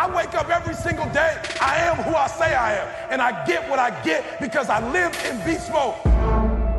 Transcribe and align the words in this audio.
I 0.00 0.08
wake 0.16 0.32
up 0.34 0.48
every 0.48 0.72
single 0.72 1.04
day. 1.10 1.36
I 1.60 1.76
am 1.76 1.96
who 1.96 2.14
I 2.14 2.26
say 2.26 2.54
I 2.54 2.72
am. 2.72 2.88
And 3.10 3.20
I 3.20 3.44
get 3.44 3.68
what 3.68 3.78
I 3.78 3.90
get 4.02 4.40
because 4.40 4.70
I 4.70 4.80
live 4.92 5.12
in 5.26 5.36
beast 5.44 5.70
mode. 5.70 5.94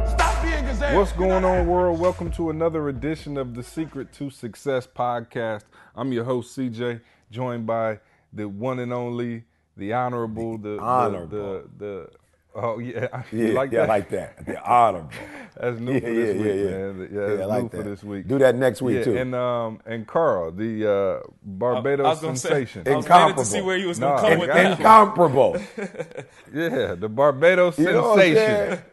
Stop 0.09 0.41
being 0.41 0.65
gazelle. 0.65 0.97
What's 0.97 1.11
going 1.11 1.45
on, 1.45 1.67
world? 1.67 1.99
Welcome 1.99 2.31
to 2.31 2.49
another 2.49 2.89
edition 2.89 3.37
of 3.37 3.53
the 3.53 3.61
Secret 3.61 4.11
to 4.13 4.31
Success 4.31 4.87
podcast. 4.87 5.65
I'm 5.95 6.11
your 6.11 6.23
host, 6.23 6.57
CJ, 6.57 7.01
joined 7.29 7.67
by 7.67 7.99
the 8.33 8.49
one 8.49 8.79
and 8.79 8.91
only, 8.91 9.43
the 9.77 9.93
honorable, 9.93 10.57
the 10.57 10.79
honorable. 10.79 11.27
the 11.27 11.69
the, 11.77 11.85
the 11.85 12.09
oh 12.55 12.79
yeah, 12.79 13.23
Yeah, 13.31 13.47
you 13.47 13.53
like 13.53 13.71
yeah, 13.71 13.81
that? 13.81 13.89
I 13.89 13.89
like 13.89 14.09
that. 14.09 14.45
The 14.45 14.61
honorable. 14.63 15.11
That's 15.59 15.79
new 15.79 15.95
Yeah, 15.95 15.99
for 15.99 16.13
this 16.13 16.31
yeah, 16.31 16.33
week, 16.33 16.55
yeah, 16.55 16.69
yeah. 16.69 16.77
man. 16.77 17.09
Yeah, 17.11 17.27
Yeah, 17.27 17.35
that's 17.37 17.41
I 17.41 17.45
like 17.45 17.63
new 17.63 17.69
for 17.69 17.83
that. 17.83 17.83
this 17.83 18.03
week. 18.03 18.27
Do 18.27 18.39
that 18.39 18.55
next 18.55 18.81
week 18.81 18.99
yeah, 18.99 19.03
too. 19.03 19.17
And 19.17 19.35
um 19.35 19.81
and 19.85 20.07
Carl, 20.07 20.51
the 20.51 20.89
uh, 21.23 21.29
Barbados 21.43 22.05
I 22.05 22.09
was 22.09 22.19
gonna 22.21 22.37
sensation. 22.37 22.83
Say, 22.85 22.91
I 22.93 22.97
was 22.97 23.05
Incomparable. 23.05 23.27
waiting 23.27 23.35
to 23.37 23.45
see 23.45 23.61
where 23.61 23.77
you 23.77 23.87
was 23.87 23.99
Nah, 23.99 24.17
gonna 24.17 24.21
come 24.21 24.31
I 24.33 24.37
with 24.37 24.47
got 24.47 24.55
that. 24.55 24.79
Incomparable. 24.79 25.57
yeah, 26.53 26.95
the 26.95 27.09
Barbados 27.09 27.77
You 27.77 27.91
know 27.91 28.01
what 28.03 28.19
I'm 28.19 28.35
sensation. 28.35 28.83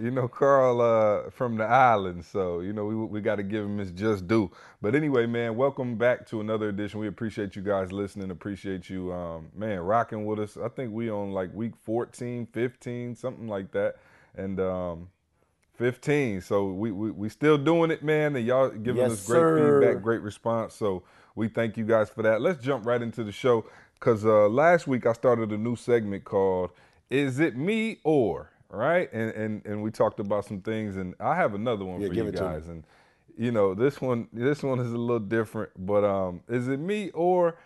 You 0.00 0.10
know, 0.12 0.28
Carl 0.28 0.80
uh, 0.80 1.30
from 1.30 1.56
the 1.58 1.64
island, 1.64 2.24
so 2.24 2.60
you 2.60 2.72
know 2.72 2.86
we 2.86 2.96
we 2.96 3.20
got 3.20 3.36
to 3.36 3.44
give 3.44 3.64
him 3.64 3.78
his 3.78 3.92
just 3.92 4.26
due. 4.28 4.50
But 4.82 4.94
anyway, 4.94 5.26
man, 5.26 5.56
welcome 5.56 5.96
back 5.98 6.26
to 6.28 6.40
another 6.40 6.68
edition. 6.70 7.00
We 7.00 7.08
appreciate 7.08 7.56
you 7.56 7.62
guys 7.62 7.92
listening. 7.92 8.30
Appreciate 8.30 8.90
you, 8.90 9.12
um, 9.12 9.50
man, 9.56 9.80
rocking 9.80 10.26
with 10.26 10.40
us. 10.40 10.56
I 10.56 10.68
think 10.68 10.92
we 10.92 11.10
on 11.10 11.32
like 11.32 11.54
week 11.54 11.74
14, 11.82 12.46
15, 12.46 13.16
something 13.16 13.48
like 13.48 13.72
that, 13.72 13.96
and 14.36 14.60
um, 14.60 15.08
15. 15.74 16.40
So 16.42 16.66
we, 16.72 16.92
we 16.92 17.10
we 17.12 17.28
still 17.28 17.58
doing 17.58 17.90
it, 17.90 18.02
man, 18.04 18.36
and 18.36 18.46
y'all 18.46 18.70
giving 18.70 19.06
Yes, 19.06 19.10
us 19.10 19.20
great 19.20 19.48
sir. 19.48 19.54
feedback, 19.54 20.02
great 20.02 20.22
response. 20.22 20.74
So 20.74 21.04
we 21.36 21.48
thank 21.48 21.76
you 21.76 21.84
guys 21.84 22.10
for 22.10 22.22
that. 22.22 22.42
Let's 22.42 22.62
jump 22.64 22.86
right 22.86 23.02
into 23.02 23.24
the 23.24 23.32
show 23.32 23.66
because 23.94 24.24
uh, 24.24 24.48
last 24.48 24.86
week 24.88 25.06
I 25.06 25.14
started 25.14 25.52
a 25.52 25.58
new 25.58 25.76
segment 25.76 26.24
called 26.24 26.70
"Is 27.10 27.40
It 27.40 27.56
Me 27.56 28.00
or." 28.04 28.50
Right, 28.70 29.08
and 29.12 29.30
and 29.30 29.66
and 29.66 29.82
we 29.82 29.90
talked 29.90 30.20
about 30.20 30.44
some 30.44 30.60
things, 30.60 30.96
and 30.96 31.14
I 31.20 31.34
have 31.36 31.54
another 31.54 31.84
one 31.86 32.00
Yeah, 32.02 32.08
for 32.08 32.14
you 32.14 32.30
guys, 32.30 32.68
and 32.68 32.84
you 33.36 33.50
know 33.50 33.72
this 33.74 34.00
one 34.00 34.28
this 34.32 34.62
one 34.62 34.78
is 34.78 34.92
a 34.92 34.98
little 34.98 35.20
different, 35.20 35.70
but 35.86 36.04
um, 36.04 36.42
is 36.48 36.68
it 36.68 36.78
me 36.78 37.10
or 37.14 37.56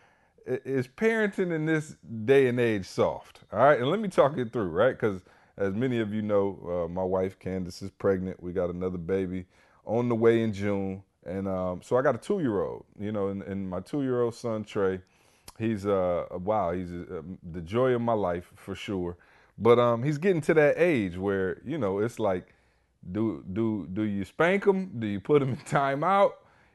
is 0.47 0.86
parenting 0.89 1.53
in 1.53 1.67
this 1.67 1.97
day 2.25 2.47
and 2.47 2.61
age 2.61 2.86
soft? 2.86 3.41
All 3.53 3.58
right, 3.58 3.80
and 3.80 3.91
let 3.91 3.98
me 4.00 4.08
talk 4.08 4.39
it 4.39 4.53
through, 4.53 4.69
right? 4.69 4.92
Because 4.92 5.23
as 5.56 5.75
many 5.75 5.98
of 5.98 6.14
you 6.14 6.23
know, 6.23 6.84
uh, 6.86 6.89
my 6.89 7.03
wife 7.03 7.39
Candace 7.39 7.83
is 7.83 7.91
pregnant. 7.91 8.42
We 8.42 8.53
got 8.53 8.70
another 8.70 8.98
baby 8.98 9.47
on 9.84 10.08
the 10.08 10.14
way 10.14 10.42
in 10.42 10.53
June, 10.53 11.03
and 11.27 11.48
um, 11.48 11.80
so 11.83 11.97
I 11.97 12.03
got 12.03 12.14
a 12.14 12.19
two-year-old, 12.19 12.84
you 12.98 13.11
know, 13.11 13.28
and, 13.28 13.42
and 13.42 13.69
my 13.69 13.80
two-year-old 13.80 14.34
son 14.34 14.62
Trey, 14.62 15.00
he's 15.58 15.84
uh 15.84 16.27
wow, 16.30 16.70
he's 16.73 16.92
uh, 16.92 17.23
the 17.53 17.61
joy 17.61 17.92
of 17.92 18.00
my 18.03 18.14
life 18.14 18.53
for 18.55 18.77
sure. 18.77 19.17
But 19.63 19.81
um, 19.81 20.05
he's 20.05 20.19
getting 20.19 20.43
to 20.43 20.55
that 20.57 20.77
age 20.79 21.19
where 21.19 21.63
you 21.67 21.79
know 21.79 22.01
it's 22.01 22.21
like, 22.21 22.49
do 23.13 23.45
do 23.53 23.89
do 23.93 24.03
you 24.05 24.27
spank 24.27 24.67
him? 24.67 24.93
Do 25.01 25.09
you 25.09 25.21
put 25.21 25.43
him 25.43 25.51
in 25.51 25.57
timeout? 25.59 26.33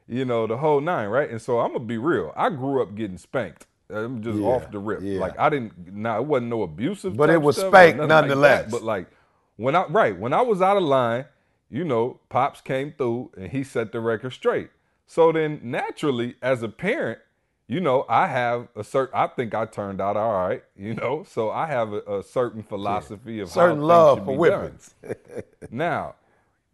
You 0.08 0.26
know 0.26 0.46
the 0.48 0.58
whole 0.58 0.80
nine, 0.82 1.08
right? 1.10 1.30
And 1.30 1.42
so 1.42 1.60
I'm 1.60 1.74
gonna 1.74 1.86
be 1.86 1.98
real. 1.98 2.32
I 2.36 2.50
grew 2.50 2.82
up 2.82 2.96
getting 2.96 3.18
spanked. 3.18 3.66
I'm 3.90 4.22
just 4.22 4.40
Yeah, 4.40 4.46
off 4.46 4.70
the 4.72 4.80
rip. 4.80 5.02
yeah. 5.02 5.20
Like 5.20 5.38
I 5.38 5.50
didn't. 5.50 5.94
Now 5.94 6.18
it 6.20 6.26
wasn't 6.26 6.50
no 6.50 6.62
abusive, 6.64 7.16
But 7.16 7.30
it 7.30 7.42
was 7.42 7.58
spanked 7.58 8.02
nothing 8.02 8.40
like 8.40 8.64
nonetheless. 8.64 8.70
but 8.70 8.82
like 8.84 9.08
when 9.56 9.76
I 9.76 9.86
right 9.88 10.18
when 10.18 10.34
I 10.34 10.42
was 10.42 10.62
out 10.62 10.78
of 10.78 10.84
line, 10.84 11.26
you 11.70 11.84
know, 11.84 12.20
pops 12.30 12.62
came 12.62 12.92
through 12.98 13.32
and 13.38 13.52
he 13.52 13.64
set 13.64 13.92
the 13.92 14.00
record 14.00 14.32
straight. 14.32 14.70
So 15.06 15.32
then 15.32 15.60
naturally, 15.62 16.36
as 16.42 16.62
a 16.64 16.68
parent, 16.70 17.20
you 17.68 17.80
know, 17.80 18.06
I 18.08 18.26
have 18.28 18.68
a 18.74 18.82
certain. 18.82 19.14
I 19.16 19.28
think 19.28 19.54
I 19.54 19.66
turned 19.66 20.00
out 20.00 20.16
all 20.16 20.32
right. 20.48 20.64
You 20.76 20.94
know, 20.94 21.24
so 21.28 21.50
I 21.50 21.66
have 21.66 21.92
a, 21.92 22.00
a 22.18 22.22
certain 22.24 22.62
philosophy 22.64 23.40
of 23.40 23.50
Certain 23.50 23.78
how 23.78 23.84
love 23.84 24.18
for 24.24 24.36
whippings. 24.36 24.94
Now, 25.70 26.16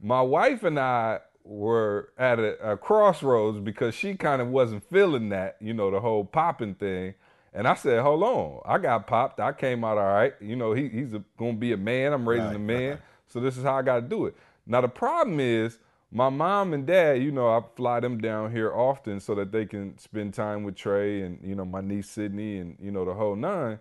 my 0.00 0.22
wife 0.22 0.62
and 0.65 0.78
I 0.78 1.21
were 1.44 2.10
at 2.19 2.38
a, 2.38 2.72
a 2.72 2.77
crossroads 2.77 3.59
because 3.59 3.94
she 3.94 4.15
kind 4.15 4.41
of 4.41 4.49
wasn't 4.49 4.84
feeling 4.91 5.31
that, 5.31 5.56
you 5.60 5.75
know, 5.75 5.91
the 5.91 6.00
whole 6.00 6.25
popping 6.25 6.75
thing. 6.75 7.15
And 7.53 7.69
I 7.69 7.75
said, 7.75 8.03
hold 8.03 8.22
on, 8.22 8.61
I 8.65 8.78
got 8.78 9.06
popped. 9.06 9.41
I 9.41 9.53
came 9.53 9.84
out 9.84 9.99
all 9.99 10.05
right. 10.12 10.34
You 10.41 10.56
know, 10.56 10.72
he, 10.72 10.88
he's 10.88 11.11
going 11.38 11.55
to 11.55 11.59
be 11.59 11.72
a 11.72 11.76
man. 11.76 12.12
I'm 12.12 12.28
raising 12.28 12.47
Right, 12.49 12.56
a 12.56 12.61
man. 12.61 12.99
So 13.28 13.41
this 13.41 13.56
is 13.56 13.65
how 13.65 13.76
I 13.76 13.82
got 13.82 13.97
to 13.97 14.03
do 14.03 14.26
it. 14.26 14.37
Now, 14.66 14.81
the 14.81 14.88
problem 14.88 15.41
is 15.41 15.78
my 16.14 16.28
mom 16.28 16.72
and 16.72 16.86
dad, 16.86 17.20
you 17.20 17.32
know, 17.32 17.48
I 17.48 17.60
fly 17.75 17.98
them 17.98 18.20
down 18.20 18.52
here 18.52 18.72
often 18.72 19.19
so 19.19 19.34
that 19.34 19.50
they 19.50 19.66
can 19.66 19.98
spend 19.98 20.32
time 20.32 20.62
with 20.62 20.76
Trey 20.76 21.22
and, 21.22 21.41
you 21.42 21.56
know, 21.56 21.64
my 21.64 21.80
niece 21.80 22.08
Sydney 22.08 22.58
and, 22.58 22.76
you 22.80 22.92
know, 22.92 23.04
the 23.04 23.14
whole 23.14 23.34
nine. 23.34 23.80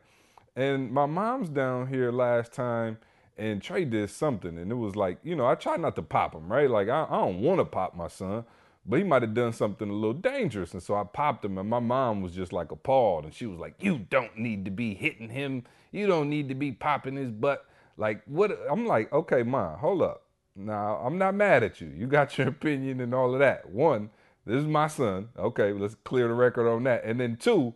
And 0.56 0.92
my 0.92 1.06
mom's 1.06 1.48
down 1.50 1.88
here 1.88 2.12
last 2.12 2.52
time, 2.52 2.98
and 3.38 3.62
Trey 3.62 3.86
did 3.86 4.10
something, 4.10 4.58
and 4.58 4.72
it 4.72 4.76
was 4.76 4.96
like, 4.96 5.20
you 5.24 5.36
know, 5.36 5.46
I 5.46 5.54
try 5.54 5.78
not 5.78 5.96
to 5.96 6.02
pop 6.02 6.34
him, 6.34 6.52
right? 6.52 6.70
Like 6.70 6.90
I, 6.90 7.06
I 7.08 7.18
don't 7.18 7.40
want 7.42 7.60
to 7.60 7.66
pop 7.66 7.96
my 7.96 8.08
son, 8.08 8.46
but 8.86 8.98
he 8.98 9.04
might 9.04 9.22
have 9.22 9.36
done 9.36 9.54
something 9.54 9.90
a 9.90 9.94
little 9.94 10.14
dangerous, 10.14 10.74
and 10.74 10.82
so 10.82 10.96
I 10.96 11.04
popped 11.04 11.46
him, 11.46 11.60
and 11.60 11.70
my 11.70 11.80
mom 11.80 12.22
was 12.22 12.34
just 12.34 12.52
like 12.52 12.72
appalled, 12.72 13.26
and 13.26 13.34
she 13.34 13.46
was 13.46 13.60
like, 13.60 13.76
"You 13.80 14.00
don't 14.00 14.38
need 14.38 14.66
to 14.66 14.72
be 14.72 14.94
hitting 14.96 15.30
him. 15.30 15.64
You 15.92 16.08
don't 16.08 16.30
need 16.30 16.50
to 16.50 16.56
be 16.56 16.72
popping 16.72 17.16
his 17.16 17.32
butt." 17.32 17.66
Like 17.98 18.24
what? 18.26 18.58
I'm 18.70 18.86
like, 18.86 19.12
okay, 19.14 19.44
mom, 19.44 19.78
hold 19.80 20.02
up. 20.02 20.23
Now 20.56 20.98
I'm 21.04 21.18
not 21.18 21.36
mad 21.36 21.64
at 21.64 21.82
you. 21.82 21.88
You 21.96 22.08
got 22.08 22.38
your 22.38 22.48
opinion 22.50 23.02
and 23.02 23.14
all 23.14 23.34
of 23.34 23.40
that. 23.40 23.70
One, 23.70 24.10
this 24.46 24.58
is 24.58 24.66
my 24.66 24.88
son. 24.88 25.30
Okay, 25.38 25.74
let's 25.74 25.96
clear 26.04 26.28
the 26.28 26.34
record 26.34 26.70
on 26.70 26.84
that. 26.84 27.04
And 27.06 27.20
then 27.20 27.38
two, 27.38 27.74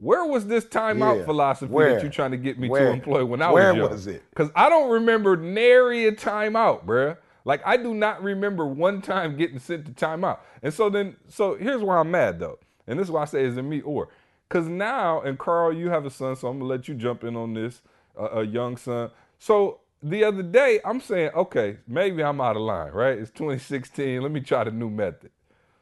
where 0.00 0.24
was 0.24 0.46
this 0.46 0.64
timeout 0.64 1.18
Yeah. 1.18 1.24
philosophy 1.24 1.72
Where? 1.72 1.94
that 1.94 2.02
you're 2.02 2.10
trying 2.12 2.30
to 2.30 2.36
get 2.36 2.58
me 2.58 2.68
to 2.68 2.74
employ 2.92 3.24
when 3.24 3.42
I 3.42 3.50
Where 3.50 3.72
was 3.72 3.76
young? 3.76 3.82
Where 3.88 3.92
was 3.96 4.06
it? 4.06 4.22
Because 4.30 4.50
I 4.54 4.68
don't 4.68 4.90
remember 4.90 5.36
nary 5.36 6.06
a 6.06 6.12
timeout, 6.12 6.84
bruh. 6.86 7.16
Like 7.44 7.62
I 7.66 7.76
do 7.76 7.94
not 7.94 8.22
remember 8.22 8.66
one 8.66 9.00
time 9.02 9.36
getting 9.36 9.58
sent 9.58 9.86
to 9.86 9.92
timeout. 9.92 10.38
And 10.62 10.72
so 10.72 10.88
then, 10.90 11.16
so 11.28 11.56
here's 11.56 11.82
why 11.82 11.98
I'm 11.98 12.10
mad 12.10 12.38
though, 12.38 12.58
and 12.86 12.98
this 12.98 13.06
is 13.08 13.10
why 13.10 13.22
I 13.22 13.24
say 13.26 13.44
is 13.44 13.56
it 13.56 13.62
me 13.62 13.80
or? 13.80 14.08
Because 14.48 14.66
now, 14.68 15.20
and 15.20 15.38
Carl, 15.38 15.72
you 15.74 15.90
have 15.90 16.06
a 16.06 16.10
son, 16.10 16.34
so 16.36 16.48
I'm 16.48 16.58
gonna 16.58 16.70
let 16.70 16.88
you 16.88 16.94
jump 16.94 17.22
in 17.24 17.36
on 17.36 17.54
this, 17.54 17.82
uh, 18.18 18.28
a 18.30 18.44
young 18.44 18.76
son. 18.76 19.10
So 19.38 19.80
the 20.02 20.24
other 20.24 20.42
day, 20.42 20.80
I'm 20.84 21.00
saying, 21.00 21.30
okay, 21.34 21.78
maybe 21.86 22.22
I'm 22.22 22.40
out 22.40 22.56
of 22.56 22.62
line, 22.62 22.92
right? 22.92 23.18
It's 23.18 23.30
2016. 23.30 24.22
Let 24.22 24.30
me 24.30 24.40
try 24.40 24.64
the 24.64 24.70
new 24.70 24.90
method. 24.90 25.30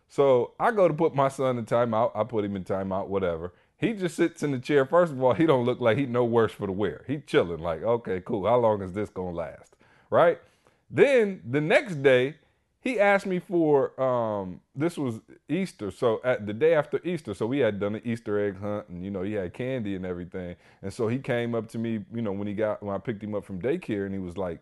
So 0.08 0.52
I 0.58 0.70
go 0.70 0.88
to 0.88 0.94
put 0.94 1.14
my 1.14 1.28
son 1.28 1.58
in 1.58 1.66
timeout. 1.66 2.12
I 2.14 2.24
put 2.24 2.44
him 2.44 2.56
in 2.56 2.64
timeout, 2.64 3.08
whatever. 3.08 3.52
He 3.78 3.92
just 3.92 4.16
sits 4.16 4.42
in 4.42 4.52
the 4.52 4.58
chair. 4.58 4.86
First 4.86 5.12
of 5.12 5.22
all, 5.22 5.34
he 5.34 5.44
don't 5.44 5.66
look 5.66 5.80
like 5.80 5.98
he 5.98 6.06
no 6.06 6.24
worse 6.24 6.52
for 6.52 6.66
the 6.66 6.72
wear. 6.72 7.04
He 7.06 7.18
chilling 7.18 7.60
like, 7.60 7.82
okay, 7.82 8.22
cool. 8.24 8.46
How 8.46 8.56
long 8.56 8.82
is 8.82 8.92
this 8.92 9.10
gonna 9.10 9.36
last? 9.36 9.76
Right? 10.08 10.38
Then 10.90 11.42
the 11.44 11.60
next 11.60 12.02
day, 12.02 12.36
he 12.80 13.00
asked 13.00 13.26
me 13.26 13.38
for 13.38 14.00
um 14.00 14.60
this 14.74 14.96
was 14.96 15.20
Easter. 15.48 15.90
So 15.90 16.20
at 16.24 16.46
the 16.46 16.52
day 16.52 16.74
after 16.74 17.00
Easter, 17.04 17.34
so 17.34 17.46
we 17.46 17.58
had 17.58 17.80
done 17.80 17.96
an 17.96 18.02
Easter 18.04 18.38
egg 18.38 18.60
hunt 18.60 18.88
and 18.88 19.04
you 19.04 19.10
know, 19.10 19.22
he 19.22 19.32
had 19.32 19.52
candy 19.52 19.96
and 19.96 20.06
everything. 20.06 20.56
And 20.82 20.92
so 20.92 21.08
he 21.08 21.18
came 21.18 21.54
up 21.54 21.68
to 21.70 21.78
me, 21.78 22.04
you 22.14 22.22
know, 22.22 22.32
when 22.32 22.46
he 22.46 22.54
got 22.54 22.82
when 22.82 22.94
I 22.94 22.98
picked 22.98 23.22
him 23.22 23.34
up 23.34 23.44
from 23.44 23.60
daycare 23.60 24.06
and 24.06 24.14
he 24.14 24.20
was 24.20 24.36
like, 24.36 24.60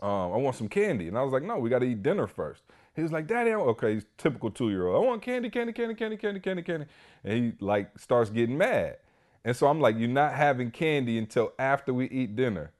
um, 0.00 0.32
I 0.32 0.36
want 0.36 0.56
some 0.56 0.68
candy. 0.68 1.08
And 1.08 1.18
I 1.18 1.22
was 1.22 1.32
like, 1.32 1.42
no, 1.42 1.58
we 1.58 1.70
got 1.70 1.80
to 1.80 1.86
eat 1.86 2.02
dinner 2.02 2.26
first. 2.26 2.62
He 2.94 3.02
was 3.02 3.12
like, 3.12 3.26
Daddy, 3.26 3.52
I 3.52 3.56
want-" 3.56 3.70
okay, 3.70 3.94
he's 3.94 4.06
typical 4.16 4.50
two 4.50 4.70
year 4.70 4.88
old. 4.88 5.04
I 5.04 5.06
want 5.06 5.22
candy, 5.22 5.50
candy, 5.50 5.72
candy, 5.72 5.94
candy, 5.94 6.16
candy, 6.16 6.40
candy, 6.40 6.62
candy. 6.62 6.86
And 7.24 7.32
he 7.32 7.52
like 7.64 7.98
starts 7.98 8.30
getting 8.30 8.58
mad. 8.58 8.96
And 9.44 9.56
so 9.56 9.68
I'm 9.68 9.80
like, 9.80 9.96
you're 9.96 10.08
not 10.08 10.34
having 10.34 10.70
candy 10.70 11.16
until 11.16 11.52
after 11.58 11.94
we 11.94 12.06
eat 12.06 12.34
dinner. 12.34 12.72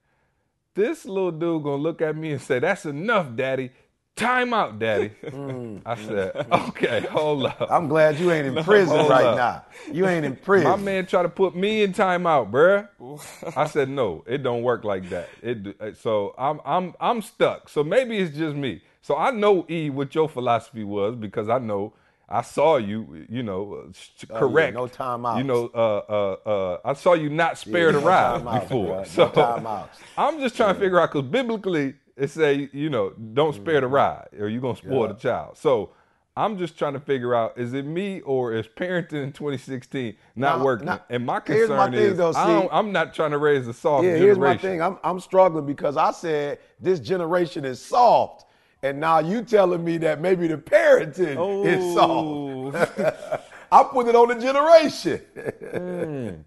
This 0.74 1.04
little 1.04 1.30
dude 1.30 1.62
gonna 1.62 1.82
look 1.82 2.02
at 2.02 2.16
me 2.16 2.32
and 2.32 2.40
say, 2.42 2.58
that's 2.58 2.84
enough, 2.84 3.34
Daddy. 3.34 3.70
Time 4.18 4.52
out, 4.52 4.78
Daddy. 4.78 5.12
I 5.86 5.94
said, 5.96 6.46
okay, 6.52 7.00
hold 7.08 7.46
up. 7.46 7.68
I'm 7.70 7.86
glad 7.88 8.18
you 8.18 8.32
ain't 8.32 8.46
in 8.48 8.62
prison 8.64 9.08
right 9.08 9.24
up. 9.24 9.36
now. 9.36 9.64
You 9.94 10.06
ain't 10.08 10.26
in 10.26 10.34
prison. 10.36 10.68
My 10.68 10.76
man 10.76 11.06
tried 11.06 11.22
to 11.22 11.28
put 11.28 11.54
me 11.54 11.82
in 11.84 11.92
timeout, 11.92 12.50
bruh. 12.50 12.88
I 13.56 13.66
said 13.66 13.88
no, 13.88 14.24
it 14.26 14.42
don't 14.42 14.62
work 14.62 14.82
like 14.84 15.08
that. 15.10 15.30
It 15.42 15.96
so 15.96 16.34
I'm 16.36 16.60
I'm 16.64 16.94
I'm 17.00 17.22
stuck. 17.22 17.68
So 17.68 17.84
maybe 17.84 18.18
it's 18.18 18.36
just 18.36 18.56
me. 18.56 18.82
So 19.02 19.16
I 19.16 19.30
know 19.30 19.64
E 19.70 19.88
what 19.88 20.14
your 20.14 20.28
philosophy 20.28 20.82
was 20.84 21.14
because 21.14 21.48
I 21.48 21.58
know 21.58 21.92
I 22.28 22.42
saw 22.42 22.76
you, 22.76 23.24
you 23.30 23.42
know, 23.42 23.74
uh, 23.88 23.92
sh- 23.92 24.24
Oh, 24.30 24.34
yeah, 24.34 24.38
correct. 24.40 24.74
no 24.74 24.86
timeouts. 24.86 25.38
You 25.38 25.44
know, 25.44 25.70
uh, 25.74 26.02
uh, 26.12 26.48
uh, 26.48 26.78
I 26.84 26.92
saw 26.92 27.14
you 27.14 27.30
not 27.30 27.56
spare 27.56 27.86
Yeah, 27.86 27.92
the 27.92 28.00
no 28.00 28.06
ride 28.06 28.44
before. 28.60 28.96
No 28.98 29.04
So 29.04 29.28
timeouts. 29.28 29.88
I'm 30.18 30.38
just 30.40 30.56
trying 30.56 30.74
to 30.74 30.80
figure 30.80 31.00
out 31.00 31.12
because 31.12 31.26
biblically 31.30 31.94
it 32.18 32.30
say, 32.30 32.68
you 32.72 32.90
know, 32.90 33.10
don't 33.10 33.54
spare 33.54 33.80
the 33.80 33.86
ride 33.86 34.28
or 34.38 34.48
you're 34.48 34.60
gonna 34.60 34.76
spoil 34.76 34.90
Mm-hmm. 34.92 35.00
Yeah. 35.02 35.06
the 35.12 35.18
child. 35.20 35.58
So 35.58 35.90
I'm 36.36 36.56
just 36.58 36.78
trying 36.78 36.92
to 36.92 37.00
figure 37.00 37.34
out 37.34 37.58
is 37.58 37.72
it 37.74 37.84
me 37.84 38.20
or 38.20 38.52
is 38.52 38.66
parenting 38.66 39.24
in 39.24 39.32
2016 39.32 40.16
not 40.36 40.58
Now- 40.58 40.64
working? 40.64 40.86
now, 40.86 41.00
and 41.10 41.24
my 41.26 41.40
here's 41.46 41.68
concern 41.68 41.76
my 41.76 41.90
thing, 41.90 41.98
is 42.00 42.16
though, 42.16 42.30
I 42.30 42.46
see- 42.46 42.52
don't, 42.52 42.68
I'm 42.72 42.92
not 42.92 43.14
trying 43.14 43.30
to 43.32 43.38
raise 43.38 43.66
a 43.68 43.72
soft 43.72 44.04
Yeah, 44.04 44.10
generation. 44.18 44.24
here's 44.26 44.38
my 44.38 44.56
thing. 44.56 44.82
I'm, 44.82 44.98
I'm 45.02 45.20
struggling 45.20 45.66
because 45.66 45.96
I 45.96 46.10
said 46.12 46.58
this 46.80 47.00
generation 47.00 47.64
is 47.64 47.80
soft. 47.80 48.44
And 48.84 49.00
now 49.00 49.18
you 49.18 49.42
telling 49.42 49.82
me 49.82 49.98
that 49.98 50.20
maybe 50.20 50.46
the 50.46 50.56
parenting 50.56 51.66
is 51.66 51.94
soft. 51.94 53.42
I 53.72 53.82
put 53.82 54.06
it 54.06 54.14
on 54.14 54.28
the 54.28 54.36
generation. 54.36 56.44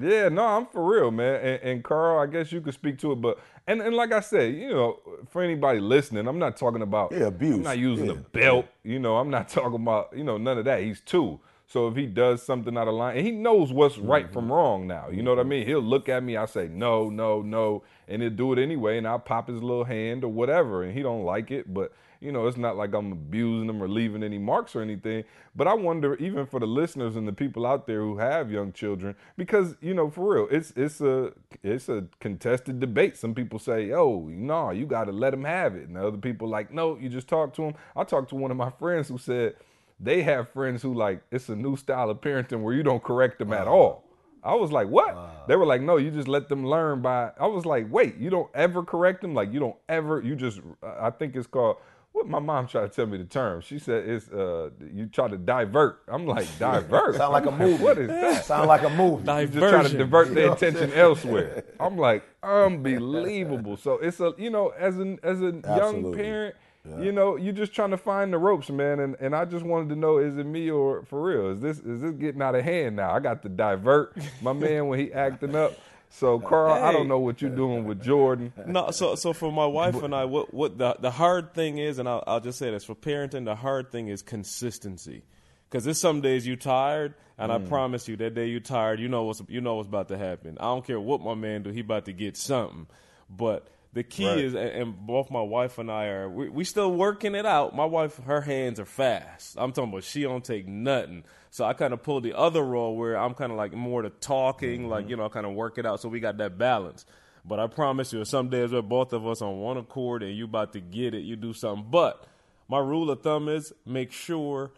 Yeah, 0.00 0.28
no, 0.28 0.44
I'm 0.46 0.66
for 0.66 0.84
real, 0.84 1.10
man. 1.10 1.34
And, 1.36 1.62
and 1.62 1.84
Carl, 1.84 2.18
I 2.20 2.26
guess 2.26 2.50
you 2.52 2.60
could 2.60 2.74
speak 2.74 2.98
to 3.00 3.12
it, 3.12 3.16
but 3.16 3.38
and, 3.66 3.80
and 3.82 3.94
like 3.94 4.12
I 4.12 4.20
said, 4.20 4.54
you 4.54 4.68
know, 4.70 4.98
for 5.30 5.42
anybody 5.42 5.80
listening, 5.80 6.26
I'm 6.26 6.38
not 6.38 6.56
talking 6.56 6.82
about 6.82 7.12
Yeah, 7.12 7.26
abuse. 7.26 7.56
I'm 7.56 7.62
not 7.62 7.78
using 7.78 8.06
Yeah. 8.06 8.12
a 8.12 8.16
belt. 8.16 8.66
You 8.82 8.98
know, 8.98 9.16
I'm 9.18 9.30
not 9.30 9.48
talking 9.58 9.74
about 9.82 10.10
you 10.16 10.24
know 10.24 10.38
none 10.38 10.58
of 10.58 10.64
that. 10.64 10.82
He's 10.82 11.00
two, 11.00 11.40
so 11.66 11.88
if 11.88 11.96
he 11.96 12.06
does 12.06 12.42
something 12.42 12.76
out 12.76 12.88
of 12.88 12.94
line, 12.94 13.16
and 13.18 13.26
he 13.26 13.32
knows 13.32 13.72
what's 13.72 13.98
right 13.98 14.24
Mm-hmm. 14.24 14.32
from 14.32 14.52
wrong 14.52 14.86
now. 14.86 15.08
You 15.10 15.22
know 15.22 15.30
what 15.30 15.40
I 15.40 15.48
mean? 15.48 15.66
He'll 15.66 15.80
look 15.80 16.08
at 16.08 16.22
me. 16.22 16.36
I 16.36 16.46
say 16.46 16.68
no, 16.68 17.10
no, 17.10 17.42
no, 17.42 17.82
and 18.08 18.22
he'll 18.22 18.30
do 18.30 18.52
it 18.52 18.58
anyway, 18.58 18.98
and 18.98 19.06
I'll 19.06 19.18
pop 19.18 19.48
his 19.48 19.62
little 19.62 19.84
hand 19.84 20.24
or 20.24 20.28
whatever, 20.32 20.82
and 20.82 20.92
he 20.96 21.02
don't 21.02 21.24
like 21.24 21.50
it, 21.50 21.72
but. 21.72 21.92
You 22.20 22.32
know, 22.32 22.46
it's 22.46 22.58
not 22.58 22.76
like 22.76 22.92
I'm 22.92 23.12
abusing 23.12 23.66
them 23.66 23.82
or 23.82 23.88
leaving 23.88 24.22
any 24.22 24.38
marks 24.38 24.76
or 24.76 24.82
anything. 24.82 25.24
But 25.56 25.66
I 25.66 25.74
wonder, 25.74 26.16
even 26.16 26.44
for 26.44 26.60
the 26.60 26.66
listeners 26.66 27.16
and 27.16 27.26
the 27.26 27.32
people 27.32 27.66
out 27.66 27.86
there 27.86 28.00
who 28.00 28.18
have 28.18 28.50
young 28.50 28.72
children, 28.72 29.14
because 29.38 29.74
you 29.80 29.94
know, 29.94 30.10
for 30.10 30.34
real, 30.34 30.48
it's 30.50 30.72
it's 30.76 31.00
a 31.00 31.32
it's 31.62 31.88
a 31.88 32.04
contested 32.20 32.78
debate. 32.78 33.16
Some 33.16 33.34
people 33.34 33.58
say, 33.58 33.92
"Oh, 33.92 34.28
no, 34.28 34.70
you 34.70 34.84
got 34.84 35.04
to 35.04 35.12
let 35.12 35.30
them 35.30 35.44
have 35.44 35.74
it," 35.74 35.88
and 35.88 35.96
other 35.96 36.18
people 36.18 36.46
like, 36.48 36.70
"No, 36.72 36.96
you 36.96 37.08
just 37.08 37.26
talk 37.26 37.54
to 37.54 37.62
them." 37.62 37.74
I 37.96 38.04
talked 38.04 38.28
to 38.30 38.36
one 38.36 38.50
of 38.50 38.56
my 38.58 38.70
friends 38.70 39.08
who 39.08 39.16
said 39.16 39.54
they 39.98 40.22
have 40.22 40.50
friends 40.50 40.82
who 40.82 40.92
like 40.92 41.22
it's 41.30 41.48
a 41.48 41.56
new 41.56 41.76
style 41.76 42.10
of 42.10 42.20
parenting 42.20 42.62
where 42.62 42.74
you 42.74 42.82
don't 42.82 43.02
correct 43.02 43.38
them 43.38 43.52
at 43.52 43.66
all. 43.66 44.04
I 44.42 44.54
was 44.54 44.72
like, 44.72 44.88
what? 44.88 45.14
they 45.48 45.56
were 45.56 45.66
like, 45.66 45.82
no, 45.82 45.98
you 45.98 46.10
just 46.10 46.28
let 46.28 46.48
them 46.48 46.66
learn 46.66 47.02
by. 47.02 47.30
I 47.38 47.46
was 47.46 47.66
like, 47.66 47.86
wait, 47.90 48.16
you 48.16 48.30
don't 48.30 48.50
ever 48.54 48.82
correct 48.82 49.20
them? 49.20 49.34
Like, 49.34 49.52
you 49.52 49.60
don't 49.60 49.76
ever, 49.88 50.22
you 50.22 50.34
just, 50.34 50.60
I 50.82 51.10
think 51.10 51.36
it's 51.36 51.46
called, 51.46 51.76
what 52.12 52.28
my 52.28 52.38
mom 52.38 52.66
tried 52.66 52.82
to 52.82 52.88
tell 52.88 53.06
me 53.06 53.18
the 53.18 53.24
term. 53.24 53.60
She 53.60 53.78
said 53.78 54.08
it's, 54.08 54.28
uh, 54.28 54.70
you 54.92 55.06
try 55.06 55.28
to 55.28 55.36
divert. 55.36 56.02
I'm 56.08 56.26
like, 56.26 56.46
divert? 56.58 57.16
Sound 57.16 57.32
like 57.32 57.46
a 57.46 57.50
I'm 57.50 57.58
movie. 57.58 57.82
What 57.82 57.98
is 57.98 58.08
that? 58.08 58.44
Sound 58.44 58.68
like 58.68 58.82
a 58.82 58.90
movie. 58.90 59.24
You 59.40 59.46
just 59.46 59.58
try 59.58 59.82
to 59.82 59.88
divert 59.96 60.28
You 60.28 60.34
their 60.34 60.44
know 60.46 60.50
what 60.50 60.62
I'm 60.62 60.68
attention 60.68 60.92
elsewhere. 60.98 61.64
I'm 61.80 61.96
like, 61.96 62.24
unbelievable. 62.42 63.76
So 63.76 63.94
it's 63.94 64.20
a, 64.20 64.34
you 64.36 64.50
know, 64.50 64.70
as 64.70 64.98
an 64.98 65.18
as 65.22 65.40
a 65.40 65.44
young 65.44 65.62
Absolutely. 65.64 66.16
parent, 66.22 66.54
you 66.98 67.12
know, 67.12 67.36
you're 67.36 67.52
just 67.52 67.72
trying 67.72 67.90
to 67.90 67.96
find 67.96 68.32
the 68.32 68.38
ropes, 68.38 68.70
man. 68.70 69.00
And 69.00 69.16
and 69.20 69.34
I 69.34 69.44
just 69.44 69.64
wanted 69.64 69.90
to 69.90 69.96
know, 69.96 70.18
is 70.18 70.36
it 70.36 70.46
me 70.46 70.70
or 70.70 71.04
for 71.04 71.22
real? 71.22 71.50
Is 71.50 71.60
this 71.60 71.78
is 71.78 72.00
this 72.00 72.12
getting 72.12 72.42
out 72.42 72.54
of 72.54 72.64
hand 72.64 72.96
now? 72.96 73.12
I 73.12 73.20
got 73.20 73.42
to 73.42 73.48
divert 73.48 74.16
my 74.42 74.52
man 74.52 74.88
when 74.88 74.98
he 74.98 75.12
acting 75.12 75.54
up. 75.54 75.74
So 76.12 76.40
Carl, 76.40 76.74
I 76.84 76.90
don't 76.92 77.08
know 77.08 77.20
what 77.20 77.40
you're 77.40 77.50
doing 77.50 77.84
with 77.84 78.02
Jordan. 78.02 78.52
No, 78.66 78.90
so 78.90 79.14
so 79.14 79.32
for 79.32 79.50
my 79.52 79.66
wife 79.66 80.02
and 80.02 80.14
I, 80.14 80.24
what 80.24 80.52
what 80.52 80.76
the 80.76 80.96
the 80.98 81.10
hard 81.10 81.54
thing 81.54 81.78
is, 81.78 81.98
and 81.98 82.08
I'll, 82.08 82.24
I'll 82.26 82.40
just 82.40 82.58
say 82.58 82.70
this 82.70 82.84
for 82.84 82.94
parenting, 82.96 83.44
the 83.44 83.54
hard 83.54 83.90
thing 83.92 84.08
is 84.08 84.20
consistency, 84.22 85.22
because 85.68 85.84
there's 85.84 86.00
some 86.00 86.20
days 86.20 86.46
you 86.46 86.56
tired, 86.56 87.14
and 87.38 87.52
I 87.52 87.58
Mm. 87.58 87.68
promise 87.68 88.08
you 88.08 88.16
that 88.16 88.34
day 88.34 88.46
you 88.46 88.58
tired, 88.60 88.98
you 89.00 89.08
know 89.08 89.22
what's 89.24 89.40
you 89.48 89.60
know 89.60 89.76
what's 89.76 89.88
about 89.88 90.08
to 90.08 90.18
happen. 90.18 90.58
I 90.58 90.64
don't 90.64 90.84
care 90.84 91.00
what 91.00 91.20
my 91.20 91.34
man 91.34 91.62
do, 91.62 91.70
he 91.70 91.80
about 91.80 92.04
to 92.06 92.12
get 92.12 92.36
something, 92.36 92.86
but. 93.28 93.68
The 93.92 94.04
key 94.04 94.24
Right. 94.24 94.38
is, 94.38 94.54
and 94.54 94.68
and 94.70 94.96
both 95.04 95.32
my 95.32 95.42
wife 95.42 95.78
and 95.78 95.90
I 95.90 96.04
are, 96.06 96.28
we, 96.30 96.48
we 96.48 96.62
still 96.62 96.92
working 96.94 97.34
it 97.34 97.44
out. 97.44 97.74
My 97.74 97.84
wife, 97.86 98.18
her 98.24 98.42
hands 98.42 98.78
are 98.78 98.84
fast. 98.84 99.56
I'm 99.58 99.72
talking 99.72 99.90
about 99.90 100.04
she 100.04 100.22
don't 100.22 100.44
take 100.44 100.68
nothing. 100.68 101.24
So 101.50 101.64
I 101.64 101.72
kind 101.72 101.92
of 101.92 102.02
pull 102.02 102.20
the 102.20 102.36
other 102.36 102.62
role 102.62 102.96
where 102.96 103.16
I'm 103.16 103.34
kind 103.34 103.50
of 103.50 103.58
like 103.58 103.72
more 103.72 104.02
the 104.02 104.10
talking, 104.10 104.88
like, 104.88 105.02
mm-hmm. 105.02 105.10
you 105.10 105.16
know, 105.16 105.28
kind 105.28 105.46
of 105.46 105.52
work 105.52 105.78
it 105.78 105.86
out. 105.86 106.00
So 106.00 106.08
we 106.08 106.20
got 106.20 106.38
that 106.38 106.58
balance. 106.58 107.04
But 107.44 107.58
I 107.58 107.66
promise 107.66 108.12
you, 108.12 108.24
some 108.24 108.50
days 108.50 108.72
we're 108.72 108.82
both 108.82 109.12
of 109.12 109.26
us 109.26 109.42
on 109.42 109.58
one 109.58 109.76
accord 109.76 110.22
and 110.22 110.36
you 110.36 110.44
about 110.44 110.72
to 110.74 110.80
get 110.80 111.14
it, 111.14 111.20
you 111.20 111.36
do 111.36 111.52
something. 111.52 111.86
But 111.90 112.24
my 112.68 112.78
rule 112.78 113.10
of 113.10 113.22
thumb 113.22 113.48
is 113.48 113.72
make 113.84 114.12
sure 114.12 114.70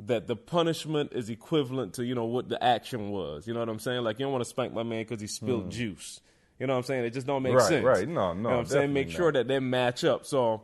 that 0.00 0.26
the 0.26 0.36
punishment 0.36 1.12
is 1.12 1.30
equivalent 1.30 1.94
to, 1.94 2.04
you 2.04 2.14
know, 2.14 2.26
what 2.26 2.48
the 2.48 2.62
action 2.62 3.10
was. 3.10 3.46
You 3.46 3.54
know 3.54 3.60
what 3.60 3.68
I'm 3.68 3.78
saying? 3.78 4.04
Like, 4.04 4.18
you 4.18 4.26
don't 4.26 4.32
want 4.32 4.44
to 4.44 4.50
spank 4.50 4.72
my 4.72 4.82
man 4.82 5.02
because 5.02 5.20
he 5.20 5.26
spilled 5.26 5.68
mm. 5.68 5.72
juice. 5.72 6.20
You 6.58 6.66
know 6.66 6.74
what 6.74 6.78
I'm 6.78 6.84
saying? 6.84 7.04
It 7.04 7.14
just 7.14 7.26
don't 7.26 7.42
make. 7.42 7.54
Right, 7.54 7.68
sense. 7.68 7.84
right. 7.84 8.08
No, 8.08 8.32
no, 8.32 8.34
You 8.34 8.42
know 8.42 8.48
what 8.50 8.58
I'm 8.58 8.66
saying? 8.66 8.92
Make 8.92 9.06
definitely 9.06 9.16
sure 9.16 9.32
that 9.32 9.48
they 9.48 9.60
match 9.60 10.04
up. 10.04 10.26
So, 10.26 10.62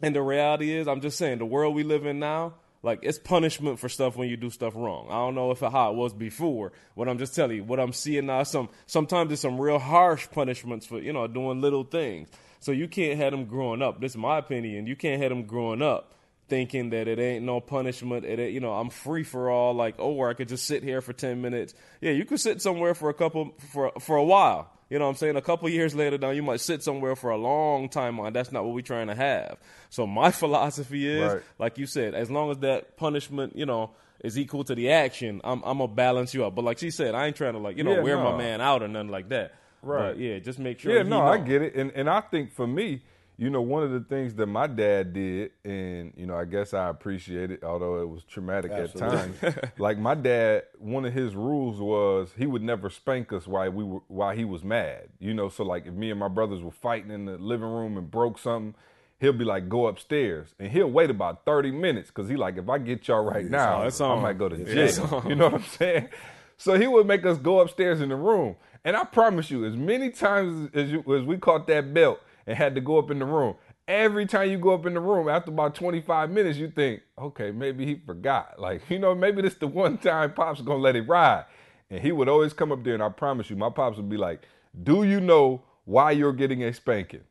and 0.00 0.14
the 0.14 0.22
reality 0.22 0.72
is, 0.72 0.86
I'm 0.86 1.00
just 1.00 1.18
saying, 1.18 1.38
the 1.38 1.46
world 1.46 1.74
we 1.74 1.84
live 1.84 2.06
in 2.06 2.18
now, 2.18 2.54
like 2.82 3.00
it's 3.02 3.18
punishment 3.18 3.78
for 3.78 3.88
stuff 3.88 4.16
when 4.16 4.28
you 4.28 4.36
do 4.36 4.50
stuff 4.50 4.74
wrong. 4.74 5.06
I 5.08 5.14
don't 5.14 5.34
know 5.34 5.50
if 5.50 5.60
how 5.60 5.90
it 5.90 5.96
was 5.96 6.12
before, 6.12 6.72
but 6.96 7.08
I'm 7.08 7.18
just 7.18 7.34
telling 7.34 7.56
you 7.56 7.64
what 7.64 7.78
I'm 7.78 7.92
seeing 7.92 8.26
now. 8.26 8.42
Some 8.42 8.68
sometimes 8.86 9.28
there's 9.28 9.40
some 9.40 9.60
real 9.60 9.78
harsh 9.78 10.28
punishments 10.30 10.86
for 10.86 10.98
you 10.98 11.12
know 11.12 11.26
doing 11.26 11.60
little 11.60 11.84
things. 11.84 12.28
So 12.60 12.70
you 12.70 12.88
can't 12.88 13.18
have 13.18 13.32
them 13.32 13.46
growing 13.46 13.82
up. 13.82 14.00
This 14.00 14.12
is 14.12 14.16
my 14.16 14.38
opinion. 14.38 14.86
You 14.86 14.94
can't 14.94 15.20
have 15.20 15.30
them 15.30 15.44
growing 15.44 15.82
up 15.82 16.14
thinking 16.48 16.90
that 16.90 17.08
it 17.08 17.18
ain't 17.18 17.44
no 17.44 17.60
punishment. 17.60 18.24
It 18.26 18.52
you 18.52 18.60
know, 18.60 18.72
I'm 18.72 18.90
free 18.90 19.24
for 19.24 19.50
all. 19.50 19.74
Like, 19.74 19.94
oh, 19.98 20.12
or 20.12 20.28
I 20.28 20.34
could 20.34 20.48
just 20.48 20.66
sit 20.66 20.82
here 20.82 21.00
for 21.00 21.12
ten 21.12 21.40
minutes. 21.40 21.74
Yeah, 22.00 22.10
you 22.10 22.24
could 22.24 22.40
sit 22.40 22.60
somewhere 22.60 22.94
for 22.94 23.08
a 23.08 23.14
couple 23.14 23.54
for 23.72 23.92
for 24.00 24.16
a 24.16 24.24
while. 24.24 24.70
You 24.92 24.98
know 24.98 25.06
what 25.06 25.12
I'm 25.12 25.16
saying? 25.16 25.36
A 25.36 25.40
couple 25.40 25.66
years 25.70 25.94
later 25.94 26.18
now, 26.18 26.30
you 26.32 26.42
might 26.42 26.60
sit 26.60 26.82
somewhere 26.82 27.16
for 27.16 27.30
a 27.30 27.36
long 27.38 27.88
time 27.88 28.20
on. 28.20 28.34
That's 28.34 28.52
not 28.52 28.62
what 28.62 28.74
we're 28.74 28.82
trying 28.82 29.06
to 29.06 29.14
have. 29.14 29.56
So 29.88 30.06
my 30.06 30.30
philosophy 30.42 31.08
is, 31.08 31.32
Right. 31.32 31.42
like 31.58 31.78
you 31.78 31.86
said, 31.86 32.14
as 32.14 32.30
long 32.30 32.50
as 32.50 32.58
that 32.58 32.98
punishment, 32.98 33.56
you 33.56 33.64
know, 33.64 33.92
is 34.22 34.38
equal 34.38 34.64
to 34.64 34.74
the 34.74 34.90
action, 34.90 35.40
I'm 35.44 35.62
I'm 35.64 35.78
gonna 35.78 35.88
balance 35.88 36.34
you 36.34 36.44
out. 36.44 36.54
But 36.54 36.64
like 36.66 36.78
she 36.78 36.90
said, 36.90 37.14
I 37.14 37.26
ain't 37.26 37.36
trying 37.36 37.54
to 37.54 37.58
like 37.58 37.78
you 37.78 37.84
know 37.84 37.94
Yeah, 37.94 38.02
wear 38.02 38.18
my 38.18 38.36
man 38.36 38.60
out 38.60 38.82
or 38.82 38.88
nothing 38.88 39.08
like 39.08 39.30
that. 39.30 39.54
Right. 39.80 40.08
But 40.12 40.18
yeah, 40.18 40.38
just 40.40 40.58
make 40.58 40.78
sure. 40.78 40.94
Yeah, 40.94 41.04
no, 41.04 41.22
I 41.22 41.38
get 41.38 41.62
it, 41.62 41.74
and 41.74 41.90
and 41.92 42.10
I 42.10 42.20
think 42.20 42.52
for 42.52 42.66
me, 42.66 43.00
you 43.42 43.50
know, 43.50 43.60
one 43.60 43.82
of 43.82 43.90
the 43.90 43.98
things 43.98 44.36
that 44.36 44.46
my 44.46 44.68
dad 44.68 45.12
did, 45.12 45.50
and 45.64 46.12
you 46.16 46.26
know, 46.26 46.36
I 46.36 46.44
guess 46.44 46.72
I 46.72 46.88
appreciate 46.88 47.50
it, 47.50 47.64
although 47.64 48.00
it 48.00 48.08
was 48.08 48.22
traumatic 48.22 48.70
at 48.70 48.96
times. 48.96 49.34
like 49.78 49.98
my 49.98 50.14
dad, 50.14 50.62
one 50.78 51.04
of 51.04 51.12
his 51.12 51.34
rules 51.34 51.80
was 51.80 52.32
he 52.38 52.46
would 52.46 52.62
never 52.62 52.88
spank 52.88 53.32
us 53.32 53.48
while 53.48 53.68
we 53.72 53.82
were 53.82 53.98
while 54.06 54.36
he 54.36 54.44
was 54.44 54.62
mad. 54.62 55.08
You 55.18 55.34
know, 55.34 55.48
so 55.48 55.64
like 55.64 55.86
if 55.86 55.92
me 55.92 56.12
and 56.12 56.20
my 56.20 56.28
brothers 56.28 56.62
were 56.62 56.70
fighting 56.70 57.10
in 57.10 57.24
the 57.24 57.36
living 57.36 57.66
room 57.68 57.96
and 57.98 58.08
broke 58.08 58.38
something. 58.38 58.76
He'll 59.18 59.32
be 59.32 59.44
like, 59.44 59.68
go 59.68 59.86
upstairs, 59.86 60.52
and 60.58 60.68
he'll 60.72 60.90
wait 60.90 61.08
about 61.10 61.44
thirty 61.44 61.70
minutes 61.72 62.10
because 62.10 62.28
he 62.28 62.36
like, 62.36 62.58
if 62.58 62.68
I 62.68 62.78
get 62.78 63.06
y'all 63.08 63.24
right 63.24 63.48
now, 63.48 63.82
it's 63.82 64.00
I 64.00 64.06
on. 64.06 64.22
might 64.22 64.36
go 64.38 64.48
to 64.48 64.56
It's 64.56 64.96
jail. 64.98 65.08
on. 65.16 65.28
You 65.28 65.34
know 65.36 65.44
what 65.46 65.54
I'm 65.54 65.62
saying? 65.62 66.08
So 66.58 66.78
he 66.78 66.86
would 66.86 67.06
make 67.08 67.24
us 67.26 67.38
go 67.38 67.58
upstairs 67.60 68.00
in 68.00 68.08
the 68.08 68.16
room. 68.16 68.54
And 68.84 68.96
I 68.96 69.02
promise 69.04 69.50
you, 69.50 69.64
as 69.64 69.76
many 69.76 70.10
times 70.10 70.70
as, 70.74 70.90
you, 70.90 71.00
as 71.16 71.22
we 71.24 71.36
caught 71.38 71.66
that 71.68 71.92
belt 71.94 72.20
and 72.46 72.56
had 72.56 72.74
to 72.74 72.80
go 72.80 72.98
up 72.98 73.10
in 73.10 73.18
the 73.18 73.24
room, 73.24 73.56
every 73.86 74.26
time 74.26 74.50
you 74.50 74.58
go 74.58 74.74
up 74.74 74.86
in 74.86 74.94
the 74.94 75.00
room, 75.00 75.28
after 75.28 75.50
about 75.50 75.74
25 75.74 76.30
minutes, 76.30 76.58
you 76.58 76.70
think, 76.70 77.02
okay, 77.18 77.50
maybe 77.50 77.86
he 77.86 77.94
forgot. 77.94 78.54
Like, 78.58 78.82
you 78.88 78.98
know, 78.98 79.14
maybe 79.14 79.42
this 79.42 79.54
the 79.54 79.66
one 79.66 79.98
time 79.98 80.32
Pop's 80.34 80.60
gonna 80.60 80.80
let 80.80 80.96
it 80.96 81.08
ride. 81.08 81.44
And 81.90 82.00
he 82.00 82.10
would 82.10 82.28
always 82.28 82.52
come 82.52 82.72
up 82.72 82.84
there, 82.84 82.94
and 82.94 83.02
I 83.02 83.10
promise 83.10 83.50
you, 83.50 83.56
my 83.56 83.68
Pops 83.68 83.98
would 83.98 84.08
be 84.08 84.16
like, 84.16 84.42
do 84.82 85.04
you 85.04 85.20
know 85.20 85.62
why 85.84 86.12
you're 86.12 86.32
getting 86.32 86.64
a 86.64 86.72
spanking? 86.72 87.24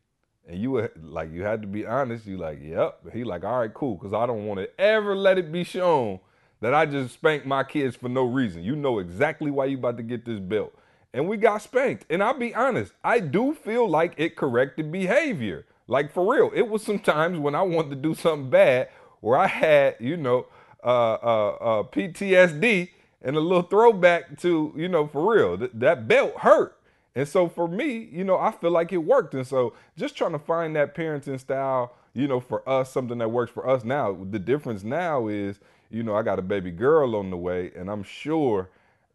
And 0.47 0.59
you 0.61 0.71
would 0.71 0.91
like 1.03 1.31
you 1.31 1.43
had 1.43 1.61
to 1.61 1.67
be 1.67 1.85
honest. 1.85 2.27
You 2.27 2.37
like, 2.37 2.59
yep. 2.61 2.99
He 3.13 3.23
like, 3.23 3.43
all 3.43 3.59
right, 3.59 3.73
cool, 3.73 3.95
because 3.95 4.13
I 4.13 4.25
don't 4.25 4.45
want 4.45 4.59
to 4.59 4.69
ever 4.79 5.15
let 5.15 5.37
it 5.37 5.51
be 5.51 5.63
shown 5.63 6.19
that 6.59 6.73
I 6.73 6.85
just 6.85 7.15
spanked 7.15 7.45
my 7.45 7.63
kids 7.63 7.95
for 7.95 8.07
no 8.09 8.23
reason. 8.23 8.63
You 8.63 8.75
know 8.75 8.99
exactly 8.99 9.49
why 9.49 9.65
you 9.65 9.77
about 9.77 9.97
to 9.97 10.03
get 10.03 10.25
this 10.25 10.39
belt. 10.39 10.73
And 11.13 11.27
we 11.27 11.37
got 11.37 11.61
spanked. 11.61 12.05
And 12.09 12.23
I'll 12.23 12.37
be 12.37 12.55
honest, 12.55 12.93
I 13.03 13.19
do 13.19 13.53
feel 13.53 13.87
like 13.87 14.13
it 14.17 14.35
corrected 14.35 14.91
behavior. 14.91 15.65
Like 15.87 16.13
for 16.13 16.33
real. 16.33 16.51
It 16.55 16.69
was 16.69 16.83
some 16.83 16.99
times 16.99 17.37
when 17.37 17.55
I 17.55 17.61
wanted 17.61 17.89
to 17.89 17.95
do 17.97 18.15
something 18.15 18.49
bad 18.49 18.89
where 19.19 19.37
I 19.37 19.47
had, 19.47 19.97
you 19.99 20.17
know, 20.17 20.47
uh, 20.83 21.13
uh, 21.13 21.49
uh, 21.49 21.83
PTSD 21.83 22.89
and 23.21 23.35
a 23.35 23.39
little 23.39 23.61
throwback 23.61 24.39
to, 24.39 24.73
you 24.75 24.87
know, 24.87 25.07
for 25.07 25.33
real. 25.33 25.57
Th- 25.57 25.71
that 25.73 26.07
belt 26.07 26.37
hurt. 26.37 26.77
And 27.13 27.27
so 27.27 27.49
for 27.49 27.67
me, 27.67 28.09
you 28.11 28.23
know, 28.23 28.37
I 28.37 28.51
feel 28.51 28.71
like 28.71 28.93
it 28.93 28.97
worked. 28.97 29.33
And 29.33 29.45
so 29.45 29.73
just 29.97 30.15
trying 30.15 30.31
to 30.31 30.39
find 30.39 30.75
that 30.75 30.95
parenting 30.95 31.39
style, 31.39 31.93
you 32.13 32.27
know, 32.27 32.39
for 32.39 32.67
us, 32.67 32.91
something 32.91 33.17
that 33.17 33.29
works 33.29 33.51
for 33.51 33.67
us 33.69 33.83
now. 33.83 34.17
The 34.31 34.39
difference 34.39 34.83
now 34.83 35.27
is, 35.27 35.59
you 35.89 36.03
know, 36.03 36.15
I 36.15 36.23
got 36.23 36.39
a 36.39 36.41
baby 36.41 36.71
girl 36.71 37.15
on 37.15 37.29
the 37.29 37.37
way, 37.37 37.71
and 37.75 37.89
I'm 37.89 38.03
sure, 38.03 38.69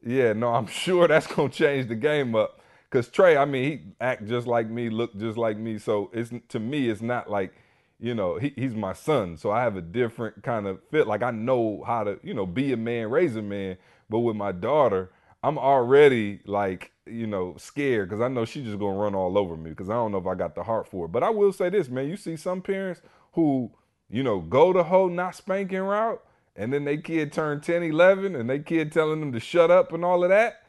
yeah, 0.07 0.33
no, 0.33 0.55
I'm 0.55 0.67
sure 0.67 1.09
that's 1.11 1.27
gonna 1.27 1.49
change 1.49 1.89
the 1.89 1.97
game 1.97 2.35
up. 2.35 2.61
Cause 2.91 3.09
Trey, 3.09 3.37
I 3.37 3.45
mean, 3.45 3.65
he 3.65 3.81
act 4.01 4.27
just 4.27 4.47
like 4.47 4.71
me, 4.71 4.89
look 4.89 5.17
just 5.19 5.37
like 5.37 5.59
me. 5.59 5.79
So 5.79 6.11
it's 6.13 6.33
to 6.49 6.61
me, 6.61 6.89
it's 6.89 7.03
not 7.03 7.29
like, 7.29 7.53
you 7.99 8.15
know, 8.15 8.39
he, 8.39 8.53
he's 8.57 8.75
my 8.75 8.93
son. 8.93 9.37
So 9.37 9.51
I 9.51 9.63
have 9.63 9.77
a 9.77 9.83
different 9.83 10.43
kind 10.43 10.67
of 10.67 10.81
fit. 10.91 11.07
Like 11.07 11.23
I 11.23 11.33
know 11.33 11.83
how 11.87 12.05
to, 12.05 12.19
you 12.23 12.33
know, 12.33 12.47
be 12.47 12.73
a 12.73 12.77
man, 12.77 13.11
raise 13.11 13.35
a 13.37 13.43
man. 13.43 13.77
But 14.09 14.21
with 14.21 14.37
my 14.37 14.53
daughter, 14.53 15.11
I'm 15.43 15.59
already 15.59 16.41
like, 16.47 16.93
you 17.07 17.27
know, 17.27 17.57
scared 17.59 18.09
because 18.09 18.23
I 18.23 18.29
know 18.29 18.45
she's 18.45 18.65
just 18.65 18.79
gonna 18.79 18.97
run 18.99 19.15
all 19.17 19.37
over 19.37 19.57
me 19.57 19.71
because 19.71 19.91
I 19.91 19.95
don't 19.95 20.13
know 20.13 20.19
if 20.19 20.27
I 20.27 20.37
got 20.37 20.55
the 20.55 20.63
heart 20.63 20.89
for 20.89 21.07
it. 21.07 21.13
But 21.13 21.25
I 21.25 21.31
will 21.31 21.53
say 21.53 21.69
this, 21.69 21.89
man, 21.89 22.09
you 22.09 22.17
see 22.17 22.37
some 22.37 22.63
parents 22.63 23.01
who, 23.33 23.73
you 24.09 24.23
know, 24.23 24.41
go 24.41 24.73
the 24.73 24.85
whole 24.85 25.09
not 25.09 25.35
spanking 25.35 25.81
route, 25.81 26.23
and 26.57 26.73
then 26.73 26.85
they 26.85 26.97
kid 26.97 27.33
turn 27.33 27.61
10, 27.61 27.83
11, 27.83 28.35
and 28.37 28.49
they 28.51 28.59
kid 28.59 28.93
telling 28.93 29.21
them 29.21 29.33
to 29.33 29.41
shut 29.41 29.71
up 29.71 29.93
and 29.93 30.05
all 30.05 30.25
of 30.25 30.31
that, 30.31 30.63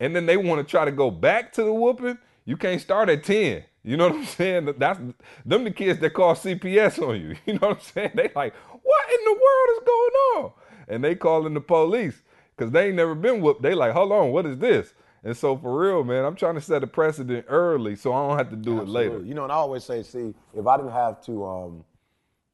and 0.00 0.14
then 0.16 0.26
they 0.26 0.36
want 0.36 0.66
to 0.66 0.70
try 0.70 0.84
to 0.84 0.92
go 0.92 1.10
back 1.10 1.52
to 1.54 1.62
the 1.64 1.72
whooping. 1.72 2.18
You 2.44 2.56
can't 2.56 2.80
start 2.80 3.08
at 3.08 3.24
10. 3.24 3.64
You 3.84 3.96
know 3.96 4.08
what 4.08 4.16
I'm 4.16 4.24
saying? 4.38 4.74
That's 4.78 4.98
them 5.44 5.64
the 5.64 5.70
kids 5.70 6.00
that 6.00 6.10
call 6.10 6.34
CPS 6.34 7.06
on 7.06 7.20
you. 7.20 7.36
You 7.46 7.54
know 7.54 7.68
what 7.68 7.76
I'm 7.78 7.80
saying? 7.82 8.12
They 8.14 8.30
like, 8.34 8.54
what 8.82 9.04
in 9.10 9.24
the 9.24 9.32
world 9.32 9.68
is 9.72 9.84
going 9.86 10.12
on? 10.44 10.52
And 10.88 11.04
they 11.04 11.14
calling 11.14 11.54
the 11.54 11.60
police. 11.60 12.22
because 12.56 12.72
they 12.72 12.88
ain't 12.88 12.96
never 12.96 13.14
been 13.14 13.40
whooped. 13.40 13.62
They 13.62 13.74
like, 13.74 13.92
hold 13.92 14.12
on, 14.12 14.32
what 14.32 14.46
is 14.46 14.58
this? 14.58 14.94
And 15.22 15.36
so 15.36 15.56
for 15.56 15.78
real, 15.80 16.04
man, 16.04 16.24
I'm 16.24 16.36
trying 16.36 16.54
to 16.56 16.60
set 16.60 16.82
a 16.82 16.86
precedent 16.86 17.46
early 17.48 17.96
so 17.96 18.12
I 18.12 18.28
don't 18.28 18.38
have 18.38 18.50
to 18.50 18.56
do 18.56 18.80
it 18.80 18.88
later. 18.88 19.20
You 19.24 19.34
know, 19.34 19.44
and 19.44 19.52
I 19.52 19.56
always 19.56 19.82
say, 19.84 20.02
see, 20.02 20.34
if 20.54 20.66
I 20.66 20.76
didn't 20.76 20.92
have 20.92 21.24
to, 21.26 21.46
um, 21.46 21.84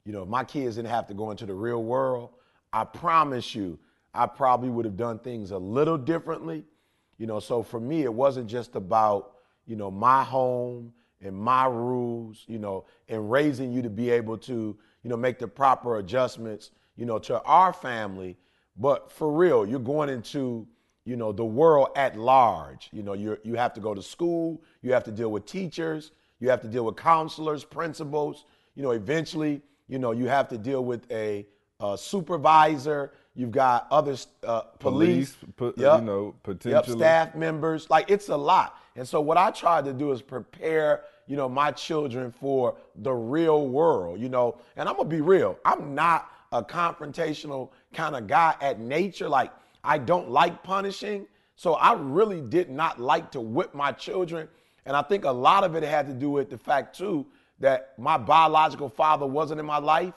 you 0.05 0.13
know, 0.13 0.23
if 0.23 0.29
my 0.29 0.45
kids 0.45 0.77
didn't 0.77 0.91
have 0.91 1.07
to 1.09 1.15
go 1.15 1.31
into 1.33 1.47
the 1.47 1.55
real 1.55 1.83
world, 1.83 2.31
I 2.73 2.85
promise 2.85 3.55
you, 3.55 3.79
I 4.15 4.27
probably 4.27 4.71
would 4.71 4.85
have 4.85 4.97
done 4.97 5.19
things 5.19 5.51
a 5.51 5.59
little 5.59 5.99
differently. 5.99 6.65
You 7.19 7.27
know, 7.27 7.41
so 7.41 7.63
for 7.63 7.81
me, 7.81 8.03
it 8.03 8.13
wasn't 8.13 8.49
just 8.49 8.77
about, 8.77 9.33
you 9.67 9.77
know, 9.77 9.91
my 9.91 10.25
home 10.25 10.93
and 11.21 11.37
my 11.37 11.67
rules, 11.67 12.45
you 12.49 12.59
know, 12.59 12.87
and 13.09 13.31
raising 13.31 13.73
you 13.73 13.83
to 13.83 13.91
be 13.91 14.11
able 14.11 14.39
to, 14.39 14.77
you 15.03 15.11
know, 15.11 15.17
make 15.17 15.39
the 15.39 15.47
proper 15.47 15.99
adjustments, 15.99 16.71
you 16.97 17.05
know, 17.05 17.19
to 17.19 17.43
our 17.43 17.73
family. 17.73 18.37
But 18.77 19.13
for 19.13 19.31
real, 19.31 19.67
you're 19.67 19.81
going 19.81 20.09
into, 20.09 20.67
you 21.05 21.17
know, 21.17 21.33
the 21.33 21.45
world 21.45 21.89
at 21.95 22.19
large. 22.19 22.89
You 22.93 23.03
know, 23.03 23.13
you 23.13 23.37
you 23.43 23.55
have 23.55 23.75
to 23.75 23.81
go 23.81 23.95
to 23.95 24.03
school, 24.03 24.63
you 24.81 24.93
have 24.93 25.05
to 25.05 25.13
deal 25.13 25.31
with 25.31 25.45
teachers, 25.45 26.13
you 26.39 26.49
have 26.49 26.63
to 26.63 26.69
deal 26.69 26.87
with 26.87 26.97
counselors, 26.97 27.65
principals. 27.65 28.45
You 28.75 28.83
know, 28.83 28.93
eventually, 28.93 29.61
you 29.89 29.99
know, 29.99 30.13
you 30.13 30.27
have 30.29 30.49
to 30.49 30.57
deal 30.57 30.85
with 30.85 31.11
a, 31.11 31.47
a 31.81 31.97
supervisor. 31.99 33.13
You've 33.35 33.53
got 33.53 33.87
other 33.91 34.17
uh, 34.47 34.63
police, 34.79 35.35
Police, 35.35 35.37
pu- 35.57 35.75
yep. 35.77 36.01
you 36.01 36.07
know, 36.07 36.25
Yep, 36.27 36.43
potentially. 36.43 36.99
staff 36.99 37.35
members. 37.35 37.89
Like 37.89 38.11
it's 38.11 38.29
a 38.29 38.37
lot. 38.37 38.77
And 38.97 39.07
so 39.07 39.21
what 39.21 39.37
I 39.37 39.51
tried 39.51 39.85
to 39.87 39.93
do 39.93 40.11
is 40.13 40.21
prepare, 40.21 41.03
you 41.27 41.37
know, 41.37 41.49
my 41.49 41.71
children 41.71 42.33
for 42.33 42.77
the 42.97 43.13
real 43.13 43.69
world, 43.69 44.21
you 44.21 44.29
know. 44.29 44.59
And 44.77 44.89
I'm 44.89 44.97
gonna 44.97 45.09
be 45.09 45.21
real. 45.21 45.59
I'm 45.65 45.95
not 45.95 46.31
a 46.53 46.63
confrontational 46.63 47.71
kind 47.95 48.17
of 48.17 48.27
guy 48.27 48.57
at 48.61 48.81
nature. 48.81 49.29
Like 49.29 49.53
I 49.85 49.99
don't 49.99 50.29
like 50.31 50.63
punishing. 50.63 51.27
So 51.55 51.75
I 51.75 51.93
really 51.95 52.41
did 52.41 52.71
not 52.71 52.99
like 53.01 53.31
to 53.33 53.41
whip 53.41 53.75
my 53.75 53.93
children. 53.93 54.49
And 54.87 54.97
I 54.97 55.03
think 55.03 55.25
a 55.25 55.31
lot 55.31 55.63
of 55.63 55.77
it 55.77 55.83
had 55.83 56.07
to 56.09 56.13
do 56.15 56.31
with 56.31 56.51
the 56.51 56.59
fact 56.59 56.97
too 56.99 57.27
that 57.61 57.93
my 57.99 58.17
biological 58.17 58.89
father 58.89 59.27
wasn't 59.27 59.61
in 59.61 59.67
my 59.67 59.77
life, 59.79 60.15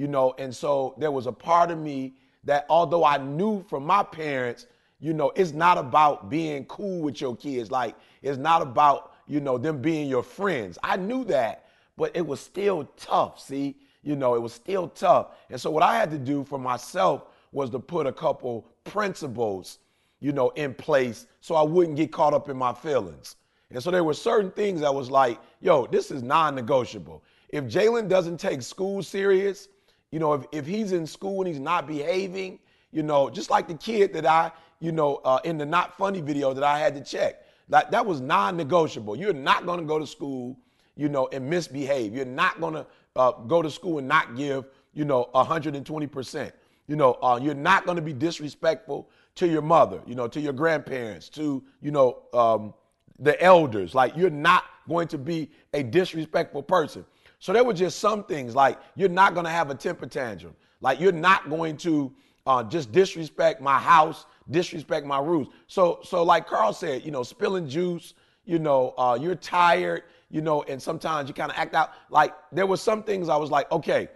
you 0.00 0.08
know, 0.08 0.34
and 0.38 0.56
so 0.56 0.94
there 0.96 1.10
was 1.10 1.26
a 1.26 1.32
part 1.32 1.70
of 1.70 1.78
me 1.78 2.14
that 2.44 2.64
although 2.70 3.04
I 3.04 3.18
knew 3.18 3.62
from 3.68 3.84
my 3.84 4.02
parents, 4.02 4.66
you 4.98 5.12
know, 5.12 5.30
it's 5.36 5.52
not 5.52 5.76
about 5.76 6.30
being 6.30 6.64
cool 6.64 7.02
with 7.02 7.20
your 7.20 7.36
kids. 7.36 7.70
Like, 7.70 7.94
it's 8.22 8.38
not 8.38 8.62
about, 8.62 9.12
you 9.26 9.40
know, 9.40 9.58
them 9.58 9.82
being 9.82 10.08
your 10.08 10.22
friends. 10.22 10.78
I 10.82 10.96
knew 10.96 11.22
that, 11.24 11.66
but 11.98 12.16
it 12.16 12.26
was 12.26 12.40
still 12.40 12.88
tough, 12.96 13.40
see? 13.40 13.76
You 14.02 14.16
know, 14.16 14.34
it 14.34 14.40
was 14.40 14.54
still 14.54 14.88
tough. 14.88 15.36
And 15.50 15.60
so 15.60 15.70
what 15.70 15.82
I 15.82 15.96
had 15.96 16.10
to 16.12 16.18
do 16.18 16.44
for 16.44 16.58
myself 16.58 17.24
was 17.52 17.68
to 17.68 17.78
put 17.78 18.06
a 18.06 18.12
couple 18.12 18.66
principles, 18.84 19.80
you 20.20 20.32
know, 20.32 20.48
in 20.56 20.72
place 20.72 21.26
so 21.42 21.56
I 21.56 21.62
wouldn't 21.62 21.98
get 21.98 22.10
caught 22.10 22.32
up 22.32 22.48
in 22.48 22.56
my 22.56 22.72
feelings. 22.72 23.36
And 23.68 23.82
so 23.82 23.90
there 23.90 24.02
were 24.02 24.14
certain 24.14 24.50
things 24.50 24.80
that 24.80 24.94
was 24.94 25.10
like, 25.10 25.38
yo, 25.60 25.86
this 25.88 26.10
is 26.10 26.22
non-negotiable. 26.22 27.22
If 27.50 27.64
Jalen 27.64 28.08
doesn't 28.08 28.38
take 28.38 28.62
school 28.62 29.02
serious, 29.02 29.68
you 30.10 30.18
know, 30.18 30.34
if, 30.34 30.44
if 30.52 30.66
he's 30.66 30.92
in 30.92 31.06
school 31.06 31.40
and 31.40 31.48
he's 31.48 31.60
not 31.60 31.86
behaving, 31.86 32.58
you 32.92 33.02
know, 33.02 33.30
just 33.30 33.50
like 33.50 33.68
the 33.68 33.74
kid 33.74 34.12
that 34.14 34.26
I, 34.26 34.50
you 34.80 34.92
know, 34.92 35.16
uh, 35.24 35.38
in 35.44 35.58
the 35.58 35.66
not 35.66 35.96
funny 35.96 36.20
video 36.20 36.52
that 36.52 36.64
I 36.64 36.78
had 36.78 36.94
to 36.94 37.02
check, 37.02 37.44
that 37.68 37.90
that 37.92 38.04
was 38.04 38.20
non-negotiable. 38.20 39.16
You're 39.16 39.32
not 39.32 39.66
going 39.66 39.78
to 39.78 39.86
go 39.86 39.98
to 39.98 40.06
school, 40.06 40.58
you 40.96 41.08
know, 41.08 41.28
and 41.32 41.48
misbehave. 41.48 42.14
You're 42.14 42.24
not 42.24 42.60
going 42.60 42.74
to 42.74 42.86
uh, 43.14 43.32
go 43.32 43.62
to 43.62 43.70
school 43.70 43.98
and 43.98 44.08
not 44.08 44.36
give, 44.36 44.64
you 44.92 45.04
know, 45.04 45.28
120 45.32 46.06
percent. 46.08 46.52
You 46.88 46.96
know, 46.96 47.12
uh, 47.22 47.38
you're 47.40 47.54
not 47.54 47.84
going 47.84 47.96
to 47.96 48.02
be 48.02 48.12
disrespectful 48.12 49.08
to 49.36 49.46
your 49.46 49.62
mother, 49.62 50.00
you 50.06 50.16
know, 50.16 50.26
to 50.26 50.40
your 50.40 50.52
grandparents, 50.52 51.28
to 51.30 51.62
you 51.80 51.92
know, 51.92 52.22
um, 52.34 52.74
the 53.20 53.40
elders. 53.40 53.94
Like 53.94 54.16
you're 54.16 54.30
not 54.30 54.64
going 54.88 55.06
to 55.08 55.18
be 55.18 55.50
a 55.72 55.84
disrespectful 55.84 56.64
person. 56.64 57.04
So 57.40 57.52
there 57.54 57.64
were 57.64 57.72
just 57.72 57.98
some 57.98 58.24
things 58.24 58.54
like 58.54 58.78
you're 58.94 59.08
not 59.08 59.34
going 59.34 59.44
to 59.44 59.50
have 59.50 59.70
a 59.70 59.74
temper 59.74 60.06
tantrum. 60.06 60.54
Like 60.80 61.00
you're 61.00 61.10
not 61.10 61.50
going 61.50 61.76
to 61.78 62.12
uh, 62.46 62.62
just 62.62 62.92
disrespect 62.92 63.60
my 63.60 63.78
house, 63.78 64.26
disrespect 64.50 65.06
my 65.06 65.18
rules. 65.18 65.48
So 65.66 66.00
so 66.04 66.22
like 66.22 66.46
Carl 66.46 66.72
said, 66.72 67.04
you 67.04 67.10
know, 67.10 67.22
spilling 67.22 67.68
juice. 67.68 68.14
You 68.44 68.58
know, 68.58 68.94
uh, 68.98 69.18
you're 69.20 69.34
tired. 69.34 70.04
You 70.30 70.42
know, 70.42 70.62
and 70.64 70.80
sometimes 70.80 71.28
you 71.28 71.34
kind 71.34 71.50
of 71.50 71.56
act 71.58 71.74
out. 71.74 71.90
Like 72.10 72.34
there 72.52 72.66
were 72.66 72.76
some 72.76 73.02
things 73.02 73.28
I 73.28 73.36
was 73.36 73.50
like, 73.50 73.70
okay, 73.72 74.08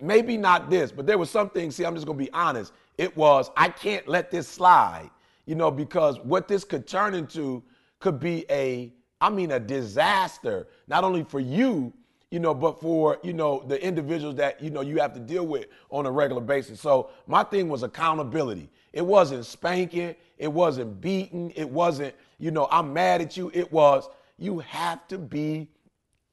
maybe 0.00 0.36
not 0.36 0.68
this, 0.68 0.92
but 0.92 1.06
there 1.06 1.16
were 1.16 1.26
some 1.26 1.48
things. 1.50 1.76
See, 1.76 1.86
I'm 1.86 1.94
just 1.94 2.06
gonna 2.06 2.18
be 2.18 2.32
honest. 2.32 2.72
It 2.98 3.16
was 3.16 3.50
I 3.56 3.68
can't 3.68 4.06
let 4.08 4.30
this 4.30 4.48
slide. 4.48 5.08
You 5.46 5.54
know, 5.54 5.70
because 5.70 6.18
what 6.20 6.48
this 6.48 6.64
could 6.64 6.86
turn 6.86 7.14
into 7.14 7.62
could 8.00 8.18
be 8.18 8.44
a, 8.50 8.92
I 9.20 9.30
mean, 9.30 9.52
a 9.52 9.60
disaster, 9.60 10.68
not 10.88 11.04
only 11.04 11.22
for 11.22 11.40
you, 11.40 11.92
you 12.34 12.40
know, 12.40 12.52
but 12.52 12.80
for, 12.80 13.20
you 13.22 13.32
know, 13.32 13.62
the 13.68 13.80
individuals 13.80 14.34
that, 14.34 14.60
you 14.60 14.68
know, 14.68 14.80
you 14.80 14.98
have 14.98 15.12
to 15.12 15.20
deal 15.20 15.46
with 15.46 15.66
on 15.90 16.04
a 16.04 16.10
regular 16.10 16.40
basis. 16.40 16.80
So 16.80 17.10
my 17.28 17.44
thing 17.44 17.68
was 17.68 17.84
accountability. 17.84 18.68
It 18.92 19.06
wasn't 19.06 19.46
spanking. 19.46 20.16
It 20.36 20.52
wasn't 20.52 21.00
beating. 21.00 21.52
It 21.54 21.70
wasn't, 21.70 22.12
you 22.40 22.50
know, 22.50 22.66
I'm 22.72 22.92
mad 22.92 23.20
at 23.20 23.36
you. 23.36 23.52
It 23.54 23.72
was, 23.72 24.08
you 24.36 24.58
have 24.58 25.06
to 25.08 25.16
be 25.16 25.68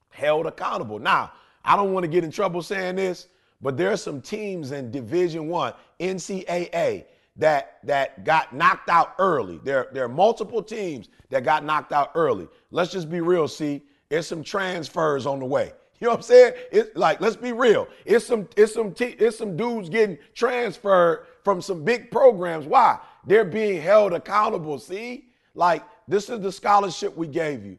held 0.09 0.47
accountable. 0.47 0.97
Now, 0.97 1.33
I 1.63 1.75
don't 1.75 1.93
want 1.93 2.03
to 2.03 2.07
get 2.07 2.23
in 2.23 2.31
trouble 2.31 2.63
saying 2.63 2.95
this, 2.95 3.27
but 3.61 3.77
there 3.77 3.91
are 3.91 3.97
some 3.97 4.21
teams 4.21 4.71
in 4.71 4.89
Division 4.89 5.49
One, 5.49 5.73
NCAA, 5.99 7.05
that 7.35 7.77
that 7.83 8.25
got 8.25 8.55
knocked 8.55 8.89
out 8.89 9.13
early. 9.19 9.59
There, 9.63 9.87
there 9.93 10.05
are 10.05 10.09
multiple 10.09 10.63
teams 10.63 11.09
that 11.29 11.43
got 11.43 11.63
knocked 11.63 11.93
out 11.93 12.09
early. 12.15 12.47
Let's 12.71 12.91
just 12.91 13.07
be 13.07 13.21
real. 13.21 13.47
See, 13.47 13.83
there's 14.09 14.25
some 14.25 14.43
transfers 14.43 15.27
on 15.27 15.37
the 15.37 15.45
way. 15.45 15.73
You 16.01 16.05
know 16.07 16.13
what 16.13 16.17
I'm 16.17 16.23
saying? 16.23 16.53
It's 16.71 16.97
like, 16.97 17.21
let's 17.21 17.35
be 17.35 17.51
real. 17.51 17.87
It's 18.05 18.25
some, 18.25 18.49
it's 18.57 18.73
some, 18.73 18.91
t- 18.91 19.15
it's 19.19 19.37
some 19.37 19.55
dudes 19.55 19.87
getting 19.87 20.17
transferred 20.33 21.27
from 21.43 21.61
some 21.61 21.83
big 21.83 22.09
programs. 22.09 22.65
Why? 22.65 22.97
They're 23.27 23.45
being 23.45 23.79
held 23.79 24.11
accountable. 24.11 24.79
See, 24.79 25.25
like 25.53 25.83
this 26.07 26.27
is 26.29 26.39
the 26.41 26.51
scholarship 26.51 27.15
we 27.15 27.27
gave 27.27 27.63
you. 27.63 27.77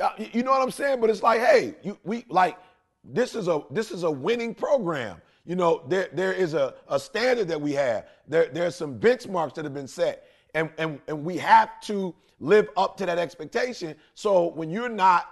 Uh, 0.00 0.10
you- 0.32 0.42
know 0.42 0.50
what 0.50 0.62
I'm 0.62 0.72
saying? 0.72 1.00
But 1.00 1.10
it's 1.10 1.22
like, 1.22 1.40
hey, 1.40 1.76
you, 1.84 1.96
we 2.02 2.24
like 2.28 2.58
this 3.04 3.36
is 3.36 3.46
a 3.46 3.62
this 3.70 3.92
is 3.92 4.02
a 4.02 4.10
winning 4.10 4.52
program. 4.52 5.22
You 5.44 5.54
know, 5.54 5.84
there 5.88 6.08
there 6.12 6.32
is 6.32 6.54
a, 6.54 6.74
a 6.88 6.98
standard 6.98 7.46
that 7.48 7.60
we 7.60 7.72
have. 7.74 8.06
There 8.26 8.46
there's 8.48 8.74
some 8.74 8.98
benchmarks 8.98 9.54
that 9.54 9.64
have 9.64 9.74
been 9.74 9.86
set, 9.88 10.26
and 10.54 10.70
and 10.76 11.00
and 11.06 11.24
we 11.24 11.36
have 11.38 11.80
to 11.82 12.16
live 12.40 12.68
up 12.76 12.96
to 12.96 13.06
that 13.06 13.18
expectation. 13.18 13.94
So 14.14 14.48
when 14.48 14.70
you're 14.70 14.88
not 14.88 15.28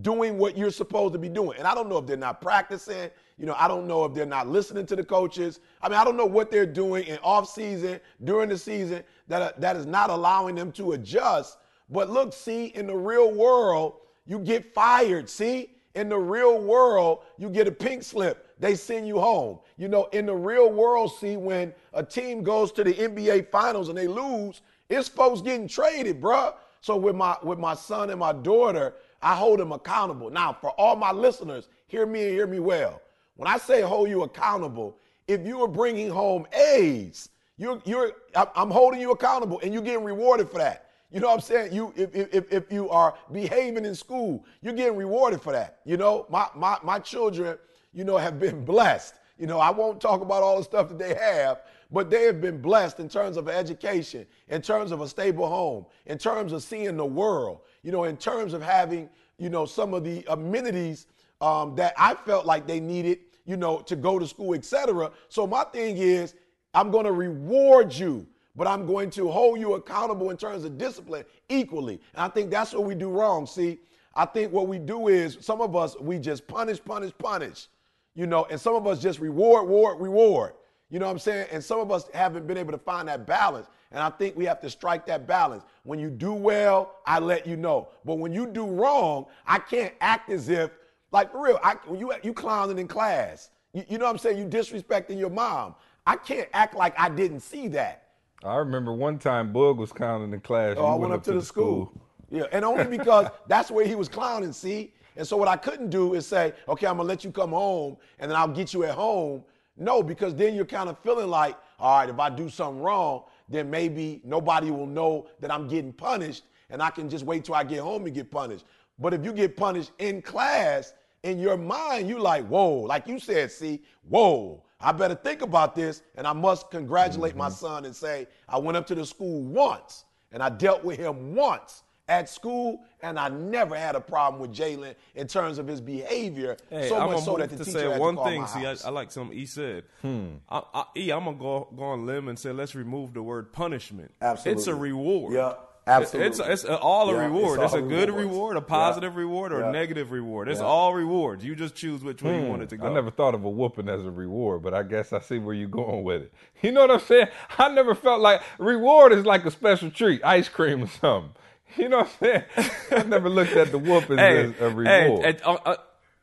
doing 0.00 0.38
what 0.38 0.56
you're 0.56 0.70
supposed 0.70 1.12
to 1.14 1.18
be 1.18 1.28
doing. 1.28 1.58
And 1.58 1.66
I 1.66 1.74
don't 1.74 1.88
know 1.88 1.98
if 1.98 2.06
they're 2.06 2.16
not 2.16 2.40
practicing. 2.40 3.10
You 3.38 3.46
know, 3.46 3.54
I 3.56 3.68
don't 3.68 3.86
know 3.86 4.04
if 4.04 4.14
they're 4.14 4.26
not 4.26 4.48
listening 4.48 4.86
to 4.86 4.96
the 4.96 5.04
coaches. 5.04 5.60
I 5.80 5.88
mean, 5.88 5.98
I 5.98 6.04
don't 6.04 6.16
know 6.16 6.26
what 6.26 6.50
they're 6.50 6.66
doing 6.66 7.04
in 7.06 7.18
off 7.22 7.48
season, 7.48 8.00
during 8.24 8.48
the 8.48 8.58
season 8.58 9.02
that 9.28 9.42
uh, 9.42 9.52
that 9.58 9.76
is 9.76 9.86
not 9.86 10.10
allowing 10.10 10.54
them 10.54 10.72
to 10.72 10.92
adjust. 10.92 11.58
But 11.88 12.10
look, 12.10 12.32
see, 12.32 12.66
in 12.66 12.86
the 12.86 12.96
real 12.96 13.32
world, 13.32 13.94
you 14.26 14.38
get 14.38 14.74
fired. 14.74 15.30
See, 15.30 15.70
in 15.94 16.08
the 16.08 16.18
real 16.18 16.60
world, 16.60 17.20
you 17.38 17.48
get 17.48 17.66
a 17.66 17.72
pink 17.72 18.02
slip. 18.02 18.46
They 18.60 18.74
send 18.74 19.06
you 19.06 19.18
home. 19.18 19.60
You 19.76 19.88
know, 19.88 20.04
in 20.12 20.26
the 20.26 20.34
real 20.34 20.70
world, 20.70 21.12
see, 21.18 21.36
when 21.36 21.72
a 21.94 22.02
team 22.02 22.42
goes 22.42 22.72
to 22.72 22.84
the 22.84 22.92
NBA 22.92 23.50
finals 23.50 23.88
and 23.88 23.96
they 23.96 24.08
lose, 24.08 24.60
it's 24.90 25.08
folks 25.08 25.40
getting 25.40 25.68
traded, 25.68 26.20
bruh. 26.20 26.54
So 26.80 26.96
with 26.96 27.16
my 27.16 27.36
with 27.42 27.58
my 27.58 27.74
son 27.74 28.10
and 28.10 28.20
my 28.20 28.32
daughter, 28.32 28.94
I 29.20 29.34
hold 29.34 29.58
them 29.58 29.72
accountable. 29.72 30.30
Now, 30.30 30.52
for 30.52 30.70
all 30.70 30.96
my 30.96 31.12
listeners, 31.12 31.68
hear 31.86 32.06
me 32.06 32.24
and 32.24 32.32
hear 32.32 32.46
me 32.46 32.60
well. 32.60 33.02
When 33.36 33.48
I 33.48 33.58
say 33.58 33.82
hold 33.82 34.08
you 34.08 34.22
accountable, 34.22 34.96
if 35.26 35.46
you 35.46 35.62
are 35.62 35.68
bringing 35.68 36.10
home 36.10 36.46
A's, 36.52 37.28
you're 37.56 37.80
you're 37.84 38.12
I'm 38.34 38.46
I'm 38.54 38.70
holding 38.70 39.00
you 39.00 39.10
accountable, 39.10 39.60
and 39.62 39.72
you're 39.72 39.82
getting 39.82 40.04
rewarded 40.04 40.48
for 40.50 40.58
that. 40.58 40.86
You 41.10 41.20
know 41.20 41.28
what 41.28 41.34
I'm 41.34 41.40
saying? 41.40 41.72
You 41.72 41.92
if 41.96 42.14
if 42.14 42.52
if 42.52 42.72
you 42.72 42.88
are 42.90 43.14
behaving 43.32 43.84
in 43.84 43.94
school, 43.94 44.44
you're 44.60 44.74
getting 44.74 44.96
rewarded 44.96 45.40
for 45.40 45.52
that. 45.52 45.80
You 45.84 45.96
know, 45.96 46.26
my 46.30 46.48
my 46.54 46.78
my 46.82 46.98
children, 46.98 47.58
you 47.92 48.04
know, 48.04 48.16
have 48.16 48.38
been 48.38 48.64
blessed. 48.64 49.14
You 49.38 49.46
know, 49.46 49.58
I 49.58 49.70
won't 49.70 50.00
talk 50.00 50.20
about 50.20 50.42
all 50.42 50.58
the 50.58 50.64
stuff 50.64 50.88
that 50.88 50.98
they 50.98 51.14
have, 51.14 51.62
but 51.90 52.10
they 52.10 52.24
have 52.24 52.40
been 52.40 52.60
blessed 52.60 52.98
in 52.98 53.08
terms 53.08 53.36
of 53.36 53.48
education, 53.48 54.26
in 54.48 54.62
terms 54.62 54.90
of 54.90 55.00
a 55.00 55.08
stable 55.08 55.48
home, 55.48 55.86
in 56.06 56.18
terms 56.18 56.52
of 56.52 56.62
seeing 56.62 56.96
the 56.96 57.06
world, 57.06 57.60
you 57.82 57.92
know, 57.92 58.04
in 58.04 58.16
terms 58.16 58.52
of 58.52 58.62
having, 58.62 59.08
you 59.38 59.48
know, 59.48 59.64
some 59.66 59.94
of 59.94 60.04
the 60.04 60.24
amenities 60.28 61.06
um, 61.40 61.74
that 61.76 61.94
I 61.96 62.14
felt 62.14 62.46
like 62.46 62.66
they 62.66 62.80
needed, 62.80 63.20
you 63.46 63.56
know, 63.56 63.80
to 63.80 63.96
go 63.96 64.18
to 64.18 64.26
school, 64.26 64.54
etc. 64.54 65.10
So 65.28 65.46
my 65.46 65.64
thing 65.64 65.96
is, 65.96 66.34
I'm 66.74 66.90
going 66.90 67.06
to 67.06 67.12
reward 67.12 67.94
you, 67.94 68.26
but 68.56 68.66
I'm 68.66 68.86
going 68.86 69.10
to 69.10 69.30
hold 69.30 69.58
you 69.58 69.74
accountable 69.74 70.30
in 70.30 70.36
terms 70.36 70.64
of 70.64 70.76
discipline 70.78 71.24
equally. 71.48 72.00
And 72.14 72.22
I 72.24 72.28
think 72.28 72.50
that's 72.50 72.72
what 72.72 72.84
we 72.84 72.94
do 72.94 73.10
wrong. 73.10 73.46
See, 73.46 73.78
I 74.14 74.24
think 74.24 74.52
what 74.52 74.66
we 74.66 74.78
do 74.78 75.08
is 75.08 75.38
some 75.40 75.60
of 75.60 75.76
us 75.76 75.96
we 76.00 76.18
just 76.18 76.46
punish, 76.46 76.84
punish, 76.84 77.12
punish, 77.18 77.68
you 78.14 78.26
know, 78.26 78.46
and 78.50 78.60
some 78.60 78.74
of 78.74 78.86
us 78.86 79.00
just 79.00 79.20
reward, 79.20 79.68
reward, 79.68 80.00
reward. 80.00 80.52
You 80.90 80.98
know 80.98 81.06
what 81.06 81.12
I'm 81.12 81.18
saying? 81.18 81.46
And 81.52 81.62
some 81.62 81.80
of 81.80 81.92
us 81.92 82.08
haven't 82.12 82.46
been 82.46 82.56
able 82.56 82.72
to 82.72 82.78
find 82.78 83.08
that 83.08 83.26
balance. 83.26 83.68
And 83.90 84.02
I 84.02 84.10
think 84.10 84.36
we 84.36 84.44
have 84.44 84.60
to 84.60 84.70
strike 84.70 85.06
that 85.06 85.26
balance. 85.26 85.64
When 85.84 85.98
you 85.98 86.10
do 86.10 86.32
well, 86.34 86.96
I 87.06 87.18
let 87.18 87.46
you 87.46 87.56
know. 87.56 87.88
But 88.04 88.18
when 88.18 88.32
you 88.32 88.46
do 88.46 88.66
wrong, 88.66 89.26
I 89.46 89.58
can't 89.58 89.94
act 90.00 90.30
as 90.30 90.48
if, 90.48 90.70
like 91.10 91.32
for 91.32 91.42
real, 91.42 91.58
I, 91.62 91.76
when 91.86 91.98
you 91.98 92.12
you 92.22 92.34
clowning 92.34 92.78
in 92.78 92.86
class, 92.86 93.50
you, 93.72 93.84
you 93.88 93.98
know 93.98 94.04
what 94.04 94.10
I'm 94.10 94.18
saying? 94.18 94.36
You 94.36 94.44
disrespecting 94.44 95.18
your 95.18 95.30
mom. 95.30 95.74
I 96.06 96.16
can't 96.16 96.48
act 96.52 96.74
like 96.74 96.98
I 96.98 97.08
didn't 97.08 97.40
see 97.40 97.68
that. 97.68 98.08
I 98.44 98.56
remember 98.56 98.92
one 98.92 99.18
time 99.18 99.52
Bug 99.52 99.78
was 99.78 99.90
clowning 99.90 100.32
in 100.32 100.40
class. 100.40 100.76
Oh, 100.78 100.86
I 100.86 100.94
went, 100.94 101.12
up, 101.12 101.22
to, 101.24 101.32
the 101.32 101.42
school. 101.42 101.92
Yeah, 102.30 102.44
and 102.52 102.64
only 102.64 102.96
because 102.96 103.28
that's 103.48 103.70
where 103.70 103.86
he 103.86 103.94
was 103.94 104.08
clowning, 104.08 104.52
see? 104.52 104.92
And 105.16 105.26
so 105.26 105.36
what 105.36 105.48
I 105.48 105.56
couldn't 105.56 105.90
do 105.90 106.14
is 106.14 106.26
say, 106.26 106.52
okay, 106.68 106.86
I'm 106.86 106.98
gonna 106.98 107.08
let 107.08 107.24
you 107.24 107.32
come 107.32 107.50
home 107.50 107.96
and 108.18 108.30
then 108.30 108.38
I'll 108.38 108.48
get 108.48 108.72
you 108.72 108.84
at 108.84 108.94
home. 108.94 109.42
No, 109.76 110.02
because 110.02 110.34
then 110.34 110.54
you're 110.54 110.64
kind 110.64 110.88
of 110.88 110.98
feeling 111.00 111.28
like, 111.28 111.56
all 111.78 111.98
right, 111.98 112.08
if 112.08 112.18
I 112.18 112.30
do 112.30 112.48
something 112.48 112.80
wrong, 112.80 113.24
then 113.48 113.70
maybe 113.70 114.20
nobody 114.24 114.70
will 114.70 114.86
know 114.86 115.28
that 115.40 115.50
I'm 115.50 115.68
getting 115.68 115.92
punished 115.92 116.44
and 116.70 116.82
I 116.82 116.90
can 116.90 117.08
just 117.08 117.24
wait 117.24 117.44
till 117.44 117.54
I 117.54 117.64
get 117.64 117.80
home 117.80 118.06
and 118.06 118.14
get 118.14 118.30
punished. 118.30 118.64
But 118.98 119.14
if 119.14 119.24
you 119.24 119.32
get 119.32 119.56
punished 119.56 119.92
in 119.98 120.22
class, 120.22 120.92
in 121.22 121.38
your 121.38 121.56
mind, 121.56 122.08
you 122.08 122.18
like, 122.18 122.46
whoa, 122.46 122.74
like 122.80 123.06
you 123.06 123.18
said, 123.18 123.50
see, 123.50 123.82
whoa, 124.08 124.64
I 124.80 124.92
better 124.92 125.14
think 125.14 125.42
about 125.42 125.74
this 125.74 126.02
and 126.16 126.26
I 126.26 126.32
must 126.32 126.70
congratulate 126.70 127.32
mm-hmm. 127.32 127.38
my 127.38 127.48
son 127.48 127.84
and 127.84 127.94
say, 127.94 128.26
I 128.48 128.58
went 128.58 128.76
up 128.76 128.86
to 128.88 128.94
the 128.94 129.04
school 129.04 129.42
once 129.42 130.04
and 130.32 130.42
I 130.42 130.48
dealt 130.50 130.84
with 130.84 130.98
him 130.98 131.34
once 131.34 131.82
at 132.08 132.28
school, 132.28 132.80
and 133.02 133.18
I 133.18 133.28
never 133.28 133.76
had 133.76 133.94
a 133.94 134.00
problem 134.00 134.40
with 134.40 134.52
Jalen 134.52 134.94
in 135.14 135.26
terms 135.26 135.58
of 135.58 135.66
his 135.66 135.80
behavior. 135.80 136.56
Hey, 136.70 136.88
so 136.88 136.98
I'm 136.98 137.12
much 137.12 137.24
so 137.24 137.36
that 137.36 137.50
the 137.50 137.58
to 137.58 137.64
teacher 137.64 137.78
say 137.78 137.90
had 137.90 138.00
one 138.00 138.14
to 138.14 138.16
call 138.16 138.26
thing. 138.26 138.40
my 138.42 138.46
See, 138.46 138.60
I, 138.60 138.64
house. 138.70 138.84
I, 138.84 138.90
like 138.90 139.10
something 139.12 139.36
he 139.36 139.46
said. 139.46 139.84
Hmm. 140.02 140.26
I, 140.48 140.62
I, 140.74 140.84
e, 140.96 141.10
I'm 141.10 141.24
gonna 141.24 141.36
go 141.36 141.68
go 141.76 141.82
on 141.84 142.06
limb 142.06 142.28
and 142.28 142.38
say 142.38 142.50
let's 142.52 142.74
remove 142.74 143.12
the 143.14 143.22
word 143.22 143.52
punishment. 143.52 144.12
Absolutely. 144.22 144.58
it's 144.60 144.66
a 144.68 144.74
reward. 144.74 145.34
Yeah, 145.34 145.52
absolutely. 145.86 146.28
It's 146.28 146.40
it's 146.40 146.64
all 146.64 147.10
a 147.10 147.12
Yeah, 147.12 147.24
reward. 147.26 147.60
it's 147.60 147.64
It's, 147.66 147.74
all 147.74 147.86
a 147.86 147.88
good 147.88 148.10
reward, 148.10 148.56
a 148.56 148.60
Yeah. 148.60 148.64
positive 148.66 149.16
reward, 149.16 149.52
or 149.52 149.60
Yeah. 149.60 149.68
a 149.68 149.72
negative 149.72 150.10
reward. 150.10 150.48
It's 150.48 150.60
Yeah. 150.60 150.66
all 150.66 150.94
rewards. 150.94 151.44
You 151.44 151.54
just 151.54 151.74
choose 151.74 152.02
which 152.02 152.22
way 152.22 152.40
you 152.42 152.48
want 152.48 152.62
it 152.62 152.70
to 152.70 152.76
go. 152.78 152.86
Hmm. 152.86 152.92
I 152.92 152.94
never 152.94 153.10
thought 153.10 153.34
of 153.34 153.44
a 153.44 153.50
whooping 153.50 153.88
as 153.88 154.04
a 154.06 154.10
reward, 154.10 154.62
but 154.62 154.72
I 154.72 154.82
guess 154.82 155.12
I 155.12 155.20
see 155.20 155.38
where 155.38 155.54
you're 155.54 155.68
going 155.68 156.04
with 156.04 156.22
it. 156.22 156.32
You 156.62 156.72
know 156.72 156.80
what 156.80 156.90
I'm 156.90 157.00
saying? 157.00 157.28
I 157.58 157.68
never 157.68 157.94
felt 157.94 158.20
like 158.20 158.40
reward 158.58 159.12
is 159.12 159.26
like 159.26 159.44
a 159.44 159.50
special 159.50 159.90
treat, 159.90 160.24
ice 160.24 160.48
cream 160.48 160.82
or 160.84 160.86
something. 160.88 161.32
You 161.76 161.88
know 161.88 161.98
what 161.98 162.10
I'm 162.22 162.44
saying? 162.56 162.68
I've 162.92 163.08
never 163.08 163.28
looked 163.28 163.52
at 163.52 163.70
the 163.70 163.78
whooping 163.78 164.18
hey, 164.18 164.44
as 164.44 164.50
a 164.50 164.52
hey, 164.70 164.74
reward. 164.74 165.26
and, 165.26 165.42
uh, 165.44 165.52
uh, 165.66 165.76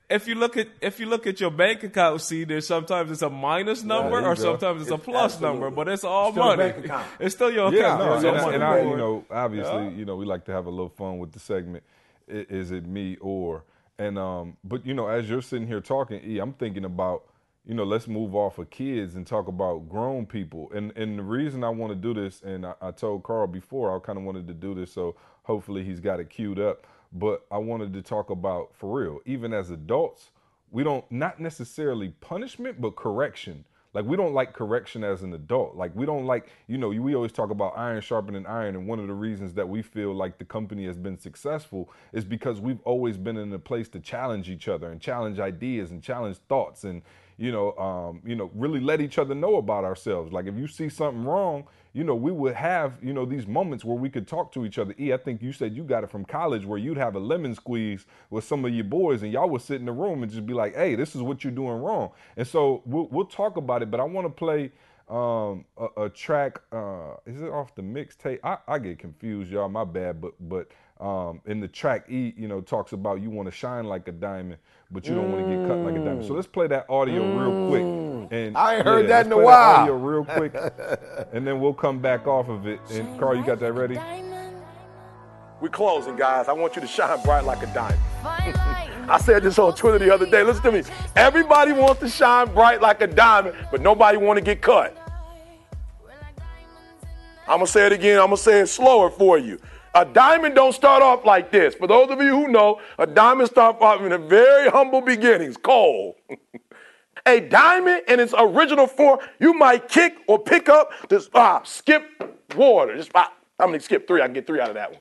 if 0.10 0.28
you 0.28 0.36
look 0.36 0.56
at 0.58 0.68
if 0.82 1.00
you 1.00 1.08
look 1.08 1.26
at 1.26 1.40
your 1.40 1.50
bank 1.52 1.84
account, 1.84 2.22
see 2.22 2.44
there's 2.44 2.68
sometimes 2.68 3.10
it's 3.12 3.22
a 3.24 3.30
minus 3.30 3.84
number 3.84 4.20
you 4.20 4.26
or 4.26 4.36
go. 4.36 4.42
sometimes 4.42 4.84
it's, 4.84 4.92
a 4.92 4.98
plus 4.98 5.34
absolutely- 5.34 5.60
number, 5.62 5.76
but 5.76 5.88
it's 5.88 6.04
all 6.04 6.32
Still 6.32 6.44
money. 6.46 6.74
It's 7.20 7.34
still 7.36 7.52
your 7.52 7.74
yeah, 7.74 7.96
account. 7.96 8.00
no, 8.24 8.30
It's 8.36 8.44
and, 8.46 8.56
and 8.56 8.64
I, 8.64 8.82
you 8.82 8.98
know, 8.98 9.26
obviously, 9.32 9.94
you 9.96 10.06
know, 10.06 10.16
we 10.16 10.26
like 10.26 10.46
to 10.46 10.52
have 10.52 10.68
a 10.68 10.70
little 10.70 10.90
fun 10.90 11.18
with 11.18 11.32
the 11.32 11.40
segment. 11.40 11.84
Is 12.28 12.72
it 12.72 12.86
me 12.86 13.18
or? 13.20 13.64
And 13.98 14.20
um, 14.20 14.58
but 14.64 14.86
you 14.86 14.94
know, 14.94 15.08
as 15.08 15.28
you're 15.30 15.42
sitting 15.42 15.68
here 15.68 15.82
talking, 15.82 16.22
E, 16.24 16.38
I'm 16.40 16.54
thinking 16.54 16.86
about, 16.86 17.24
you 17.66 17.74
know, 17.74 17.84
let's 17.84 18.08
move 18.08 18.36
off 18.36 18.60
of 18.60 18.70
kids 18.70 19.16
and 19.16 19.26
talk 19.26 19.48
about 19.48 19.90
grown 19.90 20.26
people. 20.28 20.72
And 20.74 20.92
and 20.98 21.18
the 21.18 21.24
reason 21.24 21.64
I 21.64 21.70
want 21.70 21.94
to 21.94 21.96
do 21.96 22.14
this, 22.14 22.42
and 22.44 22.66
I, 22.66 22.74
I 22.82 22.92
told 22.92 23.24
Carl 23.24 23.48
before, 23.48 23.96
I 23.96 24.00
kind 24.06 24.18
of 24.20 24.24
wanted 24.26 24.48
to 24.50 24.54
do 24.54 24.76
this, 24.76 24.92
so 24.92 25.16
hopefully 25.46 25.84
he's 25.84 26.00
got 26.00 26.20
it 26.20 26.30
queued 26.30 26.60
up. 26.60 26.86
But 27.14 27.46
I 27.50 27.58
wanted 27.58 27.94
to 27.94 28.02
talk 28.02 28.30
about 28.30 28.76
for 28.76 29.00
real, 29.00 29.20
even 29.26 29.54
as 29.54 29.70
adults, 29.70 30.32
we 30.72 30.84
don't 30.84 31.10
not 31.10 31.40
necessarily 31.40 32.10
punishment, 32.20 32.82
but 32.82 32.96
correction. 32.98 33.64
Like 33.94 34.04
we 34.04 34.18
don't 34.18 34.34
like 34.34 34.52
correction 34.52 35.06
as 35.06 35.24
an 35.24 35.34
adult. 35.34 35.78
Like 35.78 35.96
we 35.96 36.06
don't 36.06 36.26
like, 36.26 36.50
you 36.68 36.78
know, 36.78 36.90
we 36.90 37.16
always 37.16 37.32
talk 37.32 37.50
about 37.50 37.78
iron 37.78 38.02
sharpening 38.02 38.46
iron, 38.46 38.76
and 38.76 38.86
one 38.86 39.00
of 39.00 39.08
the 39.08 39.14
reasons 39.14 39.54
that 39.54 39.70
we 39.70 39.82
feel 39.82 40.14
like 40.14 40.38
the 40.38 40.44
company 40.44 40.86
has 40.86 40.98
been 40.98 41.18
successful 41.18 41.90
is 42.12 42.26
because 42.26 42.60
we've 42.60 42.82
always 42.84 43.18
been 43.18 43.38
in 43.38 43.54
a 43.54 43.60
place 43.60 43.88
to 43.90 44.02
challenge 44.02 44.50
each 44.50 44.68
other 44.68 44.92
and 44.92 45.00
challenge 45.00 45.40
ideas 45.40 45.92
and 45.92 46.04
challenge 46.04 46.38
thoughts 46.50 46.84
and 46.84 47.04
you 47.38 47.52
know, 47.52 47.74
um, 47.78 48.22
you 48.26 48.36
know, 48.36 48.50
really 48.56 48.80
let 48.80 49.02
each 49.02 49.18
other 49.18 49.36
know 49.36 49.58
about 49.58 49.84
ourselves. 49.84 50.32
Like 50.32 50.46
if 50.46 50.56
you 50.56 50.68
see 50.68 50.90
something 50.90 51.26
wrong, 51.26 51.66
you 51.94 52.04
know, 52.04 52.16
we 52.16 52.32
would 52.32 52.56
have, 52.56 52.98
you 53.02 53.14
know, 53.14 53.26
these 53.26 53.48
moments 53.48 53.86
where 53.86 53.98
we 53.98 54.10
could 54.10 54.28
talk 54.28 54.52
to 54.54 54.66
each 54.66 54.78
other. 54.78 54.94
E, 55.00 55.14
I 55.14 55.18
think 55.18 55.42
you 55.42 55.54
said 55.54 55.76
you 55.76 55.84
got 55.84 56.04
it 56.04 56.10
from 56.10 56.26
college 56.26 56.66
where 56.66 56.78
you'd 56.78 56.98
have 56.98 57.16
a 57.16 57.20
lemon 57.20 57.56
squeeze 57.56 58.06
with 58.30 58.44
some 58.44 58.66
of 58.66 58.74
your 58.74 58.84
boys 58.84 59.24
and 59.24 59.32
y'all 59.32 59.50
would 59.50 59.62
sit 59.62 59.80
in 59.80 59.86
the 59.86 59.94
room 59.94 60.22
and 60.22 60.32
just 60.32 60.46
be 60.46 60.54
like, 60.54 60.76
hey, 60.76 60.96
this 60.96 61.16
is 61.16 61.22
what 61.22 61.44
you're 61.44 61.54
doing 61.54 61.82
wrong. 61.82 62.12
And 62.36 62.46
so 62.48 62.82
we'll, 62.86 63.08
we'll 63.08 63.26
talk 63.26 63.58
about 63.58 63.82
it, 63.82 63.92
but 63.92 64.00
I 64.00 64.04
want 64.04 64.26
to 64.28 64.30
play 64.30 64.72
um, 65.08 65.66
a, 65.78 66.04
a 66.06 66.10
track. 66.10 66.60
Uh, 66.72 67.16
is 67.26 67.42
it 67.42 67.50
off 67.50 67.76
the 67.76 67.82
mixtape? 67.82 68.40
I, 68.44 68.58
I 68.68 68.80
get 68.80 69.00
confused, 69.00 69.52
y'all. 69.52 69.70
My 69.70 69.84
bad. 69.84 70.20
But 70.20 70.34
but 70.40 70.68
um, 71.00 71.42
in 71.46 71.60
the 71.60 71.68
track, 71.68 72.10
E, 72.10 72.34
you 72.38 72.48
know, 72.48 72.62
talks 72.62 72.94
about 72.94 73.22
you 73.22 73.30
want 73.30 73.48
to 73.48 73.52
shine 73.52 73.86
like 73.86 74.08
a 74.08 74.12
diamond, 74.12 74.58
but 74.92 75.08
you 75.08 75.14
don't 75.16 75.32
want 75.32 75.46
to 75.46 75.56
get 75.56 75.68
cut 75.68 75.78
like 75.80 75.96
a 75.96 76.00
diamond. 76.00 76.26
So 76.26 76.34
let's 76.34 76.48
play 76.48 76.68
that 76.68 76.90
audio 76.90 77.24
real 77.38 77.70
quick. 77.70 78.32
And 78.32 78.58
I 78.58 78.76
ain't 78.76 78.86
heard 78.86 79.08
that 79.10 79.18
let's 79.18 79.28
in 79.28 79.32
a 79.34 79.36
play 79.36 79.44
while. 79.46 79.76
audio 79.82 79.96
real 79.96 80.26
quick, 80.26 80.56
and 81.34 81.46
then 81.46 81.60
we'll 81.60 81.74
come 81.74 82.00
back 82.00 82.28
off 82.28 82.48
of 82.48 82.66
it. 82.66 82.80
And 82.92 83.20
Carl, 83.20 83.36
you 83.36 83.44
got 83.46 83.60
that 83.60 83.74
ready? 83.74 84.00
We're 85.62 85.70
closing, 85.70 86.16
guys. 86.16 86.48
I 86.48 86.54
want 86.54 86.76
you 86.76 86.82
to 86.82 86.88
shine 86.88 87.22
bright 87.24 87.44
like 87.44 87.62
a 87.64 87.68
diamond. 87.74 88.00
I 88.24 88.92
I 89.10 89.20
said 89.20 89.44
this 89.44 89.60
on 89.60 89.76
Twitter 89.76 90.00
the 90.00 90.14
other 90.14 90.26
day. 90.26 90.44
Listen 90.44 90.64
to 90.64 90.72
me. 90.72 90.84
Everybody 91.16 91.74
wants 91.74 92.00
to 92.02 92.10
shine 92.10 92.52
bright 92.54 92.82
like 92.82 93.02
a 93.02 93.08
diamond, 93.08 93.56
but 93.70 93.82
nobody 93.82 94.18
want 94.18 94.38
to 94.38 94.44
get 94.44 94.62
cut. 94.62 94.98
I'm 97.48 97.58
gonna 97.58 97.68
say 97.68 97.86
it 97.86 97.92
again. 97.92 98.20
I'm 98.20 98.28
gonna 98.28 98.38
say 98.38 98.62
it 98.62 98.68
slower 98.68 99.12
for 99.12 99.38
you. 99.38 99.60
A 99.96 100.04
diamond 100.04 100.56
don't 100.56 100.74
start 100.74 101.02
off 101.02 101.24
like 101.24 101.52
this. 101.52 101.74
For 101.74 101.88
those 101.88 102.10
of 102.12 102.22
you 102.22 102.30
who 102.30 102.50
know, 102.50 102.82
a 103.00 103.08
diamond 103.08 103.50
starts 103.50 103.82
off 103.82 104.02
in 104.02 104.12
a 104.12 104.18
very 104.18 104.70
humble 104.70 105.00
beginnings, 105.00 105.56
coal. 105.56 106.18
a 107.26 107.40
diamond 107.40 108.04
in 108.10 108.20
its 108.20 108.34
original 108.38 108.88
form, 108.88 109.20
you 109.40 109.54
might 109.54 109.88
kick 109.88 110.18
or 110.28 110.38
pick 110.38 110.68
up, 110.68 110.92
just 111.10 111.30
ah, 111.34 111.62
skip 111.64 112.04
water. 112.58 112.98
Just 112.98 113.12
ah, 113.16 113.32
I'm 113.58 113.70
gonna 113.70 113.80
skip 113.80 114.06
three. 114.06 114.22
I 114.22 114.26
can 114.26 114.34
get 114.34 114.46
three 114.46 114.60
out 114.60 114.68
of 114.68 114.76
that 114.76 114.92
one. 114.92 115.00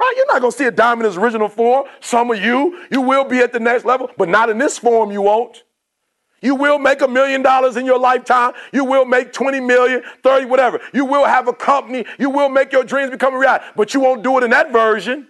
Right? 0.00 0.14
You're 0.16 0.32
not 0.32 0.40
gonna 0.40 0.52
see 0.52 0.64
a 0.64 0.70
diamond 0.70 1.04
in 1.04 1.10
its 1.10 1.18
original 1.18 1.48
form. 1.48 1.84
Some 2.00 2.30
of 2.30 2.42
you, 2.42 2.86
you 2.90 3.02
will 3.02 3.24
be 3.24 3.40
at 3.40 3.52
the 3.52 3.60
next 3.60 3.84
level, 3.84 4.08
but 4.16 4.30
not 4.30 4.48
in 4.48 4.56
this 4.56 4.78
form. 4.78 5.10
You 5.10 5.20
won't. 5.20 5.64
You 6.42 6.54
will 6.54 6.78
make 6.78 7.02
a 7.02 7.08
million 7.08 7.42
dollars 7.42 7.76
in 7.76 7.84
your 7.84 7.98
lifetime. 7.98 8.52
You 8.72 8.84
will 8.84 9.04
make 9.04 9.32
20 9.32 9.60
million, 9.60 10.02
30, 10.22 10.46
whatever. 10.46 10.80
You 10.94 11.04
will 11.04 11.24
have 11.24 11.48
a 11.48 11.52
company. 11.52 12.04
You 12.18 12.30
will 12.30 12.48
make 12.48 12.72
your 12.72 12.84
dreams 12.84 13.10
become 13.10 13.34
a 13.34 13.38
reality, 13.38 13.64
but 13.76 13.92
you 13.92 14.00
won't 14.00 14.22
do 14.22 14.38
it 14.38 14.44
in 14.44 14.50
that 14.50 14.72
version. 14.72 15.28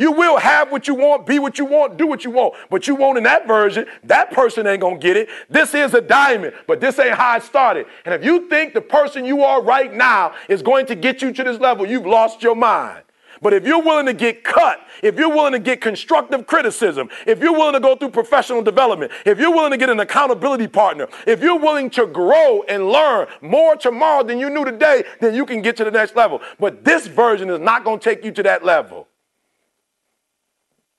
You 0.00 0.12
will 0.12 0.38
have 0.38 0.70
what 0.70 0.86
you 0.86 0.94
want, 0.94 1.26
be 1.26 1.40
what 1.40 1.58
you 1.58 1.64
want, 1.64 1.96
do 1.96 2.06
what 2.06 2.24
you 2.24 2.30
want, 2.30 2.54
but 2.70 2.86
you 2.86 2.94
won't 2.94 3.18
in 3.18 3.24
that 3.24 3.48
version. 3.48 3.84
That 4.04 4.30
person 4.30 4.64
ain't 4.64 4.80
gonna 4.80 4.96
get 4.96 5.16
it. 5.16 5.28
This 5.50 5.74
is 5.74 5.92
a 5.92 6.00
diamond, 6.00 6.54
but 6.68 6.80
this 6.80 7.00
ain't 7.00 7.16
how 7.16 7.36
it 7.36 7.42
started. 7.42 7.86
And 8.04 8.14
if 8.14 8.24
you 8.24 8.48
think 8.48 8.74
the 8.74 8.80
person 8.80 9.24
you 9.24 9.42
are 9.42 9.60
right 9.60 9.92
now 9.92 10.34
is 10.48 10.62
going 10.62 10.86
to 10.86 10.94
get 10.94 11.20
you 11.20 11.32
to 11.32 11.42
this 11.42 11.58
level, 11.58 11.84
you've 11.84 12.06
lost 12.06 12.44
your 12.44 12.54
mind. 12.54 13.02
But 13.40 13.52
if 13.52 13.66
you're 13.66 13.82
willing 13.82 14.06
to 14.06 14.14
get 14.14 14.44
cut, 14.44 14.80
if 15.02 15.16
you're 15.16 15.28
willing 15.28 15.52
to 15.52 15.58
get 15.58 15.80
constructive 15.80 16.46
criticism, 16.46 17.08
if 17.26 17.40
you're 17.40 17.52
willing 17.52 17.74
to 17.74 17.80
go 17.80 17.96
through 17.96 18.10
professional 18.10 18.62
development, 18.62 19.12
if 19.24 19.38
you're 19.38 19.52
willing 19.52 19.70
to 19.70 19.76
get 19.76 19.90
an 19.90 20.00
accountability 20.00 20.66
partner, 20.66 21.08
if 21.26 21.40
you're 21.40 21.58
willing 21.58 21.90
to 21.90 22.06
grow 22.06 22.62
and 22.68 22.88
learn 22.88 23.28
more 23.40 23.76
tomorrow 23.76 24.22
than 24.22 24.38
you 24.38 24.50
knew 24.50 24.64
today, 24.64 25.04
then 25.20 25.34
you 25.34 25.46
can 25.46 25.62
get 25.62 25.76
to 25.76 25.84
the 25.84 25.90
next 25.90 26.16
level. 26.16 26.40
But 26.58 26.84
this 26.84 27.06
version 27.06 27.50
is 27.50 27.60
not 27.60 27.84
going 27.84 27.98
to 27.98 28.04
take 28.04 28.24
you 28.24 28.32
to 28.32 28.42
that 28.42 28.64
level. 28.64 29.08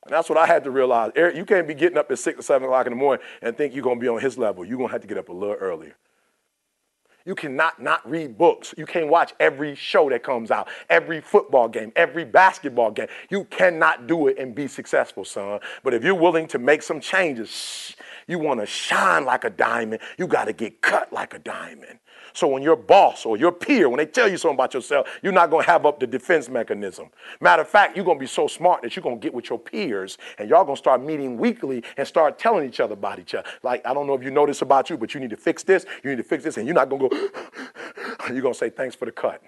And 0.05 0.15
that's 0.15 0.27
what 0.27 0.39
I 0.39 0.47
had 0.47 0.63
to 0.63 0.71
realize. 0.71 1.11
Eric, 1.15 1.35
you 1.35 1.45
can't 1.45 1.67
be 1.67 1.75
getting 1.75 1.97
up 1.97 2.09
at 2.09 2.17
six 2.17 2.39
or 2.39 2.41
seven 2.41 2.65
o'clock 2.65 2.87
in 2.87 2.93
the 2.93 2.97
morning 2.97 3.23
and 3.41 3.55
think 3.55 3.75
you're 3.75 3.83
going 3.83 3.97
to 3.97 4.01
be 4.01 4.07
on 4.07 4.19
his 4.19 4.37
level. 4.37 4.65
You're 4.65 4.77
going 4.77 4.89
to 4.89 4.93
have 4.93 5.01
to 5.01 5.07
get 5.07 5.17
up 5.17 5.29
a 5.29 5.33
little 5.33 5.55
earlier. 5.55 5.95
You 7.29 7.35
cannot 7.35 7.79
not 7.79 8.09
read 8.09 8.39
books. 8.39 8.73
You 8.75 8.87
can't 8.87 9.07
watch 9.07 9.35
every 9.39 9.75
show 9.75 10.09
that 10.09 10.23
comes 10.23 10.49
out, 10.49 10.67
every 10.89 11.21
football 11.21 11.67
game, 11.67 11.91
every 11.95 12.25
basketball 12.25 12.89
game. 12.89 13.05
You 13.29 13.43
cannot 13.51 14.07
do 14.07 14.29
it 14.29 14.39
and 14.39 14.55
be 14.55 14.67
successful, 14.67 15.23
son. 15.23 15.59
But 15.83 15.93
if 15.93 16.03
you're 16.03 16.15
willing 16.15 16.47
to 16.47 16.57
make 16.57 16.81
some 16.81 16.99
changes, 16.99 17.95
you 18.25 18.39
want 18.39 18.61
to 18.61 18.65
shine 18.65 19.25
like 19.25 19.43
a 19.43 19.51
diamond, 19.51 20.01
you 20.17 20.25
got 20.25 20.45
to 20.45 20.53
get 20.53 20.81
cut 20.81 21.13
like 21.13 21.35
a 21.35 21.39
diamond. 21.39 21.99
So 22.33 22.47
when 22.47 22.63
your 22.63 22.75
boss 22.75 23.25
or 23.25 23.37
your 23.37 23.51
peer, 23.51 23.89
when 23.89 23.97
they 23.97 24.05
tell 24.05 24.29
you 24.29 24.37
something 24.37 24.55
about 24.55 24.73
yourself, 24.73 25.07
you're 25.21 25.33
not 25.33 25.49
going 25.49 25.65
to 25.65 25.71
have 25.71 25.85
up 25.85 25.99
the 25.99 26.07
defense 26.07 26.49
mechanism. 26.49 27.09
Matter 27.41 27.61
of 27.61 27.69
fact, 27.69 27.95
you're 27.95 28.05
going 28.05 28.17
to 28.17 28.21
be 28.21 28.27
so 28.27 28.47
smart 28.47 28.81
that 28.81 28.95
you're 28.95 29.03
going 29.03 29.19
to 29.19 29.23
get 29.23 29.33
with 29.33 29.49
your 29.49 29.59
peers 29.59 30.17
and 30.37 30.49
y'all 30.49 30.63
going 30.63 30.75
to 30.75 30.79
start 30.79 31.01
meeting 31.01 31.37
weekly 31.37 31.83
and 31.97 32.07
start 32.07 32.39
telling 32.39 32.67
each 32.67 32.79
other 32.79 32.93
about 32.93 33.19
each 33.19 33.33
other. 33.33 33.47
Like, 33.63 33.85
I 33.85 33.93
don't 33.93 34.07
know 34.07 34.13
if 34.13 34.23
you 34.23 34.31
know 34.31 34.45
this 34.45 34.61
about 34.61 34.89
you, 34.89 34.97
but 34.97 35.13
you 35.13 35.19
need 35.19 35.31
to 35.31 35.37
fix 35.37 35.63
this, 35.63 35.85
you 36.03 36.09
need 36.09 36.17
to 36.17 36.23
fix 36.23 36.43
this, 36.43 36.57
and 36.57 36.65
you're 36.65 36.75
not 36.75 36.89
going 36.89 37.09
to 37.09 37.09
go, 37.09 37.29
you're 38.31 38.41
going 38.41 38.53
to 38.53 38.59
say, 38.59 38.69
thanks 38.69 38.95
for 38.95 39.05
the 39.05 39.11
cut. 39.11 39.41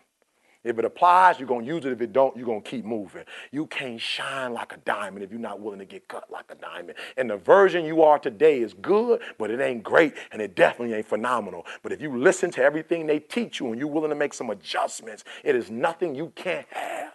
If 0.64 0.78
it 0.78 0.86
applies, 0.86 1.40
you're 1.40 1.48
gonna 1.48 1.66
use 1.66 1.86
it. 1.86 1.92
If 1.92 2.02
it 2.02 2.14
don't, 2.14 2.36
you're 2.38 2.46
gonna 2.46 2.62
keep 2.62 2.86
moving. 2.86 3.24
You 3.52 3.66
can't 3.66 4.00
shine 4.00 4.54
like 4.54 4.74
a 4.74 4.78
diamond 4.78 5.24
if 5.24 5.32
you're 5.32 5.40
not 5.40 5.60
willing 5.60 5.80
to 5.80 5.86
get 5.86 6.08
cut 6.08 6.30
like 6.32 6.46
a 6.50 6.56
diamond. 6.56 6.98
And 7.18 7.30
the 7.30 7.38
version 7.38 7.84
you 7.84 8.04
are 8.04 8.20
today 8.20 8.60
is 8.60 8.74
good, 8.74 9.22
but 9.40 9.50
it 9.50 9.60
ain't 9.60 9.82
great, 9.82 10.14
and 10.32 10.42
it 10.42 10.56
definitely 10.56 10.96
ain't 10.96 11.08
phenomenal. 11.08 11.66
But 11.82 11.92
if 11.92 12.02
you 12.02 12.16
listen 12.16 12.52
to 12.52 12.64
everything 12.64 13.08
they 13.08 13.20
teach 13.20 13.60
you 13.60 13.68
and 13.68 13.80
you're 13.80 13.88
willing 13.88 14.12
to 14.12 14.16
make 14.16 14.36
some 14.36 14.52
adjustments, 14.52 15.24
it 15.44 15.56
is 15.56 15.72
nothing 15.72 16.14
you 16.14 16.32
can't 16.36 16.68
have. 16.70 17.14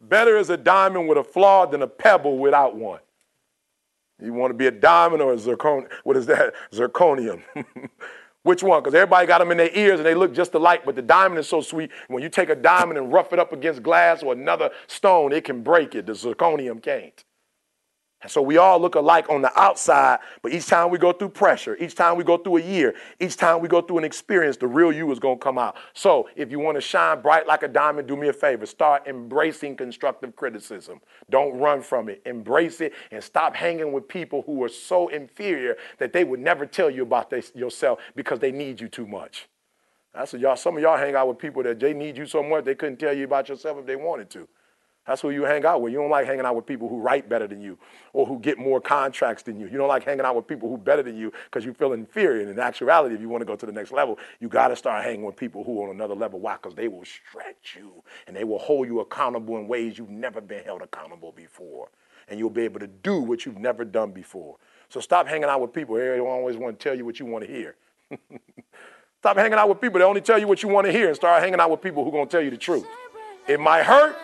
Better 0.00 0.36
is 0.38 0.48
a 0.48 0.56
diamond 0.56 1.08
with 1.08 1.18
a 1.18 1.24
flaw 1.24 1.66
than 1.66 1.82
a 1.82 1.86
pebble 1.86 2.38
without 2.38 2.76
one. 2.76 3.00
You 4.22 4.32
want 4.32 4.50
to 4.50 4.54
be 4.56 4.66
a 4.66 4.70
diamond 4.70 5.20
or 5.22 5.34
a 5.34 5.38
zircon? 5.38 5.86
What 6.04 6.16
is 6.16 6.26
that? 6.26 6.54
Zirconium. 6.72 7.42
Which 8.44 8.62
one? 8.62 8.82
Because 8.82 8.94
everybody 8.94 9.26
got 9.26 9.38
them 9.38 9.50
in 9.50 9.56
their 9.56 9.74
ears 9.74 9.98
and 9.98 10.06
they 10.06 10.14
look 10.14 10.34
just 10.34 10.54
alike, 10.54 10.82
but 10.84 10.94
the 10.94 11.02
diamond 11.02 11.38
is 11.38 11.48
so 11.48 11.62
sweet. 11.62 11.90
When 12.08 12.22
you 12.22 12.28
take 12.28 12.50
a 12.50 12.54
diamond 12.54 12.98
and 12.98 13.10
rough 13.10 13.32
it 13.32 13.38
up 13.38 13.54
against 13.54 13.82
glass 13.82 14.22
or 14.22 14.34
another 14.34 14.70
stone, 14.86 15.32
it 15.32 15.44
can 15.44 15.62
break 15.62 15.94
it. 15.94 16.04
The 16.04 16.12
zirconium 16.12 16.82
can't. 16.82 17.24
So 18.28 18.40
we 18.42 18.56
all 18.56 18.80
look 18.80 18.94
alike 18.94 19.28
on 19.28 19.42
the 19.42 19.58
outside, 19.58 20.20
but 20.42 20.52
each 20.52 20.66
time 20.66 20.90
we 20.90 20.98
go 20.98 21.12
through 21.12 21.30
pressure, 21.30 21.76
each 21.76 21.94
time 21.94 22.16
we 22.16 22.24
go 22.24 22.36
through 22.36 22.58
a 22.58 22.62
year, 22.62 22.94
each 23.20 23.36
time 23.36 23.60
we 23.60 23.68
go 23.68 23.80
through 23.80 23.98
an 23.98 24.04
experience, 24.04 24.56
the 24.56 24.66
real 24.66 24.92
you 24.92 25.10
is 25.12 25.18
going 25.18 25.38
to 25.38 25.42
come 25.42 25.58
out. 25.58 25.76
So 25.92 26.28
if 26.36 26.50
you 26.50 26.58
want 26.58 26.76
to 26.76 26.80
shine 26.80 27.20
bright 27.20 27.46
like 27.46 27.62
a 27.62 27.68
diamond, 27.68 28.08
do 28.08 28.16
me 28.16 28.28
a 28.28 28.32
favor. 28.32 28.66
Start 28.66 29.06
embracing 29.06 29.76
constructive 29.76 30.34
criticism. 30.36 31.00
Don't 31.30 31.58
run 31.58 31.82
from 31.82 32.08
it. 32.08 32.22
Embrace 32.26 32.80
it 32.80 32.92
and 33.10 33.22
stop 33.22 33.54
hanging 33.54 33.92
with 33.92 34.08
people 34.08 34.42
who 34.42 34.62
are 34.62 34.68
so 34.68 35.08
inferior 35.08 35.76
that 35.98 36.12
they 36.12 36.24
would 36.24 36.40
never 36.40 36.66
tell 36.66 36.90
you 36.90 37.02
about 37.02 37.32
yourself 37.54 38.00
because 38.14 38.38
they 38.38 38.52
need 38.52 38.80
you 38.80 38.88
too 38.88 39.06
much. 39.06 39.48
That's 40.14 40.32
what 40.32 40.40
y'all, 40.40 40.56
some 40.56 40.76
of 40.76 40.82
y'all 40.82 40.96
hang 40.96 41.16
out 41.16 41.26
with 41.26 41.38
people 41.38 41.62
that 41.64 41.80
they 41.80 41.92
need 41.92 42.16
you 42.16 42.26
so 42.26 42.42
much 42.42 42.64
they 42.64 42.76
couldn't 42.76 42.98
tell 42.98 43.12
you 43.12 43.24
about 43.24 43.48
yourself 43.48 43.78
if 43.78 43.86
they 43.86 43.96
wanted 43.96 44.30
to. 44.30 44.48
That's 45.06 45.20
who 45.20 45.30
you 45.30 45.42
hang 45.44 45.66
out 45.66 45.82
with. 45.82 45.92
You 45.92 45.98
don't 45.98 46.10
like 46.10 46.26
hanging 46.26 46.46
out 46.46 46.56
with 46.56 46.64
people 46.64 46.88
who 46.88 46.98
write 46.98 47.28
better 47.28 47.46
than 47.46 47.60
you 47.60 47.78
or 48.14 48.24
who 48.24 48.38
get 48.38 48.58
more 48.58 48.80
contracts 48.80 49.42
than 49.42 49.60
you. 49.60 49.66
You 49.66 49.76
don't 49.76 49.88
like 49.88 50.04
hanging 50.04 50.24
out 50.24 50.34
with 50.34 50.46
people 50.46 50.70
who 50.70 50.78
better 50.78 51.02
than 51.02 51.16
you 51.16 51.30
because 51.44 51.64
you 51.64 51.74
feel 51.74 51.92
inferior. 51.92 52.40
And 52.40 52.50
in 52.50 52.58
actuality, 52.58 53.14
if 53.14 53.20
you 53.20 53.28
want 53.28 53.42
to 53.42 53.46
go 53.46 53.54
to 53.54 53.66
the 53.66 53.72
next 53.72 53.92
level, 53.92 54.18
you 54.40 54.48
got 54.48 54.68
to 54.68 54.76
start 54.76 55.04
hanging 55.04 55.24
with 55.24 55.36
people 55.36 55.62
who 55.62 55.82
are 55.82 55.90
on 55.90 55.94
another 55.94 56.14
level. 56.14 56.40
Why? 56.40 56.54
Because 56.54 56.74
they 56.74 56.88
will 56.88 57.04
stretch 57.04 57.76
you 57.76 58.02
and 58.26 58.34
they 58.34 58.44
will 58.44 58.58
hold 58.58 58.86
you 58.86 59.00
accountable 59.00 59.58
in 59.58 59.68
ways 59.68 59.98
you've 59.98 60.08
never 60.08 60.40
been 60.40 60.64
held 60.64 60.80
accountable 60.80 61.32
before. 61.32 61.90
And 62.28 62.38
you'll 62.38 62.48
be 62.48 62.62
able 62.62 62.80
to 62.80 62.86
do 62.86 63.18
what 63.20 63.44
you've 63.44 63.58
never 63.58 63.84
done 63.84 64.10
before. 64.10 64.56
So 64.88 65.00
stop 65.00 65.28
hanging 65.28 65.44
out 65.44 65.60
with 65.60 65.74
people 65.74 65.96
who 65.96 66.26
always 66.26 66.56
want 66.56 66.78
to 66.78 66.82
tell 66.82 66.96
you 66.96 67.04
what 67.04 67.20
you 67.20 67.26
want 67.26 67.44
to 67.44 67.50
hear. 67.50 67.76
stop 69.20 69.36
hanging 69.36 69.58
out 69.58 69.68
with 69.68 69.82
people 69.82 69.98
that 69.98 70.06
only 70.06 70.22
tell 70.22 70.38
you 70.38 70.48
what 70.48 70.62
you 70.62 70.70
want 70.70 70.86
to 70.86 70.92
hear 70.92 71.08
and 71.08 71.16
start 71.16 71.42
hanging 71.42 71.60
out 71.60 71.70
with 71.70 71.82
people 71.82 72.04
who 72.04 72.08
are 72.08 72.12
going 72.12 72.26
to 72.26 72.32
tell 72.32 72.42
you 72.42 72.50
the 72.50 72.56
truth. 72.56 72.86
It 73.46 73.60
might 73.60 73.82
hurt, 73.82 74.16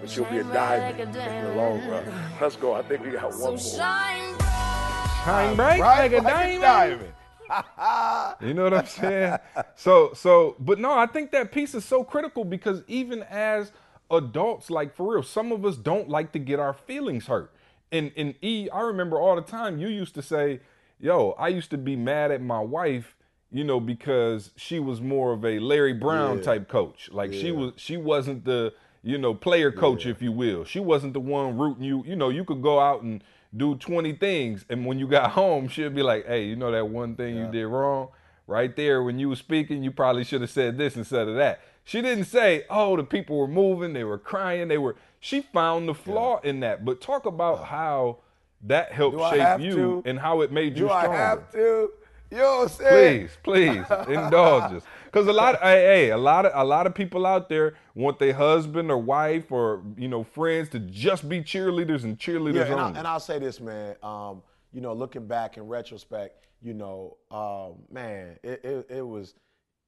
but 0.00 0.16
you'll 0.16 0.26
be 0.26 0.38
a 0.38 0.44
diamond 0.44 1.00
in 1.16 1.44
the 1.44 1.54
long 1.54 1.86
run. 1.88 2.04
Let's 2.40 2.56
go. 2.56 2.74
I 2.74 2.82
think 2.82 3.04
we 3.04 3.10
got 3.12 3.30
one 3.30 3.40
more. 3.40 3.58
Shine 3.58 5.54
bright 5.56 5.80
Right? 5.80 6.10
like 6.10 6.12
a 6.12 6.22
Like 6.24 6.46
a 6.48 6.60
diamond. 6.60 7.12
You 8.40 8.54
know 8.54 8.62
what 8.64 8.74
I'm 8.74 8.86
saying? 8.86 9.36
So 9.74 10.12
so 10.14 10.56
but 10.60 10.78
no, 10.78 10.92
I 10.92 11.06
think 11.06 11.32
that 11.32 11.50
piece 11.52 11.74
is 11.74 11.84
so 11.84 12.04
critical 12.04 12.44
because 12.44 12.82
even 12.86 13.22
as 13.24 13.72
adults, 14.10 14.70
like 14.70 14.94
for 14.94 15.14
real, 15.14 15.22
some 15.22 15.52
of 15.52 15.64
us 15.64 15.76
don't 15.76 16.08
like 16.08 16.32
to 16.32 16.38
get 16.38 16.58
our 16.60 16.72
feelings 16.72 17.26
hurt. 17.26 17.52
And 17.92 18.12
and 18.16 18.34
E, 18.40 18.68
I 18.72 18.80
remember 18.82 19.18
all 19.20 19.34
the 19.36 19.42
time 19.42 19.78
you 19.78 19.88
used 19.88 20.14
to 20.14 20.22
say, 20.22 20.60
yo, 21.00 21.32
I 21.38 21.48
used 21.48 21.70
to 21.70 21.78
be 21.78 21.96
mad 21.96 22.30
at 22.30 22.40
my 22.40 22.60
wife, 22.60 23.16
you 23.50 23.64
know, 23.64 23.80
because 23.80 24.52
she 24.56 24.78
was 24.78 25.00
more 25.00 25.32
of 25.32 25.44
a 25.44 25.58
Larry 25.58 25.92
Brown 25.92 26.36
Yeah. 26.38 26.42
type 26.44 26.68
coach. 26.68 27.10
Like 27.12 27.32
she 27.32 27.50
was 27.50 27.72
she 27.76 27.96
wasn't 27.96 28.44
the, 28.44 28.72
you 29.02 29.18
know, 29.18 29.34
player 29.34 29.72
coach, 29.72 30.06
if 30.06 30.20
you 30.20 30.32
will. 30.32 30.64
She 30.64 30.80
wasn't 30.80 31.14
the 31.14 31.20
one 31.20 31.56
rooting 31.58 31.84
you. 31.84 32.04
You 32.06 32.16
know, 32.16 32.28
you 32.28 32.44
could 32.44 32.62
go 32.62 32.78
out 32.80 33.02
and 33.02 33.22
do 33.56 33.74
20 33.74 34.12
things, 34.14 34.64
and 34.68 34.86
when 34.86 34.98
you 34.98 35.08
got 35.08 35.30
home, 35.32 35.68
she'd 35.68 35.94
be 35.94 36.02
like, 36.02 36.26
hey, 36.26 36.44
you 36.44 36.56
know 36.56 36.70
that 36.70 36.88
one 36.88 37.16
thing 37.16 37.36
you 37.36 37.48
did 37.50 37.66
wrong? 37.66 38.08
Right 38.46 38.74
there, 38.74 39.02
when 39.02 39.18
you 39.18 39.28
were 39.28 39.36
speaking, 39.36 39.82
you 39.84 39.92
probably 39.92 40.24
should 40.24 40.40
have 40.40 40.50
said 40.50 40.76
this 40.76 40.96
instead 40.96 41.28
of 41.28 41.36
that. 41.36 41.60
She 41.84 42.02
didn't 42.02 42.24
say, 42.24 42.64
oh, 42.68 42.96
the 42.96 43.04
people 43.04 43.38
were 43.38 43.46
moving, 43.48 43.92
they 43.92 44.04
were 44.04 44.18
crying, 44.18 44.68
they 44.68 44.78
were. 44.78 44.96
She 45.20 45.40
found 45.42 45.88
the 45.88 45.94
flaw 45.94 46.40
in 46.40 46.60
that. 46.60 46.84
But 46.84 47.00
talk 47.00 47.26
about 47.26 47.66
how 47.66 48.18
that 48.62 48.92
helped 48.92 49.18
Do 49.18 49.30
shape 49.30 49.60
you 49.60 49.74
to? 49.74 50.02
and 50.04 50.18
how 50.18 50.40
it 50.40 50.50
made 50.52 50.76
you 50.76 50.86
Do 50.86 50.90
I 50.90 51.08
have 51.08 51.50
to? 51.52 51.90
You 52.30 52.36
know 52.36 52.56
what 52.58 52.62
I'm 52.62 52.68
saying? 52.68 53.28
Please, 53.42 53.84
please 53.88 54.08
indulge 54.08 54.72
us, 54.74 54.82
because 55.10 55.26
a 55.26 55.32
lot, 55.32 55.60
hey, 55.60 55.82
hey, 55.82 56.10
a 56.10 56.16
lot 56.16 56.46
of 56.46 56.52
a 56.54 56.64
lot 56.64 56.86
of 56.86 56.94
people 56.94 57.26
out 57.26 57.48
there 57.48 57.74
want 57.94 58.18
their 58.18 58.32
husband 58.32 58.90
or 58.90 58.98
wife 58.98 59.50
or 59.50 59.82
you 59.96 60.08
know 60.08 60.22
friends 60.22 60.68
to 60.70 60.78
just 60.78 61.28
be 61.28 61.40
cheerleaders 61.40 62.04
and 62.04 62.18
cheerleaders 62.18 62.54
Yeah, 62.54 62.72
and, 62.72 62.80
I, 62.80 62.86
only. 62.86 62.98
and 62.98 63.08
I'll 63.08 63.20
say 63.20 63.38
this, 63.38 63.60
man. 63.60 63.96
Um, 64.02 64.42
you 64.72 64.80
know, 64.80 64.92
looking 64.92 65.26
back 65.26 65.56
in 65.56 65.66
retrospect, 65.66 66.46
you 66.62 66.74
know, 66.74 67.16
um, 67.30 67.82
man, 67.90 68.38
it, 68.42 68.64
it, 68.64 68.86
it 68.88 69.02
was, 69.06 69.34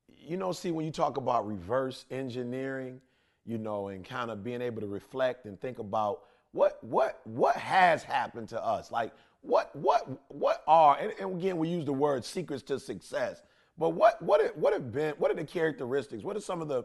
you 0.08 0.36
know, 0.36 0.50
see 0.52 0.70
when 0.72 0.84
you 0.84 0.90
talk 0.90 1.16
about 1.16 1.46
reverse 1.46 2.04
engineering, 2.10 3.00
you 3.46 3.58
know, 3.58 3.88
and 3.88 4.04
kind 4.04 4.30
of 4.30 4.42
being 4.42 4.60
able 4.60 4.80
to 4.80 4.88
reflect 4.88 5.46
and 5.46 5.60
think 5.60 5.78
about 5.78 6.22
what 6.52 6.82
what 6.82 7.20
what 7.24 7.56
has 7.56 8.02
happened 8.02 8.48
to 8.48 8.62
us, 8.62 8.90
like 8.90 9.12
what 9.40 9.74
what 9.76 10.08
what 10.28 10.62
are, 10.66 10.96
and, 11.00 11.12
and 11.20 11.36
again 11.38 11.56
we 11.58 11.68
use 11.68 11.84
the 11.84 11.92
word 11.92 12.24
secrets 12.24 12.62
to 12.64 12.78
success, 12.78 13.40
but 13.82 13.94
what 13.94 14.22
what 14.22 14.56
what 14.56 14.72
have 14.72 14.92
been 14.92 15.12
what 15.18 15.32
are 15.32 15.34
the 15.34 15.42
characteristics? 15.42 16.22
What 16.22 16.36
are 16.36 16.40
some 16.40 16.62
of 16.62 16.68
the 16.68 16.84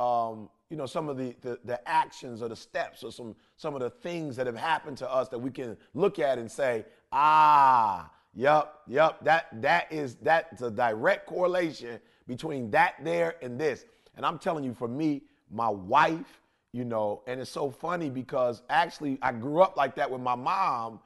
um, 0.00 0.48
you 0.70 0.76
know, 0.76 0.86
some 0.86 1.08
of 1.08 1.16
the, 1.16 1.34
the 1.40 1.58
the 1.64 1.88
actions 1.88 2.42
or 2.42 2.48
the 2.48 2.54
steps 2.54 3.02
or 3.02 3.10
some 3.10 3.34
some 3.56 3.74
of 3.74 3.80
the 3.80 3.90
things 3.90 4.36
that 4.36 4.46
have 4.46 4.56
happened 4.56 4.98
to 4.98 5.12
us 5.12 5.28
that 5.30 5.38
we 5.40 5.50
can 5.50 5.76
look 5.94 6.20
at 6.20 6.38
and 6.38 6.48
say, 6.48 6.84
ah, 7.10 8.08
yep, 8.36 8.72
yep, 8.86 9.18
that 9.24 9.48
that 9.60 9.92
is 9.92 10.14
that's 10.22 10.62
a 10.62 10.70
direct 10.70 11.26
correlation 11.26 11.98
between 12.28 12.70
that 12.70 12.94
there 13.02 13.34
and 13.42 13.60
this. 13.60 13.84
And 14.16 14.24
I'm 14.24 14.38
telling 14.38 14.62
you, 14.62 14.74
for 14.74 14.86
me, 14.86 15.22
my 15.50 15.68
wife, 15.68 16.40
you 16.70 16.84
know, 16.84 17.24
and 17.26 17.40
it's 17.40 17.50
so 17.50 17.68
funny 17.68 18.10
because 18.10 18.62
actually 18.70 19.18
I 19.22 19.32
grew 19.32 19.60
up 19.60 19.76
like 19.76 19.96
that 19.96 20.08
with 20.08 20.20
my 20.20 20.36
mom, 20.36 21.00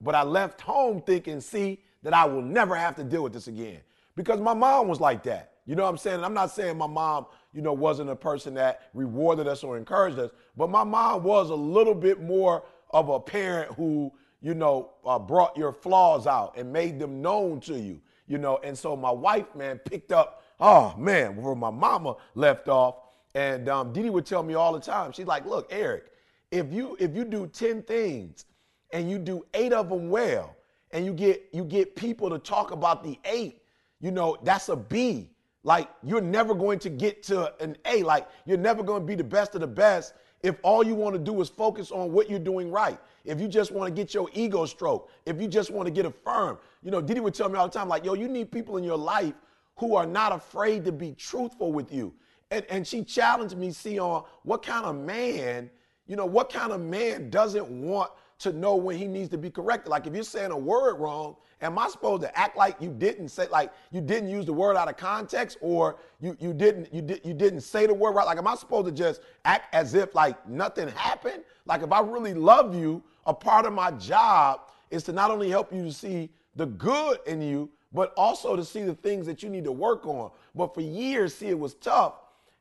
but 0.00 0.16
I 0.16 0.24
left 0.24 0.60
home 0.60 1.02
thinking, 1.02 1.40
see, 1.40 1.84
that 2.02 2.14
I 2.14 2.24
will 2.24 2.42
never 2.42 2.74
have 2.74 2.96
to 2.96 3.04
deal 3.04 3.22
with 3.22 3.32
this 3.32 3.46
again. 3.46 3.78
Because 4.16 4.40
my 4.40 4.54
mom 4.54 4.88
was 4.88 5.00
like 5.00 5.22
that. 5.24 5.52
You 5.64 5.76
know 5.76 5.84
what 5.84 5.90
I'm 5.90 5.98
saying? 5.98 6.16
And 6.16 6.24
I'm 6.24 6.34
not 6.34 6.50
saying 6.50 6.76
my 6.76 6.86
mom, 6.86 7.26
you 7.52 7.62
know, 7.62 7.72
wasn't 7.72 8.10
a 8.10 8.16
person 8.16 8.54
that 8.54 8.90
rewarded 8.94 9.46
us 9.46 9.62
or 9.62 9.78
encouraged 9.78 10.18
us, 10.18 10.30
but 10.56 10.70
my 10.70 10.84
mom 10.84 11.22
was 11.22 11.50
a 11.50 11.54
little 11.54 11.94
bit 11.94 12.20
more 12.20 12.64
of 12.90 13.08
a 13.08 13.20
parent 13.20 13.72
who, 13.74 14.12
you 14.40 14.54
know, 14.54 14.90
uh, 15.06 15.18
brought 15.18 15.56
your 15.56 15.72
flaws 15.72 16.26
out 16.26 16.56
and 16.56 16.72
made 16.72 16.98
them 16.98 17.22
known 17.22 17.60
to 17.60 17.78
you, 17.78 18.00
you 18.26 18.38
know. 18.38 18.58
And 18.64 18.76
so 18.76 18.96
my 18.96 19.10
wife, 19.10 19.54
man, 19.54 19.78
picked 19.78 20.10
up, 20.10 20.42
oh 20.58 20.94
man, 20.98 21.36
where 21.36 21.54
my 21.54 21.70
mama 21.70 22.16
left 22.34 22.68
off. 22.68 22.96
And 23.34 23.68
um, 23.68 23.92
Didi 23.92 24.10
would 24.10 24.26
tell 24.26 24.42
me 24.42 24.54
all 24.54 24.72
the 24.72 24.80
time, 24.80 25.12
she's 25.12 25.26
like, 25.26 25.46
look, 25.46 25.68
Eric, 25.70 26.04
if 26.50 26.72
you 26.72 26.96
if 27.00 27.14
you 27.14 27.24
do 27.24 27.46
10 27.46 27.82
things 27.82 28.44
and 28.92 29.08
you 29.10 29.18
do 29.18 29.46
eight 29.54 29.72
of 29.72 29.88
them 29.88 30.10
well, 30.10 30.54
and 30.90 31.06
you 31.06 31.14
get 31.14 31.48
you 31.52 31.64
get 31.64 31.96
people 31.96 32.28
to 32.28 32.38
talk 32.38 32.72
about 32.72 33.02
the 33.02 33.18
eight, 33.24 33.61
you 34.02 34.10
know, 34.10 34.36
that's 34.42 34.68
a 34.68 34.76
B. 34.76 35.30
Like 35.64 35.88
you're 36.02 36.20
never 36.20 36.54
going 36.54 36.80
to 36.80 36.90
get 36.90 37.22
to 37.24 37.54
an 37.62 37.78
A. 37.86 38.02
Like 38.02 38.28
you're 38.44 38.58
never 38.58 38.82
going 38.82 39.00
to 39.00 39.06
be 39.06 39.14
the 39.14 39.24
best 39.24 39.54
of 39.54 39.62
the 39.62 39.66
best 39.66 40.12
if 40.42 40.56
all 40.62 40.84
you 40.84 40.94
want 40.94 41.14
to 41.14 41.20
do 41.20 41.40
is 41.40 41.48
focus 41.48 41.90
on 41.92 42.12
what 42.12 42.28
you're 42.28 42.38
doing 42.38 42.70
right. 42.70 42.98
If 43.24 43.40
you 43.40 43.46
just 43.46 43.70
want 43.70 43.88
to 43.88 43.94
get 43.94 44.12
your 44.12 44.28
ego 44.34 44.66
stroked, 44.66 45.12
if 45.24 45.40
you 45.40 45.46
just 45.46 45.70
want 45.70 45.86
to 45.86 45.92
get 45.92 46.04
affirmed. 46.04 46.58
You 46.82 46.90
know, 46.90 47.00
Didi 47.00 47.20
would 47.20 47.34
tell 47.34 47.48
me 47.48 47.56
all 47.56 47.68
the 47.68 47.78
time, 47.78 47.88
like, 47.88 48.04
yo, 48.04 48.14
you 48.14 48.26
need 48.26 48.50
people 48.50 48.76
in 48.76 48.82
your 48.82 48.98
life 48.98 49.34
who 49.76 49.94
are 49.94 50.06
not 50.06 50.32
afraid 50.32 50.84
to 50.86 50.92
be 50.92 51.12
truthful 51.12 51.72
with 51.72 51.92
you. 51.92 52.12
And, 52.50 52.66
and 52.68 52.86
she 52.86 53.04
challenged 53.04 53.56
me, 53.56 53.70
see, 53.70 54.00
on 54.00 54.24
what 54.42 54.64
kind 54.64 54.84
of 54.84 54.96
man, 54.96 55.70
you 56.08 56.16
know, 56.16 56.26
what 56.26 56.52
kind 56.52 56.72
of 56.72 56.80
man 56.80 57.30
doesn't 57.30 57.68
want 57.68 58.10
to 58.42 58.52
know 58.52 58.76
when 58.76 58.96
he 58.96 59.06
needs 59.06 59.28
to 59.30 59.38
be 59.38 59.50
corrected? 59.50 59.90
Like 59.90 60.06
if 60.06 60.14
you're 60.14 60.22
saying 60.22 60.50
a 60.50 60.58
word 60.58 60.96
wrong, 60.96 61.36
am 61.60 61.78
I 61.78 61.88
supposed 61.88 62.22
to 62.22 62.38
act 62.38 62.56
like 62.56 62.76
you 62.80 62.90
didn't 62.90 63.28
say, 63.28 63.48
like 63.48 63.72
you 63.90 64.00
didn't 64.00 64.28
use 64.28 64.46
the 64.46 64.52
word 64.52 64.76
out 64.76 64.88
of 64.88 64.96
context, 64.96 65.58
or 65.60 65.96
you 66.20 66.36
you 66.40 66.52
didn't 66.52 66.92
you 66.92 67.02
did 67.02 67.20
you 67.24 67.34
didn't 67.34 67.60
say 67.60 67.86
the 67.86 67.94
word 67.94 68.12
right? 68.12 68.26
Like 68.26 68.38
am 68.38 68.46
I 68.46 68.54
supposed 68.54 68.86
to 68.86 68.92
just 68.92 69.22
act 69.44 69.74
as 69.74 69.94
if 69.94 70.14
like 70.14 70.48
nothing 70.48 70.88
happened? 70.88 71.44
Like 71.66 71.82
if 71.82 71.92
I 71.92 72.00
really 72.00 72.34
love 72.34 72.74
you, 72.74 73.02
a 73.26 73.34
part 73.34 73.66
of 73.66 73.72
my 73.72 73.90
job 73.92 74.60
is 74.90 75.02
to 75.04 75.12
not 75.12 75.30
only 75.30 75.48
help 75.48 75.72
you 75.72 75.84
to 75.84 75.92
see 75.92 76.30
the 76.56 76.66
good 76.66 77.18
in 77.26 77.40
you, 77.40 77.70
but 77.92 78.12
also 78.16 78.56
to 78.56 78.64
see 78.64 78.82
the 78.82 78.94
things 78.94 79.26
that 79.26 79.42
you 79.42 79.48
need 79.48 79.64
to 79.64 79.72
work 79.72 80.06
on. 80.06 80.30
But 80.54 80.74
for 80.74 80.80
years, 80.80 81.34
see, 81.34 81.48
it 81.48 81.58
was 81.58 81.74
tough. 81.74 82.14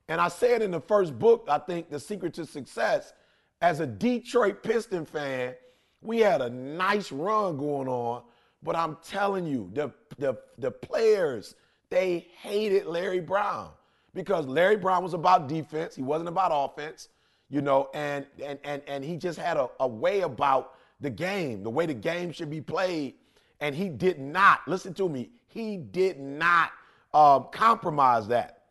And 0.08 0.20
I 0.20 0.28
said 0.28 0.62
in 0.62 0.72
the 0.72 0.80
first 0.80 1.18
book, 1.18 1.46
I 1.50 1.58
think, 1.58 1.90
The 1.90 2.00
Secret 2.00 2.34
to 2.36 2.46
Success, 2.46 3.14
as 3.62 3.80
a 3.80 3.88
Detroit 3.88 4.64
Piston 4.64 5.06
fan, 5.06 5.54
we 6.02 6.20
had 6.20 6.42
a 6.42 6.50
nice 6.50 7.12
run 7.12 7.58
going 7.58 7.88
on. 7.88 8.24
But 8.64 8.76
I'm 8.76 8.98
telling 9.04 9.48
you, 9.48 9.70
the, 9.74 9.92
the, 10.18 10.38
the 10.60 10.70
players, 10.70 11.56
they 11.90 12.28
hated 12.38 12.86
Larry 12.86 13.20
Brown 13.20 13.70
because 14.14 14.46
Larry 14.46 14.78
Brown 14.78 15.04
was 15.04 15.14
about 15.14 15.48
defense. 15.48 15.96
He 15.96 16.04
wasn't 16.04 16.30
about 16.30 16.52
offense, 16.54 17.10
you 17.50 17.62
know, 17.62 17.90
and 17.94 18.26
and 18.44 18.60
and 18.64 18.82
and 18.88 19.04
he 19.04 19.18
just 19.18 19.40
had 19.40 19.58
a, 19.58 19.68
a 19.80 19.88
way 19.88 20.22
about 20.22 20.76
the 21.00 21.10
game, 21.10 21.64
the 21.64 21.70
way 21.70 21.86
the 21.86 21.94
game 21.94 22.32
should 22.32 22.50
be 22.50 22.62
played. 22.62 23.16
And 23.60 23.76
he 23.76 23.90
did 23.90 24.20
not, 24.20 24.62
listen 24.68 24.94
to 24.96 25.10
me, 25.10 25.30
he 25.48 25.78
did 25.78 26.20
not 26.20 26.72
um, 27.14 27.48
compromise 27.52 28.28
that. 28.28 28.64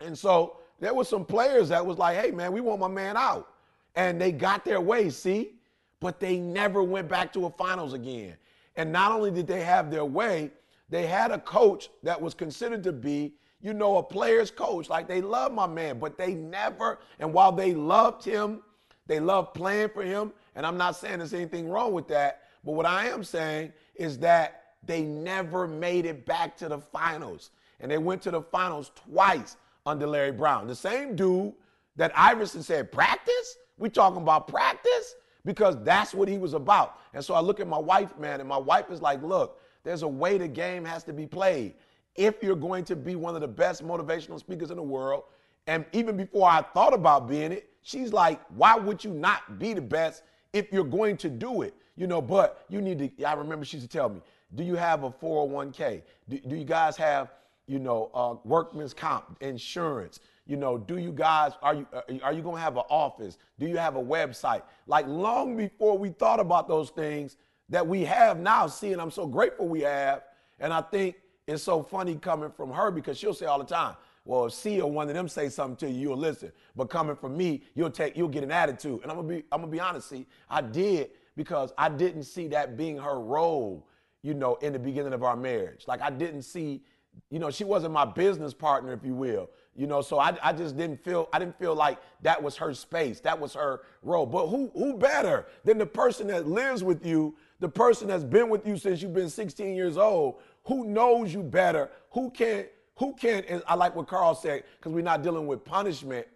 And 0.00 0.16
so 0.16 0.58
there 0.80 0.94
were 0.94 1.04
some 1.04 1.24
players 1.24 1.68
that 1.70 1.84
was 1.84 1.98
like, 1.98 2.18
hey, 2.18 2.30
man, 2.30 2.52
we 2.52 2.60
want 2.60 2.80
my 2.80 2.88
man 2.88 3.16
out. 3.16 3.48
And 3.94 4.20
they 4.20 4.32
got 4.32 4.64
their 4.64 4.80
way, 4.80 5.10
see? 5.10 5.54
But 6.02 6.18
they 6.18 6.38
never 6.38 6.82
went 6.82 7.08
back 7.08 7.32
to 7.34 7.46
a 7.46 7.50
finals 7.50 7.94
again. 7.94 8.34
And 8.74 8.90
not 8.90 9.12
only 9.12 9.30
did 9.30 9.46
they 9.46 9.62
have 9.62 9.88
their 9.88 10.04
way, 10.04 10.50
they 10.88 11.06
had 11.06 11.30
a 11.30 11.38
coach 11.38 11.90
that 12.02 12.20
was 12.20 12.34
considered 12.34 12.82
to 12.82 12.92
be, 12.92 13.34
you 13.60 13.72
know, 13.72 13.98
a 13.98 14.02
player's 14.02 14.50
coach. 14.50 14.88
Like 14.88 15.06
they 15.06 15.20
loved 15.20 15.54
my 15.54 15.68
man, 15.68 16.00
but 16.00 16.18
they 16.18 16.34
never, 16.34 16.98
and 17.20 17.32
while 17.32 17.52
they 17.52 17.72
loved 17.72 18.24
him, 18.24 18.62
they 19.06 19.20
loved 19.20 19.54
playing 19.54 19.90
for 19.90 20.02
him. 20.02 20.32
And 20.56 20.66
I'm 20.66 20.76
not 20.76 20.96
saying 20.96 21.18
there's 21.18 21.34
anything 21.34 21.68
wrong 21.68 21.92
with 21.92 22.08
that. 22.08 22.42
But 22.64 22.72
what 22.72 22.84
I 22.84 23.06
am 23.06 23.22
saying 23.22 23.72
is 23.94 24.18
that 24.18 24.64
they 24.84 25.02
never 25.02 25.68
made 25.68 26.04
it 26.04 26.26
back 26.26 26.56
to 26.58 26.68
the 26.68 26.78
finals. 26.78 27.50
And 27.78 27.88
they 27.88 27.98
went 27.98 28.22
to 28.22 28.32
the 28.32 28.42
finals 28.42 28.90
twice 28.96 29.56
under 29.86 30.08
Larry 30.08 30.32
Brown. 30.32 30.66
The 30.66 30.74
same 30.74 31.14
dude 31.14 31.52
that 31.94 32.12
Iverson 32.18 32.64
said, 32.64 32.90
practice? 32.90 33.56
We 33.78 33.88
talking 33.88 34.22
about 34.22 34.48
practice? 34.48 35.14
Because 35.44 35.82
that's 35.82 36.14
what 36.14 36.28
he 36.28 36.38
was 36.38 36.54
about. 36.54 36.98
And 37.14 37.24
so 37.24 37.34
I 37.34 37.40
look 37.40 37.60
at 37.60 37.66
my 37.66 37.78
wife, 37.78 38.16
man, 38.18 38.40
and 38.40 38.48
my 38.48 38.58
wife 38.58 38.90
is 38.90 39.02
like, 39.02 39.22
look, 39.22 39.60
there's 39.82 40.02
a 40.02 40.08
way 40.08 40.38
the 40.38 40.48
game 40.48 40.84
has 40.84 41.02
to 41.04 41.12
be 41.12 41.26
played. 41.26 41.74
If 42.14 42.42
you're 42.42 42.56
going 42.56 42.84
to 42.84 42.96
be 42.96 43.16
one 43.16 43.34
of 43.34 43.40
the 43.40 43.48
best 43.48 43.84
motivational 43.84 44.38
speakers 44.38 44.70
in 44.70 44.76
the 44.76 44.82
world, 44.82 45.24
and 45.66 45.84
even 45.92 46.16
before 46.16 46.48
I 46.48 46.62
thought 46.62 46.94
about 46.94 47.28
being 47.28 47.52
it, 47.52 47.70
she's 47.82 48.12
like, 48.12 48.40
why 48.50 48.76
would 48.76 49.02
you 49.02 49.12
not 49.12 49.58
be 49.58 49.74
the 49.74 49.80
best 49.80 50.22
if 50.52 50.72
you're 50.72 50.84
going 50.84 51.16
to 51.18 51.28
do 51.28 51.62
it? 51.62 51.74
You 51.96 52.06
know, 52.06 52.22
but 52.22 52.64
you 52.68 52.80
need 52.80 52.98
to, 53.18 53.24
I 53.24 53.34
remember 53.34 53.64
she 53.64 53.78
used 53.78 53.90
to 53.90 53.98
tell 53.98 54.08
me, 54.08 54.20
do 54.54 54.62
you 54.62 54.76
have 54.76 55.02
a 55.02 55.10
401k? 55.10 56.02
Do, 56.28 56.38
do 56.38 56.56
you 56.56 56.64
guys 56.64 56.96
have 56.96 57.30
you 57.66 57.78
know, 57.78 58.10
uh, 58.14 58.34
workman's 58.44 58.94
comp, 58.94 59.36
insurance. 59.40 60.20
You 60.46 60.56
know, 60.56 60.76
do 60.76 60.98
you 60.98 61.12
guys 61.12 61.52
are 61.62 61.74
you 61.74 61.86
uh, 61.92 62.02
are 62.22 62.32
you 62.32 62.42
going 62.42 62.56
to 62.56 62.62
have 62.62 62.76
an 62.76 62.82
office? 62.88 63.38
Do 63.58 63.66
you 63.66 63.76
have 63.76 63.96
a 63.96 64.02
website? 64.02 64.62
Like 64.86 65.06
long 65.06 65.56
before 65.56 65.96
we 65.96 66.10
thought 66.10 66.40
about 66.40 66.66
those 66.68 66.90
things 66.90 67.36
that 67.68 67.86
we 67.86 68.04
have 68.04 68.40
now. 68.40 68.66
See, 68.66 68.92
and 68.92 69.00
I'm 69.00 69.10
so 69.10 69.26
grateful 69.26 69.68
we 69.68 69.80
have. 69.82 70.22
And 70.58 70.72
I 70.72 70.80
think 70.80 71.16
it's 71.46 71.62
so 71.62 71.82
funny 71.82 72.16
coming 72.16 72.50
from 72.50 72.70
her 72.72 72.90
because 72.90 73.18
she'll 73.18 73.34
say 73.34 73.46
all 73.46 73.58
the 73.58 73.64
time, 73.64 73.96
"Well, 74.24 74.46
if 74.46 74.66
or 74.66 74.90
one 74.90 75.08
of 75.08 75.14
them 75.14 75.28
say 75.28 75.48
something 75.48 75.76
to 75.88 75.92
you, 75.92 76.08
you'll 76.10 76.16
listen." 76.16 76.52
But 76.74 76.90
coming 76.90 77.14
from 77.14 77.36
me, 77.36 77.62
you'll 77.74 77.90
take 77.90 78.16
you'll 78.16 78.28
get 78.28 78.42
an 78.42 78.50
attitude. 78.50 79.00
And 79.02 79.12
I'm 79.12 79.16
gonna 79.18 79.28
be 79.28 79.44
I'm 79.52 79.60
gonna 79.60 79.68
be 79.68 79.80
honest. 79.80 80.08
See, 80.08 80.26
I 80.50 80.60
did 80.60 81.10
because 81.36 81.72
I 81.78 81.88
didn't 81.88 82.24
see 82.24 82.48
that 82.48 82.76
being 82.76 82.98
her 82.98 83.20
role. 83.20 83.86
You 84.22 84.34
know, 84.34 84.56
in 84.56 84.72
the 84.72 84.78
beginning 84.78 85.12
of 85.12 85.22
our 85.22 85.36
marriage, 85.36 85.84
like 85.86 86.00
I 86.00 86.10
didn't 86.10 86.42
see 86.42 86.82
you 87.30 87.38
know, 87.38 87.50
she 87.50 87.64
wasn't 87.64 87.92
my 87.92 88.04
business 88.04 88.54
partner, 88.54 88.92
if 88.92 89.04
you 89.04 89.14
will. 89.14 89.50
You 89.74 89.86
know, 89.86 90.02
so 90.02 90.18
I, 90.18 90.36
I 90.42 90.52
just 90.52 90.76
didn't 90.76 91.02
feel 91.02 91.28
I 91.32 91.38
didn't 91.38 91.58
feel 91.58 91.74
like 91.74 91.98
that 92.20 92.42
was 92.42 92.56
her 92.56 92.74
space, 92.74 93.20
that 93.20 93.38
was 93.40 93.54
her 93.54 93.80
role. 94.02 94.26
But 94.26 94.48
who 94.48 94.70
who 94.74 94.98
better 94.98 95.46
than 95.64 95.78
the 95.78 95.86
person 95.86 96.26
that 96.26 96.46
lives 96.46 96.84
with 96.84 97.06
you, 97.06 97.34
the 97.60 97.68
person 97.68 98.08
that's 98.08 98.24
been 98.24 98.50
with 98.50 98.66
you 98.66 98.76
since 98.76 99.00
you've 99.00 99.14
been 99.14 99.30
16 99.30 99.74
years 99.74 99.96
old, 99.96 100.40
who 100.64 100.84
knows 100.84 101.32
you 101.32 101.42
better, 101.42 101.90
who 102.10 102.30
can 102.30 102.66
who 102.98 103.14
can 103.14 103.44
and 103.44 103.62
I 103.66 103.74
like 103.74 103.96
what 103.96 104.08
Carl 104.08 104.34
said 104.34 104.64
because 104.78 104.92
we're 104.92 105.02
not 105.02 105.22
dealing 105.22 105.46
with 105.46 105.64
punishment. 105.64 106.26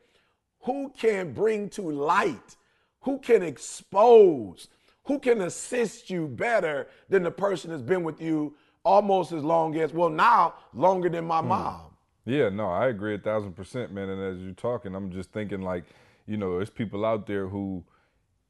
Who 0.60 0.90
can 0.96 1.32
bring 1.32 1.68
to 1.70 1.82
light? 1.82 2.56
Who 3.00 3.18
can 3.18 3.42
expose? 3.42 4.68
Who 5.04 5.18
can 5.20 5.42
assist 5.42 6.10
you 6.10 6.26
better 6.26 6.88
than 7.08 7.22
the 7.22 7.30
person 7.30 7.70
that's 7.70 7.82
been 7.82 8.02
with 8.02 8.20
you 8.20 8.56
almost 8.86 9.32
as 9.32 9.42
long 9.42 9.76
as, 9.76 9.92
well, 9.92 10.08
now 10.08 10.54
longer 10.72 11.08
than 11.08 11.26
my 11.26 11.40
hmm. 11.40 11.48
mom. 11.48 11.95
Yeah, 12.26 12.48
no, 12.48 12.68
I 12.68 12.88
agree 12.88 13.14
a 13.14 13.18
thousand 13.18 13.54
percent, 13.54 13.92
man. 13.92 14.08
And 14.08 14.22
as 14.22 14.42
you're 14.42 14.52
talking, 14.52 14.94
I'm 14.94 15.10
just 15.12 15.30
thinking 15.32 15.62
like, 15.62 15.84
you 16.26 16.36
know, 16.36 16.56
there's 16.56 16.70
people 16.70 17.06
out 17.06 17.26
there 17.26 17.46
who, 17.46 17.84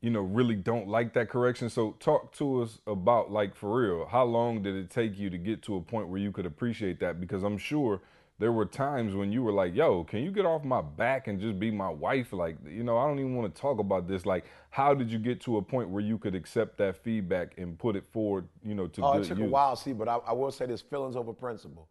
you 0.00 0.10
know, 0.10 0.22
really 0.22 0.56
don't 0.56 0.88
like 0.88 1.12
that 1.12 1.28
correction. 1.28 1.68
So 1.68 1.94
talk 2.00 2.32
to 2.36 2.62
us 2.62 2.78
about 2.86 3.30
like 3.30 3.54
for 3.54 3.82
real, 3.82 4.06
how 4.06 4.24
long 4.24 4.62
did 4.62 4.74
it 4.74 4.90
take 4.90 5.18
you 5.18 5.28
to 5.28 5.38
get 5.38 5.62
to 5.64 5.76
a 5.76 5.80
point 5.80 6.08
where 6.08 6.18
you 6.18 6.32
could 6.32 6.46
appreciate 6.46 6.98
that? 7.00 7.20
Because 7.20 7.42
I'm 7.42 7.58
sure 7.58 8.00
there 8.38 8.52
were 8.52 8.66
times 8.66 9.14
when 9.14 9.32
you 9.32 9.42
were 9.42 9.52
like, 9.52 9.74
yo, 9.74 10.04
can 10.04 10.22
you 10.22 10.30
get 10.30 10.44
off 10.44 10.62
my 10.62 10.82
back 10.82 11.26
and 11.26 11.40
just 11.40 11.58
be 11.58 11.70
my 11.70 11.88
wife? 11.88 12.32
Like, 12.32 12.56
you 12.66 12.82
know, 12.82 12.98
I 12.98 13.06
don't 13.06 13.18
even 13.18 13.34
want 13.34 13.54
to 13.54 13.60
talk 13.60 13.78
about 13.78 14.06
this. 14.08 14.26
Like, 14.26 14.44
how 14.70 14.92
did 14.94 15.10
you 15.10 15.18
get 15.18 15.40
to 15.42 15.56
a 15.56 15.62
point 15.62 15.88
where 15.88 16.02
you 16.02 16.18
could 16.18 16.34
accept 16.34 16.76
that 16.78 17.02
feedback 17.02 17.54
and 17.56 17.78
put 17.78 17.96
it 17.96 18.04
forward, 18.12 18.46
you 18.62 18.74
know, 18.74 18.86
to 18.88 19.02
oh, 19.02 19.12
good 19.14 19.22
it 19.22 19.28
took 19.28 19.38
use? 19.38 19.46
a 19.46 19.50
while, 19.50 19.74
see, 19.74 19.94
but 19.94 20.08
I, 20.08 20.16
I, 20.16 20.32
will 20.32 20.50
say 20.50 20.66
this 20.66 20.82
feelings 20.82 21.16
over 21.16 21.32
principle. 21.32 21.88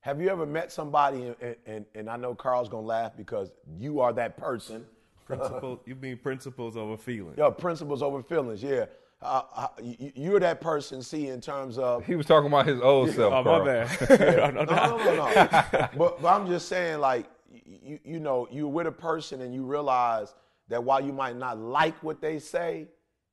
Have 0.00 0.20
you 0.20 0.28
ever 0.28 0.46
met 0.46 0.70
somebody, 0.72 1.34
and, 1.40 1.56
and, 1.66 1.84
and 1.94 2.08
I 2.08 2.16
know 2.16 2.34
Carl's 2.34 2.68
going 2.68 2.84
to 2.84 2.88
laugh 2.88 3.16
because 3.16 3.52
you 3.78 4.00
are 4.00 4.12
that 4.14 4.36
person. 4.36 4.86
Principle, 5.26 5.80
you 5.84 5.94
mean 5.94 6.16
principles 6.16 6.74
over 6.74 6.96
feelings? 6.96 7.34
Yeah, 7.36 7.50
principles 7.50 8.02
over 8.02 8.22
feelings, 8.22 8.62
yeah 8.62 8.86
uh, 9.20 9.42
uh 9.54 9.68
you're 9.80 10.40
that 10.40 10.60
person, 10.60 11.02
see, 11.02 11.28
in 11.28 11.40
terms 11.40 11.78
of. 11.78 12.04
He 12.04 12.14
was 12.14 12.26
talking 12.26 12.46
about 12.46 12.66
his 12.66 12.80
old 12.80 13.10
self. 13.10 13.32
Oh, 13.32 13.42
Carl. 13.42 13.64
my 13.64 13.84
bad. 13.84 14.10
no, 14.54 14.64
no, 14.64 14.64
no, 14.64 14.96
no, 14.96 15.14
no. 15.14 15.88
but, 15.96 16.22
but 16.22 16.28
I'm 16.28 16.46
just 16.46 16.68
saying, 16.68 17.00
like, 17.00 17.26
you, 17.50 17.98
you 18.04 18.20
know, 18.20 18.46
you're 18.50 18.68
with 18.68 18.86
a 18.86 18.92
person 18.92 19.42
and 19.42 19.54
you 19.54 19.64
realize 19.64 20.34
that 20.68 20.82
while 20.82 21.00
you 21.00 21.12
might 21.12 21.36
not 21.36 21.58
like 21.58 22.00
what 22.02 22.20
they 22.20 22.38
say, 22.38 22.86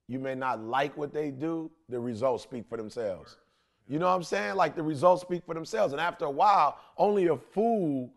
you 0.08 0.19
may 0.19 0.36
not 0.36 0.63
like 0.63 0.95
what 0.97 1.13
they 1.13 1.32
do, 1.32 1.69
the 1.89 1.99
results 1.99 2.43
speak 2.43 2.67
for 2.67 2.78
themselves. 2.78 3.38
You 3.88 4.00
know 4.00 4.08
what 4.08 4.15
I'm 4.15 4.24
saying? 4.24 4.56
Like 4.56 4.76
the 4.76 4.84
results 4.84 5.21
speak 5.21 5.45
for 5.45 5.54
themselves. 5.54 5.93
And 5.93 6.02
after 6.02 6.26
a 6.26 6.32
while, 6.32 6.80
only 6.98 7.28
a 7.28 7.38
fool 7.38 8.12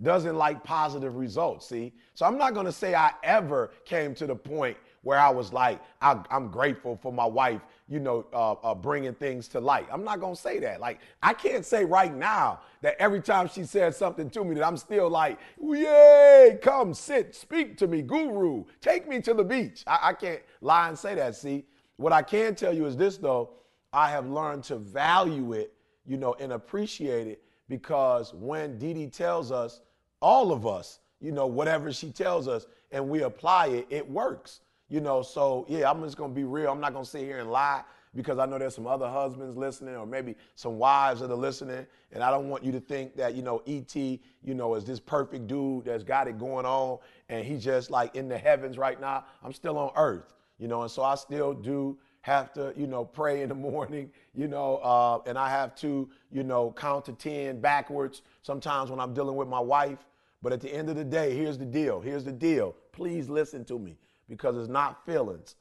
doesn't 0.00 0.36
like 0.36 0.64
positive 0.64 1.16
results, 1.16 1.68
see? 1.68 1.92
So 2.14 2.26
I'm 2.26 2.36
not 2.36 2.54
to 2.54 2.72
say 2.72 2.94
I 2.94 3.12
ever 3.22 3.72
came 3.84 4.14
to 4.16 4.26
the 4.26 4.34
point 4.34 4.76
where 5.02 5.18
I 5.18 5.30
was 5.30 5.52
like, 5.52 5.80
I, 6.00 6.20
am 6.30 6.48
grateful 6.48 6.96
for 6.96 7.12
my 7.12 7.24
wife, 7.24 7.60
you 7.88 7.98
know, 7.98 8.24
uh, 8.32 8.52
uh, 8.52 8.74
bringing 8.74 9.14
things 9.14 9.48
to 9.48 9.60
light. 9.60 9.86
I'm 9.92 10.04
not 10.04 10.20
gonna 10.20 10.36
say 10.36 10.60
that. 10.60 10.80
Like, 10.80 11.00
I 11.22 11.34
can't 11.34 11.64
say 11.64 11.84
right 11.84 12.14
now 12.14 12.60
that 12.82 12.96
every 13.00 13.20
time 13.20 13.48
she 13.48 13.64
says 13.64 13.96
something 13.96 14.30
to 14.30 14.44
me 14.44 14.54
that 14.54 14.66
I'm 14.66 14.76
still 14.76 15.10
like, 15.10 15.38
yay, 15.60 16.58
come 16.62 16.94
sit, 16.94 17.34
speak 17.34 17.76
to 17.78 17.88
me, 17.88 18.02
guru, 18.02 18.64
take 18.80 19.08
me 19.08 19.20
to 19.22 19.34
the 19.34 19.44
beach. 19.44 19.82
I, 19.86 19.98
I 20.02 20.12
can't 20.14 20.42
lie 20.60 20.88
and 20.88 20.98
say 20.98 21.16
that. 21.16 21.34
See, 21.34 21.64
what 21.96 22.12
I 22.12 22.22
can 22.22 22.54
tell 22.54 22.72
you 22.72 22.86
is 22.86 22.96
this 22.96 23.16
though, 23.16 23.50
I 23.92 24.10
have 24.10 24.26
learned 24.28 24.64
to 24.64 24.76
value 24.76 25.52
it, 25.52 25.72
you 26.06 26.16
know, 26.16 26.34
and 26.40 26.52
appreciate 26.52 27.26
it 27.26 27.42
because 27.68 28.32
when 28.34 28.78
Dee 28.78 28.94
Dee 28.94 29.06
tells 29.06 29.52
us, 29.52 29.80
all 30.20 30.52
of 30.52 30.66
us, 30.66 31.00
you 31.20 31.32
know, 31.32 31.46
whatever 31.46 31.92
she 31.92 32.10
tells 32.10 32.48
us, 32.48 32.66
and 32.90 33.08
we 33.08 33.22
apply 33.22 33.68
it, 33.68 33.86
it 33.90 34.08
works. 34.08 34.60
You 34.88 35.00
know, 35.00 35.22
so 35.22 35.64
yeah, 35.68 35.90
I'm 35.90 36.02
just 36.02 36.16
gonna 36.16 36.32
be 36.32 36.44
real. 36.44 36.70
I'm 36.70 36.80
not 36.80 36.92
gonna 36.92 37.04
sit 37.04 37.22
here 37.22 37.38
and 37.38 37.50
lie 37.50 37.82
because 38.14 38.38
I 38.38 38.46
know 38.46 38.58
there's 38.58 38.74
some 38.74 38.86
other 38.86 39.08
husbands 39.08 39.56
listening 39.56 39.96
or 39.96 40.06
maybe 40.06 40.36
some 40.54 40.78
wives 40.78 41.20
that 41.20 41.30
are 41.30 41.34
listening. 41.34 41.86
And 42.12 42.22
I 42.22 42.30
don't 42.30 42.50
want 42.50 42.62
you 42.62 42.72
to 42.72 42.80
think 42.80 43.16
that, 43.16 43.34
you 43.34 43.42
know, 43.42 43.62
ET, 43.66 43.96
you 43.96 44.20
know, 44.54 44.74
is 44.74 44.84
this 44.84 45.00
perfect 45.00 45.46
dude 45.46 45.86
that's 45.86 46.04
got 46.04 46.28
it 46.28 46.38
going 46.38 46.66
on 46.66 46.98
and 47.30 47.44
he's 47.44 47.64
just 47.64 47.90
like 47.90 48.14
in 48.14 48.28
the 48.28 48.36
heavens 48.36 48.76
right 48.76 49.00
now. 49.00 49.24
I'm 49.42 49.54
still 49.54 49.78
on 49.78 49.92
earth, 49.96 50.34
you 50.58 50.68
know, 50.68 50.82
and 50.82 50.90
so 50.90 51.02
I 51.02 51.14
still 51.14 51.54
do 51.54 51.96
have 52.22 52.52
to, 52.54 52.72
you 52.76 52.86
know, 52.86 53.04
pray 53.04 53.42
in 53.42 53.48
the 53.48 53.54
morning, 53.70 54.10
you 54.34 54.48
know, 54.48 54.76
uh, 54.78 55.20
and 55.26 55.38
I 55.38 55.50
have 55.50 55.74
to, 55.76 56.08
you 56.30 56.42
know, 56.42 56.72
count 56.76 57.04
to 57.04 57.12
10 57.12 57.60
backwards 57.60 58.22
sometimes 58.42 58.90
when 58.90 58.98
I'm 58.98 59.12
dealing 59.14 59.36
with 59.36 59.48
my 59.48 59.60
wife. 59.60 59.98
But 60.42 60.52
at 60.52 60.60
the 60.60 60.72
end 60.72 60.88
of 60.88 60.96
the 60.96 61.04
day, 61.04 61.36
here's 61.36 61.58
the 61.58 61.64
deal. 61.64 62.00
Here's 62.00 62.24
the 62.24 62.32
deal. 62.32 62.74
Please 62.90 63.28
listen 63.28 63.64
to 63.66 63.78
me 63.78 63.96
because 64.28 64.56
it's 64.56 64.68
not 64.68 65.04
feelings. 65.06 65.54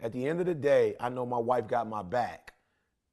At 0.00 0.12
the 0.12 0.28
end 0.28 0.38
of 0.38 0.46
the 0.46 0.54
day, 0.54 0.94
I 1.00 1.08
know 1.08 1.26
my 1.26 1.38
wife 1.38 1.66
got 1.66 1.88
my 1.88 2.02
back. 2.02 2.52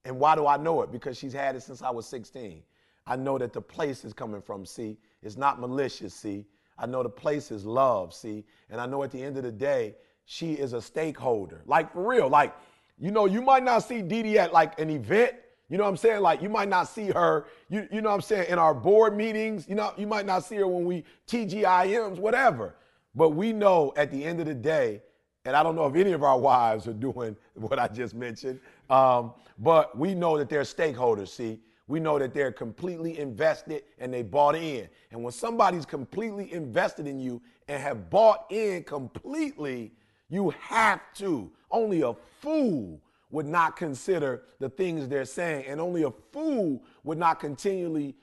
And 0.04 0.20
why 0.20 0.36
do 0.36 0.46
I 0.46 0.58
know 0.58 0.84
it? 0.84 0.92
Because 0.92 1.18
she's 1.18 1.34
had 1.34 1.56
it 1.56 1.64
since 1.64 1.82
I 1.82 1.90
was 1.90 2.06
16. 2.06 2.62
I 3.08 3.16
know 3.16 3.40
that 3.40 3.54
the 3.54 3.62
place 3.62 4.06
is 4.06 4.14
coming 4.14 4.42
from, 4.42 4.66
see. 4.66 4.98
It's 5.24 5.38
not 5.38 5.60
malicious, 5.60 6.14
see. 6.14 6.46
I 6.78 6.86
know 6.86 7.02
the 7.02 7.10
place 7.10 7.50
is 7.50 7.66
love, 7.66 8.14
see. 8.14 8.44
And 8.70 8.80
I 8.80 8.86
know 8.86 9.02
at 9.02 9.12
the 9.12 9.22
end 9.22 9.38
of 9.38 9.44
the 9.44 9.52
day, 9.52 9.96
she 10.26 10.54
is 10.54 10.74
a 10.74 10.82
stakeholder. 10.82 11.62
Like 11.66 11.92
for 11.94 12.08
real, 12.08 12.28
like, 12.30 12.54
you 12.98 13.12
know, 13.12 13.26
you 13.26 13.42
might 13.42 13.64
not 13.64 13.80
see 13.80 14.02
Dee 14.02 14.38
at 14.38 14.54
like 14.54 14.80
an 14.80 14.90
event. 14.90 15.34
You 15.70 15.78
know 15.78 15.84
what 15.84 15.90
I'm 15.90 15.98
saying? 15.98 16.22
Like 16.22 16.42
you 16.42 16.50
might 16.50 16.70
not 16.70 16.88
see 16.88 17.08
her, 17.08 17.48
you, 17.70 17.88
you 17.92 18.02
know 18.02 18.10
what 18.10 18.16
I'm 18.16 18.22
saying, 18.22 18.48
in 18.50 18.60
our 18.60 18.74
board 18.74 19.16
meetings. 19.16 19.68
You 19.68 19.76
know, 19.76 19.94
you 19.98 20.08
might 20.08 20.26
not 20.26 20.46
see 20.46 20.56
her 20.58 20.68
when 20.68 20.86
we 20.86 21.04
TGIMs, 21.28 22.20
whatever. 22.20 22.76
But 23.16 23.30
we 23.30 23.54
know 23.54 23.94
at 23.96 24.12
the 24.12 24.24
end 24.24 24.40
of 24.40 24.46
the 24.46 24.54
day, 24.54 25.02
and 25.46 25.56
I 25.56 25.64
don't 25.64 25.76
know 25.76 25.88
if 25.88 25.96
any 25.96 26.12
of 26.12 26.24
our 26.24 26.38
wives 26.38 26.88
are 26.88 26.94
doing 26.94 27.36
what 27.56 27.80
I 27.80 27.88
just 27.88 28.14
mentioned, 28.14 28.60
um, 28.90 29.34
but 29.58 29.98
we 29.98 30.14
know 30.14 30.38
that 30.38 30.50
they're 30.50 30.62
stakeholders. 30.62 31.30
See, 31.30 31.60
we 31.88 32.00
know 32.00 32.18
that 32.18 32.34
they're 32.34 32.52
completely 32.52 33.20
invested 33.20 33.84
and 34.00 34.14
they 34.14 34.24
bought 34.24 34.56
in. 34.56 34.88
And 35.12 35.24
when 35.24 35.32
somebody's 35.32 35.86
completely 35.86 36.52
invested 36.52 37.08
in 37.08 37.20
you 37.20 37.42
and 37.68 37.82
have 37.82 38.10
bought 38.10 38.46
in 38.50 38.84
completely, 38.84 39.94
you 40.30 40.54
have 40.60 41.02
to. 41.16 41.52
Only 41.72 42.02
a 42.02 42.14
fool 42.42 43.02
would 43.32 43.46
not 43.46 43.76
consider 43.76 44.44
the 44.60 44.70
things 44.70 45.08
they're 45.08 45.26
saying, 45.26 45.66
and 45.68 45.82
only 45.82 46.04
a 46.04 46.12
fool 46.32 46.82
would 47.04 47.18
not 47.18 47.40
continually 47.40 48.16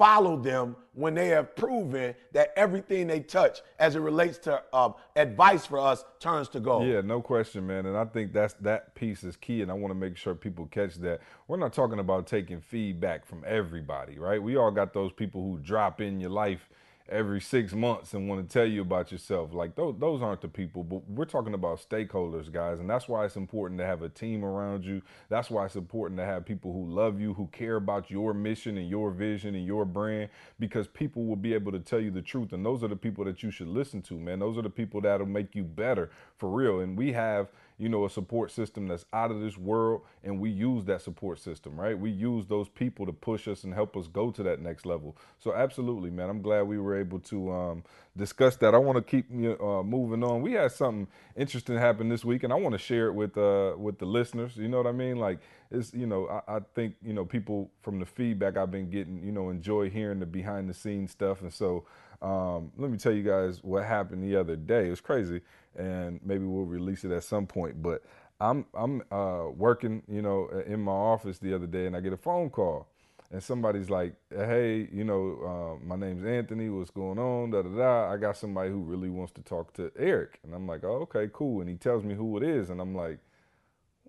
follow 0.00 0.34
them 0.34 0.74
when 0.94 1.14
they 1.14 1.28
have 1.28 1.54
proven 1.54 2.14
that 2.32 2.54
everything 2.56 3.06
they 3.06 3.20
touch 3.20 3.60
as 3.78 3.96
it 3.96 4.00
relates 4.00 4.38
to 4.38 4.62
uh, 4.72 4.90
advice 5.14 5.66
for 5.66 5.78
us 5.78 6.06
turns 6.18 6.48
to 6.48 6.58
gold. 6.58 6.86
Yeah, 6.86 7.02
no 7.02 7.20
question, 7.20 7.66
man. 7.66 7.84
And 7.84 7.94
I 7.94 8.06
think 8.06 8.32
that's 8.32 8.54
that 8.62 8.94
piece 8.94 9.24
is 9.24 9.36
key, 9.36 9.60
and 9.60 9.70
I 9.70 9.74
want 9.74 9.90
to 9.90 9.94
make 9.94 10.16
sure 10.16 10.34
people 10.34 10.64
catch 10.66 10.94
that. 10.96 11.20
We're 11.48 11.58
not 11.58 11.74
talking 11.74 11.98
about 11.98 12.26
taking 12.26 12.62
feedback 12.62 13.26
from 13.26 13.44
everybody, 13.46 14.18
right? 14.18 14.42
We 14.42 14.56
all 14.56 14.70
got 14.70 14.94
those 14.94 15.12
people 15.12 15.42
who 15.42 15.58
drop 15.58 16.00
in 16.00 16.18
your 16.18 16.30
life 16.30 16.70
every 17.10 17.40
six 17.40 17.72
months 17.72 18.14
and 18.14 18.28
want 18.28 18.48
to 18.48 18.52
tell 18.52 18.64
you 18.64 18.80
about 18.80 19.10
yourself. 19.10 19.52
Like 19.52 19.74
those, 19.74 19.96
those 19.98 20.22
aren't 20.22 20.40
the 20.40 20.48
people, 20.48 20.84
but 20.84 21.08
we're 21.08 21.24
talking 21.24 21.54
about 21.54 21.80
stakeholders, 21.80 22.50
guys. 22.50 22.78
And 22.78 22.88
that's 22.88 23.08
why 23.08 23.24
it's 23.24 23.36
important 23.36 23.80
to 23.80 23.86
have 23.86 24.02
a 24.02 24.08
team 24.08 24.44
around 24.44 24.84
you. 24.84 25.02
That's 25.28 25.50
why 25.50 25.66
it's 25.66 25.76
important 25.76 26.18
to 26.20 26.24
have 26.24 26.46
people 26.46 26.72
who 26.72 26.86
love 26.86 27.20
you, 27.20 27.34
who 27.34 27.48
care 27.48 27.76
about 27.76 28.10
your 28.10 28.32
mission 28.32 28.78
and 28.78 28.88
your 28.88 29.10
vision 29.10 29.54
and 29.54 29.66
your 29.66 29.84
brand, 29.84 30.30
because 30.58 30.86
people 30.86 31.24
will 31.24 31.36
be 31.36 31.52
able 31.52 31.72
to 31.72 31.80
tell 31.80 32.00
you 32.00 32.10
the 32.10 32.22
truth. 32.22 32.52
And 32.52 32.64
those 32.64 32.84
are 32.84 32.88
the 32.88 32.96
people 32.96 33.24
that 33.24 33.42
you 33.42 33.50
should 33.50 33.68
listen 33.68 34.02
to, 34.02 34.14
man. 34.14 34.38
Those 34.38 34.56
are 34.56 34.62
the 34.62 34.70
people 34.70 35.00
that'll 35.00 35.26
make 35.26 35.54
you 35.54 35.64
better 35.64 36.10
for 36.38 36.48
real. 36.48 36.80
And 36.80 36.96
we 36.96 37.12
have 37.12 37.48
you 37.80 37.88
know, 37.88 38.04
a 38.04 38.10
support 38.10 38.52
system 38.52 38.86
that's 38.88 39.06
out 39.12 39.30
of 39.30 39.40
this 39.40 39.58
world, 39.58 40.02
and 40.22 40.38
we 40.38 40.50
use 40.50 40.84
that 40.84 41.02
support 41.02 41.40
system, 41.40 41.80
right? 41.80 41.98
We 41.98 42.10
use 42.10 42.46
those 42.46 42.68
people 42.68 43.06
to 43.06 43.12
push 43.12 43.48
us 43.48 43.64
and 43.64 43.74
help 43.74 43.96
us 43.96 44.06
go 44.06 44.30
to 44.32 44.42
that 44.44 44.60
next 44.60 44.86
level. 44.86 45.16
So, 45.38 45.54
absolutely, 45.54 46.10
man, 46.10 46.30
I'm 46.30 46.42
glad 46.42 46.62
we 46.62 46.78
were 46.78 46.98
able 47.00 47.20
to 47.20 47.52
um, 47.52 47.84
discuss 48.16 48.56
that. 48.56 48.74
I 48.74 48.78
want 48.78 48.96
to 48.98 49.02
keep 49.02 49.30
uh, 49.32 49.82
moving 49.82 50.22
on. 50.22 50.42
We 50.42 50.52
had 50.52 50.72
something 50.72 51.08
interesting 51.36 51.76
happen 51.78 52.08
this 52.10 52.24
week, 52.24 52.44
and 52.44 52.52
I 52.52 52.56
want 52.56 52.74
to 52.74 52.78
share 52.78 53.08
it 53.08 53.14
with 53.14 53.36
uh, 53.38 53.74
with 53.78 53.98
the 53.98 54.06
listeners. 54.06 54.56
You 54.56 54.68
know 54.68 54.76
what 54.78 54.86
I 54.86 54.92
mean? 54.92 55.16
Like, 55.16 55.40
it's 55.70 55.94
you 55.94 56.06
know, 56.06 56.28
I, 56.28 56.56
I 56.56 56.60
think 56.74 56.96
you 57.02 57.14
know 57.14 57.24
people 57.24 57.70
from 57.82 57.98
the 57.98 58.06
feedback 58.06 58.58
I've 58.58 58.70
been 58.70 58.90
getting, 58.90 59.24
you 59.24 59.32
know, 59.32 59.50
enjoy 59.50 59.90
hearing 59.90 60.20
the 60.20 60.26
behind 60.26 60.68
the 60.68 60.74
scenes 60.74 61.12
stuff, 61.12 61.42
and 61.42 61.52
so. 61.52 61.86
Um, 62.22 62.72
let 62.76 62.90
me 62.90 62.98
tell 62.98 63.12
you 63.12 63.22
guys 63.22 63.62
what 63.62 63.84
happened 63.84 64.22
the 64.22 64.36
other 64.36 64.56
day. 64.56 64.86
It 64.86 64.90
was 64.90 65.00
crazy 65.00 65.40
and 65.76 66.20
maybe 66.24 66.44
we'll 66.44 66.64
release 66.64 67.04
it 67.04 67.12
at 67.12 67.24
some 67.24 67.46
point. 67.46 67.82
But 67.82 68.02
I'm 68.40 68.66
I'm 68.74 69.02
uh, 69.10 69.46
working, 69.56 70.02
you 70.08 70.22
know, 70.22 70.48
in 70.66 70.80
my 70.80 70.92
office 70.92 71.38
the 71.38 71.54
other 71.54 71.66
day, 71.66 71.86
and 71.86 71.96
I 71.96 72.00
get 72.00 72.12
a 72.12 72.16
phone 72.16 72.50
call, 72.50 72.88
and 73.30 73.42
somebody's 73.42 73.90
like, 73.90 74.14
"Hey, 74.30 74.88
you 74.92 75.04
know, 75.04 75.78
uh, 75.80 75.84
my 75.84 75.96
name's 75.96 76.24
Anthony. 76.24 76.68
What's 76.68 76.90
going 76.90 77.18
on? 77.18 77.50
Da 77.50 77.62
da 77.62 77.68
da. 77.68 78.12
I 78.12 78.16
got 78.16 78.36
somebody 78.36 78.70
who 78.70 78.80
really 78.80 79.10
wants 79.10 79.32
to 79.34 79.42
talk 79.42 79.72
to 79.74 79.92
Eric." 79.98 80.40
And 80.44 80.54
I'm 80.54 80.66
like, 80.66 80.84
"Oh, 80.84 81.02
okay, 81.02 81.28
cool." 81.32 81.60
And 81.60 81.68
he 81.68 81.76
tells 81.76 82.04
me 82.04 82.14
who 82.14 82.36
it 82.36 82.42
is, 82.42 82.70
and 82.70 82.80
I'm 82.80 82.94
like, 82.94 83.18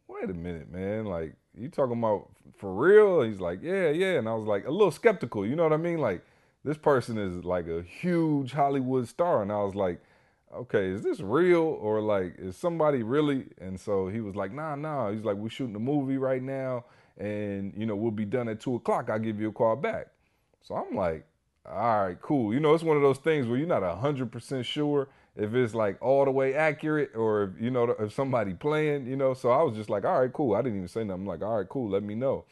"Wait 0.08 0.30
a 0.30 0.34
minute, 0.34 0.72
man. 0.72 1.06
Like, 1.06 1.36
you 1.56 1.70
talking 1.70 1.98
about 2.00 2.30
for 2.58 2.74
real?" 2.74 3.22
He's 3.24 3.42
like, 3.42 3.62
"Yeah, 3.62 3.90
yeah." 3.90 4.18
And 4.18 4.30
I 4.30 4.34
was 4.34 4.48
like, 4.48 4.66
a 4.66 4.72
little 4.72 4.92
skeptical. 4.92 5.46
You 5.46 5.56
know 5.56 5.64
what 5.64 5.74
I 5.74 5.78
mean? 5.78 6.00
Like, 6.00 6.24
this 6.64 6.78
person 6.78 7.18
is 7.18 7.44
like 7.44 7.68
a 7.68 7.82
huge 7.84 8.54
Hollywood 8.54 9.08
star, 9.08 9.42
and 9.42 9.52
I 9.52 9.64
was 9.64 9.76
like 9.76 10.02
okay, 10.54 10.88
is 10.88 11.04
this 11.04 11.20
real 11.20 11.62
or 11.82 12.02
like 12.02 12.36
is 12.38 12.58
somebody 12.58 13.04
really? 13.04 13.46
And 13.60 13.80
so 13.80 14.08
he 14.08 14.22
was 14.22 14.36
like, 14.36 14.54
nah, 14.54 14.76
nah. 14.76 15.12
He's 15.12 15.24
like, 15.24 15.38
we're 15.38 15.50
shooting 15.50 15.76
a 15.76 15.80
movie 15.80 16.18
right 16.18 16.42
now, 16.42 16.86
and 17.18 17.74
you 17.76 17.86
know 17.86 17.96
we'll 17.96 18.12
be 18.12 18.26
done 18.26 18.50
at 18.50 18.60
two 18.60 18.76
o'clock. 18.76 19.10
I'll 19.10 19.20
give 19.20 19.40
you 19.40 19.50
a 19.50 19.54
call 19.54 19.76
back. 19.76 20.08
So 20.62 20.76
I'm 20.76 20.96
like, 20.96 21.26
all 21.66 22.06
right, 22.06 22.22
cool. 22.22 22.54
You 22.54 22.60
know, 22.60 22.74
it's 22.74 22.84
one 22.84 22.98
of 22.98 23.04
those 23.04 23.18
things 23.18 23.48
where 23.48 23.58
you're 23.58 23.68
not 23.68 23.84
hundred 24.00 24.32
percent 24.32 24.66
sure 24.66 25.08
if 25.36 25.54
it's 25.54 25.74
like 25.74 25.98
all 26.02 26.26
the 26.26 26.32
way 26.32 26.54
accurate 26.54 27.16
or 27.16 27.44
if 27.44 27.62
you 27.62 27.72
know 27.72 27.96
if 28.00 28.14
somebody 28.14 28.54
playing. 28.54 29.08
You 29.08 29.16
know, 29.16 29.34
so 29.34 29.52
I 29.52 29.62
was 29.64 29.76
just 29.76 29.90
like, 29.90 30.06
all 30.06 30.22
right, 30.22 30.34
cool. 30.34 30.56
I 30.56 30.62
didn't 30.62 30.78
even 30.78 30.88
say 30.88 31.04
nothing. 31.04 31.22
I'm 31.22 31.28
like, 31.28 31.42
all 31.42 31.58
right, 31.58 31.70
cool. 31.70 31.90
Let 31.90 32.04
me 32.04 32.16
know. 32.16 32.46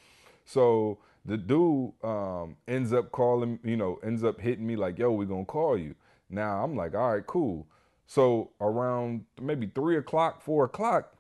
So 0.45 0.98
the 1.25 1.38
dude 1.38 1.91
um, 2.03 2.55
ends 2.67 2.93
up 2.93 3.12
calling, 3.12 3.60
you 3.63 3.77
know, 3.77 3.99
ends 4.03 4.23
up 4.23 4.39
hitting 4.39 4.65
me 4.65 4.75
like, 4.75 4.97
yo, 4.97 5.12
we're 5.12 5.25
gonna 5.25 5.45
call 5.45 5.77
you. 5.77 5.95
Now 6.29 6.63
I'm 6.63 6.75
like, 6.75 6.95
all 6.95 7.13
right, 7.13 7.25
cool. 7.25 7.67
So 8.08 8.51
around 8.60 9.25
maybe 9.39 9.67
three 9.67 9.97
o'clock, 9.97 10.41
four 10.41 10.65
o'clock, 10.65 11.13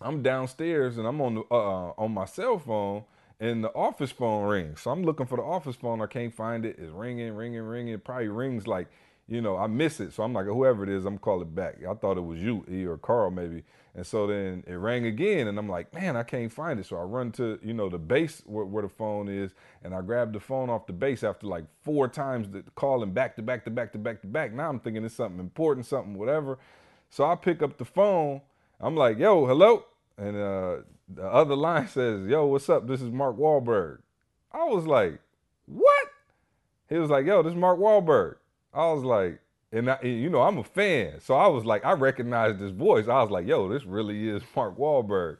I'm 0.00 0.22
downstairs 0.22 0.98
and 0.98 1.06
I'm 1.06 1.20
on 1.20 1.34
the 1.36 1.42
uh, 1.50 1.92
on 1.98 2.12
my 2.12 2.24
cell 2.24 2.58
phone 2.58 3.04
and 3.40 3.64
the 3.64 3.72
office 3.74 4.12
phone 4.12 4.44
rings. 4.46 4.82
So 4.82 4.90
I'm 4.90 5.02
looking 5.02 5.26
for 5.26 5.36
the 5.36 5.42
office 5.42 5.76
phone. 5.76 6.00
I 6.00 6.06
can't 6.06 6.34
find 6.34 6.64
it. 6.64 6.76
It's 6.78 6.92
ringing, 6.92 7.34
ringing, 7.34 7.62
ringing. 7.62 7.94
It 7.94 8.04
probably 8.04 8.28
rings 8.28 8.66
like, 8.66 8.88
you 9.28 9.40
know, 9.40 9.56
I 9.56 9.66
miss 9.66 10.00
it. 10.00 10.12
So 10.12 10.22
I'm 10.22 10.32
like, 10.32 10.46
whoever 10.46 10.82
it 10.82 10.90
is, 10.90 11.06
I'm 11.06 11.18
calling 11.18 11.48
back. 11.50 11.76
I 11.88 11.94
thought 11.94 12.18
it 12.18 12.24
was 12.24 12.38
you, 12.40 12.64
E 12.70 12.84
or 12.84 12.98
Carl 12.98 13.30
maybe. 13.30 13.62
And 13.96 14.04
so 14.04 14.26
then 14.26 14.64
it 14.66 14.74
rang 14.74 15.06
again, 15.06 15.46
and 15.46 15.56
I'm 15.56 15.68
like, 15.68 15.94
man, 15.94 16.16
I 16.16 16.24
can't 16.24 16.52
find 16.52 16.80
it. 16.80 16.86
So 16.86 16.96
I 16.96 17.02
run 17.02 17.30
to, 17.32 17.60
you 17.62 17.72
know, 17.72 17.88
the 17.88 17.98
base 17.98 18.42
where, 18.44 18.64
where 18.64 18.82
the 18.82 18.88
phone 18.88 19.28
is, 19.28 19.52
and 19.84 19.94
I 19.94 20.00
grab 20.00 20.32
the 20.32 20.40
phone 20.40 20.68
off 20.68 20.86
the 20.86 20.92
base 20.92 21.22
after 21.22 21.46
like 21.46 21.64
four 21.82 22.08
times 22.08 22.48
the 22.48 22.64
calling 22.74 23.12
back 23.12 23.36
to 23.36 23.42
back 23.42 23.64
to 23.64 23.70
back 23.70 23.92
to 23.92 23.98
back 23.98 24.20
to 24.22 24.26
back. 24.26 24.52
Now 24.52 24.68
I'm 24.68 24.80
thinking 24.80 25.04
it's 25.04 25.14
something 25.14 25.38
important, 25.38 25.86
something 25.86 26.14
whatever. 26.14 26.58
So 27.08 27.24
I 27.24 27.36
pick 27.36 27.62
up 27.62 27.78
the 27.78 27.84
phone. 27.84 28.40
I'm 28.80 28.96
like, 28.96 29.18
yo, 29.18 29.46
hello. 29.46 29.84
And 30.18 30.36
uh, 30.36 30.76
the 31.08 31.24
other 31.24 31.54
line 31.54 31.86
says, 31.88 32.26
yo, 32.28 32.46
what's 32.46 32.68
up? 32.68 32.88
This 32.88 33.00
is 33.00 33.10
Mark 33.10 33.36
Wahlberg. 33.36 33.98
I 34.52 34.64
was 34.64 34.86
like, 34.86 35.20
what? 35.66 36.08
He 36.88 36.96
was 36.96 37.10
like, 37.10 37.26
yo, 37.26 37.42
this 37.44 37.52
is 37.52 37.58
Mark 37.58 37.78
Wahlberg. 37.78 38.36
I 38.74 38.92
was 38.92 39.04
like, 39.04 39.40
and, 39.72 39.90
I, 39.90 39.98
and, 40.02 40.20
you 40.20 40.30
know 40.30 40.42
I'm 40.42 40.58
a 40.58 40.64
fan, 40.64 41.20
so 41.20 41.34
I 41.34 41.46
was 41.46 41.64
like, 41.64 41.84
I 41.84 41.92
recognized 41.92 42.60
his 42.60 42.70
voice. 42.70 43.08
I 43.08 43.22
was 43.22 43.30
like, 43.30 43.46
yo, 43.46 43.68
this 43.68 43.84
really 43.84 44.28
is 44.28 44.42
Mark 44.56 44.76
Wahlberg. 44.76 45.38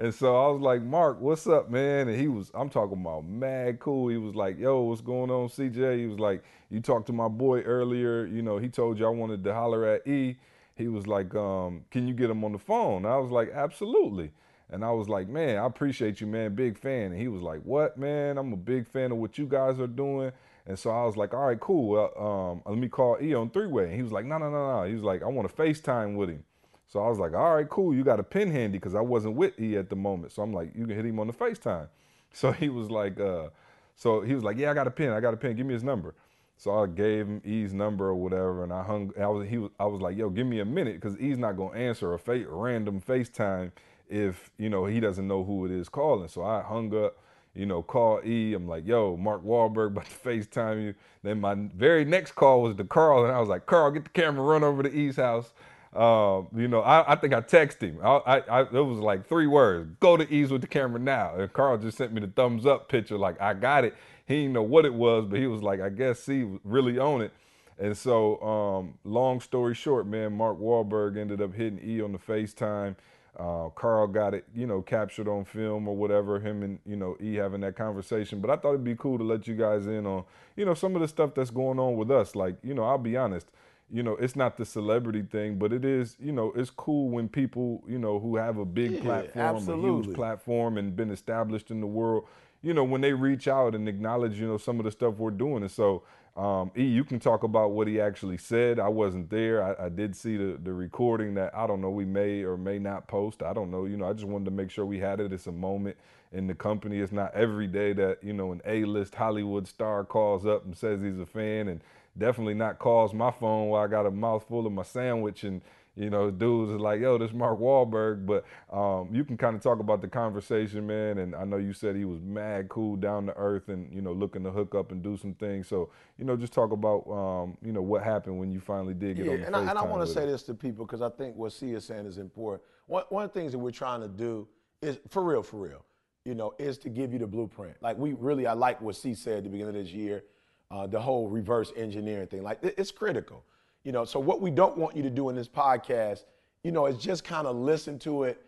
And 0.00 0.14
so 0.14 0.36
I 0.36 0.48
was 0.52 0.60
like, 0.62 0.82
Mark, 0.82 1.20
what's 1.20 1.48
up, 1.48 1.70
man? 1.70 2.06
And 2.06 2.18
he 2.18 2.28
was, 2.28 2.52
I'm 2.54 2.70
talking 2.70 3.00
about 3.00 3.26
mad 3.26 3.80
cool. 3.80 4.08
He 4.08 4.16
was 4.16 4.36
like, 4.36 4.56
yo, 4.56 4.82
what's 4.82 5.00
going 5.00 5.28
on, 5.28 5.48
CJ? 5.48 5.98
He 5.98 6.06
was 6.06 6.20
like, 6.20 6.44
you 6.70 6.80
talked 6.80 7.08
to 7.08 7.12
my 7.12 7.26
boy 7.26 7.62
earlier. 7.62 8.24
You 8.24 8.42
know, 8.42 8.58
he 8.58 8.68
told 8.68 9.00
you 9.00 9.06
I 9.06 9.10
wanted 9.10 9.42
to 9.42 9.52
holler 9.52 9.84
at 9.86 10.06
E. 10.06 10.36
He 10.76 10.86
was 10.86 11.08
like, 11.08 11.34
um, 11.34 11.84
can 11.90 12.06
you 12.06 12.14
get 12.14 12.30
him 12.30 12.44
on 12.44 12.52
the 12.52 12.58
phone? 12.60 13.04
I 13.04 13.16
was 13.16 13.32
like, 13.32 13.50
absolutely. 13.52 14.30
And 14.70 14.84
I 14.84 14.92
was 14.92 15.08
like, 15.08 15.28
man, 15.28 15.56
I 15.56 15.66
appreciate 15.66 16.20
you, 16.20 16.28
man. 16.28 16.54
Big 16.54 16.78
fan. 16.78 17.10
And 17.10 17.20
he 17.20 17.26
was 17.26 17.42
like, 17.42 17.62
what, 17.62 17.98
man? 17.98 18.38
I'm 18.38 18.52
a 18.52 18.56
big 18.56 18.86
fan 18.86 19.10
of 19.10 19.18
what 19.18 19.36
you 19.36 19.46
guys 19.46 19.80
are 19.80 19.88
doing. 19.88 20.30
And 20.68 20.78
so 20.78 20.90
I 20.90 21.06
was 21.06 21.16
like, 21.16 21.32
all 21.32 21.46
right, 21.46 21.58
cool. 21.58 21.88
Well, 21.88 22.12
um, 22.18 22.62
let 22.70 22.78
me 22.78 22.88
call 22.88 23.16
E 23.20 23.34
on 23.34 23.48
three 23.50 23.66
way. 23.66 23.84
And 23.84 23.94
he 23.94 24.02
was 24.02 24.12
like, 24.12 24.26
no, 24.26 24.36
no, 24.36 24.50
no, 24.50 24.80
no. 24.80 24.86
He 24.86 24.92
was 24.92 25.02
like, 25.02 25.22
I 25.22 25.26
want 25.26 25.48
to 25.48 25.54
FaceTime 25.54 26.14
with 26.14 26.28
him. 26.28 26.44
So 26.86 27.00
I 27.00 27.08
was 27.08 27.18
like, 27.18 27.32
all 27.32 27.56
right, 27.56 27.68
cool. 27.68 27.94
You 27.94 28.04
got 28.04 28.20
a 28.20 28.22
pin 28.22 28.50
handy 28.52 28.76
because 28.76 28.94
I 28.94 29.00
wasn't 29.00 29.34
with 29.34 29.58
E 29.58 29.78
at 29.78 29.88
the 29.88 29.96
moment. 29.96 30.32
So 30.32 30.42
I'm 30.42 30.52
like, 30.52 30.72
you 30.76 30.86
can 30.86 30.94
hit 30.94 31.06
him 31.06 31.18
on 31.18 31.26
the 31.26 31.32
FaceTime. 31.32 31.88
So 32.30 32.52
he 32.52 32.68
was 32.68 32.90
like, 32.90 33.18
uh, 33.18 33.48
so 33.96 34.20
he 34.20 34.34
was 34.34 34.44
like, 34.44 34.58
yeah, 34.58 34.70
I 34.70 34.74
got 34.74 34.86
a 34.86 34.90
pin. 34.90 35.12
I 35.12 35.18
got 35.20 35.32
a 35.32 35.36
pin. 35.38 35.56
Give 35.56 35.64
me 35.64 35.72
his 35.72 35.82
number. 35.82 36.14
So 36.58 36.82
I 36.82 36.86
gave 36.86 37.26
him 37.26 37.40
E's 37.42 37.72
number 37.72 38.08
or 38.08 38.16
whatever, 38.16 38.64
and 38.64 38.70
I 38.72 38.82
hung. 38.82 39.12
I 39.18 39.28
was 39.28 39.48
he 39.48 39.56
was. 39.56 39.70
I 39.80 39.86
was 39.86 40.02
like, 40.02 40.14
yo, 40.16 40.28
give 40.28 40.46
me 40.46 40.60
a 40.60 40.64
minute 40.66 40.96
because 41.00 41.18
E's 41.18 41.38
not 41.38 41.56
gonna 41.56 41.78
answer 41.78 42.12
a 42.12 42.18
fa- 42.18 42.44
random 42.46 43.00
FaceTime 43.00 43.72
if 44.10 44.50
you 44.58 44.68
know 44.68 44.84
he 44.84 45.00
doesn't 45.00 45.26
know 45.26 45.42
who 45.42 45.64
it 45.64 45.70
is 45.70 45.88
calling. 45.88 46.28
So 46.28 46.44
I 46.44 46.60
hung 46.60 46.94
up 46.94 47.16
you 47.58 47.66
know, 47.66 47.82
call 47.82 48.20
E. 48.24 48.54
I'm 48.54 48.68
like, 48.68 48.86
yo, 48.86 49.16
Mark 49.16 49.44
Wahlberg 49.44 49.88
about 49.88 50.04
to 50.04 50.10
FaceTime 50.24 50.84
you. 50.84 50.94
Then 51.24 51.40
my 51.40 51.54
very 51.54 52.04
next 52.04 52.32
call 52.32 52.62
was 52.62 52.76
to 52.76 52.84
Carl, 52.84 53.24
and 53.24 53.32
I 53.32 53.40
was 53.40 53.48
like, 53.48 53.66
Carl, 53.66 53.90
get 53.90 54.04
the 54.04 54.10
camera, 54.10 54.44
run 54.44 54.62
over 54.62 54.84
to 54.84 54.90
E's 54.90 55.16
house. 55.16 55.52
Uh, 55.92 56.42
you 56.54 56.68
know, 56.68 56.80
I, 56.80 57.12
I, 57.12 57.16
think 57.16 57.34
I 57.34 57.40
texted 57.40 57.80
him. 57.80 57.98
I, 58.04 58.42
I, 58.48 58.60
it 58.60 58.72
was 58.72 59.00
like 59.00 59.26
three 59.26 59.48
words: 59.48 59.90
"Go 59.98 60.16
to 60.16 60.32
E's 60.32 60.50
with 60.50 60.60
the 60.60 60.68
camera 60.68 61.00
now." 61.00 61.34
And 61.34 61.52
Carl 61.52 61.78
just 61.78 61.98
sent 61.98 62.12
me 62.12 62.20
the 62.20 62.28
thumbs 62.28 62.66
up 62.66 62.88
picture, 62.88 63.18
like 63.18 63.40
I 63.40 63.54
got 63.54 63.84
it. 63.84 63.96
He 64.26 64.42
didn't 64.42 64.52
know 64.52 64.62
what 64.62 64.84
it 64.84 64.94
was, 64.94 65.26
but 65.28 65.40
he 65.40 65.46
was 65.46 65.62
like, 65.62 65.80
"I 65.80 65.88
guess 65.88 66.20
C 66.20 66.46
really 66.62 66.98
on 66.98 67.22
it." 67.22 67.32
And 67.80 67.96
so, 67.96 68.40
um, 68.42 68.98
long 69.04 69.40
story 69.40 69.74
short, 69.74 70.06
man, 70.06 70.32
Mark 70.36 70.60
Wahlberg 70.60 71.16
ended 71.16 71.40
up 71.40 71.54
hitting 71.54 71.80
E 71.82 72.02
on 72.02 72.12
the 72.12 72.18
FaceTime. 72.18 72.94
Uh, 73.38 73.68
Carl 73.76 74.08
got 74.08 74.34
it, 74.34 74.44
you 74.52 74.66
know, 74.66 74.82
captured 74.82 75.28
on 75.28 75.44
film 75.44 75.86
or 75.86 75.96
whatever, 75.96 76.40
him 76.40 76.62
and, 76.64 76.80
you 76.84 76.96
know, 76.96 77.16
E 77.20 77.34
having 77.34 77.60
that 77.60 77.76
conversation. 77.76 78.40
But 78.40 78.50
I 78.50 78.56
thought 78.56 78.70
it'd 78.70 78.82
be 78.82 78.96
cool 78.96 79.16
to 79.16 79.24
let 79.24 79.46
you 79.46 79.54
guys 79.54 79.86
in 79.86 80.06
on, 80.06 80.24
you 80.56 80.64
know, 80.64 80.74
some 80.74 80.96
of 80.96 81.02
the 81.02 81.08
stuff 81.08 81.34
that's 81.36 81.50
going 81.50 81.78
on 81.78 81.96
with 81.96 82.10
us. 82.10 82.34
Like, 82.34 82.56
you 82.64 82.74
know, 82.74 82.82
I'll 82.82 82.98
be 82.98 83.16
honest, 83.16 83.46
you 83.90 84.02
know, 84.02 84.14
it's 84.16 84.34
not 84.34 84.56
the 84.56 84.64
celebrity 84.64 85.22
thing, 85.22 85.56
but 85.56 85.72
it 85.72 85.84
is, 85.84 86.16
you 86.18 86.32
know, 86.32 86.52
it's 86.56 86.70
cool 86.70 87.10
when 87.10 87.28
people, 87.28 87.84
you 87.86 87.98
know, 87.98 88.18
who 88.18 88.36
have 88.36 88.58
a 88.58 88.64
big 88.64 88.94
Yeah, 88.94 89.00
platform, 89.00 89.68
a 89.68 89.76
huge 89.76 90.12
platform 90.14 90.76
and 90.76 90.96
been 90.96 91.10
established 91.10 91.70
in 91.70 91.80
the 91.80 91.86
world, 91.86 92.26
you 92.62 92.74
know, 92.74 92.84
when 92.84 93.00
they 93.00 93.12
reach 93.12 93.48
out 93.48 93.74
and 93.74 93.88
acknowledge, 93.88 94.38
you 94.38 94.46
know, 94.46 94.58
some 94.58 94.78
of 94.78 94.84
the 94.84 94.90
stuff 94.90 95.14
we're 95.16 95.30
doing. 95.30 95.62
And 95.62 95.70
so, 95.70 96.02
um, 96.36 96.70
E, 96.76 96.84
you 96.84 97.04
can 97.04 97.18
talk 97.18 97.42
about 97.42 97.72
what 97.72 97.88
he 97.88 98.00
actually 98.00 98.38
said. 98.38 98.78
I 98.78 98.88
wasn't 98.88 99.28
there. 99.28 99.62
I, 99.62 99.86
I, 99.86 99.88
did 99.88 100.14
see 100.14 100.36
the, 100.36 100.58
the 100.62 100.72
recording 100.72 101.34
that 101.34 101.52
I 101.54 101.66
don't 101.66 101.80
know 101.80 101.90
we 101.90 102.04
may 102.04 102.42
or 102.42 102.56
may 102.56 102.78
not 102.78 103.08
post. 103.08 103.42
I 103.42 103.52
don't 103.52 103.72
know. 103.72 103.86
You 103.86 103.96
know, 103.96 104.08
I 104.08 104.12
just 104.12 104.24
wanted 104.24 104.44
to 104.44 104.50
make 104.52 104.70
sure 104.70 104.86
we 104.86 105.00
had 105.00 105.18
it. 105.18 105.32
It's 105.32 105.48
a 105.48 105.52
moment 105.52 105.96
in 106.32 106.46
the 106.46 106.54
company. 106.54 106.98
It's 106.98 107.12
not 107.12 107.34
every 107.34 107.66
day 107.66 107.92
that 107.94 108.22
you 108.22 108.32
know 108.32 108.52
an 108.52 108.60
A-list 108.66 109.16
Hollywood 109.16 109.66
star 109.66 110.04
calls 110.04 110.46
up 110.46 110.64
and 110.64 110.76
says 110.76 111.02
he's 111.02 111.18
a 111.18 111.26
fan, 111.26 111.68
and 111.68 111.82
definitely 112.16 112.54
not 112.54 112.78
calls 112.78 113.12
my 113.12 113.32
phone 113.32 113.68
while 113.68 113.82
I 113.82 113.88
got 113.88 114.06
a 114.06 114.10
mouthful 114.10 114.66
of 114.66 114.72
my 114.72 114.82
sandwich 114.82 115.42
and 115.42 115.60
you 115.98 116.10
know, 116.10 116.30
dudes 116.30 116.70
is 116.70 116.78
like, 116.78 117.00
yo, 117.00 117.18
this 117.18 117.32
Mark 117.32 117.58
Wahlberg. 117.58 118.24
But 118.24 118.44
um, 118.74 119.08
you 119.12 119.24
can 119.24 119.36
kind 119.36 119.56
of 119.56 119.62
talk 119.62 119.80
about 119.80 120.00
the 120.00 120.08
conversation, 120.08 120.86
man. 120.86 121.18
And 121.18 121.34
I 121.34 121.44
know 121.44 121.56
you 121.56 121.72
said 121.72 121.96
he 121.96 122.04
was 122.04 122.20
mad 122.20 122.68
cool, 122.68 122.94
down 122.94 123.26
to 123.26 123.36
earth, 123.36 123.68
and 123.68 123.92
you 123.92 124.00
know, 124.00 124.12
looking 124.12 124.44
to 124.44 124.50
hook 124.50 124.74
up 124.74 124.92
and 124.92 125.02
do 125.02 125.16
some 125.16 125.34
things. 125.34 125.66
So 125.66 125.90
you 126.16 126.24
know, 126.24 126.36
just 126.36 126.52
talk 126.52 126.70
about 126.70 127.08
um, 127.10 127.56
you 127.62 127.72
know 127.72 127.82
what 127.82 128.04
happened 128.04 128.38
when 128.38 128.52
you 128.52 128.60
finally 128.60 128.94
did 128.94 129.16
get 129.16 129.26
yeah, 129.26 129.32
on 129.32 129.40
the 129.40 129.46
and 129.46 129.56
I, 129.56 129.60
and 129.70 129.78
I 129.78 129.84
want 129.84 130.06
to 130.06 130.12
say 130.12 130.24
this 130.24 130.44
to 130.44 130.54
people 130.54 130.86
because 130.86 131.02
I 131.02 131.08
think 131.10 131.34
what 131.36 131.52
C 131.52 131.72
is 131.72 131.84
saying 131.84 132.06
is 132.06 132.18
important. 132.18 132.62
One 132.86 133.04
one 133.08 133.24
of 133.24 133.32
the 133.32 133.40
things 133.40 133.52
that 133.52 133.58
we're 133.58 133.70
trying 133.72 134.00
to 134.00 134.08
do 134.08 134.46
is 134.80 135.00
for 135.08 135.24
real, 135.24 135.42
for 135.42 135.56
real, 135.56 135.84
you 136.24 136.36
know, 136.36 136.54
is 136.58 136.78
to 136.78 136.88
give 136.88 137.12
you 137.12 137.18
the 137.18 137.26
blueprint. 137.26 137.76
Like 137.80 137.98
we 137.98 138.12
really, 138.12 138.46
I 138.46 138.52
like 138.52 138.80
what 138.80 138.94
C 138.94 139.14
said 139.14 139.38
at 139.38 139.44
the 139.44 139.50
beginning 139.50 139.76
of 139.76 139.82
this 139.82 139.92
year, 139.92 140.22
uh, 140.70 140.86
the 140.86 141.00
whole 141.00 141.28
reverse 141.28 141.72
engineering 141.76 142.28
thing. 142.28 142.42
Like 142.44 142.58
it's 142.62 142.92
critical. 142.92 143.44
You 143.88 143.92
know, 143.92 144.04
so 144.04 144.20
what 144.20 144.42
we 144.42 144.50
don't 144.50 144.76
want 144.76 144.94
you 144.94 145.02
to 145.02 145.08
do 145.08 145.30
in 145.30 145.34
this 145.34 145.48
podcast, 145.48 146.26
you 146.62 146.72
know, 146.72 146.84
is 146.84 146.98
just 146.98 147.24
kind 147.24 147.46
of 147.46 147.56
listen 147.56 147.98
to 148.00 148.24
it 148.24 148.38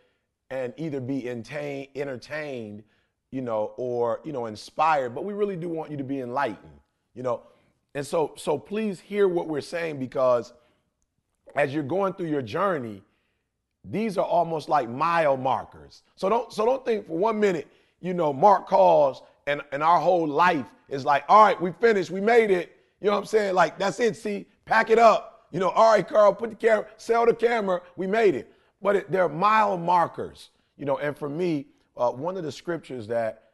and 0.51 0.75
either 0.77 1.01
be 1.01 1.31
entertained, 1.31 1.89
entertained, 1.95 2.83
you 3.31 3.41
know, 3.41 3.73
or 3.79 4.21
you 4.23 4.33
know, 4.33 4.45
inspired. 4.45 5.15
But 5.15 5.25
we 5.25 5.33
really 5.33 5.57
do 5.57 5.71
want 5.71 5.91
you 5.91 5.97
to 5.97 6.05
be 6.05 6.21
enlightened, 6.21 6.79
you 7.15 7.23
know. 7.23 7.41
And 7.95 8.07
so, 8.07 8.35
so 8.37 8.59
please 8.59 9.01
hear 9.01 9.29
what 9.29 9.49
we're 9.49 9.63
saying 9.63 9.99
because 9.99 10.53
as 11.55 11.73
you're 11.73 11.85
going 11.85 12.13
through 12.13 12.29
your 12.29 12.43
journey, 12.43 13.03
these 13.83 14.19
are 14.19 14.27
almost 14.27 14.69
like 14.69 14.91
mile 14.91 15.39
markers. 15.39 16.03
So 16.17 16.29
don't, 16.29 16.53
so 16.53 16.67
don't 16.67 16.85
think 16.85 17.07
for 17.07 17.17
one 17.17 17.41
minute, 17.41 17.67
you 18.03 18.13
know, 18.13 18.31
Mark 18.35 18.69
calls 18.69 19.23
and, 19.47 19.63
and 19.73 19.83
our 19.83 20.01
whole 20.01 20.29
life 20.29 20.67
is 20.91 21.07
like, 21.07 21.25
all 21.31 21.43
right, 21.43 21.59
we 21.59 21.73
finished, 21.73 22.11
we 22.11 22.21
made 22.21 22.51
it. 22.51 22.77
You 23.01 23.07
know 23.07 23.13
what 23.13 23.21
I'm 23.21 23.25
saying? 23.25 23.55
Like, 23.55 23.79
that's 23.79 23.99
it. 24.01 24.17
See, 24.17 24.45
pack 24.67 24.91
it 24.91 24.99
up. 24.99 25.30
You 25.51 25.61
know, 25.61 25.71
all 25.71 25.93
right, 25.93 26.07
Carl, 26.07 26.33
put 26.35 26.51
the 26.51 26.57
camera, 26.57 26.87
sell 26.97 27.27
the 27.27 27.35
camera. 27.35 27.83
We 27.97 28.07
made 28.07 28.35
it. 28.35 28.53
But 28.83 28.97
it, 28.97 29.11
they're 29.11 29.29
mile 29.29 29.77
markers. 29.77 30.51
You 30.77 30.85
know, 30.85 30.99
and 30.99 31.17
for 31.17 31.29
me, 31.29 31.67
uh, 31.97 32.11
one 32.11 32.37
of 32.37 32.45
the 32.45 32.53
scriptures 32.53 33.07
that, 33.09 33.51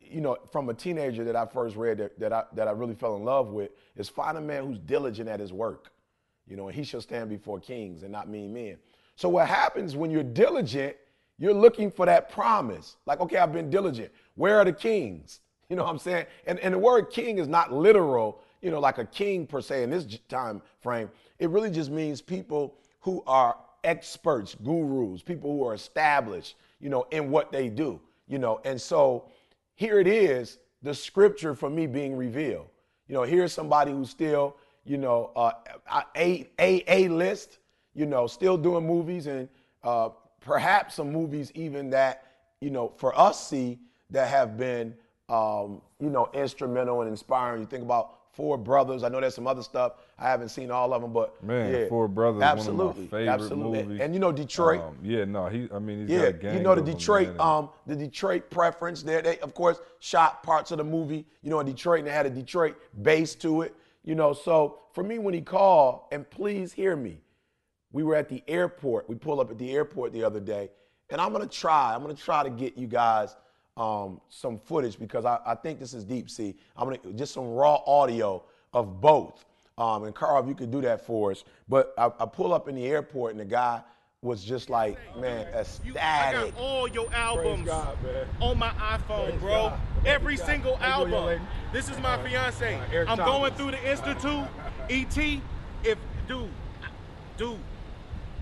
you 0.00 0.20
know, 0.20 0.36
from 0.52 0.68
a 0.68 0.74
teenager 0.74 1.24
that 1.24 1.36
I 1.36 1.46
first 1.46 1.76
read 1.76 1.98
that, 1.98 2.18
that 2.20 2.32
I 2.32 2.44
that 2.54 2.68
I 2.68 2.70
really 2.70 2.94
fell 2.94 3.16
in 3.16 3.24
love 3.24 3.48
with 3.48 3.70
is 3.96 4.08
find 4.08 4.38
a 4.38 4.40
man 4.40 4.64
who's 4.64 4.78
diligent 4.78 5.28
at 5.28 5.40
his 5.40 5.52
work. 5.52 5.92
You 6.46 6.56
know, 6.56 6.68
and 6.68 6.76
he 6.76 6.84
shall 6.84 7.00
stand 7.00 7.30
before 7.30 7.58
kings 7.58 8.02
and 8.02 8.12
not 8.12 8.28
mean 8.28 8.52
men. 8.52 8.76
So 9.16 9.28
what 9.28 9.48
happens 9.48 9.96
when 9.96 10.10
you're 10.10 10.22
diligent? 10.22 10.96
You're 11.38 11.54
looking 11.54 11.90
for 11.90 12.06
that 12.06 12.30
promise. 12.30 12.96
Like, 13.06 13.20
okay, 13.20 13.38
I've 13.38 13.52
been 13.52 13.70
diligent. 13.70 14.12
Where 14.34 14.58
are 14.58 14.64
the 14.64 14.72
kings? 14.72 15.40
You 15.70 15.76
know 15.76 15.84
what 15.84 15.92
I'm 15.92 15.98
saying? 15.98 16.26
And, 16.46 16.58
and 16.60 16.74
the 16.74 16.78
word 16.78 17.10
king 17.10 17.38
is 17.38 17.48
not 17.48 17.72
literal, 17.72 18.42
you 18.64 18.70
know, 18.70 18.80
like 18.80 18.96
a 18.96 19.04
king 19.04 19.46
per 19.46 19.60
se 19.60 19.82
in 19.82 19.90
this 19.90 20.18
time 20.28 20.62
frame. 20.80 21.10
It 21.38 21.50
really 21.50 21.70
just 21.70 21.90
means 21.90 22.22
people 22.22 22.74
who 23.00 23.22
are 23.26 23.58
experts, 23.84 24.56
gurus, 24.64 25.22
people 25.22 25.52
who 25.52 25.66
are 25.66 25.74
established, 25.74 26.56
you 26.80 26.88
know, 26.88 27.06
in 27.10 27.30
what 27.30 27.52
they 27.52 27.68
do, 27.68 28.00
you 28.26 28.38
know. 28.38 28.62
And 28.64 28.80
so 28.80 29.26
here 29.74 30.00
it 30.00 30.06
is, 30.06 30.58
the 30.82 30.94
scripture 30.94 31.54
for 31.54 31.68
me 31.68 31.86
being 31.86 32.16
revealed. 32.16 32.66
You 33.06 33.14
know, 33.14 33.22
here's 33.24 33.52
somebody 33.52 33.92
who's 33.92 34.08
still, 34.08 34.56
you 34.86 34.96
know, 34.96 35.30
uh, 35.36 35.52
a, 36.16 36.48
a, 36.58 36.84
a 36.88 37.08
list, 37.08 37.58
you 37.92 38.06
know, 38.06 38.26
still 38.26 38.56
doing 38.56 38.86
movies 38.86 39.26
and 39.26 39.46
uh, 39.82 40.08
perhaps 40.40 40.94
some 40.94 41.12
movies 41.12 41.52
even 41.54 41.90
that, 41.90 42.24
you 42.60 42.70
know, 42.70 42.94
for 42.96 43.18
us 43.18 43.46
see 43.46 43.78
that 44.08 44.28
have 44.28 44.56
been, 44.56 44.94
um, 45.28 45.82
you 46.00 46.08
know, 46.08 46.30
instrumental 46.32 47.02
and 47.02 47.10
inspiring. 47.10 47.60
You 47.60 47.66
think 47.66 47.82
about 47.82 48.20
Four 48.34 48.58
Brothers. 48.58 49.04
I 49.04 49.08
know 49.08 49.20
there's 49.20 49.34
some 49.34 49.46
other 49.46 49.62
stuff. 49.62 49.94
I 50.18 50.28
haven't 50.28 50.48
seen 50.48 50.70
all 50.70 50.92
of 50.92 51.02
them, 51.02 51.12
but 51.12 51.42
man, 51.42 51.72
yeah, 51.72 51.88
Four 51.88 52.08
Brothers, 52.08 52.42
absolutely, 52.42 52.84
one 52.84 52.90
of 52.90 52.96
my 52.96 53.02
favorite 53.04 53.28
absolutely. 53.28 53.82
movies. 53.84 54.00
And 54.00 54.14
you 54.14 54.20
know 54.20 54.32
Detroit. 54.32 54.80
Um, 54.80 54.98
yeah, 55.02 55.24
no, 55.24 55.46
he. 55.46 55.68
I 55.72 55.78
mean, 55.78 56.00
he's 56.00 56.10
yeah, 56.10 56.18
got 56.18 56.28
a 56.28 56.32
gang 56.32 56.56
you 56.56 56.62
know 56.62 56.74
the 56.74 56.80
of 56.80 56.86
them, 56.86 56.96
Detroit, 56.96 57.40
um, 57.40 57.70
the 57.86 57.96
Detroit 57.96 58.50
preference. 58.50 59.02
There, 59.02 59.22
they 59.22 59.38
of 59.38 59.54
course 59.54 59.80
shot 60.00 60.42
parts 60.42 60.70
of 60.70 60.78
the 60.78 60.84
movie, 60.84 61.26
you 61.42 61.50
know, 61.50 61.60
in 61.60 61.66
Detroit, 61.66 62.00
and 62.00 62.08
they 62.08 62.12
had 62.12 62.26
a 62.26 62.30
Detroit 62.30 62.76
base 63.02 63.34
to 63.36 63.62
it. 63.62 63.74
You 64.04 64.14
know, 64.14 64.32
so 64.32 64.80
for 64.92 65.02
me, 65.02 65.18
when 65.18 65.32
he 65.32 65.40
called, 65.40 66.00
and 66.12 66.28
please 66.28 66.72
hear 66.72 66.96
me, 66.96 67.20
we 67.92 68.02
were 68.02 68.16
at 68.16 68.28
the 68.28 68.42
airport. 68.48 69.08
We 69.08 69.14
pulled 69.14 69.40
up 69.40 69.50
at 69.50 69.58
the 69.58 69.72
airport 69.72 70.12
the 70.12 70.24
other 70.24 70.40
day, 70.40 70.70
and 71.10 71.20
I'm 71.20 71.32
gonna 71.32 71.46
try. 71.46 71.94
I'm 71.94 72.02
gonna 72.02 72.14
try 72.14 72.42
to 72.42 72.50
get 72.50 72.76
you 72.76 72.86
guys 72.86 73.36
um, 73.76 74.20
some 74.28 74.58
footage 74.58 74.98
because 74.98 75.24
I, 75.24 75.38
I 75.44 75.54
think 75.54 75.80
this 75.80 75.94
is 75.94 76.04
deep 76.04 76.30
sea. 76.30 76.54
I'm 76.76 76.84
gonna 76.84 76.98
just 77.14 77.34
some 77.34 77.48
raw 77.48 77.80
audio 77.86 78.42
of 78.72 79.00
both. 79.00 79.44
Um, 79.76 80.04
and 80.04 80.14
Carl, 80.14 80.40
if 80.42 80.48
you 80.48 80.54
could 80.54 80.70
do 80.70 80.80
that 80.82 81.04
for 81.04 81.32
us. 81.32 81.44
But 81.68 81.94
I, 81.98 82.06
I 82.20 82.26
pull 82.26 82.52
up 82.52 82.68
in 82.68 82.76
the 82.76 82.86
airport, 82.86 83.32
and 83.32 83.40
the 83.40 83.44
guy 83.44 83.82
was 84.22 84.42
just 84.42 84.70
like, 84.70 84.96
man, 85.18 85.46
You, 85.84 85.94
I 86.00 86.32
got 86.32 86.56
all 86.56 86.88
your 86.88 87.12
albums 87.12 87.66
God, 87.66 87.96
on 88.40 88.58
my 88.58 88.70
iPhone, 88.70 89.28
Praise 89.28 89.40
bro. 89.40 89.50
God. 89.50 89.80
Every 90.06 90.36
single 90.36 90.72
God. 90.72 90.80
How 90.80 91.04
you 91.04 91.10
doing, 91.10 91.12
young 91.12 91.28
album. 91.32 91.48
This 91.72 91.90
is 91.90 91.98
my 91.98 92.22
fiance. 92.22 92.80
Eric 92.90 93.08
I'm 93.10 93.18
going 93.18 93.52
through 93.54 93.72
the 93.72 93.90
Institute. 93.90 94.44
ET, 94.88 95.18
if 95.84 95.98
dude, 96.26 96.48
dude, 97.36 97.58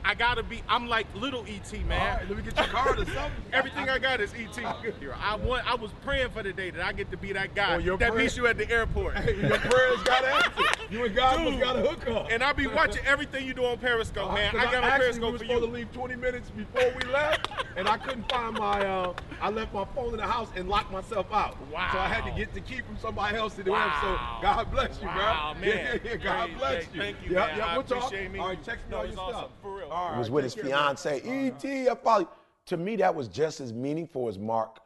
I 0.05 0.14
gotta 0.14 0.42
be. 0.42 0.62
I'm 0.68 0.88
like 0.88 1.07
little 1.14 1.44
ET, 1.46 1.72
man. 1.86 2.16
Right, 2.18 2.28
let 2.28 2.36
me 2.36 2.42
get 2.42 2.57
your 2.57 2.66
card 2.66 2.98
or 2.98 3.05
something. 3.07 3.30
Everything 3.53 3.88
I 3.88 3.98
got 3.98 4.20
is 4.20 4.32
ET. 4.34 4.59
I 4.64 5.36
want. 5.36 5.70
I 5.70 5.74
was 5.76 5.92
praying 6.05 6.30
for 6.30 6.42
the 6.42 6.53
day 6.53 6.70
that 6.70 6.84
I 6.84 6.92
get 6.92 7.11
to 7.12 7.16
be 7.16 7.32
that 7.32 7.55
guy 7.55 7.76
Oh, 7.76 7.78
your 7.78 7.96
that 7.98 8.11
prayer- 8.11 8.22
meets 8.22 8.36
you 8.36 8.46
at 8.46 8.59
the 8.59 8.68
airport. 8.70 9.16
Hey, 9.18 9.36
your 9.36 9.59
prayers 9.59 10.03
got 10.03 10.24
answered. 10.24 10.78
You 10.90 11.05
and 11.05 11.14
God 11.14 11.36
Dude. 11.38 11.61
got 11.61 11.76
a 11.76 11.80
hook 11.82 12.09
up. 12.09 12.28
And 12.30 12.42
I 12.42 12.53
be 12.53 12.66
watching 12.66 13.05
everything 13.07 13.46
you 13.46 13.55
do 13.55 13.64
on 13.64 13.78
Periscope, 13.78 14.34
man. 14.34 14.55
I 14.57 14.64
got 14.64 14.82
on 14.84 14.92
we 14.92 14.98
Periscope 14.98 15.32
were 15.32 15.38
for 15.38 15.44
supposed 15.44 15.64
to 15.64 15.70
leave 15.70 15.92
20 15.92 16.16
minutes 16.16 16.50
before 16.50 16.92
we 17.00 17.11
left, 17.12 17.48
and 17.76 17.88
I 17.88 17.96
couldn't 17.98 18.30
find 18.30 18.59
my. 18.59 18.84
Uh, 18.84 19.14
I 19.40 19.50
left 19.50 19.72
my 19.72 19.84
phone 19.94 20.11
in 20.11 20.16
the 20.18 20.26
house 20.26 20.48
and 20.57 20.68
locked 20.68 20.92
myself 20.92 21.26
out. 21.32 21.57
Wow. 21.70 21.88
So 21.92 21.98
I 21.98 22.09
had 22.09 22.24
to 22.24 22.36
get 22.38 22.53
the 22.55 22.61
key 22.61 22.80
from 22.82 22.96
somebody 22.98 23.36
else 23.36 23.55
to 23.55 23.62
do 23.62 23.70
it. 23.70 23.74
Wow. 23.74 23.98
So 24.40 24.42
God 24.42 24.70
bless 24.70 25.00
you, 25.00 25.07
Wow, 25.07 25.55
bro. 25.59 25.68
Yeah, 25.68 25.74
man. 25.74 26.00
yeah, 26.05 26.11
yeah. 26.11 26.16
God 26.16 26.46
Great, 26.48 26.59
bless 26.59 26.72
great. 26.86 26.94
you. 26.94 27.00
Thank 27.00 27.16
you, 27.24 27.34
yeah, 27.34 27.46
man. 27.46 27.59
Yeah, 27.59 27.66
I 27.66 27.72
we'll 27.78 27.80
appreciate 27.86 28.30
me. 28.32 28.38
All 28.38 28.48
right, 28.48 28.64
text 28.64 28.88
me 28.90 28.96
all 28.96 29.05
your 29.05 29.12
stuff. 29.14 29.48
For 29.62 29.68
real. 29.68 29.71
All 29.71 29.71
He 29.71 29.71
right, 29.95 30.18
was 30.18 30.30
with 30.30 30.45
his 30.45 30.55
take 30.55 30.64
care, 30.64 30.72
man. 30.72 30.97
fiance, 30.97 31.47
E.T. 31.47 31.88
I 31.88 32.26
to 32.66 32.76
me, 32.76 32.97
that 32.97 33.14
was 33.14 33.28
just 33.28 33.61
as 33.61 33.72
meaningful 33.72 34.28
as 34.28 34.38
Mark 34.38 34.80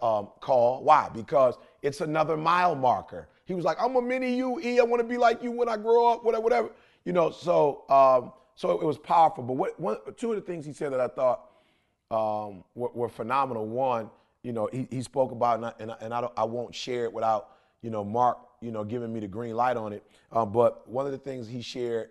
um, 0.00 0.28
call. 0.40 0.82
Why? 0.82 1.08
Because 1.12 1.56
it's 1.82 2.00
another 2.00 2.36
mile 2.36 2.74
marker. 2.74 3.28
He 3.44 3.54
was 3.54 3.64
like, 3.64 3.76
I'm 3.80 3.96
a 3.96 4.02
mini 4.02 4.36
you, 4.36 4.60
E. 4.60 4.80
I 4.80 4.82
want 4.82 5.00
to 5.02 5.08
be 5.08 5.16
like 5.16 5.42
you 5.42 5.50
when 5.50 5.68
I 5.68 5.76
grow 5.76 6.06
up, 6.06 6.24
whatever, 6.24 6.42
whatever. 6.42 6.70
You 7.04 7.12
know, 7.12 7.30
so 7.30 7.84
um, 7.88 8.32
so 8.54 8.70
it 8.70 8.84
was 8.84 8.98
powerful. 8.98 9.42
But 9.42 9.54
what, 9.54 9.80
one, 9.80 9.98
two 10.16 10.32
of 10.32 10.36
the 10.36 10.42
things 10.42 10.64
he 10.64 10.72
said 10.72 10.92
that 10.92 11.00
I 11.00 11.08
thought 11.08 11.48
um, 12.10 12.64
were, 12.74 12.90
were 12.94 13.08
phenomenal. 13.08 13.66
One, 13.66 14.10
you 14.42 14.52
know, 14.52 14.68
he, 14.72 14.86
he 14.90 15.02
spoke 15.02 15.32
about, 15.32 15.56
and, 15.56 15.66
I, 15.66 15.72
and, 15.80 15.90
I, 15.90 15.96
and 16.00 16.14
I, 16.14 16.20
don't, 16.20 16.32
I 16.36 16.44
won't 16.44 16.74
share 16.74 17.04
it 17.04 17.12
without, 17.12 17.50
you 17.82 17.90
know, 17.90 18.04
Mark, 18.04 18.38
you 18.60 18.70
know, 18.70 18.84
giving 18.84 19.12
me 19.12 19.20
the 19.20 19.28
green 19.28 19.56
light 19.56 19.76
on 19.76 19.92
it. 19.92 20.04
Um, 20.30 20.52
but 20.52 20.88
one 20.88 21.06
of 21.06 21.12
the 21.12 21.18
things 21.18 21.48
he 21.48 21.62
shared, 21.62 22.10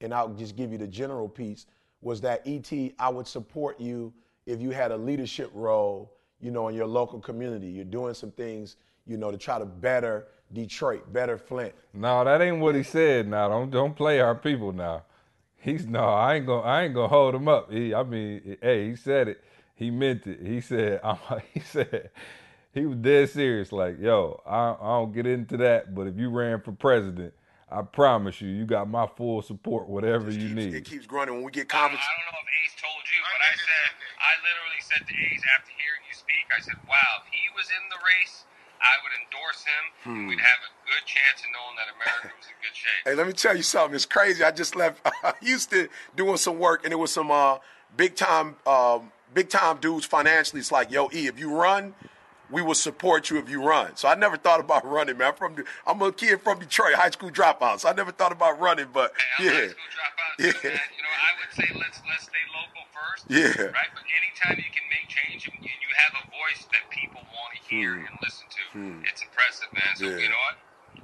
and 0.00 0.12
I'll 0.12 0.28
just 0.34 0.56
give 0.56 0.72
you 0.72 0.78
the 0.78 0.86
general 0.86 1.28
piece, 1.28 1.66
was 2.00 2.20
that 2.22 2.42
ET, 2.46 2.70
I 2.98 3.08
would 3.08 3.26
support 3.26 3.80
you 3.80 4.12
if 4.46 4.60
you 4.60 4.70
had 4.70 4.92
a 4.92 4.96
leadership 4.96 5.50
role, 5.54 6.12
you 6.40 6.50
know, 6.50 6.68
in 6.68 6.74
your 6.74 6.86
local 6.86 7.18
community. 7.20 7.68
You're 7.68 7.84
doing 7.84 8.14
some 8.14 8.30
things, 8.30 8.76
you 9.06 9.16
know, 9.16 9.30
to 9.30 9.38
try 9.38 9.58
to 9.58 9.64
better 9.64 10.28
Detroit, 10.52 11.12
better 11.12 11.38
Flint. 11.38 11.74
No, 11.92 12.22
that 12.24 12.40
ain't 12.40 12.60
what 12.60 12.74
he 12.74 12.82
said. 12.82 13.26
Now, 13.28 13.48
don't 13.48 13.70
don't 13.70 13.96
play 13.96 14.20
our 14.20 14.34
people. 14.34 14.72
Now, 14.72 15.02
he's 15.56 15.86
no, 15.86 16.04
I 16.04 16.36
ain't 16.36 16.46
gonna 16.46 16.62
I 16.62 16.84
ain't 16.84 16.94
gonna 16.94 17.08
hold 17.08 17.34
him 17.34 17.48
up. 17.48 17.72
He, 17.72 17.92
I 17.92 18.02
mean, 18.04 18.56
hey, 18.62 18.90
he 18.90 18.96
said 18.96 19.28
it. 19.28 19.42
He 19.74 19.90
meant 19.90 20.26
it. 20.26 20.40
He 20.40 20.60
said, 20.60 21.00
I'm, 21.04 21.18
he 21.52 21.60
said, 21.60 22.10
he 22.72 22.86
was 22.86 22.96
dead 22.98 23.30
serious. 23.30 23.72
Like, 23.72 24.00
yo, 24.00 24.40
I, 24.46 24.76
I 24.80 24.98
don't 24.98 25.12
get 25.12 25.26
into 25.26 25.56
that, 25.58 25.94
but 25.94 26.06
if 26.06 26.16
you 26.16 26.30
ran 26.30 26.60
for 26.60 26.72
president, 26.72 27.34
I 27.66 27.82
promise 27.82 28.40
you, 28.40 28.48
you 28.48 28.64
got 28.64 28.86
my 28.88 29.06
full 29.10 29.42
support, 29.42 29.88
whatever 29.88 30.30
you 30.30 30.54
need. 30.54 30.72
It 30.72 30.84
keeps 30.86 31.04
growing. 31.06 31.30
When 31.34 31.42
we 31.42 31.50
get 31.50 31.66
I 31.74 31.90
don't, 31.90 31.98
I 31.98 32.12
don't 32.14 32.26
know 32.30 32.38
if 32.38 32.50
Ace 32.62 32.74
told 32.78 33.02
you, 33.10 33.20
but 33.26 33.42
I 33.42 33.52
said 33.58 33.88
I 34.22 34.32
literally 34.46 34.82
said 34.86 35.02
to 35.02 35.14
Ace 35.34 35.42
after 35.58 35.74
hearing 35.74 36.02
you 36.06 36.14
speak, 36.14 36.46
I 36.54 36.60
said, 36.62 36.78
"Wow, 36.86 37.26
if 37.26 37.32
he 37.34 37.42
was 37.58 37.66
in 37.74 37.82
the 37.90 37.98
race, 38.06 38.46
I 38.78 38.94
would 39.02 39.14
endorse 39.18 39.66
him. 39.66 39.84
and 40.14 40.28
We'd 40.30 40.38
have 40.38 40.62
a 40.62 40.70
good 40.86 41.04
chance 41.10 41.42
of 41.42 41.50
knowing 41.50 41.74
that 41.74 41.90
America 41.90 42.30
was 42.38 42.46
in 42.46 42.54
good 42.62 42.76
shape." 42.78 43.02
Hey, 43.04 43.14
let 43.18 43.26
me 43.26 43.32
tell 43.34 43.56
you 43.56 43.66
something. 43.66 43.94
It's 43.98 44.06
crazy. 44.06 44.44
I 44.46 44.52
just 44.54 44.76
left 44.78 45.02
Houston 45.42 45.88
doing 46.14 46.36
some 46.38 46.58
work, 46.62 46.84
and 46.84 46.92
it 46.94 46.96
was 47.02 47.10
some 47.10 47.30
uh, 47.34 47.58
big 47.96 48.14
time, 48.14 48.56
um, 48.66 49.10
big 49.34 49.50
time 49.50 49.78
dudes 49.82 50.06
financially. 50.06 50.60
It's 50.60 50.70
like, 50.70 50.90
yo, 50.94 51.10
E, 51.12 51.26
if 51.26 51.38
you 51.38 51.50
run, 51.50 51.94
we 52.50 52.62
will 52.62 52.74
support 52.74 53.30
you 53.30 53.38
if 53.38 53.48
you 53.50 53.62
run. 53.62 53.96
So 53.96 54.08
I 54.08 54.14
never 54.14 54.36
thought 54.36 54.60
about 54.60 54.84
running, 54.90 55.18
man. 55.18 55.28
I'm 55.28 55.34
from, 55.34 55.56
I'm 55.86 56.00
a 56.02 56.12
kid 56.12 56.40
from 56.42 56.58
Detroit, 56.58 56.94
high 56.94 57.10
school 57.10 57.30
dropout. 57.30 57.80
So 57.80 57.88
I 57.88 57.92
never 57.92 58.12
thought 58.12 58.32
about 58.32 58.60
running, 58.60 58.86
but 58.92 59.12
Hey, 59.38 59.48
I'm 59.48 59.54
yeah, 59.54 59.60
high 59.60 59.68
school 59.68 59.90
dropout 59.90 60.32
Yeah. 60.38 60.70
man. 60.70 60.80
You 60.96 61.02
know, 61.02 61.14
I 61.16 61.30
would 61.40 61.52
say 61.54 61.66
let's 61.78 61.98
let's 62.08 62.24
stay 62.24 62.44
local 62.54 62.84
first. 62.94 63.24
Yeah. 63.28 63.66
Right. 63.72 63.90
But 63.94 64.04
anytime 64.06 64.56
you 64.58 64.70
can 64.70 64.86
make 64.90 65.08
change 65.08 65.48
and 65.48 65.58
you, 65.62 65.70
you 65.70 65.90
have 66.06 66.22
a 66.22 66.24
voice 66.30 66.66
that 66.70 66.84
people 66.90 67.20
want 67.34 67.50
to 67.56 67.60
hear 67.68 67.94
hmm. 67.94 68.06
and 68.06 68.14
listen 68.22 68.46
to, 68.46 68.62
hmm. 68.78 69.02
it's 69.04 69.22
impressive, 69.22 69.68
man. 69.72 69.92
So. 69.96 70.04
Yeah. 70.06 70.16
you 70.22 70.28
know 70.30 70.42
what? 70.46 70.56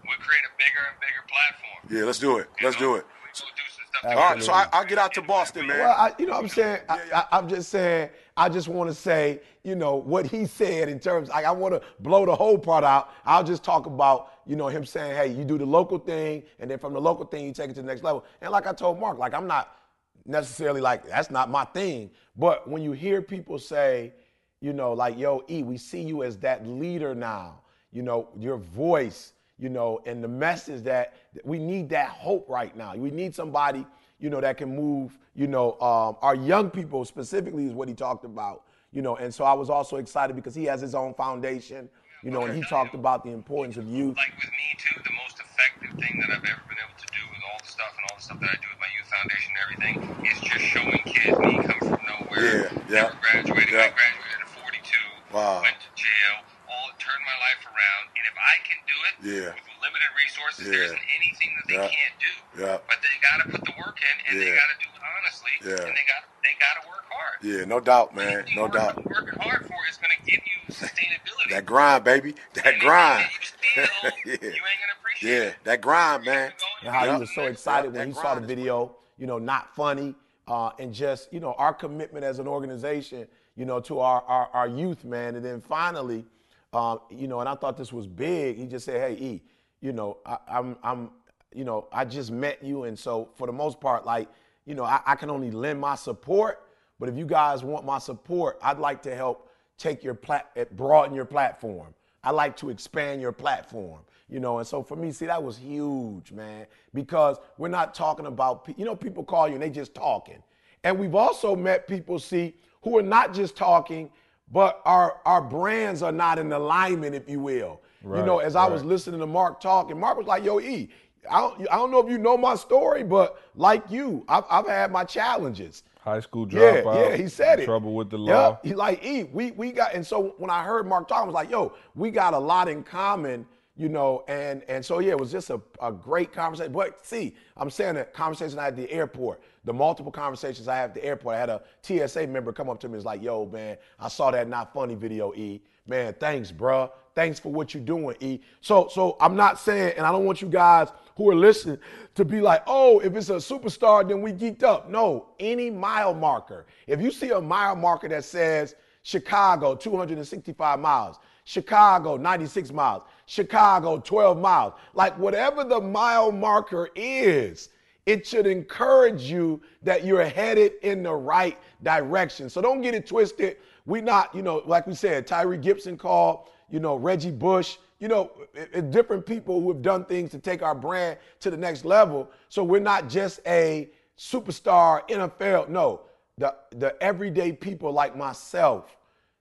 We'll 0.07 0.19
create 0.19 0.43
a 0.47 0.53
bigger 0.59 0.83
and 0.89 0.97
bigger 1.01 1.23
platform. 1.29 1.81
yeah. 1.91 2.05
Let's 2.07 2.19
do 2.19 2.39
it. 2.39 2.49
You 2.61 2.67
Let's 2.67 2.81
know? 2.81 2.95
do 2.95 3.03
it. 3.03 3.07
We 3.23 3.29
go 3.35 3.47
do 3.55 3.67
some 3.71 3.85
stuff 3.89 4.05
All 4.05 4.11
together. 4.11 4.35
right, 4.35 4.43
so 4.43 4.53
I, 4.53 4.69
I'll 4.73 4.85
get 4.85 4.99
out 4.99 5.13
to 5.15 5.23
Boston, 5.23 5.67
man. 5.67 5.79
Well, 5.79 5.91
I, 5.97 6.13
you 6.19 6.27
know 6.27 6.33
what 6.33 6.43
I'm 6.45 6.49
saying? 6.49 6.81
I, 6.89 7.01
I, 7.15 7.25
I'm 7.39 7.49
just 7.49 7.71
saying, 7.71 8.11
I 8.37 8.49
just 8.49 8.67
want 8.69 8.89
to 8.89 8.95
say, 8.95 9.41
you 9.63 9.75
know, 9.75 9.97
what 9.97 10.27
he 10.27 10.47
said 10.47 10.89
in 10.89 10.99
terms, 10.99 11.29
like, 11.29 11.45
I 11.45 11.51
want 11.51 11.75
to 11.75 11.83
blow 12.01 12.25
the 12.25 12.35
whole 12.35 12.57
part 12.57 12.83
out. 12.83 13.11
I'll 13.27 13.45
just 13.45 13.63
talk 13.63 13.87
about, 13.87 14.33
you 14.47 14.57
know, 14.57 14.69
him 14.69 14.87
saying, 14.87 15.15
hey, 15.15 15.27
you 15.29 15.45
do 15.45 15.59
the 15.59 15.67
local 15.67 15.99
thing, 15.99 16.43
and 16.59 16.71
then 16.71 16.79
from 16.79 16.95
the 16.95 17.01
local 17.01 17.27
thing, 17.27 17.45
you 17.45 17.53
take 17.53 17.71
it 17.71 17.75
to 17.75 17.83
the 17.83 17.87
next 17.87 18.03
level. 18.03 18.25
And 18.41 18.51
like 18.51 18.67
I 18.67 18.73
told 18.73 18.99
Mark, 18.99 19.19
like, 19.19 19.35
I'm 19.35 19.47
not 19.47 19.77
necessarily 20.25 20.81
like, 20.81 21.07
that's 21.07 21.31
not 21.31 21.51
my 21.51 21.65
thing. 21.65 22.11
But 22.37 22.69
when 22.69 22.83
you 22.83 22.93
hear 22.93 23.21
people 23.21 23.59
say, 23.59 24.15
you 24.61 24.73
know, 24.73 24.93
like, 24.93 25.19
yo, 25.19 25.45
E, 25.51 25.63
we 25.63 25.77
see 25.77 26.01
you 26.01 26.23
as 26.23 26.39
that 26.39 26.67
leader 26.67 27.15
now, 27.15 27.61
you 27.93 28.03
know, 28.03 28.29
your 28.39 28.57
voice, 28.57 29.35
you 29.63 29.69
know, 29.69 30.01
and 30.07 30.23
the 30.25 30.29
message 30.29 30.83
that 30.83 31.15
we 31.45 31.59
need 31.59 31.89
that 31.91 32.09
hope 32.09 32.49
right 32.49 32.77
now. 32.77 32.97
We 32.97 33.13
need 33.13 33.33
somebody, 33.33 33.87
you 34.19 34.29
know, 34.29 34.41
that 34.41 34.57
can 34.57 34.75
move, 34.75 35.17
you 35.37 35.47
know, 35.47 35.75
um, 35.81 36.17
our 36.21 36.35
young 36.35 36.69
people 36.69 37.05
specifically 37.05 37.67
is 37.67 37.73
what 37.73 37.87
he 37.87 37.95
talked 37.95 38.25
about, 38.25 38.65
you 38.91 39.03
know, 39.03 39.15
and 39.17 39.33
so 39.33 39.45
I 39.45 39.53
was 39.53 39.71
also 39.71 39.97
excited 39.97 40.35
because 40.35 40.55
he 40.55 40.65
has 40.65 40.81
his 40.81 40.97
own 40.97 41.15
foundation, 41.15 41.89
you 42.25 42.33
know, 42.33 42.43
and 42.43 42.57
he 42.57 42.63
talked 42.69 42.95
about 42.95 43.23
the 43.23 43.31
importance 43.31 43.77
of 43.77 43.87
youth. 43.87 44.17
like 44.17 44.35
with 44.35 44.51
me 44.51 44.67
too, 44.83 44.99
the 45.05 45.15
most 45.23 45.39
effective 45.39 45.95
thing 45.95 46.19
that 46.27 46.31
I've 46.35 46.43
ever 46.45 46.63
been 46.67 46.83
able 46.83 46.99
to 46.99 47.07
do 47.15 47.23
with 47.31 47.43
all 47.47 47.59
the 47.63 47.71
stuff 47.71 47.93
and 47.95 48.03
all 48.11 48.17
the 48.19 48.23
stuff 48.27 48.41
that 48.43 48.51
I 48.51 48.59
do 48.59 48.67
with 48.67 48.83
my 48.83 48.91
youth 48.99 49.09
foundation 49.15 49.51
and 49.55 49.61
everything 49.63 50.27
is 50.27 50.39
just 50.43 50.65
showing 50.75 51.03
kids 51.07 51.39
me 51.39 51.55
come 51.71 51.83
from 51.87 52.03
nowhere. 52.03 52.67
Yeah, 52.67 52.83
yeah, 52.91 53.03
Never 53.07 53.15
graduated. 53.23 53.71
yeah. 53.79 53.87
I 53.87 53.95
graduated 53.95 54.43
at 54.43 54.51
42. 54.59 55.39
Wow. 55.39 55.63
Went 55.63 55.79
to 55.87 55.91
jail. 55.95 56.35
All 56.67 56.91
turned 56.99 57.25
my 57.27 57.37
life 57.47 57.63
around. 57.69 58.05
And 58.17 58.25
if 58.31 58.32
I 58.43 58.57
can 58.67 58.79
do 58.91 58.97
it 59.09 59.15
Yeah. 59.23 59.49
with 59.55 59.79
limited 59.81 60.11
resources, 60.19 60.67
there 60.67 60.75
Yeah. 60.79 60.85
isn't 60.91 61.07
anything 61.17 61.51
that 61.57 61.67
they 61.69 61.75
Yeah. 61.79 61.89
can't 61.89 62.17
do. 62.19 62.33
Yeah. 62.67 62.79
But 62.87 62.99
they 63.03 63.15
got 63.23 63.37
to 63.43 63.45
put 63.55 63.63
the 63.65 63.75
work 63.79 63.97
in, 64.03 64.15
and 64.29 64.43
they 64.43 64.51
got 64.55 64.69
to 64.69 64.77
do 64.83 64.89
it 64.91 65.03
honestly, 65.03 65.55
Yeah. 65.63 65.87
and 65.87 65.97
they 65.97 66.07
got 66.11 66.23
they 66.43 66.55
got 66.59 66.83
to 66.83 66.89
work 66.89 67.05
hard. 67.09 67.39
Yeah, 67.43 67.65
no 67.65 67.79
doubt, 67.81 68.15
man, 68.17 68.29
Anything 68.43 68.57
no 68.57 68.63
work- 68.63 68.73
doubt. 68.73 69.05
Working 69.07 69.39
hard 69.41 69.67
for 69.67 69.79
is 69.89 69.97
going 69.97 70.11
to 70.17 70.23
give 70.31 70.41
you 70.43 70.75
sustainability. 70.75 71.51
That 71.51 71.65
grind, 71.67 72.03
baby, 72.05 72.35
that 72.55 72.67
Anything 72.67 72.81
grind. 72.81 73.27
you 73.31 73.47
steal, 73.47 73.85
Yeah. 74.03 74.11
you 74.27 74.35
ain't 74.35 74.43
gonna 74.43 74.99
appreciate 74.99 75.31
Yeah, 75.31 75.43
it. 75.51 75.57
that 75.65 75.81
grind, 75.81 76.25
man. 76.25 76.53
You're 76.83 76.93
Yep. 76.93 76.95
gonna 76.95 77.07
Yep. 77.07 77.15
he 77.15 77.21
was 77.21 77.35
so 77.35 77.43
excited 77.45 77.93
That 77.93 77.99
when 77.99 78.09
he 78.09 78.15
saw 78.15 78.23
the 78.35 78.41
grind 78.41 78.45
is 78.45 78.49
video, 78.49 78.97
you 79.19 79.27
know, 79.29 79.39
not 79.39 79.73
funny, 79.77 80.15
uh, 80.49 80.71
and 80.81 80.93
just, 80.93 81.33
you 81.33 81.39
know, 81.41 81.55
our 81.55 81.73
commitment 81.73 82.25
as 82.25 82.41
an 82.41 82.49
organization, 82.49 83.29
you 83.55 83.65
know, 83.65 83.79
to 83.81 84.01
our, 84.01 84.23
our, 84.27 84.49
our 84.53 84.67
youth, 84.69 85.05
man. 85.05 85.37
And 85.37 85.45
then 85.45 85.61
finally, 85.61 86.27
um, 86.73 87.01
you 87.11 87.29
know, 87.29 87.41
and 87.41 87.49
I 87.49 87.55
thought 87.55 87.77
this 87.77 87.93
was 87.93 88.07
big. 88.07 88.57
He 88.57 88.67
just 88.67 88.87
said, 88.87 89.01
hey, 89.01 89.25
E, 89.25 89.43
you 89.81 89.93
know, 89.93 90.19
I, 90.25 90.39
I'm, 90.49 90.77
I'm, 90.83 91.11
you 91.55 91.65
know, 91.65 91.89
I 91.93 92.05
just 92.05 92.31
met 92.31 92.63
you. 92.63 92.85
And 92.85 92.99
so 92.99 93.29
for 93.37 93.47
the 93.47 93.53
most 93.53 93.81
part, 93.81 94.07
like, 94.07 94.29
you 94.65 94.75
know, 94.75 94.85
I, 94.85 95.01
I 95.05 95.15
can 95.17 95.29
only 95.29 95.51
lend 95.51 95.81
my 95.81 95.95
support. 95.95 96.61
But 96.99 97.09
if 97.09 97.17
you 97.17 97.27
guys 97.27 97.65
want 97.65 97.85
my 97.85 97.99
support, 97.99 98.59
I'd 98.63 98.79
like 98.79 99.03
to 99.03 99.15
help 99.15 99.51
take 99.77 100.05
your 100.05 100.15
plat, 100.15 100.51
eh, 100.57 100.65
broaden 100.73 101.15
your 101.15 101.25
platform. 101.25 101.95
I 102.23 102.31
like 102.31 102.57
to 102.59 102.71
expand 102.71 103.21
your 103.21 103.33
platform, 103.33 104.01
you 104.29 104.39
know. 104.39 104.59
And 104.59 104.67
so 104.67 104.83
for 104.83 104.95
me, 104.95 105.11
see, 105.11 105.27
that 105.27 105.43
was 105.43 105.59
huge, 105.59 106.31
man, 106.31 106.67
because 106.95 107.39
we're 107.59 107.69
not 107.69 107.95
talking 107.95 108.27
about, 108.27 108.69
you 108.77 108.85
know, 108.85 108.95
people 108.95 109.25
call 109.25 109.49
you 109.49 109.55
and 109.55 109.63
they 109.63 109.71
just 109.71 109.95
talking. 109.95 110.41
And 110.85 110.99
we've 110.99 111.17
also 111.17 111.57
met 111.57 111.89
people, 111.89 112.19
see, 112.19 112.55
who 112.83 112.97
are 112.99 113.03
not 113.03 113.35
just 113.35 113.57
talking, 113.57 114.11
but 114.53 114.81
our 114.85 115.21
our 115.25 115.41
brands 115.43 116.03
are 116.03 116.13
not 116.13 116.39
in 116.39 116.53
alignment, 116.53 117.15
if 117.15 117.29
you 117.29 117.41
will. 117.41 117.81
Right, 118.03 118.19
you 118.19 118.25
know, 118.25 118.39
Right, 118.39 118.47
as 118.47 118.57
I 118.57 118.67
was 118.67 118.85
listening 118.85 119.21
to 119.21 119.27
Mark 119.27 119.61
talk, 119.61 119.91
and 119.91 119.99
Mark 119.99 120.19
was 120.19 120.27
like, 120.27 120.45
"Yo, 120.45 120.61
E, 120.61 120.89
I 121.31 121.41
don't, 121.41 121.61
I 121.71 121.77
don't 121.77 121.91
know 121.91 122.05
if 122.05 122.11
you 122.11 122.19
know 122.19 122.37
my 122.37 122.55
story, 122.57 123.03
but 123.03 123.41
like 123.55 123.83
you, 123.91 124.25
I've, 124.29 124.45
I've 124.51 124.67
had 124.67 124.93
my 124.93 125.05
challenges." 125.05 125.83
High 126.01 126.19
school 126.21 126.47
dropout. 126.49 126.95
yeah, 126.97 127.11
yeah, 127.11 127.17
he 127.17 127.29
said 127.29 127.61
it. 127.61 127.67
Trouble 127.67 127.95
with 127.95 128.11
the 128.11 128.19
Yeah, 128.19 128.49
law. 128.49 128.59
he 128.65 128.75
like, 128.75 129.05
E, 129.05 129.23
we 129.25 129.53
we 129.53 129.71
got, 129.71 129.95
and 129.95 130.05
so 130.05 130.35
when 130.39 130.51
I 130.51 130.65
heard 130.65 130.87
Mark 130.87 131.07
talk, 131.09 131.23
I 131.23 131.25
was 131.25 131.35
like, 131.35 131.49
yo, 131.49 131.75
we 131.95 132.11
got 132.11 132.35
a 132.35 132.39
lot 132.39 132.69
in 132.69 132.83
common, 132.83 133.47
you 133.77 133.89
know, 133.89 134.25
and 134.27 134.65
and 134.69 134.85
so 134.85 134.99
yeah, 134.99 135.13
it 135.13 135.21
was 135.21 135.31
just 135.31 135.51
a, 135.51 135.61
a 135.81 135.93
great 135.93 136.33
conversation. 136.33 136.73
But 136.73 137.07
see, 137.07 137.37
I'm 137.57 137.71
saying 137.71 137.95
the 137.95 138.05
conversation 138.05 138.59
I 138.59 138.65
had 138.65 138.73
at 138.73 138.77
the 138.79 138.91
airport, 138.91 139.41
the 139.65 139.73
multiple 139.73 140.11
conversations 140.11 140.67
I 140.67 140.77
have 140.77 140.91
at 140.91 140.95
the 140.95 141.05
airport, 141.05 141.37
I 141.37 141.39
had 141.39 141.51
a 141.51 141.63
TSA 141.83 142.27
member 142.27 142.53
come 142.53 142.69
up 142.69 142.81
to 142.81 142.89
me 142.89 142.93
and 142.93 142.97
was 142.97 143.05
like, 143.05 143.23
yo, 143.23 143.47
man, 143.47 143.77
I 143.99 144.09
saw 144.09 144.31
that 144.31 144.49
not 144.49 144.73
funny 144.73 144.95
video, 144.95 145.33
E. 145.35 145.63
Man, 145.87 146.15
thanks, 146.19 146.51
bruh. 146.51 146.91
Thanks 147.15 147.39
for 147.39 147.53
what 147.53 147.75
you're 147.75 147.83
doing, 147.83 148.17
E. 148.21 148.41
So 148.61 148.89
so 148.91 149.17
I'm 149.21 149.37
not 149.37 149.61
saying, 149.61 149.95
and 149.97 150.07
I 150.07 150.13
don't 150.13 150.25
want 150.25 150.41
you 150.41 150.49
guys 150.49 150.89
who 151.17 151.29
are 151.31 151.35
listening 151.35 151.79
to 152.15 152.25
be 152.25 152.41
like, 152.41 152.63
oh, 152.67 153.01
if 153.01 153.15
it's 153.15 153.29
a 153.29 153.35
superstar, 153.35 154.07
then 154.07 154.23
we 154.23 154.33
geeked 154.33 154.63
up. 154.63 154.89
No, 154.89 155.29
any 155.39 155.71
mile 155.71 156.15
marker. 156.15 156.67
If 156.87 157.01
you 157.01 157.11
see 157.11 157.31
a 157.31 157.41
mile 157.41 157.77
marker 157.77 158.09
that 158.09 158.25
says 158.25 158.75
Chicago, 159.03 159.75
265 159.75 160.81
miles, 160.81 161.19
Chicago, 161.45 162.17
96 162.17 162.73
miles, 162.73 163.03
Chicago, 163.27 163.99
12 163.99 164.39
miles, 164.39 164.75
like 164.95 165.17
whatever 165.19 165.65
the 165.65 165.81
mile 165.81 166.33
marker 166.33 166.89
is, 166.95 167.69
it 168.07 168.27
should 168.27 168.47
encourage 168.47 169.23
you 169.23 169.61
that 169.83 170.05
you're 170.05 170.25
headed 170.25 170.73
in 170.83 171.03
the 171.03 171.13
right 171.15 171.57
direction. 171.83 172.51
So 172.51 172.61
don't 172.61 172.81
get 172.81 172.95
it 172.95 173.07
twisted. 173.07 173.59
We 173.87 174.01
not, 174.01 174.35
you 174.35 174.43
know, 174.43 174.63
like 174.67 174.87
we 174.87 174.95
said, 174.95 175.27
Tyrese 175.27 175.63
Gibson 175.63 175.97
called, 175.97 176.49
you 176.71 176.81
know, 176.81 176.97
Reggie 176.97 177.31
Bush, 177.31 177.79
you 178.01 178.09
know, 178.09 178.31
it- 178.55 178.71
it- 178.73 178.91
different 178.91 179.25
people 179.25 179.61
who 179.61 179.73
have 179.73 179.83
done 179.83 180.05
things 180.05 180.31
to 180.33 180.39
take 180.39 180.63
our 180.63 180.75
brand 180.75 181.19
to 181.41 181.51
the 181.51 181.57
next 181.57 181.85
level. 181.85 182.29
So 182.49 182.65
we're 182.65 182.81
not 182.81 183.09
just 183.09 183.41
a 183.47 183.91
superstar 184.19 185.09
NFL. 185.09 185.69
No, 185.69 186.01
the 186.39 186.55
the 186.71 187.01
everyday 187.03 187.53
people 187.53 187.93
like 187.93 188.17
myself, 188.17 188.97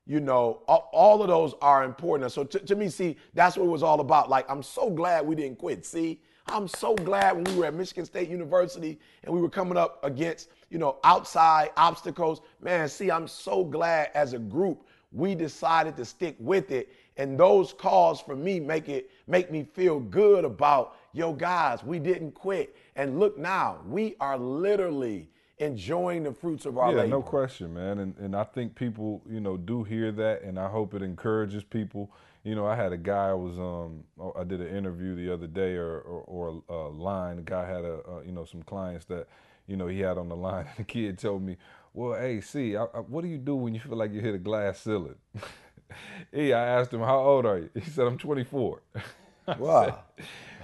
you 0.05 0.19
know, 0.19 0.61
all, 0.67 0.89
all 0.91 1.21
of 1.21 1.27
those 1.27 1.55
are 1.61 1.83
important. 1.83 2.31
So 2.31 2.43
to, 2.43 2.59
to 2.59 2.75
me, 2.75 2.89
see, 2.89 3.17
that's 3.33 3.57
what 3.57 3.65
it 3.65 3.69
was 3.69 3.83
all 3.83 3.99
about. 4.01 4.29
Like, 4.29 4.49
I'm 4.49 4.63
so 4.63 4.89
glad 4.89 5.25
we 5.25 5.35
didn't 5.35 5.57
quit. 5.57 5.85
See, 5.85 6.21
I'm 6.47 6.67
so 6.67 6.95
glad 6.95 7.35
when 7.35 7.43
we 7.45 7.55
were 7.55 7.65
at 7.65 7.73
Michigan 7.73 8.05
State 8.05 8.29
University 8.29 8.99
and 9.23 9.33
we 9.33 9.41
were 9.41 9.49
coming 9.49 9.77
up 9.77 10.03
against, 10.03 10.49
you 10.69 10.77
know, 10.77 10.97
outside 11.03 11.69
obstacles. 11.77 12.41
Man, 12.61 12.87
see, 12.89 13.11
I'm 13.11 13.27
so 13.27 13.63
glad 13.63 14.09
as 14.13 14.33
a 14.33 14.39
group 14.39 14.85
we 15.11 15.35
decided 15.35 15.97
to 15.97 16.05
stick 16.05 16.35
with 16.39 16.71
it. 16.71 16.89
And 17.17 17.37
those 17.37 17.73
calls 17.73 18.21
for 18.21 18.35
me 18.35 18.59
make 18.59 18.89
it 18.89 19.11
make 19.27 19.51
me 19.51 19.63
feel 19.73 19.99
good 19.99 20.45
about, 20.45 20.95
yo, 21.13 21.33
guys, 21.33 21.83
we 21.83 21.99
didn't 21.99 22.31
quit. 22.31 22.75
And 22.95 23.19
look 23.19 23.37
now, 23.37 23.79
we 23.87 24.15
are 24.19 24.37
literally 24.37 25.29
enjoying 25.59 26.23
the 26.23 26.33
fruits 26.33 26.65
of 26.65 26.77
our 26.77 26.91
Yeah, 26.91 26.97
labor. 26.99 27.09
no 27.09 27.21
question, 27.21 27.73
man. 27.73 27.99
And 27.99 28.15
and 28.17 28.35
I 28.35 28.43
think 28.43 28.73
people, 28.75 29.21
you 29.29 29.39
know, 29.41 29.57
do 29.57 29.83
hear 29.83 30.11
that, 30.13 30.41
and 30.41 30.57
I 30.57 30.67
hope 30.69 30.93
it 30.93 31.01
encourages 31.01 31.63
people. 31.63 32.09
You 32.43 32.55
know, 32.55 32.65
I 32.65 32.75
had 32.75 32.91
a 32.91 32.97
guy 32.97 33.29
I 33.29 33.33
was 33.33 33.59
um 33.59 34.03
I 34.35 34.43
did 34.43 34.61
an 34.61 34.75
interview 34.75 35.15
the 35.15 35.31
other 35.33 35.47
day 35.47 35.75
or 35.75 35.99
or, 35.99 36.63
or 36.67 36.85
a 36.87 36.89
line. 36.89 37.37
The 37.37 37.43
guy 37.43 37.67
had 37.67 37.85
a 37.85 37.99
uh, 38.07 38.21
you 38.25 38.31
know 38.31 38.45
some 38.45 38.63
clients 38.63 39.05
that 39.05 39.27
you 39.67 39.77
know 39.77 39.87
he 39.87 39.99
had 39.99 40.17
on 40.17 40.29
the 40.29 40.35
line, 40.35 40.65
and 40.77 40.77
the 40.77 40.83
kid 40.83 41.19
told 41.19 41.43
me, 41.43 41.57
"Well, 41.93 42.19
hey, 42.19 42.41
see, 42.41 42.75
I, 42.75 42.83
I, 42.85 42.99
what 42.99 43.21
do 43.23 43.27
you 43.27 43.37
do 43.37 43.55
when 43.55 43.73
you 43.75 43.79
feel 43.79 43.95
like 43.97 44.11
you 44.11 44.21
hit 44.21 44.33
a 44.35 44.39
glass 44.39 44.79
ceiling?" 44.79 45.15
hey, 46.31 46.53
I 46.53 46.65
asked 46.79 46.93
him, 46.93 47.01
"How 47.01 47.19
old 47.19 47.45
are 47.45 47.59
you?" 47.59 47.69
He 47.75 47.89
said, 47.89 48.07
"I'm 48.07 48.17
24." 48.17 48.81
I 49.47 49.57
Wow. 49.57 49.67
said, 49.67 49.95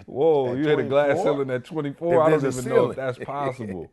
Whoa, 0.05 0.53
At 0.53 0.61
you 0.61 0.67
hit 0.67 0.79
a 0.79 0.83
glass 0.83 1.21
ceiling 1.21 1.49
at 1.51 1.65
24. 1.65 2.23
I 2.23 2.29
don't 2.29 2.45
even 2.45 2.67
a 2.67 2.69
know 2.69 2.85
if 2.85 2.95
that's 2.95 3.17
possible. 3.17 3.91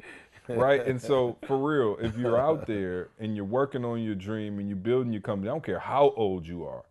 right? 0.49 0.85
And 0.87 1.01
so, 1.01 1.39
for 1.47 1.59
real, 1.59 1.97
if 2.01 2.16
you're 2.16 2.39
out 2.39 2.66
there 2.66 3.11
and 3.18 3.35
you're 3.37 3.45
working 3.45 3.85
on 3.85 4.03
your 4.03 4.14
dream 4.14 4.59
and 4.59 4.68
you're 4.68 4.76
building 4.76 5.12
your 5.12 5.22
company, 5.22 5.49
I 5.51 5.53
don't 5.55 5.64
care 5.64 5.78
how 5.80 6.12
old 6.16 6.47
you 6.47 6.64
are, 6.64 6.85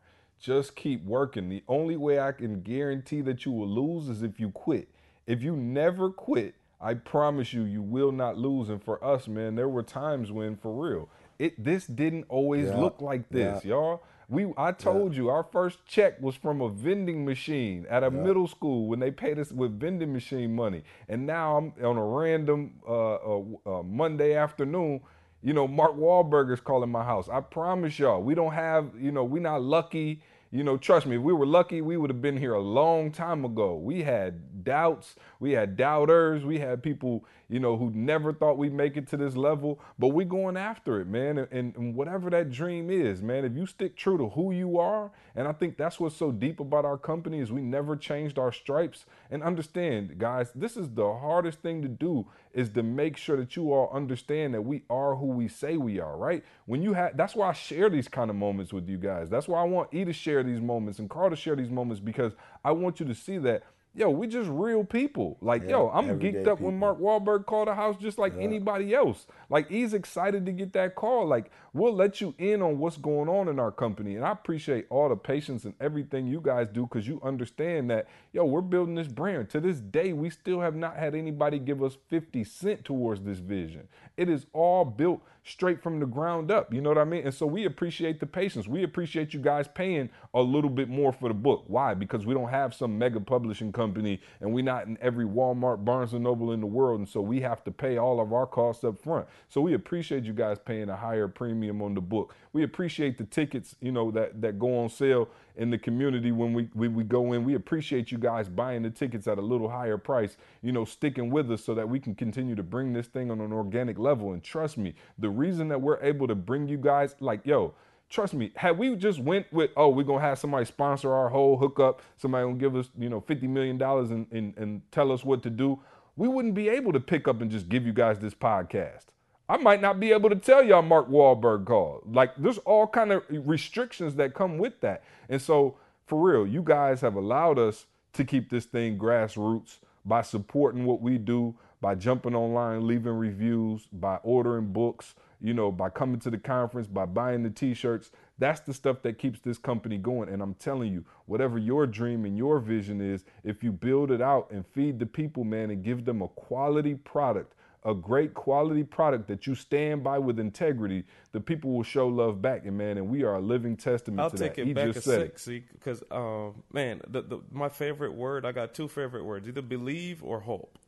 just 0.43 0.75
keep 0.75 1.03
working. 1.05 1.47
The 1.47 1.63
only 1.69 1.95
way 1.95 2.19
I 2.19 2.33
can 2.33 2.61
guarantee 2.61 3.21
that 3.21 3.45
you 3.45 3.51
will 3.53 3.67
lose 3.67 4.09
is 4.09 4.21
if 4.21 4.41
you 4.41 4.49
quit. 4.51 4.89
If 5.25 5.41
you 5.41 5.55
never 5.55 6.09
quit, 6.09 6.55
I 6.81 6.95
promise 6.95 7.53
you, 7.53 7.63
you 7.63 7.81
will 7.81 8.11
not 8.11 8.37
lose. 8.37 8.67
And 8.67 8.83
for 8.83 9.01
us, 9.03 9.29
man, 9.29 9.55
there 9.55 9.69
were 9.69 9.83
times 9.83 10.33
when, 10.33 10.57
for 10.57 10.73
real, 10.73 11.09
it 11.39 11.63
this 11.63 11.87
didn't 11.87 12.25
always 12.27 12.67
Yeah, 12.67 12.81
look 12.81 13.01
like 13.01 13.29
this, 13.29 13.63
y'all. 13.63 14.03
We, 14.27 14.51
I 14.57 14.71
told 14.73 15.15
you, 15.15 15.29
our 15.29 15.43
first 15.43 15.85
check 15.85 16.21
was 16.21 16.35
from 16.35 16.59
a 16.59 16.69
vending 16.69 17.23
machine 17.23 17.85
at 17.89 18.03
a 18.03 18.11
middle 18.11 18.47
school 18.47 18.87
when 18.87 18.99
they 18.99 19.11
paid 19.11 19.39
us 19.39 19.51
with 19.51 19.79
vending 19.79 20.11
machine 20.11 20.53
money. 20.55 20.83
And 21.07 21.25
now 21.25 21.57
I'm 21.57 21.73
on 21.85 21.97
a 21.97 22.03
random 22.05 22.73
uh, 22.87 23.13
uh, 23.15 23.43
uh, 23.65 23.83
Monday 23.83 24.35
afternoon. 24.35 25.01
You 25.41 25.53
know, 25.53 25.67
Mark 25.67 25.95
Wahlberg 25.95 26.51
is 26.51 26.59
calling 26.61 26.89
my 26.89 27.03
house. 27.03 27.29
I 27.29 27.41
promise 27.41 27.99
y'all, 27.99 28.21
we 28.21 28.33
don't 28.33 28.53
have, 28.53 28.91
you 28.99 29.11
know, 29.11 29.23
we're 29.23 29.41
not 29.41 29.61
lucky. 29.61 30.21
You 30.53 30.63
know, 30.63 30.77
trust 30.77 31.07
me, 31.07 31.15
if 31.15 31.21
we 31.23 31.33
were 31.33 31.47
lucky, 31.47 31.81
we 31.81 31.97
would 31.97 32.11
have 32.11 32.21
been 32.21 32.37
here 32.37 32.53
a 32.53 32.61
long 32.61 33.11
time 33.11 33.43
ago. 33.43 33.75
We 33.75 34.03
had 34.03 34.63
doubts, 34.63 35.15
we 35.39 35.51
had 35.53 35.75
doubters, 35.75 36.45
we 36.45 36.59
had 36.59 36.83
people, 36.83 37.25
you 37.53 37.59
know, 37.59 37.77
who 37.77 37.91
never 37.93 38.33
thought 38.33 38.57
we'd 38.57 38.73
make 38.73 38.97
it 38.97 39.07
to 39.07 39.15
this 39.15 39.37
level, 39.37 39.79
but 39.99 40.07
we're 40.07 40.25
going 40.25 40.57
after 40.57 40.99
it, 40.99 41.05
man. 41.05 41.37
And, 41.37 41.75
and 41.75 41.93
whatever 41.93 42.31
that 42.31 42.49
dream 42.49 42.89
is, 42.89 43.21
man, 43.21 43.45
if 43.45 43.55
you 43.55 43.67
stick 43.67 43.95
true 43.95 44.17
to 44.17 44.29
who 44.29 44.51
you 44.51 44.79
are, 44.79 45.11
and 45.35 45.47
I 45.47 45.51
think 45.51 45.77
that's 45.77 45.99
what's 45.99 46.17
so 46.17 46.31
deep 46.31 46.59
about 46.59 46.83
our 46.83 46.97
company 46.97 47.39
is 47.39 47.51
we 47.51 47.61
never 47.61 47.95
changed 47.95 48.39
our 48.39 48.51
stripes. 48.51 49.05
And 49.29 49.43
understand, 49.43 50.17
guys, 50.17 50.51
this 50.55 50.75
is 50.75 50.89
the 50.89 51.13
hardest 51.13 51.59
thing 51.59 51.83
to 51.83 51.87
do 51.87 52.25
is 52.55 52.69
to 52.69 52.81
make 52.81 53.17
sure 53.17 53.37
that 53.37 53.55
you 53.55 53.71
all 53.71 53.91
understand 53.93 54.55
that 54.55 54.63
we 54.63 54.81
are 54.89 55.15
who 55.15 55.27
we 55.27 55.47
say 55.47 55.77
we 55.77 55.99
are, 55.99 56.17
right? 56.17 56.43
When 56.65 56.81
you 56.81 56.93
have 56.93 57.15
that's 57.15 57.35
why 57.35 57.49
I 57.49 57.53
share 57.53 57.87
these 57.87 58.07
kind 58.07 58.31
of 58.31 58.35
moments 58.35 58.73
with 58.73 58.89
you 58.89 58.97
guys. 58.97 59.29
That's 59.29 59.47
why 59.47 59.61
I 59.61 59.63
want 59.65 59.93
E 59.93 60.03
to 60.05 60.13
share 60.13 60.41
these 60.41 60.61
moments 60.61 60.97
and 60.97 61.07
Carl 61.07 61.29
to 61.29 61.35
share 61.35 61.55
these 61.55 61.69
moments 61.69 61.99
because 61.99 62.33
I 62.65 62.71
want 62.71 62.99
you 62.99 63.05
to 63.05 63.13
see 63.13 63.37
that 63.39 63.63
yo, 63.93 64.09
we 64.09 64.27
just 64.27 64.49
real 64.49 64.83
people. 64.83 65.37
Like, 65.41 65.67
yo, 65.67 65.89
I'm 65.89 66.19
geeked 66.19 66.47
up 66.47 66.59
when. 66.59 66.73
Mark 66.83 66.99
Wahlberg 66.99 67.45
called 67.45 67.67
a 67.67 67.75
house 67.75 67.95
just 67.97 68.17
like 68.17 68.33
anybody 68.37 68.93
else. 68.93 69.27
Like, 69.49 69.69
he's 69.69 69.93
excited 69.93 70.45
to 70.47 70.51
get 70.51 70.73
that 70.73 70.95
call. 70.95 71.27
Like, 71.27 71.51
we'll 71.71 71.93
let 71.93 72.19
you 72.19 72.33
in 72.39 72.61
on 72.61 72.79
what's 72.79 72.97
going 72.97 73.29
on 73.29 73.47
in 73.47 73.59
our 73.59 73.71
company. 73.71 74.15
And 74.15 74.25
I 74.25 74.31
appreciate 74.31 74.87
all 74.89 75.07
the 75.07 75.15
patience 75.15 75.63
and 75.63 75.75
everything 75.79 76.27
you 76.27 76.41
guys 76.41 76.67
do 76.67 76.83
because 76.83 77.07
you 77.07 77.21
understand 77.23 77.89
that, 77.91 78.07
yo, 78.33 78.43
we're 78.43 78.61
building 78.61 78.95
this 78.95 79.07
brand. 79.07 79.49
To 79.51 79.61
this 79.61 79.79
day, 79.79 80.13
we 80.13 80.29
still 80.29 80.59
have 80.61 80.75
not 80.75 80.97
had 80.97 81.15
anybody 81.15 81.59
give 81.59 81.83
us 81.83 81.95
50 82.09 82.43
cent 82.43 82.83
towards 82.83 83.21
this 83.21 83.37
vision. 83.37 83.87
It 84.17 84.29
is 84.29 84.45
all 84.51 84.83
built 84.83 85.21
straight 85.45 85.83
from 85.83 85.99
the 85.99 86.05
ground 86.05 86.51
up. 86.51 86.73
You 86.73 86.81
know 86.81 86.89
what 86.89 86.97
I 86.97 87.03
mean? 87.03 87.25
And 87.25 87.33
so 87.33 87.45
we 87.45 87.65
appreciate 87.65 88.19
the 88.19 88.25
patience. 88.25 88.67
We 88.67 88.83
appreciate 88.83 89.33
you 89.33 89.39
guys 89.41 89.67
paying 89.67 90.09
a 90.33 90.41
little 90.41 90.69
bit 90.69 90.89
more 90.89 91.11
for 91.11 91.27
the 91.27 91.35
book. 91.35 91.65
Why? 91.67 91.93
Because 91.93 92.25
we 92.25 92.33
don't 92.33 92.49
have 92.49 92.73
some 92.73 92.97
mega 92.97 93.19
publishing 93.19 93.71
company 93.71 93.82
and 93.83 94.53
we're 94.53 94.63
not 94.63 94.87
in 94.87 94.97
every 95.01 95.25
Walmart, 95.25 95.83
Barnes 95.83 96.13
and 96.13 96.23
Noble 96.23 96.51
in 96.51 96.59
the 96.59 96.67
world. 96.67 96.99
And 96.99 97.09
so 97.09 97.21
we 97.21 97.41
have 97.41 97.63
to 97.65 97.71
pay 97.71 97.97
all 97.97 98.21
of 98.21 98.33
our 98.33 98.45
costs 98.45 98.83
up 98.83 98.99
front. 98.99 99.27
So 99.49 99.61
we 99.61 99.73
appreciate 99.73 100.23
you 100.23 100.33
guys 100.33 100.57
paying 100.59 100.89
a 100.89 100.95
higher 100.95 101.27
premium 101.27 101.81
on 101.81 101.93
the 101.93 102.01
book. 102.01 102.35
We 102.53 102.63
appreciate 102.63 103.17
the 103.17 103.23
tickets, 103.25 103.75
you 103.81 103.91
know, 103.91 104.11
that, 104.11 104.41
that 104.41 104.59
go 104.59 104.79
on 104.79 104.89
sale 104.89 105.29
in 105.55 105.69
the 105.69 105.77
community 105.77 106.31
when 106.31 106.53
we, 106.53 106.69
when 106.73 106.93
we 106.93 107.03
go 107.03 107.33
in. 107.33 107.43
We 107.43 107.55
appreciate 107.55 108.11
you 108.11 108.17
guys 108.17 108.49
buying 108.49 108.83
the 108.83 108.89
tickets 108.89 109.27
at 109.27 109.37
a 109.37 109.41
little 109.41 109.69
higher 109.69 109.97
price, 109.97 110.37
you 110.61 110.71
know, 110.71 110.85
sticking 110.85 111.29
with 111.29 111.51
us 111.51 111.63
so 111.63 111.75
that 111.75 111.87
we 111.87 111.99
can 111.99 112.15
continue 112.15 112.55
to 112.55 112.63
bring 112.63 112.93
this 112.93 113.07
thing 113.07 113.31
on 113.31 113.41
an 113.41 113.53
organic 113.53 113.97
level. 113.97 114.33
And 114.33 114.43
trust 114.43 114.77
me, 114.77 114.95
the 115.17 115.29
reason 115.29 115.67
that 115.69 115.81
we're 115.81 116.01
able 116.01 116.27
to 116.27 116.35
bring 116.35 116.67
you 116.67 116.77
guys 116.77 117.15
like, 117.19 117.45
yo, 117.45 117.73
trust 118.13 118.35
me, 118.35 118.51
had 118.55 118.77
we 118.77 118.95
just 118.95 119.19
went 119.19 119.51
with, 119.51 119.71
oh, 119.75 119.89
we're 119.89 120.03
gonna 120.03 120.21
have 120.21 120.37
somebody 120.37 120.65
sponsor 120.65 121.11
our 121.11 121.29
whole 121.29 121.57
hookup, 121.57 122.01
somebody 122.17 122.45
gonna 122.45 122.57
give 122.57 122.75
us, 122.75 122.89
you 122.97 123.09
know, 123.09 123.19
$50 123.19 123.43
million 123.43 123.81
and, 123.81 124.27
and, 124.31 124.55
and 124.55 124.81
tell 124.91 125.11
us 125.11 125.23
what 125.23 125.41
to 125.43 125.49
do, 125.49 125.79
we 126.15 126.27
wouldn't 126.27 126.53
be 126.53 126.69
able 126.69 126.93
to 126.93 126.99
pick 126.99 127.27
up 127.27 127.41
and 127.41 127.49
just 127.49 127.69
give 127.69 127.87
you 127.87 127.91
guys 127.91 128.19
this 128.19 128.35
podcast. 128.35 129.05
I 129.49 129.57
might 129.57 129.81
not 129.81 129.99
be 129.99 130.11
able 130.11 130.29
to 130.29 130.35
tell 130.35 130.63
y'all 130.63 130.83
Mark 130.83 131.09
Wahlberg 131.09 131.65
called. 131.65 132.03
Like 132.05 132.35
there's 132.37 132.59
all 132.59 132.85
kind 132.85 133.11
of 133.11 133.23
restrictions 133.29 134.15
that 134.15 134.35
come 134.35 134.59
with 134.59 134.79
that. 134.81 135.03
And 135.27 135.41
so 135.41 135.77
for 136.05 136.21
real, 136.21 136.45
you 136.45 136.61
guys 136.61 137.01
have 137.01 137.15
allowed 137.15 137.57
us 137.57 137.87
to 138.13 138.23
keep 138.23 138.51
this 138.51 138.65
thing 138.65 138.97
grassroots 138.99 139.79
by 140.05 140.21
supporting 140.21 140.85
what 140.85 141.01
we 141.01 141.17
do, 141.17 141.55
by 141.81 141.95
jumping 141.95 142.35
online, 142.35 142.87
leaving 142.87 143.13
reviews, 143.13 143.87
by 143.91 144.17
ordering 144.17 144.71
books, 144.71 145.15
you 145.43 145.53
know, 145.53 145.71
by 145.71 145.89
coming 145.89 146.19
to 146.21 146.31
the 146.31 146.37
conference, 146.37 146.87
by 146.87 147.05
buying 147.05 147.43
the 147.43 147.49
t-shirts. 147.49 148.11
That's 148.39 148.61
the 148.61 148.73
stuff 148.73 149.01
that 149.01 149.19
keeps 149.19 149.41
this 149.41 149.57
company 149.57 149.97
going. 149.97 150.29
And 150.29 150.41
I'm 150.41 150.53
telling 150.53 150.91
you, 150.93 151.03
whatever 151.25 151.59
your 151.59 151.85
dream 151.85 152.23
and 152.23 152.37
your 152.37 152.59
vision 152.59 153.01
is, 153.01 153.25
if 153.43 153.61
you 153.61 153.73
build 153.73 154.09
it 154.09 154.21
out 154.21 154.49
and 154.51 154.65
feed 154.65 154.99
the 154.99 155.05
people, 155.05 155.43
man, 155.43 155.69
and 155.69 155.83
give 155.83 156.05
them 156.05 156.21
a 156.21 156.29
quality 156.29 156.95
product, 156.95 157.55
a 157.83 157.93
great 157.93 158.33
quality 158.33 158.83
product 158.83 159.27
that 159.27 159.45
you 159.45 159.53
stand 159.53 160.01
by 160.01 160.17
with 160.17 160.39
integrity, 160.39 161.03
the 161.33 161.41
people 161.41 161.73
will 161.73 161.83
show 161.83 162.07
love 162.07 162.41
back. 162.41 162.65
And 162.65 162.77
man, 162.77 162.97
and 162.97 163.09
we 163.09 163.23
are 163.23 163.35
a 163.35 163.41
living 163.41 163.75
testament 163.75 164.21
I'll 164.21 164.29
to 164.29 164.37
take 164.37 164.55
that. 164.55 164.61
it 164.61 164.67
He 164.67 164.73
back 164.73 164.87
a 164.87 164.93
just 164.93 165.05
said 165.05 165.19
sec, 165.19 165.29
it. 165.29 165.39
see, 165.39 165.63
because 165.73 166.01
um, 166.09 166.63
man, 166.71 167.01
the, 167.09 167.21
the 167.21 167.39
my 167.51 167.67
favorite 167.67 168.13
word. 168.13 168.45
I 168.45 168.53
got 168.53 168.73
two 168.73 168.87
favorite 168.87 169.25
words: 169.25 169.45
either 169.45 169.61
believe 169.61 170.23
or 170.23 170.39
hope. 170.39 170.79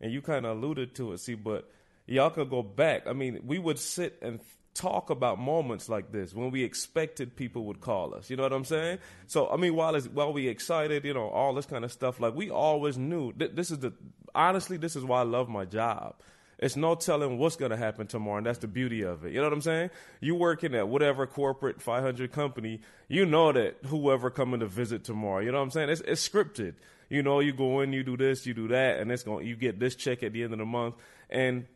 And 0.00 0.12
you 0.12 0.22
kind 0.22 0.44
of 0.46 0.58
alluded 0.58 0.94
to 0.96 1.12
it, 1.12 1.18
see, 1.20 1.34
but 1.34 1.70
y'all 2.06 2.30
could 2.30 2.50
go 2.50 2.62
back. 2.62 3.06
I 3.06 3.12
mean, 3.12 3.40
we 3.44 3.58
would 3.58 3.78
sit 3.78 4.18
and 4.22 4.40
talk 4.74 5.08
about 5.08 5.38
moments 5.38 5.88
like 5.88 6.12
this 6.12 6.34
when 6.34 6.50
we 6.50 6.62
expected 6.62 7.34
people 7.34 7.64
would 7.64 7.80
call 7.80 8.14
us. 8.14 8.28
You 8.28 8.36
know 8.36 8.42
what 8.42 8.52
I'm 8.52 8.64
saying? 8.64 8.98
So, 9.26 9.48
I 9.48 9.56
mean, 9.56 9.74
while 9.74 9.94
it's, 9.94 10.06
while 10.06 10.32
we 10.32 10.48
excited, 10.48 11.04
you 11.04 11.14
know, 11.14 11.28
all 11.28 11.54
this 11.54 11.66
kind 11.66 11.84
of 11.84 11.90
stuff, 11.90 12.20
like 12.20 12.34
we 12.34 12.50
always 12.50 12.98
knew. 12.98 13.32
Th- 13.32 13.52
this 13.54 13.70
is 13.70 13.78
the 13.78 13.92
honestly, 14.34 14.76
this 14.76 14.94
is 14.94 15.04
why 15.04 15.20
I 15.20 15.24
love 15.24 15.48
my 15.48 15.64
job. 15.64 16.16
It's 16.58 16.76
no 16.76 16.94
telling 16.94 17.36
what's 17.36 17.56
going 17.56 17.70
to 17.70 17.76
happen 17.76 18.06
tomorrow, 18.06 18.38
and 18.38 18.46
that's 18.46 18.60
the 18.60 18.68
beauty 18.68 19.02
of 19.02 19.26
it. 19.26 19.32
You 19.32 19.38
know 19.38 19.44
what 19.44 19.52
I'm 19.52 19.60
saying? 19.60 19.90
You 20.20 20.34
working 20.34 20.74
at 20.74 20.88
whatever 20.88 21.26
corporate 21.26 21.82
500 21.82 22.32
company, 22.32 22.80
you 23.08 23.26
know 23.26 23.52
that 23.52 23.76
whoever 23.86 24.30
coming 24.30 24.60
to 24.60 24.66
visit 24.66 25.04
tomorrow, 25.04 25.40
you 25.40 25.52
know 25.52 25.58
what 25.58 25.64
I'm 25.64 25.70
saying? 25.70 25.90
It's, 25.90 26.00
it's 26.02 26.26
scripted. 26.26 26.74
You 27.10 27.22
know, 27.22 27.40
you 27.40 27.52
go 27.52 27.80
in, 27.80 27.92
you 27.92 28.02
do 28.02 28.16
this, 28.16 28.46
you 28.46 28.54
do 28.54 28.68
that, 28.68 29.00
and 29.00 29.12
it's 29.12 29.22
going. 29.22 29.46
You 29.46 29.54
get 29.54 29.78
this 29.78 29.94
check 29.94 30.22
at 30.22 30.32
the 30.32 30.42
end 30.42 30.54
of 30.54 30.58
the 30.58 30.64
month, 30.64 30.94
and 31.28 31.66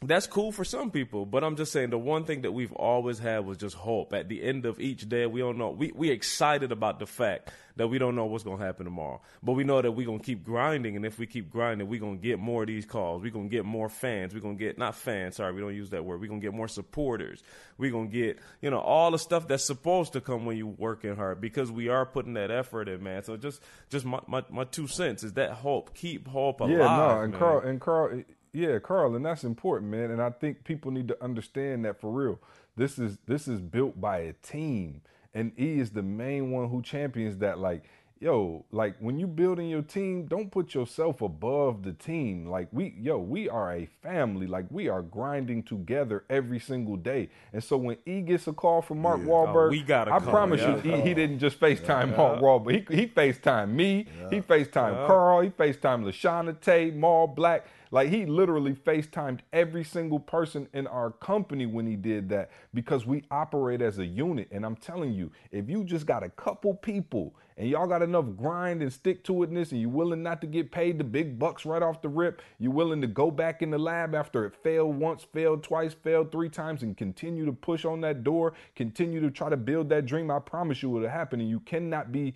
that's 0.00 0.28
cool 0.28 0.52
for 0.52 0.64
some 0.64 0.92
people, 0.92 1.26
but 1.26 1.42
I'm 1.42 1.56
just 1.56 1.72
saying 1.72 1.90
the 1.90 1.98
one 1.98 2.24
thing 2.24 2.42
that 2.42 2.52
we've 2.52 2.72
always 2.72 3.18
had 3.18 3.44
was 3.44 3.58
just 3.58 3.74
hope. 3.74 4.12
At 4.14 4.28
the 4.28 4.42
end 4.42 4.64
of 4.64 4.78
each 4.78 5.08
day, 5.08 5.26
we 5.26 5.40
don't 5.40 5.58
know. 5.58 5.70
We 5.70 5.90
we 5.92 6.10
excited 6.10 6.70
about 6.70 7.00
the 7.00 7.06
fact 7.06 7.50
that 7.74 7.88
we 7.88 7.98
don't 7.98 8.14
know 8.14 8.26
what's 8.26 8.44
gonna 8.44 8.64
happen 8.64 8.84
tomorrow, 8.84 9.20
but 9.42 9.52
we 9.54 9.64
know 9.64 9.82
that 9.82 9.90
we're 9.90 10.06
gonna 10.06 10.20
keep 10.20 10.44
grinding, 10.44 10.94
and 10.94 11.04
if 11.04 11.18
we 11.18 11.26
keep 11.26 11.50
grinding, 11.50 11.88
we're 11.88 11.98
gonna 11.98 12.16
get 12.16 12.38
more 12.38 12.62
of 12.62 12.68
these 12.68 12.86
calls. 12.86 13.22
We're 13.22 13.32
gonna 13.32 13.48
get 13.48 13.64
more 13.64 13.88
fans. 13.88 14.34
We're 14.34 14.40
gonna 14.40 14.54
get 14.54 14.78
not 14.78 14.94
fans. 14.94 15.36
Sorry, 15.36 15.52
we 15.52 15.60
don't 15.60 15.74
use 15.74 15.90
that 15.90 16.04
word. 16.04 16.20
We're 16.20 16.28
gonna 16.28 16.40
get 16.40 16.54
more 16.54 16.68
supporters. 16.68 17.42
We're 17.76 17.90
gonna 17.90 18.06
get 18.06 18.38
you 18.62 18.70
know 18.70 18.78
all 18.78 19.10
the 19.10 19.18
stuff 19.18 19.48
that's 19.48 19.64
supposed 19.64 20.12
to 20.12 20.20
come 20.20 20.46
when 20.46 20.56
you're 20.56 20.66
working 20.68 21.16
hard 21.16 21.40
because 21.40 21.72
we 21.72 21.88
are 21.88 22.06
putting 22.06 22.34
that 22.34 22.52
effort 22.52 22.88
in, 22.88 23.02
man. 23.02 23.24
So 23.24 23.36
just 23.36 23.60
just 23.90 24.04
my 24.04 24.20
my, 24.28 24.44
my 24.48 24.62
two 24.62 24.86
cents 24.86 25.24
is 25.24 25.32
that 25.32 25.50
hope. 25.50 25.92
Keep 25.96 26.28
hope 26.28 26.60
alive. 26.60 26.70
Yeah, 26.70 26.96
no, 26.96 27.20
and 27.20 27.32
man. 27.32 27.38
Carl 27.40 27.60
and 27.62 27.80
Carl, 27.80 28.22
yeah, 28.52 28.78
Carl, 28.78 29.14
and 29.16 29.24
that's 29.24 29.44
important, 29.44 29.90
man. 29.90 30.10
And 30.10 30.20
I 30.22 30.30
think 30.30 30.64
people 30.64 30.90
need 30.90 31.08
to 31.08 31.22
understand 31.24 31.84
that 31.84 32.00
for 32.00 32.10
real. 32.10 32.40
This 32.76 32.98
is 32.98 33.18
this 33.26 33.48
is 33.48 33.60
built 33.60 34.00
by 34.00 34.18
a 34.18 34.32
team, 34.34 35.02
and 35.34 35.52
E 35.58 35.78
is 35.80 35.90
the 35.90 36.02
main 36.02 36.50
one 36.50 36.68
who 36.68 36.80
champions 36.82 37.38
that. 37.38 37.58
Like, 37.58 37.84
yo, 38.20 38.64
like 38.70 38.96
when 39.00 39.18
you 39.18 39.26
building 39.26 39.68
your 39.68 39.82
team, 39.82 40.26
don't 40.26 40.50
put 40.50 40.74
yourself 40.74 41.20
above 41.20 41.82
the 41.82 41.92
team. 41.92 42.46
Like 42.46 42.68
we, 42.72 42.94
yo, 43.00 43.18
we 43.18 43.48
are 43.48 43.72
a 43.72 43.86
family. 44.02 44.46
Like 44.46 44.66
we 44.70 44.88
are 44.88 45.02
grinding 45.02 45.62
together 45.64 46.24
every 46.30 46.60
single 46.60 46.96
day. 46.96 47.30
And 47.52 47.62
so 47.62 47.76
when 47.76 47.96
E 48.06 48.20
gets 48.20 48.46
a 48.46 48.52
call 48.52 48.82
from 48.82 49.02
Mark 49.02 49.20
Wahlberg, 49.20 49.68
Oh, 49.68 49.70
we 49.70 49.82
got 49.82 50.08
I 50.08 50.18
call, 50.20 50.30
promise 50.30 50.60
yeah. 50.60 50.82
you, 50.82 50.94
E, 50.96 51.00
he 51.00 51.14
didn't 51.14 51.38
just 51.40 51.58
FaceTime 51.60 52.16
Mark 52.16 52.40
Wahlberg. 52.40 52.88
He 52.90 52.96
he 52.96 53.06
FaceTime 53.08 53.70
me. 53.70 54.06
He 54.30 54.40
FaceTime 54.40 55.06
Carl. 55.06 55.40
He 55.40 55.50
FaceTime 55.50 56.04
LaShawna 56.04 56.60
Tate, 56.60 56.94
Maul 56.94 57.26
Black. 57.28 57.66
Like 57.90 58.10
he 58.10 58.26
literally 58.26 58.74
FaceTimed 58.74 59.40
every 59.52 59.84
single 59.84 60.20
person 60.20 60.68
in 60.74 60.86
our 60.86 61.10
company 61.10 61.66
when 61.66 61.86
he 61.86 61.96
did 61.96 62.28
that 62.30 62.50
because 62.74 63.06
we 63.06 63.24
operate 63.30 63.80
as 63.80 63.98
a 63.98 64.04
unit. 64.04 64.48
And 64.50 64.64
I'm 64.64 64.76
telling 64.76 65.12
you, 65.12 65.30
if 65.50 65.68
you 65.68 65.84
just 65.84 66.06
got 66.06 66.22
a 66.22 66.28
couple 66.28 66.74
people 66.74 67.34
and 67.56 67.68
y'all 67.68 67.86
got 67.86 68.02
enough 68.02 68.26
grind 68.36 68.82
and 68.82 68.92
stick 68.92 69.24
to 69.24 69.32
itness 69.32 69.72
and 69.72 69.80
you're 69.80 69.90
willing 69.90 70.22
not 70.22 70.40
to 70.42 70.46
get 70.46 70.70
paid 70.70 70.98
the 70.98 71.04
big 71.04 71.38
bucks 71.38 71.64
right 71.64 71.82
off 71.82 72.02
the 72.02 72.08
rip, 72.08 72.42
you're 72.58 72.72
willing 72.72 73.00
to 73.00 73.06
go 73.06 73.30
back 73.30 73.62
in 73.62 73.70
the 73.70 73.78
lab 73.78 74.14
after 74.14 74.44
it 74.44 74.54
failed 74.62 74.96
once, 74.96 75.24
failed 75.24 75.62
twice, 75.62 75.94
failed 75.94 76.30
three 76.30 76.48
times 76.48 76.82
and 76.82 76.96
continue 76.96 77.44
to 77.44 77.52
push 77.52 77.84
on 77.84 78.00
that 78.02 78.22
door, 78.22 78.52
continue 78.76 79.20
to 79.20 79.30
try 79.30 79.48
to 79.48 79.56
build 79.56 79.88
that 79.88 80.06
dream, 80.06 80.30
I 80.30 80.38
promise 80.38 80.82
you 80.82 80.96
it'll 80.96 81.08
happen. 81.08 81.40
And 81.40 81.48
you 81.48 81.60
cannot 81.60 82.12
be 82.12 82.34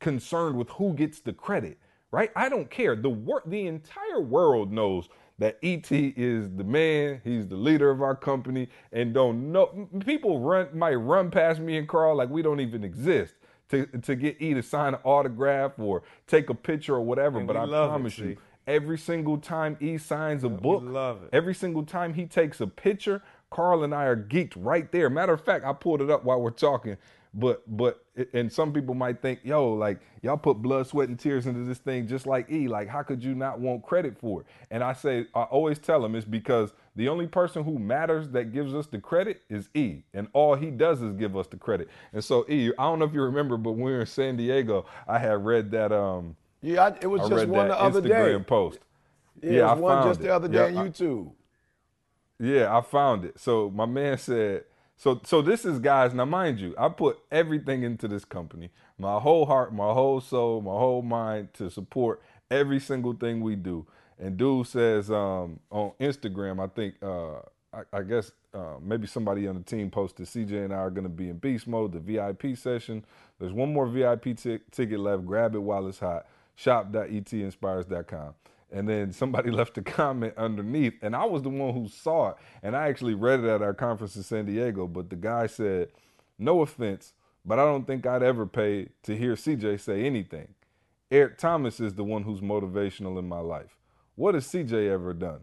concerned 0.00 0.56
with 0.56 0.68
who 0.70 0.94
gets 0.94 1.20
the 1.20 1.32
credit 1.32 1.78
right? 2.12 2.30
I 2.36 2.48
don't 2.48 2.70
care. 2.70 2.94
The 2.94 3.10
wor- 3.10 3.42
the 3.44 3.66
entire 3.66 4.20
world 4.20 4.72
knows 4.72 5.08
that 5.38 5.58
ET 5.62 5.90
is 5.90 6.50
the 6.50 6.62
man. 6.62 7.20
He's 7.24 7.48
the 7.48 7.56
leader 7.56 7.90
of 7.90 8.00
our 8.02 8.14
company, 8.14 8.68
and 8.92 9.12
don't 9.12 9.50
know 9.50 9.88
people 10.04 10.38
run 10.40 10.68
might 10.78 10.94
run 10.94 11.30
past 11.30 11.58
me 11.60 11.76
and 11.76 11.88
Carl 11.88 12.14
like 12.16 12.28
we 12.30 12.42
don't 12.42 12.60
even 12.60 12.84
exist 12.84 13.34
to 13.70 13.86
to 13.86 14.14
get 14.14 14.40
E 14.40 14.54
to 14.54 14.62
sign 14.62 14.94
an 14.94 15.00
autograph 15.02 15.72
or 15.78 16.02
take 16.28 16.50
a 16.50 16.54
picture 16.54 16.94
or 16.94 17.00
whatever. 17.02 17.38
And 17.38 17.46
but 17.48 17.56
I 17.56 17.64
it, 17.64 17.70
promise 17.88 18.14
see? 18.14 18.22
you, 18.22 18.36
every 18.68 18.98
single 18.98 19.38
time 19.38 19.76
E 19.80 19.98
signs 19.98 20.44
a 20.44 20.48
book, 20.48 20.82
love 20.84 21.24
it. 21.24 21.30
every 21.32 21.54
single 21.54 21.82
time 21.84 22.14
he 22.14 22.26
takes 22.26 22.60
a 22.60 22.66
picture, 22.66 23.22
Carl 23.50 23.82
and 23.82 23.94
I 23.94 24.04
are 24.04 24.16
geeked 24.16 24.52
right 24.56 24.90
there. 24.92 25.10
Matter 25.10 25.32
of 25.32 25.44
fact, 25.44 25.64
I 25.64 25.72
pulled 25.72 26.02
it 26.02 26.10
up 26.10 26.24
while 26.24 26.40
we're 26.40 26.50
talking. 26.50 26.96
But 27.34 27.62
but 27.66 28.04
and 28.34 28.52
some 28.52 28.74
people 28.74 28.94
might 28.94 29.22
think, 29.22 29.40
yo, 29.42 29.72
like 29.72 30.00
y'all 30.20 30.36
put 30.36 30.58
blood, 30.58 30.86
sweat, 30.86 31.08
and 31.08 31.18
tears 31.18 31.46
into 31.46 31.64
this 31.64 31.78
thing 31.78 32.06
just 32.06 32.26
like 32.26 32.50
E. 32.50 32.68
Like, 32.68 32.88
how 32.88 33.02
could 33.02 33.24
you 33.24 33.34
not 33.34 33.58
want 33.58 33.82
credit 33.82 34.18
for 34.18 34.42
it? 34.42 34.46
And 34.70 34.84
I 34.84 34.92
say, 34.92 35.26
I 35.34 35.44
always 35.44 35.78
tell 35.78 36.02
them 36.02 36.14
it's 36.14 36.26
because 36.26 36.74
the 36.94 37.08
only 37.08 37.26
person 37.26 37.64
who 37.64 37.78
matters 37.78 38.28
that 38.30 38.52
gives 38.52 38.74
us 38.74 38.86
the 38.86 38.98
credit 38.98 39.40
is 39.48 39.70
E, 39.74 40.02
and 40.12 40.28
all 40.34 40.54
he 40.56 40.70
does 40.70 41.00
is 41.00 41.14
give 41.14 41.34
us 41.34 41.46
the 41.46 41.56
credit. 41.56 41.88
And 42.12 42.22
so 42.22 42.44
E, 42.50 42.70
I 42.78 42.82
don't 42.82 42.98
know 42.98 43.06
if 43.06 43.14
you 43.14 43.22
remember, 43.22 43.56
but 43.56 43.72
when 43.72 43.80
we 43.84 43.92
were 43.92 44.00
in 44.00 44.06
San 44.06 44.36
Diego, 44.36 44.84
I 45.08 45.18
had 45.18 45.42
read 45.42 45.70
that 45.70 45.90
um 45.90 46.36
Yeah, 46.60 46.84
I, 46.88 46.98
it 47.00 47.06
was 47.06 47.22
I 47.22 47.28
just 47.30 47.48
one 47.48 47.68
the 47.68 47.80
other 47.80 48.02
Instagram 48.02 48.38
day. 48.40 48.44
post. 48.44 48.78
Yeah, 49.40 49.70
I 49.70 49.74
one 49.74 49.90
found 50.02 50.10
just 50.10 50.20
it. 50.20 50.24
the 50.24 50.34
other 50.34 50.48
Yeah, 50.52 50.68
day 50.68 50.76
I- 50.76 50.80
on 50.82 50.92
YouTube. 50.92 51.32
Yeah, 52.38 52.76
I 52.76 52.82
found 52.82 53.24
it. 53.24 53.38
So 53.40 53.70
my 53.70 53.86
man 53.86 54.18
said, 54.18 54.64
so 55.02 55.20
so 55.24 55.42
this 55.42 55.64
is 55.64 55.80
guys. 55.80 56.14
Now 56.14 56.26
mind 56.26 56.60
you, 56.60 56.76
I 56.78 56.88
put 56.88 57.18
everything 57.32 57.82
into 57.82 58.06
this 58.06 58.24
company, 58.24 58.70
my 58.98 59.18
whole 59.18 59.46
heart, 59.46 59.74
my 59.74 59.92
whole 59.92 60.20
soul, 60.20 60.60
my 60.60 60.70
whole 60.70 61.02
mind 61.02 61.52
to 61.54 61.70
support 61.70 62.22
every 62.52 62.78
single 62.78 63.12
thing 63.12 63.40
we 63.40 63.56
do. 63.56 63.84
And 64.20 64.36
dude 64.36 64.68
says 64.68 65.10
um, 65.10 65.58
on 65.72 65.90
Instagram, 66.00 66.62
I 66.62 66.68
think 66.68 66.94
uh, 67.02 67.40
I, 67.72 67.98
I 67.98 68.02
guess 68.02 68.30
uh, 68.54 68.76
maybe 68.80 69.08
somebody 69.08 69.48
on 69.48 69.56
the 69.56 69.64
team 69.64 69.90
posted 69.90 70.26
CJ 70.26 70.66
and 70.66 70.72
I 70.72 70.76
are 70.76 70.90
going 70.90 71.02
to 71.02 71.08
be 71.10 71.30
in 71.30 71.38
beast 71.38 71.66
mode, 71.66 71.90
the 71.94 71.98
VIP 71.98 72.56
session. 72.56 73.04
There's 73.40 73.52
one 73.52 73.72
more 73.72 73.88
VIP 73.88 74.36
ti- 74.36 74.60
ticket 74.70 75.00
left. 75.00 75.26
Grab 75.26 75.56
it 75.56 75.62
while 75.62 75.88
it's 75.88 75.98
hot. 75.98 76.26
Shop.etinspires.com. 76.54 78.34
And 78.72 78.88
then 78.88 79.12
somebody 79.12 79.50
left 79.52 79.78
a 79.78 79.82
comment 79.82 80.34
underneath, 80.36 80.94
and 81.02 81.14
I 81.14 81.24
was 81.24 81.42
the 81.42 81.50
one 81.50 81.74
who 81.74 81.88
saw 81.88 82.30
it. 82.30 82.36
And 82.62 82.76
I 82.76 82.88
actually 82.88 83.14
read 83.14 83.40
it 83.40 83.46
at 83.46 83.62
our 83.62 83.74
conference 83.74 84.16
in 84.16 84.22
San 84.22 84.46
Diego. 84.46 84.86
But 84.86 85.10
the 85.10 85.16
guy 85.16 85.46
said, 85.46 85.88
No 86.38 86.62
offense, 86.62 87.12
but 87.44 87.58
I 87.58 87.64
don't 87.64 87.86
think 87.86 88.06
I'd 88.06 88.22
ever 88.22 88.46
pay 88.46 88.88
to 89.04 89.16
hear 89.16 89.34
CJ 89.34 89.80
say 89.80 90.04
anything. 90.04 90.48
Eric 91.10 91.38
Thomas 91.38 91.80
is 91.80 91.94
the 91.94 92.04
one 92.04 92.22
who's 92.22 92.40
motivational 92.40 93.18
in 93.18 93.28
my 93.28 93.40
life. 93.40 93.76
What 94.14 94.34
has 94.34 94.46
CJ 94.46 94.90
ever 94.90 95.12
done? 95.12 95.40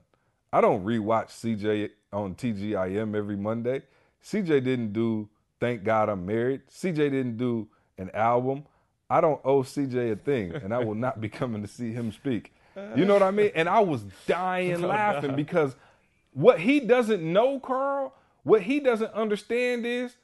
I 0.51 0.61
don't 0.61 0.83
rewatch 0.83 1.29
CJ 1.29 1.91
on 2.11 2.35
TGIM 2.35 3.15
every 3.15 3.37
Monday. 3.37 3.83
CJ 4.23 4.63
didn't 4.63 4.93
do 4.93 5.29
Thank 5.59 5.83
God 5.83 6.09
I'm 6.09 6.25
Married. 6.25 6.61
CJ 6.71 6.95
didn't 6.95 7.37
do 7.37 7.67
an 7.97 8.09
album. 8.13 8.65
I 9.09 9.21
don't 9.21 9.41
owe 9.43 9.61
CJ 9.63 10.13
a 10.13 10.15
thing, 10.15 10.53
and 10.53 10.73
I 10.73 10.79
will 10.79 10.95
not 10.95 11.19
be 11.19 11.29
coming 11.29 11.61
to 11.61 11.67
see 11.67 11.91
him 11.91 12.11
speak. 12.11 12.53
You 12.95 13.05
know 13.05 13.13
what 13.13 13.23
I 13.23 13.31
mean? 13.31 13.51
And 13.55 13.67
I 13.67 13.79
was 13.81 14.03
dying 14.25 14.81
laughing 14.87 15.35
because 15.35 15.75
what 16.33 16.59
he 16.59 16.79
doesn't 16.79 17.21
know, 17.21 17.59
Carl, 17.59 18.13
what 18.43 18.61
he 18.61 18.79
doesn't 18.79 19.13
understand 19.13 19.85
is 19.85 20.15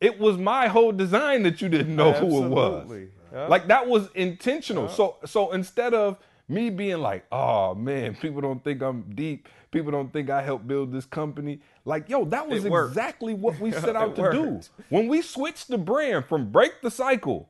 it 0.00 0.18
was 0.18 0.36
my 0.36 0.68
whole 0.68 0.92
design 0.92 1.42
that 1.44 1.62
you 1.62 1.68
didn't 1.68 1.96
know 1.96 2.12
who 2.12 2.44
it 2.44 2.48
was. 2.48 2.82
Absolutely. 2.82 3.08
Yeah. 3.32 3.46
Like 3.46 3.68
that 3.68 3.86
was 3.86 4.08
intentional. 4.14 4.88
So 4.88 5.16
so 5.24 5.52
instead 5.52 5.94
of 5.94 6.18
me 6.48 6.70
being 6.70 6.98
like, 6.98 7.24
oh 7.32 7.74
man, 7.74 8.14
people 8.14 8.40
don't 8.40 8.62
think 8.62 8.82
I'm 8.82 9.02
deep. 9.14 9.48
People 9.70 9.90
don't 9.90 10.12
think 10.12 10.30
I 10.30 10.42
helped 10.42 10.66
build 10.66 10.92
this 10.92 11.04
company. 11.04 11.60
Like, 11.84 12.08
yo, 12.08 12.24
that 12.26 12.48
was 12.48 12.64
exactly 12.64 13.34
what 13.34 13.58
we 13.60 13.72
set 13.72 13.96
out 13.96 14.16
to 14.16 14.30
do. 14.30 14.60
When 14.88 15.08
we 15.08 15.22
switched 15.22 15.68
the 15.68 15.78
brand 15.78 16.26
from 16.26 16.50
break 16.50 16.80
the 16.82 16.90
cycle, 16.90 17.48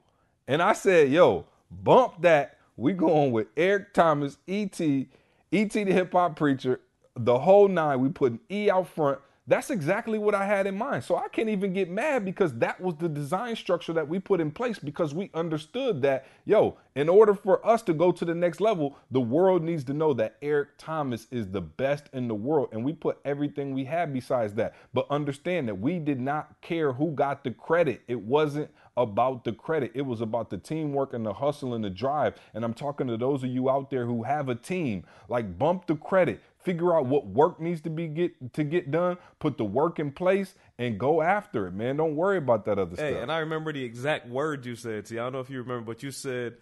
and 0.49 0.63
I 0.63 0.73
said, 0.73 1.11
yo, 1.11 1.47
bump 1.71 2.23
that. 2.23 2.56
We 2.77 2.93
going 2.93 3.33
with 3.33 3.49
Eric 3.57 3.95
Thomas, 3.95 4.39
E.T., 4.47 5.09
E.T. 5.53 5.85
the 5.85 5.93
hip 5.93 6.13
hop 6.13 6.37
preacher, 6.37 6.81
the 7.15 7.39
whole 7.39 7.69
nine. 7.69 8.01
We 8.01 8.11
putting 8.11 8.41
E 8.51 8.71
out 8.71 8.89
front. 8.89 9.19
That's 9.49 9.71
exactly 9.71 10.19
what 10.19 10.35
I 10.35 10.45
had 10.45 10.67
in 10.67 10.77
mind. 10.77 11.05
So 11.05 11.15
I 11.15 11.29
can't 11.29 11.49
even 11.49 11.73
get 11.73 11.89
mad 11.89 12.25
because 12.25 12.53
that 12.55 12.81
was 12.81 12.97
the 12.97 13.09
design 13.09 13.55
structure 13.55 13.93
that 13.93 14.09
we 14.09 14.19
put 14.19 14.41
in 14.41 14.51
place 14.51 14.81
because 14.81 15.15
we 15.15 15.31
understood 15.35 16.03
that, 16.03 16.27
yo, 16.45 16.77
in 16.97 17.09
order 17.09 17.33
for 17.33 17.65
us 17.65 17.83
to 17.83 17.95
go 17.95 18.11
to 18.11 18.25
the 18.25 18.35
next 18.35 18.61
level, 18.61 18.97
the 19.13 19.21
world 19.21 19.63
needs 19.63 19.85
to 19.85 19.95
know 19.95 20.13
that 20.15 20.37
Eric 20.43 20.71
Thomas 20.79 21.29
is 21.31 21.47
the 21.47 21.61
best 21.61 22.09
in 22.13 22.27
the 22.27 22.35
world. 22.35 22.71
And 22.73 22.85
we 22.85 22.93
put 22.93 23.19
everything 23.25 23.73
we 23.73 23.85
had 23.85 24.13
besides 24.13 24.55
that. 24.55 24.75
But 24.93 25.07
understand 25.11 25.69
that 25.69 25.79
we 25.79 26.01
did 26.01 26.21
not 26.21 26.61
care 26.61 26.93
who 26.93 27.13
got 27.13 27.45
the 27.45 27.53
credit. 27.53 28.03
It 28.09 28.21
wasn't 28.21 28.69
about 28.97 29.45
the 29.45 29.53
credit. 29.53 29.93
It 29.95 30.03
was 30.03 30.21
about 30.21 30.51
the 30.51 30.59
teamwork 30.59 31.13
and 31.13 31.25
the 31.25 31.35
hustle 31.35 31.75
and 31.75 31.85
the 31.85 31.91
drive. 31.91 32.35
And 32.55 32.65
I'm 32.65 32.75
talking 32.75 33.07
to 33.09 33.17
those 33.17 33.43
of 33.45 33.51
you 33.51 33.69
out 33.71 33.91
there 33.91 34.07
who 34.07 34.23
have 34.23 34.49
a 34.49 34.55
team. 34.55 35.05
Like 35.29 35.59
bump 35.59 35.87
the 35.87 35.97
credit. 35.97 36.41
Figure 36.59 36.97
out 36.97 37.07
what 37.07 37.27
work 37.27 37.61
needs 37.61 37.81
to 37.83 37.91
be 37.91 38.09
get 38.09 38.55
to 38.55 38.65
get 38.65 38.91
done. 38.91 39.19
Put 39.39 39.57
the 39.59 39.65
work 39.65 39.99
in 40.01 40.11
place 40.13 40.55
and 40.79 40.99
go 40.99 41.23
after 41.23 41.67
it, 41.69 41.73
man. 41.75 41.97
Don't 41.97 42.17
worry 42.17 42.39
about 42.39 42.65
that 42.65 42.79
other 42.79 42.97
Hey, 42.97 43.13
stuff. 43.13 43.23
and 43.23 43.31
I 43.31 43.39
remember 43.39 43.73
the 43.73 43.85
exact 43.85 44.29
word 44.29 44.67
you 44.67 44.75
said. 44.75 45.07
See, 45.07 45.19
I 45.19 45.23
don't 45.25 45.33
know 45.35 45.41
if 45.41 45.51
you 45.51 45.61
remember, 45.63 45.85
but 45.93 46.03
you 46.03 46.11
said 46.11 46.57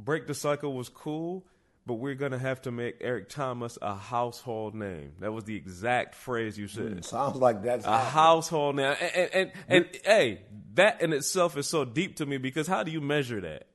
"break 0.00 0.26
the 0.26 0.34
cycle" 0.34 0.72
was 0.72 0.88
cool, 0.88 1.44
but 1.90 1.94
we're 1.96 2.14
gonna 2.14 2.38
have 2.38 2.62
to 2.62 2.70
make 2.70 2.98
Eric 3.00 3.28
Thomas 3.30 3.76
a 3.82 3.96
household 3.96 4.76
name. 4.76 5.14
That 5.18 5.32
was 5.32 5.42
the 5.42 5.56
exact 5.56 6.14
phrase 6.14 6.56
you 6.56 6.68
said. 6.68 7.04
Sounds 7.04 7.34
like 7.34 7.64
that's 7.64 7.84
A 7.84 7.90
happening. 7.90 8.12
household 8.12 8.76
name, 8.76 8.94
and 9.00 9.10
and, 9.16 9.30
and, 9.34 9.50
and 9.68 9.86
hey, 10.04 10.42
that 10.74 11.02
in 11.02 11.12
itself 11.12 11.56
is 11.56 11.66
so 11.66 11.84
deep 11.84 12.14
to 12.18 12.26
me 12.26 12.36
because 12.38 12.68
how 12.68 12.84
do 12.84 12.92
you 12.92 13.00
measure 13.00 13.40
that? 13.40 13.66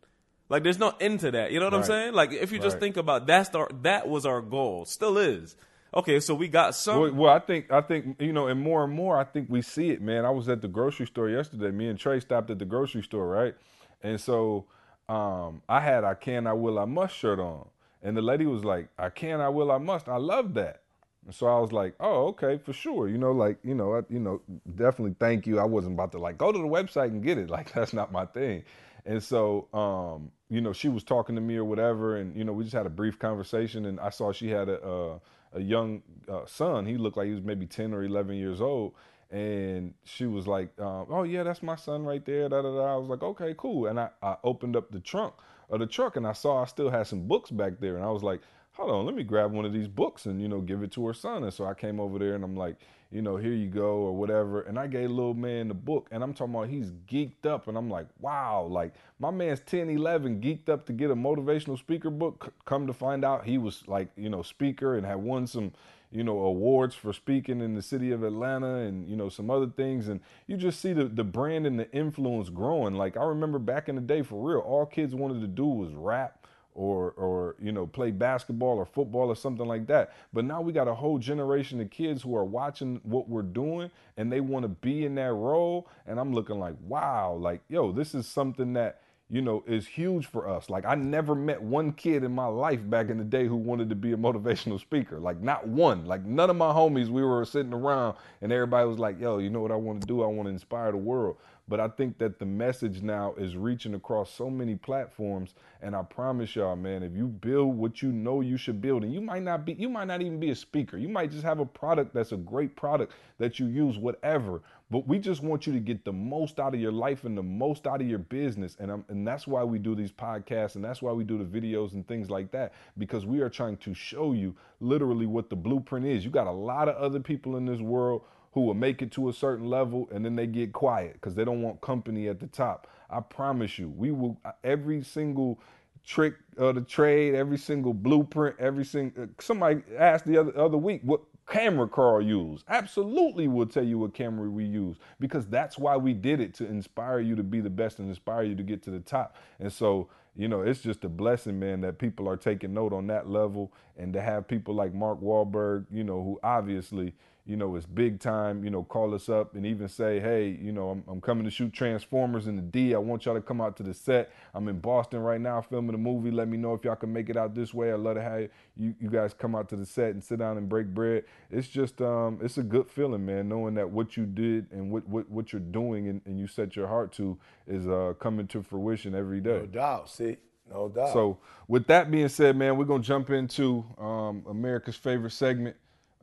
Like, 0.47 0.63
there's 0.63 0.79
no 0.79 0.93
end 1.01 1.19
to 1.21 1.31
that. 1.31 1.51
You 1.51 1.59
know 1.59 1.65
what 1.65 1.73
I'm 1.73 1.83
saying? 1.83 2.13
Like, 2.13 2.31
if 2.31 2.53
you 2.53 2.59
just 2.59 2.75
Right. 2.75 2.79
think 2.83 2.95
about 2.95 3.27
that's 3.27 3.49
the, 3.49 3.67
that 3.81 4.07
was 4.07 4.25
our 4.25 4.39
goal, 4.39 4.85
still 4.85 5.17
is. 5.17 5.57
Okay, 5.93 6.21
so 6.21 6.33
we 6.35 6.47
got 6.47 6.73
some. 6.73 7.01
Well, 7.01 7.13
well, 7.13 7.33
I 7.33 7.39
think 7.39 7.69
I 7.69 7.81
think 7.81 8.21
you 8.21 8.31
know, 8.31 8.47
and 8.47 8.61
more 8.61 8.85
and 8.85 8.93
more, 8.93 9.17
I 9.19 9.25
think 9.25 9.49
we 9.49 9.61
see 9.61 9.89
it, 9.89 10.01
man. 10.01 10.23
I 10.23 10.29
was 10.29 10.47
at 10.47 10.61
the 10.61 10.69
grocery 10.69 11.07
store 11.07 11.27
yesterday. 11.29 11.71
Me 11.71 11.89
and 11.89 11.99
Trey 11.99 12.21
stopped 12.21 12.49
at 12.49 12.59
the 12.59 12.65
grocery 12.65 13.03
store, 13.03 13.27
right? 13.27 13.55
And 14.01 14.21
so 14.21 14.67
um, 15.09 15.63
I 15.67 15.81
had 15.81 16.05
I 16.05 16.13
can, 16.13 16.47
I 16.47 16.53
will, 16.53 16.79
I 16.79 16.85
must 16.85 17.13
shirt 17.15 17.39
on, 17.39 17.67
and 18.05 18.15
the 18.15 18.21
lady 18.21 18.45
was 18.45 18.63
like, 18.63 18.87
I 18.99 19.09
can, 19.09 19.41
I 19.41 19.49
will, 19.49 19.71
I 19.71 19.79
must. 19.79 20.07
I 20.07 20.17
love 20.17 20.53
that. 20.53 20.81
And 21.25 21.33
so 21.33 21.47
I 21.47 21.59
was 21.59 21.71
like, 21.71 21.95
oh, 21.99 22.27
okay, 22.27 22.59
for 22.59 22.71
sure. 22.71 23.09
You 23.09 23.17
know, 23.17 23.31
like 23.31 23.57
you 23.63 23.73
know, 23.73 23.95
I, 23.95 24.01
you 24.09 24.19
know, 24.19 24.41
definitely 24.75 25.15
thank 25.19 25.47
you. 25.47 25.59
I 25.59 25.63
wasn't 25.63 25.95
about 25.95 26.11
to 26.11 26.19
like 26.19 26.37
go 26.37 26.51
to 26.51 26.57
the 26.57 26.65
website 26.65 27.07
and 27.07 27.23
get 27.23 27.39
it. 27.39 27.49
Like 27.55 27.73
that's 27.73 27.93
not 27.93 28.11
my 28.11 28.25
thing. 28.27 28.63
And 29.07 29.23
so, 29.23 29.67
um, 29.73 30.31
you 30.49 30.61
know, 30.61 30.71
she 30.71 30.87
was 30.87 31.03
talking 31.03 31.35
to 31.35 31.41
me 31.41 31.55
or 31.55 31.63
whatever, 31.63 32.17
and 32.17 32.35
you 32.35 32.43
know, 32.43 32.53
we 32.53 32.63
just 32.63 32.75
had 32.75 32.85
a 32.85 32.91
brief 32.91 33.17
conversation, 33.17 33.85
and 33.85 33.99
I 33.99 34.09
saw 34.09 34.31
she 34.31 34.49
had 34.49 34.69
a 34.69 34.85
a, 34.85 35.21
a 35.53 35.61
young 35.61 36.03
uh, 36.29 36.45
son. 36.45 36.85
He 36.85 36.97
looked 36.97 37.17
like 37.17 37.27
he 37.27 37.33
was 37.33 37.43
maybe 37.43 37.65
ten 37.65 37.91
or 37.91 38.03
eleven 38.03 38.35
years 38.35 38.61
old, 38.61 38.93
and 39.31 39.95
she 40.03 40.27
was 40.27 40.45
like, 40.45 40.79
um, 40.79 41.07
"Oh 41.09 41.23
yeah, 41.23 41.41
that's 41.41 41.63
my 41.63 41.75
son 41.75 42.03
right 42.03 42.23
there." 42.23 42.49
Da 42.49 42.61
da 42.61 42.71
da. 42.75 42.93
I 42.93 42.97
was 42.97 43.09
like, 43.09 43.23
"Okay, 43.23 43.55
cool." 43.57 43.87
And 43.87 43.99
I, 43.99 44.09
I 44.21 44.35
opened 44.43 44.75
up 44.75 44.91
the 44.91 44.99
trunk 44.99 45.33
of 45.69 45.79
the 45.79 45.87
truck, 45.87 46.15
and 46.15 46.27
I 46.27 46.33
saw 46.33 46.61
I 46.61 46.65
still 46.65 46.89
had 46.89 47.07
some 47.07 47.27
books 47.27 47.51
back 47.51 47.79
there, 47.79 47.95
and 47.95 48.05
I 48.05 48.09
was 48.09 48.23
like, 48.23 48.41
"Hold 48.73 48.91
on, 48.91 49.05
let 49.05 49.15
me 49.15 49.23
grab 49.23 49.51
one 49.51 49.65
of 49.65 49.73
these 49.73 49.87
books 49.87 50.25
and 50.25 50.41
you 50.41 50.47
know 50.47 50.61
give 50.61 50.83
it 50.83 50.91
to 50.93 51.07
her 51.07 51.13
son." 51.13 51.43
And 51.43 51.53
so 51.53 51.65
I 51.65 51.73
came 51.73 51.99
over 51.99 52.19
there, 52.19 52.35
and 52.35 52.43
I'm 52.43 52.55
like, 52.55 52.77
you 53.11 53.21
know, 53.21 53.37
here 53.37 53.53
you 53.53 53.67
go 53.67 53.97
or 53.99 54.13
whatever. 54.13 54.61
And 54.61 54.77
I 54.77 54.87
gave 54.87 55.09
little 55.09 55.33
man 55.33 55.69
the 55.69 55.73
book, 55.73 56.09
and 56.11 56.23
I'm 56.23 56.33
talking 56.33 56.53
about 56.53 56.67
he's 56.67 56.91
geeked 57.07 57.45
up, 57.45 57.67
and 57.67 57.77
I'm 57.77 57.89
like, 57.89 58.07
wow, 58.19 58.67
like 58.69 58.93
my 59.19 59.31
man's 59.31 59.61
10, 59.61 59.89
11, 59.89 60.41
geeked 60.41 60.69
up 60.69 60.85
to 60.87 60.93
get 60.93 61.11
a 61.11 61.15
motivational 61.15 61.77
speaker 61.77 62.09
book. 62.09 62.53
Come 62.65 62.87
to 62.87 62.93
find 62.93 63.23
out, 63.23 63.45
he 63.45 63.57
was 63.57 63.83
like, 63.87 64.09
you 64.17 64.29
know, 64.29 64.41
speaker 64.41 64.97
and 64.97 65.05
had 65.05 65.17
won 65.17 65.47
some, 65.47 65.71
you 66.11 66.23
know, 66.23 66.39
awards 66.39 66.95
for 66.95 67.13
speaking 67.13 67.61
in 67.61 67.75
the 67.75 67.81
city 67.81 68.11
of 68.11 68.23
Atlanta 68.23 68.75
and 68.75 69.07
you 69.07 69.15
know 69.15 69.29
some 69.29 69.49
other 69.49 69.67
things. 69.67 70.07
And 70.07 70.19
you 70.47 70.57
just 70.57 70.79
see 70.79 70.93
the 70.93 71.05
the 71.05 71.23
brand 71.23 71.65
and 71.65 71.79
the 71.79 71.91
influence 71.91 72.49
growing. 72.49 72.95
Like 72.95 73.17
I 73.17 73.23
remember 73.23 73.59
back 73.59 73.89
in 73.89 73.95
the 73.95 74.01
day, 74.01 74.21
for 74.21 74.41
real, 74.41 74.59
all 74.59 74.85
kids 74.85 75.15
wanted 75.15 75.41
to 75.41 75.47
do 75.47 75.65
was 75.65 75.93
rap 75.93 76.45
or 76.75 77.11
or 77.11 77.55
you 77.59 77.71
know 77.71 77.87
play 77.87 78.11
basketball 78.11 78.77
or 78.77 78.85
football 78.85 79.29
or 79.29 79.35
something 79.35 79.65
like 79.65 79.87
that 79.87 80.13
but 80.33 80.43
now 80.43 80.61
we 80.61 80.73
got 80.73 80.87
a 80.87 80.93
whole 80.93 81.17
generation 81.17 81.79
of 81.79 81.89
kids 81.89 82.21
who 82.21 82.35
are 82.35 82.43
watching 82.43 82.99
what 83.03 83.29
we're 83.29 83.41
doing 83.41 83.89
and 84.17 84.31
they 84.31 84.41
want 84.41 84.63
to 84.63 84.67
be 84.67 85.05
in 85.05 85.15
that 85.15 85.31
role 85.31 85.87
and 86.05 86.19
i'm 86.19 86.33
looking 86.33 86.59
like 86.59 86.75
wow 86.81 87.33
like 87.33 87.61
yo 87.69 87.91
this 87.91 88.13
is 88.13 88.27
something 88.27 88.73
that 88.73 89.01
you 89.29 89.41
know 89.41 89.63
is 89.67 89.87
huge 89.87 90.27
for 90.27 90.47
us 90.47 90.69
like 90.69 90.85
i 90.85 90.93
never 90.93 91.33
met 91.33 91.61
one 91.61 91.91
kid 91.91 92.23
in 92.23 92.31
my 92.31 92.45
life 92.45 92.79
back 92.89 93.09
in 93.09 93.17
the 93.17 93.23
day 93.23 93.47
who 93.47 93.55
wanted 93.55 93.89
to 93.89 93.95
be 93.95 94.11
a 94.11 94.17
motivational 94.27 94.79
speaker 94.79 95.19
like 95.19 95.41
not 95.41 95.67
one 95.67 96.05
like 96.05 96.23
none 96.25 96.49
of 96.49 96.55
my 96.55 96.71
homies 96.71 97.09
we 97.09 97.23
were 97.23 97.43
sitting 97.45 97.73
around 97.73 98.15
and 98.41 98.51
everybody 98.51 98.87
was 98.87 98.99
like 98.99 99.19
yo 99.19 99.39
you 99.39 99.49
know 99.49 99.61
what 99.61 99.71
i 99.71 99.75
want 99.75 99.99
to 99.99 100.07
do 100.07 100.21
i 100.21 100.27
want 100.27 100.47
to 100.47 100.51
inspire 100.51 100.91
the 100.91 100.97
world 100.97 101.37
but 101.67 101.79
I 101.79 101.87
think 101.87 102.19
that 102.19 102.37
the 102.37 102.45
message 102.45 103.01
now 103.01 103.33
is 103.37 103.57
reaching 103.57 103.95
across 103.95 104.31
so 104.31 104.49
many 104.49 104.75
platforms. 104.75 105.55
And 105.81 105.95
I 105.95 106.03
promise 106.03 106.55
y'all, 106.55 106.75
man, 106.75 107.01
if 107.01 107.13
you 107.13 107.25
build 107.27 107.75
what 107.75 108.01
you 108.01 108.11
know 108.11 108.41
you 108.41 108.55
should 108.57 108.81
build, 108.81 109.03
and 109.03 109.13
you 109.13 109.21
might 109.21 109.41
not 109.41 109.65
be, 109.65 109.73
you 109.73 109.89
might 109.89 110.05
not 110.05 110.21
even 110.21 110.39
be 110.39 110.51
a 110.51 110.55
speaker. 110.55 110.97
You 110.97 111.09
might 111.09 111.31
just 111.31 111.43
have 111.43 111.59
a 111.59 111.65
product 111.65 112.13
that's 112.13 112.31
a 112.31 112.37
great 112.37 112.75
product 112.75 113.13
that 113.39 113.59
you 113.59 113.65
use, 113.65 113.97
whatever. 113.97 114.61
But 114.91 115.07
we 115.07 115.17
just 115.17 115.41
want 115.41 115.65
you 115.65 115.73
to 115.73 115.79
get 115.79 116.05
the 116.05 116.13
most 116.13 116.59
out 116.59 116.75
of 116.75 116.79
your 116.79 116.91
life 116.91 117.23
and 117.23 117.35
the 117.35 117.43
most 117.43 117.87
out 117.87 118.01
of 118.01 118.07
your 118.07 118.19
business. 118.19 118.77
And, 118.79 118.91
I'm, 118.91 119.05
and 119.09 119.27
that's 119.27 119.47
why 119.47 119.63
we 119.63 119.79
do 119.79 119.95
these 119.95 120.11
podcasts 120.11 120.75
and 120.75 120.85
that's 120.85 121.01
why 121.01 121.11
we 121.11 121.23
do 121.23 121.37
the 121.37 121.43
videos 121.43 121.93
and 121.93 122.07
things 122.07 122.29
like 122.29 122.51
that, 122.51 122.73
because 122.97 123.25
we 123.25 123.41
are 123.41 123.49
trying 123.49 123.77
to 123.77 123.93
show 123.95 124.33
you 124.33 124.55
literally 124.79 125.25
what 125.25 125.49
the 125.49 125.55
blueprint 125.55 126.05
is. 126.05 126.23
You 126.23 126.29
got 126.29 126.47
a 126.47 126.51
lot 126.51 126.87
of 126.87 126.95
other 126.97 127.19
people 127.19 127.57
in 127.57 127.65
this 127.65 127.81
world 127.81 128.23
who 128.53 128.61
will 128.61 128.75
make 128.75 129.01
it 129.01 129.11
to 129.13 129.29
a 129.29 129.33
certain 129.33 129.69
level 129.69 130.07
and 130.13 130.23
then 130.23 130.35
they 130.35 130.47
get 130.47 130.71
quiet 130.71 131.13
because 131.13 131.35
they 131.35 131.43
don't 131.43 131.61
want 131.61 131.81
company 131.81 132.27
at 132.27 132.39
the 132.39 132.47
top. 132.47 132.87
I 133.09 133.21
promise 133.21 133.79
you, 133.79 133.89
we 133.89 134.11
will 134.11 134.37
uh, 134.45 134.51
every 134.63 135.03
single 135.03 135.59
trick 136.05 136.35
of 136.57 136.75
the 136.75 136.81
trade, 136.81 137.35
every 137.35 137.57
single 137.57 137.93
blueprint, 137.93 138.55
every 138.59 138.85
single. 138.85 139.23
Uh, 139.23 139.27
somebody 139.39 139.81
asked 139.97 140.25
the 140.25 140.37
other 140.37 140.57
other 140.57 140.77
week 140.77 141.01
what 141.03 141.21
camera 141.47 141.87
Carl 141.87 142.21
use. 142.21 142.63
Absolutely, 142.67 143.47
we'll 143.47 143.65
tell 143.65 143.83
you 143.83 143.99
what 143.99 144.13
camera 144.13 144.49
we 144.49 144.65
use 144.65 144.97
because 145.19 145.45
that's 145.47 145.77
why 145.77 145.97
we 145.97 146.13
did 146.13 146.39
it 146.39 146.53
to 146.55 146.65
inspire 146.65 147.19
you 147.19 147.35
to 147.35 147.43
be 147.43 147.61
the 147.61 147.69
best 147.69 147.99
and 147.99 148.09
inspire 148.09 148.43
you 148.43 148.55
to 148.55 148.63
get 148.63 148.81
to 148.83 148.91
the 148.91 148.99
top. 148.99 149.35
And 149.59 149.71
so, 149.71 150.09
you 150.35 150.47
know, 150.47 150.61
it's 150.61 150.81
just 150.81 151.03
a 151.05 151.09
blessing, 151.09 151.59
man, 151.59 151.81
that 151.81 151.97
people 151.97 152.27
are 152.27 152.37
taking 152.37 152.73
note 152.73 152.93
on 152.93 153.07
that 153.07 153.29
level 153.29 153.71
and 153.97 154.13
to 154.13 154.21
have 154.21 154.47
people 154.47 154.73
like 154.73 154.93
Mark 154.93 155.21
Wahlberg, 155.21 155.85
you 155.91 156.03
know, 156.03 156.23
who 156.23 156.39
obviously 156.43 157.13
you 157.47 157.55
know, 157.55 157.75
it's 157.75 157.85
big 157.85 158.19
time, 158.19 158.63
you 158.63 158.71
know, 158.71 158.83
call 158.83 159.13
us 159.13 159.29
up 159.29 159.53
and 159.53 159.67
even 159.67 159.87
say, 159.87 160.19
hey, 160.19 160.57
you 160.59 160.71
know, 160.71 160.89
I'm, 160.89 161.03
I'm, 161.07 161.21
coming 161.21 161.43
to 161.43 161.51
shoot 161.51 161.71
Transformers 161.71 162.47
in 162.47 162.55
the 162.55 162.61
D. 162.63 162.95
I 162.95 162.97
want 162.97 163.25
y'all 163.25 163.35
to 163.35 163.41
come 163.41 163.61
out 163.61 163.77
to 163.77 163.83
the 163.83 163.93
set. 163.93 164.31
I'm 164.55 164.67
in 164.67 164.79
Boston 164.79 165.19
right 165.19 165.39
now 165.39 165.61
filming 165.61 165.93
a 165.93 165.97
movie. 165.99 166.31
Let 166.31 166.47
me 166.47 166.57
know 166.57 166.73
if 166.73 166.83
y'all 166.83 166.95
can 166.95 167.13
make 167.13 167.29
it 167.29 167.37
out 167.37 167.53
this 167.53 167.71
way. 167.71 167.93
I'd 167.93 167.99
love 167.99 168.15
to 168.15 168.23
have 168.23 168.49
you, 168.75 168.95
you 168.99 169.09
guys 169.11 169.35
come 169.35 169.53
out 169.53 169.69
to 169.69 169.75
the 169.75 169.85
set 169.85 170.09
and 170.11 170.23
sit 170.23 170.39
down 170.39 170.57
and 170.57 170.67
break 170.67 170.87
bread. 170.87 171.25
It's 171.51 171.67
just, 171.67 172.01
um, 172.01 172.39
it's 172.41 172.57
a 172.57 172.63
good 172.63 172.89
feeling, 172.89 173.23
man, 173.23 173.47
knowing 173.47 173.75
that 173.75 173.91
what 173.91 174.17
you 174.17 174.25
did 174.25 174.65
and 174.71 174.89
what, 174.89 175.07
what, 175.07 175.29
what 175.29 175.53
you're 175.53 175.59
doing 175.59 176.07
and, 176.07 176.21
and 176.25 176.39
you 176.39 176.47
set 176.47 176.75
your 176.75 176.87
heart 176.87 177.11
to 177.13 177.37
is 177.67 177.87
uh, 177.87 178.13
coming 178.19 178.47
to 178.47 178.63
fruition 178.63 179.13
every 179.13 179.39
day. 179.39 179.59
No 179.59 179.65
doubt. 179.67 180.09
See, 180.09 180.37
no 180.69 180.89
doubt. 180.89 181.13
So, 181.13 181.37
with 181.67 181.87
that 181.87 182.11
being 182.11 182.29
said, 182.29 182.55
man, 182.55 182.77
we're 182.77 182.85
to 182.85 182.99
jump 182.99 183.29
into 183.29 183.85
um, 183.97 184.43
America's 184.47 184.95
favorite 184.95 185.31
segment. 185.31 185.75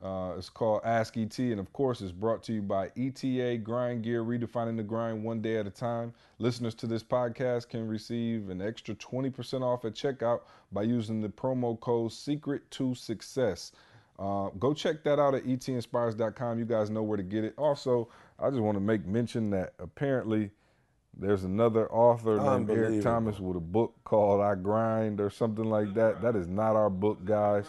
Uh, 0.03 0.33
it's 0.37 0.49
called 0.49 0.81
Ask 0.83 1.15
ET, 1.15 1.39
and 1.39 1.61
of 1.61 1.71
course, 1.71 2.01
it's 2.01 2.11
brought 2.11 2.43
to 2.43 2.53
you 2.53 2.61
by 2.61 2.91
ETA 2.97 3.59
Grind 3.63 4.03
Gear, 4.03 4.21
redefining 4.21 4.75
the 4.75 4.83
grind 4.83 5.23
one 5.23 5.41
day 5.41 5.55
at 5.55 5.65
a 5.65 5.71
time. 5.71 6.13
Listeners 6.39 6.75
to 6.75 6.87
this 6.87 7.01
podcast 7.01 7.69
can 7.69 7.87
receive 7.87 8.49
an 8.49 8.61
extra 8.61 8.95
20% 8.95 9.61
off 9.61 9.85
at 9.85 9.93
checkout 9.93 10.41
by 10.73 10.83
using 10.83 11.21
the 11.21 11.29
promo 11.29 11.79
code 11.79 12.11
Secret 12.11 12.69
to 12.71 12.93
Success. 12.93 13.71
Uh, 14.19 14.49
go 14.59 14.73
check 14.73 15.03
that 15.05 15.19
out 15.19 15.35
at 15.35 15.45
etinspires.com. 15.45 16.59
You 16.59 16.65
guys 16.65 16.89
know 16.89 17.03
where 17.03 17.17
to 17.17 17.23
get 17.23 17.45
it. 17.45 17.53
Also, 17.57 18.09
I 18.39 18.49
just 18.49 18.61
want 18.61 18.75
to 18.75 18.81
make 18.81 19.05
mention 19.05 19.49
that 19.51 19.73
apparently 19.79 20.51
there's 21.17 21.43
another 21.43 21.91
author 21.91 22.37
named 22.39 22.69
Eric 22.69 23.01
Thomas 23.03 23.39
with 23.39 23.57
a 23.57 23.61
book 23.61 23.93
called 24.03 24.41
I 24.41 24.55
Grind 24.55 25.21
or 25.21 25.29
something 25.29 25.65
like 25.65 25.93
that. 25.93 26.21
That 26.21 26.35
is 26.35 26.47
not 26.47 26.75
our 26.75 26.89
book, 26.89 27.23
guys. 27.23 27.65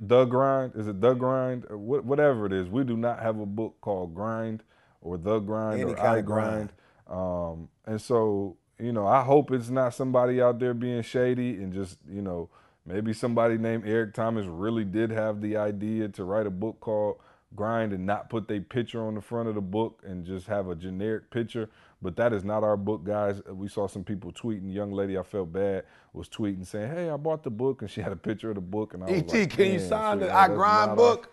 the 0.00 0.24
grind? 0.24 0.72
Is 0.76 0.88
it 0.88 1.00
the 1.00 1.14
grind? 1.14 1.64
Whatever 1.70 2.46
it 2.46 2.52
is. 2.52 2.68
We 2.68 2.84
do 2.84 2.96
not 2.96 3.20
have 3.20 3.38
a 3.38 3.46
book 3.46 3.76
called 3.80 4.14
grind 4.14 4.62
or 5.00 5.16
the 5.16 5.38
grind 5.38 5.80
Any 5.80 5.92
or 5.92 6.00
i 6.00 6.20
grind, 6.20 6.72
grind. 7.06 7.52
Um, 7.52 7.68
and 7.86 8.00
so 8.00 8.56
you 8.78 8.92
know 8.92 9.06
i 9.06 9.22
hope 9.22 9.50
it's 9.50 9.70
not 9.70 9.94
somebody 9.94 10.40
out 10.40 10.58
there 10.58 10.74
being 10.74 11.02
shady 11.02 11.54
and 11.54 11.72
just 11.72 11.98
you 12.08 12.22
know 12.22 12.48
maybe 12.86 13.12
somebody 13.12 13.58
named 13.58 13.84
eric 13.86 14.14
thomas 14.14 14.46
really 14.46 14.84
did 14.84 15.10
have 15.10 15.40
the 15.40 15.56
idea 15.56 16.08
to 16.08 16.24
write 16.24 16.46
a 16.46 16.50
book 16.50 16.78
called 16.80 17.16
grind 17.56 17.92
and 17.92 18.04
not 18.04 18.28
put 18.28 18.46
their 18.46 18.60
picture 18.60 19.04
on 19.04 19.14
the 19.14 19.20
front 19.20 19.48
of 19.48 19.54
the 19.54 19.60
book 19.60 20.02
and 20.06 20.24
just 20.24 20.46
have 20.46 20.68
a 20.68 20.74
generic 20.74 21.30
picture 21.30 21.68
but 22.00 22.16
that 22.16 22.32
is 22.32 22.44
not 22.44 22.62
our 22.62 22.76
book, 22.76 23.04
guys. 23.04 23.42
We 23.46 23.68
saw 23.68 23.88
some 23.88 24.04
people 24.04 24.32
tweeting. 24.32 24.72
Young 24.72 24.92
lady, 24.92 25.18
I 25.18 25.22
felt 25.22 25.52
bad, 25.52 25.84
was 26.12 26.28
tweeting 26.28 26.66
saying, 26.66 26.90
"Hey, 26.90 27.10
I 27.10 27.16
bought 27.16 27.42
the 27.42 27.50
book," 27.50 27.82
and 27.82 27.90
she 27.90 28.00
had 28.00 28.12
a 28.12 28.16
picture 28.16 28.50
of 28.50 28.54
the 28.54 28.60
book, 28.60 28.94
and 28.94 29.02
I 29.02 29.06
was 29.10 29.22
ET, 29.22 29.32
like, 29.32 29.50
can 29.50 29.72
you 29.72 29.80
sign 29.80 30.20
the 30.20 30.32
I 30.32 30.48
Grind 30.48 30.96
book? 30.96 31.30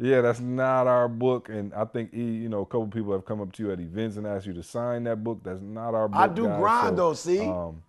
Our, 0.00 0.06
yeah, 0.08 0.20
that's 0.20 0.40
not 0.40 0.86
our 0.86 1.08
book, 1.08 1.48
and 1.48 1.72
I 1.72 1.84
think 1.84 2.12
E, 2.12 2.22
you 2.22 2.48
know, 2.48 2.60
a 2.60 2.66
couple 2.66 2.88
people 2.88 3.12
have 3.12 3.24
come 3.24 3.40
up 3.40 3.52
to 3.52 3.62
you 3.62 3.72
at 3.72 3.80
events 3.80 4.16
and 4.16 4.26
asked 4.26 4.46
you 4.46 4.52
to 4.54 4.62
sign 4.62 5.04
that 5.04 5.22
book. 5.22 5.40
That's 5.42 5.62
not 5.62 5.94
our 5.94 6.08
book. 6.08 6.20
I 6.20 6.28
do 6.28 6.46
guys. 6.46 6.58
grind 6.58 6.88
so, 6.90 6.96
though. 6.96 7.14
See. 7.14 7.40
Um, 7.40 7.82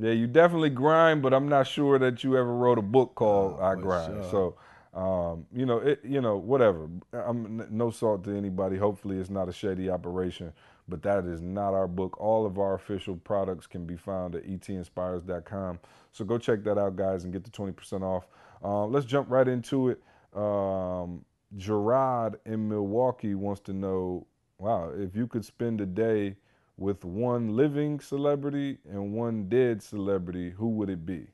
yeah, 0.00 0.12
you 0.12 0.26
definitely 0.26 0.70
grind, 0.70 1.22
but 1.22 1.34
I'm 1.34 1.48
not 1.48 1.66
sure 1.66 1.98
that 1.98 2.22
you 2.22 2.36
ever 2.36 2.54
wrote 2.54 2.78
a 2.78 2.82
book 2.82 3.14
called 3.14 3.56
oh, 3.58 3.64
I 3.64 3.74
Grind. 3.74 4.22
Sure. 4.22 4.30
So 4.30 4.54
um, 4.98 5.46
you 5.54 5.64
know, 5.64 5.78
it, 5.78 6.00
you 6.02 6.20
know, 6.20 6.36
whatever. 6.36 6.88
I'm 7.12 7.64
no 7.70 7.88
salt 7.90 8.24
to 8.24 8.36
anybody. 8.36 8.76
Hopefully, 8.76 9.18
it's 9.18 9.30
not 9.30 9.48
a 9.48 9.52
shady 9.52 9.88
operation, 9.88 10.52
but 10.88 11.02
that 11.02 11.24
is 11.24 11.40
not 11.40 11.72
our 11.72 11.86
book. 11.86 12.20
All 12.20 12.44
of 12.44 12.58
our 12.58 12.74
official 12.74 13.14
products 13.14 13.68
can 13.68 13.86
be 13.86 13.96
found 13.96 14.34
at 14.34 14.44
etinspires.com. 14.44 15.78
So 16.10 16.24
go 16.24 16.36
check 16.36 16.64
that 16.64 16.78
out, 16.78 16.96
guys, 16.96 17.22
and 17.22 17.32
get 17.32 17.44
the 17.44 17.50
20% 17.50 18.02
off. 18.02 18.26
Uh, 18.64 18.86
let's 18.86 19.06
jump 19.06 19.30
right 19.30 19.46
into 19.46 19.90
it. 19.90 20.02
Um, 20.34 21.24
Gerard 21.56 22.40
in 22.44 22.68
Milwaukee 22.68 23.36
wants 23.36 23.60
to 23.62 23.72
know, 23.72 24.26
wow, 24.58 24.90
if 24.96 25.14
you 25.14 25.28
could 25.28 25.44
spend 25.44 25.80
a 25.80 25.86
day 25.86 26.34
with 26.76 27.04
one 27.04 27.54
living 27.54 28.00
celebrity 28.00 28.78
and 28.90 29.12
one 29.12 29.48
dead 29.48 29.80
celebrity, 29.80 30.50
who 30.50 30.70
would 30.70 30.90
it 30.90 31.06
be? 31.06 31.28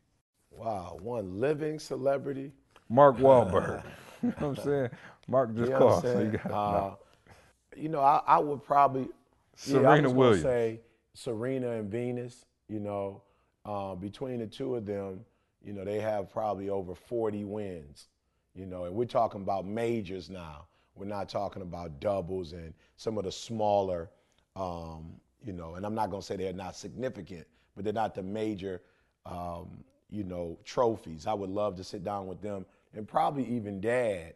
Wow, 0.51 0.99
one 1.01 1.41
living 1.41 1.79
celebrity 1.79 2.53
Mark 2.89 3.17
Wahlberg. 3.19 3.83
you 4.23 4.29
know 4.41 4.49
what 4.49 4.59
I'm 4.59 4.65
saying? 4.65 4.91
Mark 5.29 5.55
just 5.55 5.71
you 5.71 5.79
know 5.79 6.01
So 6.01 6.21
you, 6.21 6.31
got, 6.31 6.47
uh, 6.47 6.51
no. 6.51 6.99
you 7.77 7.89
know, 7.89 8.01
I, 8.01 8.21
I, 8.27 8.39
would 8.39 8.63
probably 8.63 9.09
Serena 9.57 10.09
yeah, 10.09 10.15
Williams. 10.15 10.43
say 10.43 10.81
Serena 11.15 11.73
and 11.73 11.91
Venus. 11.91 12.45
You 12.69 12.81
know, 12.81 13.23
uh, 13.65 13.95
between 13.95 14.39
the 14.41 14.47
two 14.47 14.75
of 14.75 14.87
them, 14.87 15.21
you 15.65 15.73
know, 15.73 15.85
they 15.85 16.01
have 16.01 16.31
probably 16.31 16.71
over 16.71 16.95
40 16.95 17.45
wins. 17.45 18.09
You 18.55 18.67
know, 18.67 18.85
and 18.85 18.95
we're 18.95 19.05
talking 19.05 19.41
about 19.43 19.67
majors 19.67 20.31
now. 20.31 20.67
We're 20.95 21.07
not 21.07 21.29
talking 21.29 21.63
about 21.63 21.99
doubles 22.01 22.53
and 22.53 22.73
some 22.97 23.19
of 23.19 23.25
the 23.25 23.33
smaller, 23.33 24.11
um, 24.55 25.15
you 25.45 25.53
know, 25.53 25.75
and 25.75 25.85
I'm 25.85 25.95
not 25.95 26.11
going 26.11 26.21
to 26.21 26.27
say 26.27 26.37
they're 26.37 26.53
not 26.53 26.77
significant, 26.77 27.47
but 27.75 27.85
they're 27.85 27.93
not 27.93 28.15
the 28.15 28.23
major, 28.23 28.81
um, 29.27 29.83
you 30.09 30.23
know, 30.23 30.57
trophies. 30.65 31.27
I 31.27 31.35
would 31.35 31.51
love 31.51 31.75
to 31.77 31.85
sit 31.85 32.05
down 32.05 32.29
with 32.29 32.41
them 32.41 32.65
and 32.95 33.07
probably 33.07 33.45
even 33.47 33.81
dad, 33.81 34.35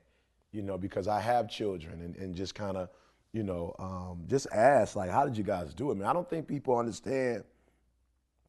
you 0.53 0.63
know, 0.63 0.79
because 0.79 1.09
I 1.09 1.21
have 1.21 1.49
children 1.49 2.01
and, 2.01 2.17
and 2.17 2.35
just 2.35 2.55
kind 2.55 2.77
of, 2.77 2.89
you 3.33 3.43
know, 3.43 3.75
um, 3.79 4.25
just 4.27 4.47
ask, 4.53 4.97
like, 4.97 5.11
how 5.11 5.25
did 5.25 5.37
you 5.37 5.45
guys 5.45 5.75
do 5.75 5.91
it? 5.91 5.95
I 5.95 5.97
mean, 5.97 6.05
I 6.05 6.13
don't 6.13 6.29
think 6.29 6.49
people 6.49 6.77
understand 6.77 7.45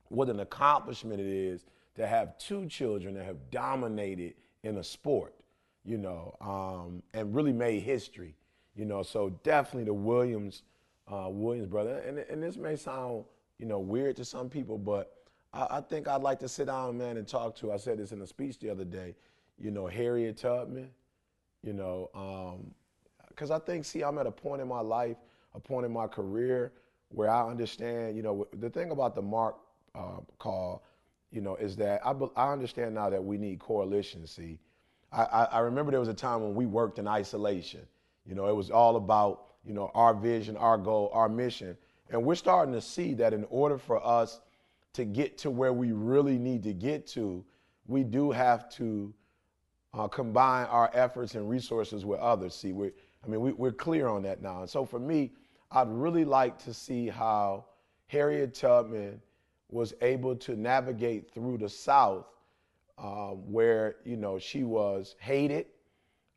what 0.07 0.30
an 0.30 0.39
accomplishment 0.39 1.20
it 1.20 1.28
is 1.28 1.66
to 1.95 2.07
have 2.07 2.38
two 2.38 2.66
children 2.66 3.14
that 3.16 3.26
have 3.26 3.51
dominated 3.51 4.36
in 4.64 4.78
a 4.78 4.84
sport, 4.84 5.36
you 5.84 5.97
know, 5.97 6.36
um, 6.41 7.03
and 7.14 7.36
really 7.36 7.53
made 7.53 7.82
history, 7.82 8.36
you 8.76 8.86
know. 8.86 9.03
So 9.03 9.30
definitely 9.43 9.84
the 9.84 9.93
Williams, 9.93 10.64
uh, 11.12 11.28
Williams 11.30 11.68
brother, 11.68 11.99
and, 11.99 12.20
and 12.20 12.41
this 12.41 12.55
may 12.55 12.76
sound, 12.76 13.26
you 13.57 13.66
know, 13.66 13.80
weird 13.80 14.16
to 14.16 14.26
some 14.26 14.49
people, 14.49 14.78
but 14.78 15.14
I, 15.53 15.68
I 15.72 15.82
think 15.82 16.07
I'd 16.07 16.22
like 16.22 16.39
to 16.39 16.47
sit 16.47 16.68
down, 16.68 16.97
man, 16.97 17.18
and 17.18 17.28
talk 17.28 17.55
to. 17.57 17.72
I 17.74 17.78
said 17.78 17.97
this 17.97 18.14
in 18.14 18.22
a 18.22 18.28
speech 18.28 18.60
the 18.60 18.70
other 18.70 18.86
day 18.86 19.16
you 19.60 19.72
know, 19.72 19.88
Harriet 19.88 20.38
Tubman, 20.38 20.89
you 21.64 21.74
know, 21.74 22.10
because 23.30 23.51
um, 23.51 23.62
I 23.62 23.66
think, 23.66 23.86
see, 23.86 24.01
I'm 24.01 24.18
at 24.18 24.28
a 24.28 24.32
point 24.32 24.62
in 24.62 24.68
my 24.68 24.80
life, 24.82 25.18
a 25.53 25.60
point 25.60 25.86
in 25.86 25.91
my 25.91 26.07
career 26.07 26.72
where 27.10 27.30
I 27.30 27.49
understand, 27.49 28.16
you 28.16 28.24
know, 28.24 28.47
the 28.60 28.70
thing 28.70 28.91
about 28.91 29.16
the 29.16 29.22
Mark 29.22 29.57
uh, 29.95 30.22
call, 30.38 30.84
you 31.32 31.41
know, 31.41 31.55
is 31.55 31.76
that 31.78 32.01
I, 32.05 32.14
I 32.36 32.51
understand 32.51 32.95
now 32.95 33.10
that 33.10 33.24
we 33.24 33.38
need 33.38 33.60
coalition. 33.60 34.26
See, 34.28 34.60
I, 35.12 35.24
I, 35.24 35.43
I 35.43 35.60
remember 35.60 35.91
there 35.91 35.99
was 35.99 36.10
a 36.10 36.14
time 36.14 36.41
when 36.41 36.55
we 36.55 36.66
worked 36.66 36.99
in 36.99 37.07
isolation. 37.07 37.82
You 38.26 38.36
know, 38.36 38.47
it 38.47 38.55
was 38.55 38.70
all 38.70 38.95
about, 38.95 39.45
you 39.66 39.74
know, 39.74 39.91
our 39.95 40.14
vision, 40.14 40.55
our 40.55 40.78
goal, 40.78 41.10
our 41.14 41.28
mission. 41.28 41.76
And 42.12 42.24
we're 42.24 42.36
starting 42.36 42.74
to 42.74 42.82
see 42.82 43.14
that 43.16 43.34
in 43.34 43.45
order 43.49 43.78
for 43.78 44.05
us 44.05 44.39
to 44.93 45.05
get 45.05 45.38
to 45.39 45.49
where 45.51 45.74
we 45.74 45.91
really 45.91 46.38
need 46.38 46.64
to 46.64 46.74
get 46.74 47.07
to, 47.07 47.43
we 47.88 48.03
do 48.03 48.32
have 48.32 48.70
to 48.72 49.14
uh, 49.93 50.07
combine 50.07 50.65
our 50.67 50.89
efforts 50.93 51.35
and 51.35 51.49
resources 51.49 52.05
with 52.05 52.19
others. 52.19 52.55
See, 52.55 52.73
we 52.73 52.91
I 53.23 53.27
mean, 53.27 53.41
we, 53.41 53.51
we're 53.51 53.71
clear 53.71 54.07
on 54.07 54.23
that 54.23 54.41
now. 54.41 54.61
And 54.61 54.69
so 54.69 54.85
for 54.85 54.99
me, 54.99 55.31
I'd 55.71 55.89
really 55.89 56.25
like 56.25 56.57
to 56.59 56.73
see 56.73 57.07
how 57.07 57.65
Harriet 58.07 58.53
Tubman 58.53 59.21
was 59.69 59.93
able 60.01 60.35
to 60.35 60.55
navigate 60.55 61.31
through 61.31 61.57
the 61.59 61.69
South, 61.69 62.25
um, 62.97 63.51
where 63.51 63.97
you 64.03 64.15
know 64.17 64.39
she 64.39 64.63
was 64.63 65.15
hated. 65.19 65.67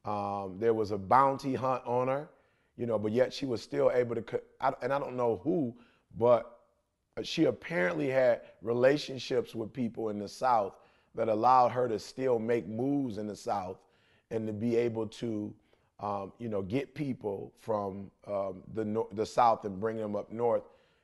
Um, 0.04 0.56
there 0.58 0.74
was 0.74 0.90
a 0.90 0.98
bounty 0.98 1.54
hunt 1.54 1.82
on 1.86 2.08
her, 2.08 2.28
you 2.76 2.86
know, 2.86 2.98
but 2.98 3.12
yet 3.12 3.32
she 3.32 3.46
was 3.46 3.62
still 3.62 3.90
able 3.94 4.16
to. 4.16 4.40
And 4.60 4.92
I 4.92 4.98
don't 4.98 5.16
know 5.16 5.40
who, 5.44 5.74
but 6.18 6.58
she 7.22 7.44
apparently 7.44 8.08
had 8.08 8.42
relationships 8.60 9.54
with 9.54 9.72
people 9.72 10.08
in 10.08 10.18
the 10.18 10.28
South 10.28 10.74
that 11.14 11.28
allowed 11.28 11.70
her 11.72 11.88
to 11.88 11.98
still 11.98 12.38
make 12.38 12.66
moves 12.66 13.18
in 13.18 13.26
the 13.26 13.36
South 13.36 13.78
and 14.30 14.46
to 14.46 14.52
be 14.52 14.76
able 14.76 15.06
to, 15.06 15.52
um, 16.00 16.32
you 16.38 16.48
know, 16.48 16.62
get 16.62 16.94
people 16.94 17.52
from 17.60 18.10
um, 18.26 18.62
the 18.74 19.04
the 19.12 19.26
South 19.26 19.64
and 19.64 19.78
bring 19.78 19.96
them 19.96 20.16
up 20.16 20.32
north. 20.32 20.62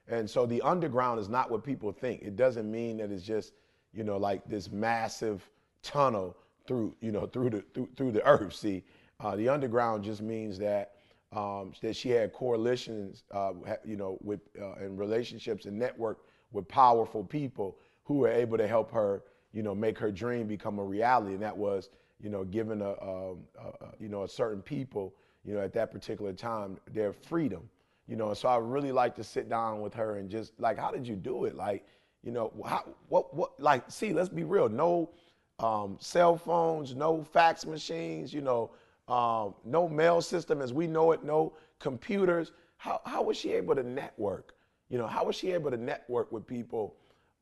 And 0.08 0.28
so 0.28 0.46
the 0.46 0.62
underground 0.62 1.20
is 1.20 1.28
not 1.28 1.50
what 1.50 1.62
people 1.62 1.92
think. 1.92 2.22
It 2.22 2.36
doesn't 2.36 2.70
mean 2.70 2.96
that 2.98 3.10
it's 3.10 3.24
just, 3.24 3.52
you 3.92 4.04
know, 4.04 4.16
like 4.16 4.42
this 4.48 4.70
massive 4.70 5.48
tunnel 5.82 6.36
through, 6.66 6.94
you 7.00 7.12
know, 7.12 7.26
through 7.26 7.50
the 7.50 7.64
through, 7.74 7.88
through 7.96 8.12
the 8.12 8.24
earth. 8.26 8.54
See, 8.54 8.82
Uh, 9.20 9.34
the 9.36 9.48
underground 9.48 10.04
just 10.04 10.22
means 10.22 10.58
that 10.58 10.92
um, 11.32 11.72
that 11.82 11.94
she 11.96 12.08
had 12.08 12.32
coalitions, 12.32 13.24
uh, 13.32 13.52
you 13.84 13.96
know, 13.96 14.16
with 14.22 14.40
uh, 14.60 14.84
and 14.84 14.98
relationships 14.98 15.66
and 15.66 15.76
network 15.78 16.18
with 16.52 16.66
powerful 16.68 17.24
people 17.24 17.76
who 18.04 18.14
were 18.22 18.32
able 18.42 18.56
to 18.56 18.66
help 18.66 18.90
her, 18.92 19.22
you 19.58 19.64
know, 19.64 19.74
make 19.74 19.98
her 19.98 20.12
dream 20.12 20.46
become 20.46 20.78
a 20.78 20.84
reality. 20.84 21.34
And 21.34 21.42
that 21.42 21.56
was, 21.56 21.90
you 22.20 22.30
know, 22.30 22.44
giving 22.44 22.80
a, 22.80 22.92
um, 23.02 23.38
a, 23.58 23.86
a 23.86 23.92
you 23.98 24.08
know, 24.08 24.22
a 24.22 24.28
certain 24.28 24.62
people, 24.62 25.12
you 25.44 25.52
know, 25.52 25.60
at 25.60 25.72
that 25.72 25.90
particular 25.90 26.32
time, 26.32 26.78
their 26.92 27.12
freedom. 27.12 27.68
You 28.06 28.14
know, 28.14 28.34
so 28.34 28.48
I 28.48 28.58
really 28.58 28.92
like 28.92 29.16
to 29.16 29.24
sit 29.24 29.48
down 29.48 29.80
with 29.80 29.92
her 29.94 30.18
and 30.18 30.30
just 30.30 30.52
like, 30.60 30.78
how 30.78 30.92
did 30.92 31.08
you 31.08 31.16
do 31.16 31.44
it? 31.46 31.56
Like, 31.56 31.84
you 32.22 32.30
know, 32.30 32.52
how, 32.64 32.84
what, 33.08 33.34
what, 33.34 33.58
like, 33.58 33.82
see, 33.90 34.12
let's 34.12 34.28
be 34.28 34.44
real. 34.44 34.68
No 34.68 35.10
um, 35.58 35.96
cell 35.98 36.36
phones, 36.36 36.94
no 36.94 37.24
fax 37.24 37.66
machines, 37.66 38.32
you 38.32 38.42
know, 38.42 38.70
um, 39.08 39.56
no 39.64 39.88
mail 39.88 40.22
system 40.22 40.62
as 40.62 40.72
we 40.72 40.86
know 40.86 41.10
it, 41.10 41.24
no 41.24 41.52
computers. 41.80 42.52
How, 42.76 43.00
how 43.04 43.22
was 43.22 43.36
she 43.36 43.54
able 43.54 43.74
to 43.74 43.82
network? 43.82 44.54
You 44.88 44.98
know, 44.98 45.08
how 45.08 45.24
was 45.24 45.34
she 45.34 45.50
able 45.50 45.72
to 45.72 45.76
network 45.76 46.30
with 46.30 46.46
people 46.46 46.94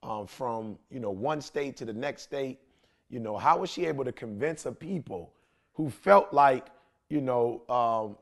um, 0.06 0.26
from, 0.26 0.78
you 0.90 1.00
know, 1.00 1.10
one 1.10 1.40
state 1.40 1.76
to 1.78 1.84
the 1.84 1.92
next 1.92 2.22
state? 2.22 2.60
You 3.10 3.18
know, 3.18 3.36
how 3.36 3.58
was 3.58 3.70
she 3.70 3.86
able 3.86 4.04
to 4.04 4.12
convince 4.12 4.64
a 4.66 4.72
people 4.72 5.32
who 5.74 5.90
felt 5.90 6.32
like, 6.32 6.68
you 7.08 7.20
know, 7.20 7.62
um, 7.68 8.16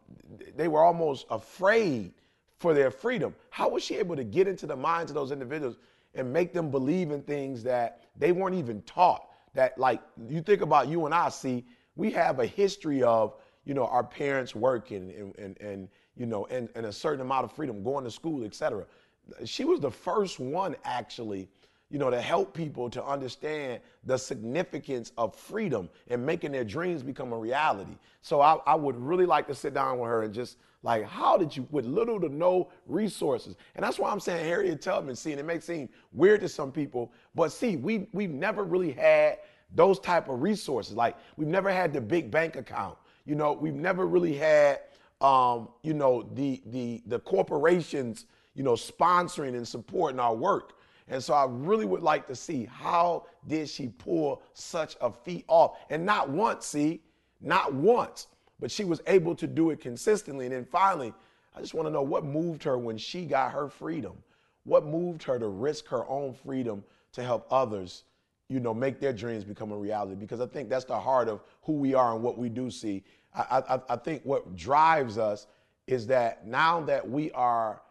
they 0.57 0.69
were 0.69 0.83
almost 0.83 1.27
afraid 1.31 2.13
for 2.59 2.75
their 2.75 2.91
freedom? 2.91 3.35
How 3.51 3.69
was 3.69 3.83
she 3.83 3.97
able 3.97 4.17
to 4.17 4.25
get 4.25 4.49
into 4.49 4.67
the 4.67 4.77
minds 4.77 5.11
of 5.11 5.15
those 5.15 5.31
individuals 5.31 5.77
and 6.15 6.33
make 6.33 6.53
them 6.53 6.71
believe 6.71 7.11
in 7.11 7.23
things 7.23 7.63
that 7.65 8.05
they 8.17 8.33
weren't 8.33 8.57
even 8.57 8.83
taught? 8.83 9.29
That, 9.55 9.79
like, 9.79 10.01
you 10.29 10.43
think 10.43 10.63
about 10.63 10.89
you 10.89 11.05
and 11.05 11.15
I, 11.15 11.29
see, 11.29 11.65
we 11.97 12.11
have 12.13 12.41
a 12.41 12.47
history 12.47 13.03
of, 13.03 13.35
you 13.65 13.75
know, 13.75 13.87
our 13.87 14.03
parents 14.03 14.55
working 14.55 15.13
and, 15.17 15.39
and, 15.39 15.61
and 15.61 15.89
you 16.17 16.27
know, 16.27 16.47
and, 16.47 16.69
and 16.75 16.87
a 16.87 16.93
certain 16.93 17.21
amount 17.21 17.45
of 17.45 17.53
freedom, 17.53 17.83
going 17.83 18.05
to 18.05 18.11
school, 18.11 18.45
etc. 18.45 18.85
She 19.45 19.65
was 19.65 19.81
the 19.81 19.91
first 19.91 20.39
one, 20.39 20.77
actually, 20.85 21.49
you 21.91 21.99
know, 21.99 22.11
to 22.11 22.21
help 22.21 22.55
people 22.55 22.91
to 22.91 23.05
understand 23.05 23.81
the 24.05 24.17
significance 24.17 25.13
of 25.17 25.35
freedom 25.37 25.89
and 26.09 26.25
making 26.25 26.53
their 26.53 26.65
dreams 26.65 27.03
become 27.03 27.33
a 27.33 27.39
reality. 27.39 27.97
So 28.23 28.41
I, 28.41 28.57
I 28.67 28.75
would 28.75 28.97
really 28.97 29.27
like 29.27 29.47
to 29.49 29.55
sit 29.55 29.75
down 29.75 29.99
with 29.99 30.09
her 30.09 30.23
and 30.23 30.35
just 30.35 30.57
like, 30.83 31.05
how 31.05 31.37
did 31.39 31.57
you, 31.57 31.67
with 31.71 31.87
little 31.87 32.21
to 32.21 32.29
no 32.29 32.71
resources? 32.87 33.57
And 33.75 33.85
that's 33.85 33.99
why 33.99 34.11
I'm 34.11 34.21
saying 34.21 34.45
Harriet 34.45 34.83
Tubman, 34.83 35.17
see, 35.17 35.31
and 35.31 35.41
it 35.41 35.45
may 35.45 35.61
seem 35.61 35.89
weird 36.13 36.41
to 36.41 36.49
some 36.49 36.73
people, 36.73 37.13
but 37.35 37.53
see, 37.53 37.77
we, 37.77 38.09
we've 38.13 38.31
never 38.31 38.65
really 38.65 38.93
had 38.93 39.39
those 39.75 39.99
type 39.99 40.29
of 40.29 40.43
resources. 40.43 40.95
Like 40.95 41.17
we've 41.37 41.49
never 41.49 41.71
had 41.71 41.93
the 41.93 42.01
big 42.01 42.31
bank 42.31 42.57
account. 42.57 42.99
You 43.25 43.35
know, 43.35 43.53
we've 43.53 43.75
never 43.75 44.07
really 44.07 44.37
had, 44.37 44.81
um, 45.21 45.69
you 45.83 45.95
know, 45.95 46.29
the, 46.35 46.63
the, 46.67 47.03
the 47.07 47.19
corporations, 47.21 48.27
you 48.55 48.63
know, 48.63 48.75
sponsoring 48.75 49.57
and 49.57 49.67
supporting 49.67 50.21
our 50.21 50.35
work. 50.35 50.75
And 51.09 51.23
so 51.23 51.35
I 51.35 51.47
really 51.49 51.85
would 51.85 52.03
like 52.03 52.27
to 52.29 52.35
see 52.35 52.65
how 52.65 53.27
did 53.47 53.69
she 53.69 53.89
pull 53.89 54.43
such 54.55 54.97
a 55.01 55.11
feat 55.11 55.45
off? 55.49 55.77
And 55.91 56.05
not 56.07 56.31
once, 56.31 56.67
see, 56.67 57.03
not 57.41 57.75
once, 57.75 58.29
but 58.59 58.71
she 58.71 58.85
was 58.85 59.03
able 59.07 59.35
to 59.35 59.47
do 59.47 59.71
it 59.71 59.81
consistently. 59.81 60.47
And 60.47 60.55
then 60.55 60.65
finally, 60.65 61.13
I 61.55 61.61
just 61.61 61.75
want 61.75 61.87
to 61.87 61.93
know 61.93 62.03
what 62.03 62.25
moved 62.25 62.63
her 62.65 62.79
when 62.79 62.97
she 62.97 63.27
got 63.27 63.53
her 63.53 63.69
freedom. 63.69 64.15
What 64.65 64.87
moved 64.87 65.23
her 65.25 65.39
to 65.39 65.49
risk 65.49 65.87
her 65.89 66.09
own 66.09 66.33
freedom 66.33 66.83
to 67.13 67.23
help 67.23 67.47
others, 67.51 68.05
you 68.49 68.61
know, 68.61 68.73
make 68.73 68.99
their 68.99 69.13
dreams 69.13 69.45
become 69.45 69.73
a 69.73 69.77
reality? 69.77 70.15
Because 70.15 70.41
I 70.41 70.47
think 70.47 70.71
that's 70.71 70.87
the 70.87 70.99
heart 70.99 71.29
of 71.29 71.43
who 71.63 71.75
we 71.75 71.93
are 71.93 72.15
and 72.15 72.23
what 72.23 72.39
we 72.39 72.49
do 72.49 72.71
see. 72.71 73.05
I, 73.35 73.63
I, 73.69 73.81
I 73.91 73.97
think 73.97 74.23
what 74.25 74.57
drives 74.57 75.19
us 75.19 75.49
is 75.87 76.07
that 76.07 76.47
now 76.47 76.81
that 76.81 77.09
we 77.09 77.31
are 77.33 77.83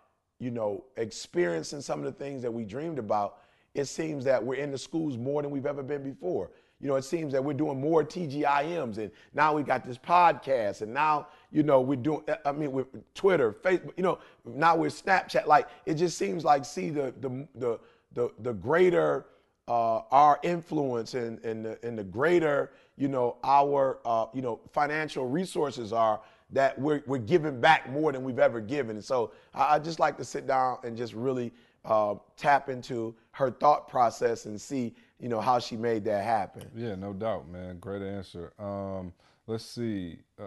you 0.44 0.52
know, 0.52 0.84
experiencing 0.98 1.80
some 1.80 2.00
of 2.00 2.06
the 2.06 2.12
things 2.12 2.42
that 2.42 2.52
we 2.52 2.66
dreamed 2.66 3.00
about, 3.00 3.38
it 3.74 3.86
seems 3.86 4.26
that 4.26 4.44
we're 4.44 4.56
in 4.56 4.72
the 4.72 4.78
schools 4.78 5.18
more 5.18 5.42
than 5.42 5.50
we've 5.50 5.66
ever 5.66 5.82
been 5.82 6.04
before. 6.04 6.52
You 6.82 6.90
know, 6.90 6.96
it 6.96 7.06
seems 7.06 7.32
that 7.32 7.42
we're 7.42 7.54
doing 7.54 7.80
more 7.80 8.04
TGIMs, 8.04 8.98
and 8.98 9.10
now 9.34 9.54
we 9.54 9.64
got 9.64 9.86
this 9.86 9.98
podcast, 9.98 10.82
and 10.82 10.94
now 10.94 11.28
you 11.50 11.64
know 11.64 11.80
we're 11.80 11.96
doing. 11.96 12.24
I 12.46 12.52
mean, 12.52 12.74
with 12.74 12.88
Twitter, 13.16 13.54
Facebook. 13.54 13.94
You 13.96 14.04
know, 14.04 14.20
now 14.44 14.76
with 14.76 15.02
Snapchat. 15.02 15.48
Like 15.48 15.70
it 15.86 15.94
just 15.94 16.18
seems 16.18 16.44
like 16.44 16.66
see 16.66 16.90
the 16.90 17.14
the 17.22 17.48
the 17.56 17.80
the, 18.12 18.30
the 18.40 18.54
greater 18.54 19.28
uh, 19.70 20.00
our 20.12 20.40
influence 20.44 21.14
and 21.14 21.40
and 21.46 21.66
the, 21.66 21.80
and 21.88 21.98
the 21.98 22.04
greater 22.04 22.72
you 22.98 23.08
know 23.08 23.38
our 23.46 24.00
uh, 24.04 24.26
you 24.34 24.42
know 24.42 24.60
financial 24.74 25.26
resources 25.26 25.94
are 25.94 26.20
that 26.54 26.80
we're, 26.80 27.04
we're 27.06 27.18
giving 27.18 27.60
back 27.60 27.90
more 27.90 28.12
than 28.12 28.24
we've 28.24 28.40
ever 28.40 28.62
given. 28.62 28.96
And 28.96 29.04
so 29.04 29.32
I, 29.54 29.76
I 29.76 29.80
just 29.80 30.00
like 30.00 30.18
to 30.18 30.24
sit 30.24 30.48
down 30.48 30.78
and 30.84 30.96
just 30.96 31.14
really 31.14 31.52
uh, 31.84 32.16
tap 32.38 32.70
into 32.70 33.14
her 33.32 33.52
thought 33.52 33.88
process 33.88 34.46
and 34.46 34.60
see, 34.60 34.94
you 35.20 35.28
know, 35.28 35.42
how 35.42 35.60
she 35.60 35.76
made 35.76 36.06
that 36.06 36.24
happen. 36.24 36.70
Yeah, 36.76 36.96
no 36.96 37.12
doubt, 37.12 37.50
man. 37.50 37.80
Great 37.80 38.02
answer. 38.02 38.54
Um, 38.60 39.12
let's 39.48 39.66
see. 39.66 40.20
Uh, 40.40 40.46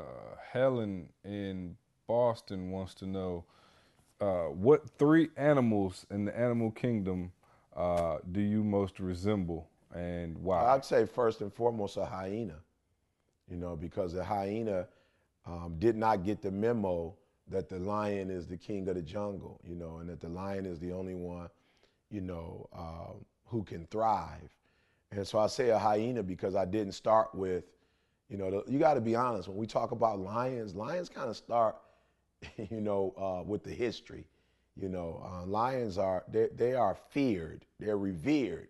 Helen 0.53 1.09
in 1.25 1.77
Boston 2.07 2.71
wants 2.71 2.95
to 2.95 3.07
know 3.07 3.45
uh, 4.21 4.45
what 4.45 4.89
three 4.99 5.29
animals 5.37 6.07
in 6.11 6.25
the 6.25 6.39
animal 6.39 6.71
kingdom 6.71 7.33
uh, 7.77 8.19
do 8.33 8.41
you 8.41 8.65
most 8.65 9.01
resemble 9.01 9.69
and 9.95 10.39
why? 10.39 10.65
I'd 10.65 10.85
say 10.85 11.05
first 11.05 11.41
and 11.43 11.53
foremost 11.53 11.97
a 11.97 12.05
hyena, 12.05 12.57
you 13.51 13.57
know, 13.57 13.77
because 13.77 14.15
a 14.15 14.25
hyena 14.25 14.87
um, 15.47 15.77
did 15.79 15.97
not 15.97 16.25
get 16.25 16.43
the 16.43 16.51
memo 16.51 17.15
that 17.49 17.69
the 17.69 17.79
lion 17.79 18.31
is 18.31 18.47
the 18.47 18.57
king 18.57 18.89
of 18.89 18.97
the 18.97 19.03
jungle, 19.03 19.61
you 19.65 19.77
know, 19.77 19.99
and 19.99 20.09
that 20.09 20.21
the 20.21 20.29
lion 20.29 20.67
is 20.67 20.81
the 20.81 20.93
only 20.93 21.15
one, 21.15 21.49
you 22.11 22.21
know, 22.21 22.69
uh, 22.73 23.13
who 23.45 23.63
can 23.63 23.87
thrive. 23.87 24.51
And 25.13 25.27
so 25.27 25.39
I 25.39 25.47
say 25.47 25.71
a 25.71 25.79
hyena 25.79 26.23
because 26.23 26.57
I 26.57 26.65
didn't 26.65 26.93
start 26.93 27.33
with, 27.35 27.65
you 28.29 28.37
know, 28.37 28.51
the, 28.51 28.71
you 28.71 28.81
got 28.81 28.95
to 28.95 29.01
be 29.01 29.15
honest. 29.15 29.49
When 29.49 29.57
we 29.57 29.67
talk 29.67 29.93
about 29.93 30.19
lions, 30.19 30.75
lions 30.75 31.09
kind 31.09 31.31
of 31.31 31.37
start, 31.37 31.77
you 32.71 32.81
know, 32.81 33.15
uh, 33.17 33.45
with 33.45 33.63
the 33.63 33.71
history. 33.71 34.25
You 34.77 34.89
know, 34.89 35.23
uh, 35.25 35.47
lions 35.47 35.97
are 35.97 36.25
they, 36.29 36.49
they 36.55 36.75
are 36.75 36.97
feared, 37.11 37.65
they're 37.79 37.97
revered. 37.97 38.69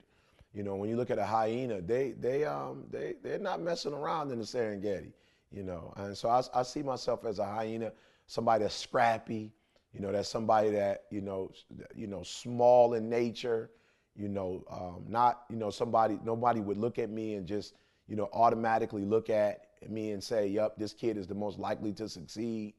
You 0.54 0.62
know, 0.62 0.76
when 0.76 0.88
you 0.88 0.96
look 0.96 1.10
at 1.10 1.18
a 1.18 1.24
hyena, 1.24 1.80
they 1.80 2.12
they 2.12 2.44
um 2.44 2.84
they 2.90 3.14
they're 3.22 3.38
not 3.40 3.60
messing 3.60 3.92
around 3.92 4.30
in 4.30 4.38
the 4.38 4.44
Serengeti 4.44 5.12
you 5.50 5.62
know. 5.62 5.92
And 5.96 6.16
so 6.16 6.28
I, 6.28 6.42
I 6.54 6.62
see 6.62 6.82
myself 6.82 7.24
as 7.24 7.38
a 7.38 7.44
hyena, 7.44 7.92
somebody 8.26 8.64
that's 8.64 8.74
scrappy, 8.74 9.52
you 9.92 10.00
know, 10.00 10.12
that's 10.12 10.28
somebody 10.28 10.70
that, 10.70 11.04
you 11.10 11.20
know, 11.20 11.50
you 11.94 12.06
know, 12.06 12.22
small 12.22 12.94
in 12.94 13.08
nature, 13.08 13.70
you 14.14 14.28
know, 14.28 14.64
um, 14.70 15.04
not, 15.08 15.44
you 15.48 15.56
know, 15.56 15.70
somebody, 15.70 16.18
nobody 16.24 16.60
would 16.60 16.76
look 16.76 16.98
at 16.98 17.10
me 17.10 17.34
and 17.34 17.46
just, 17.46 17.74
you 18.06 18.16
know, 18.16 18.28
automatically 18.32 19.04
look 19.04 19.30
at 19.30 19.68
me 19.88 20.12
and 20.12 20.22
say, 20.22 20.48
yep, 20.48 20.76
this 20.76 20.92
kid 20.92 21.16
is 21.16 21.26
the 21.26 21.34
most 21.34 21.58
likely 21.58 21.92
to 21.92 22.08
succeed, 22.08 22.74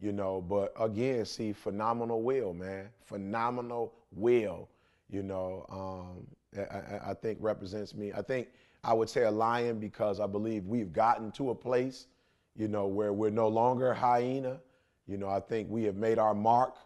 you 0.00 0.12
know. 0.12 0.40
But 0.40 0.72
again, 0.78 1.24
see, 1.24 1.52
phenomenal 1.52 2.22
will, 2.22 2.52
man. 2.52 2.88
Phenomenal 3.04 3.94
will, 4.12 4.68
you 5.08 5.22
know, 5.22 5.66
um, 5.70 6.26
I, 6.70 7.10
I 7.10 7.14
think 7.14 7.38
represents 7.40 7.94
me. 7.94 8.12
I 8.12 8.22
think 8.22 8.48
I 8.86 8.92
would 8.92 9.10
say 9.10 9.24
a 9.24 9.30
lion 9.30 9.80
because 9.80 10.20
I 10.20 10.28
believe 10.28 10.66
we've 10.66 10.92
gotten 10.92 11.32
to 11.32 11.50
a 11.50 11.54
place, 11.56 12.06
you 12.54 12.68
know, 12.68 12.86
where 12.86 13.12
we're 13.12 13.30
no 13.30 13.48
longer 13.48 13.92
hyena. 13.92 14.60
You 15.08 15.18
know, 15.18 15.28
I 15.28 15.40
think 15.40 15.68
we 15.68 15.82
have 15.84 15.96
made 15.96 16.20
our 16.20 16.34
mark, 16.34 16.76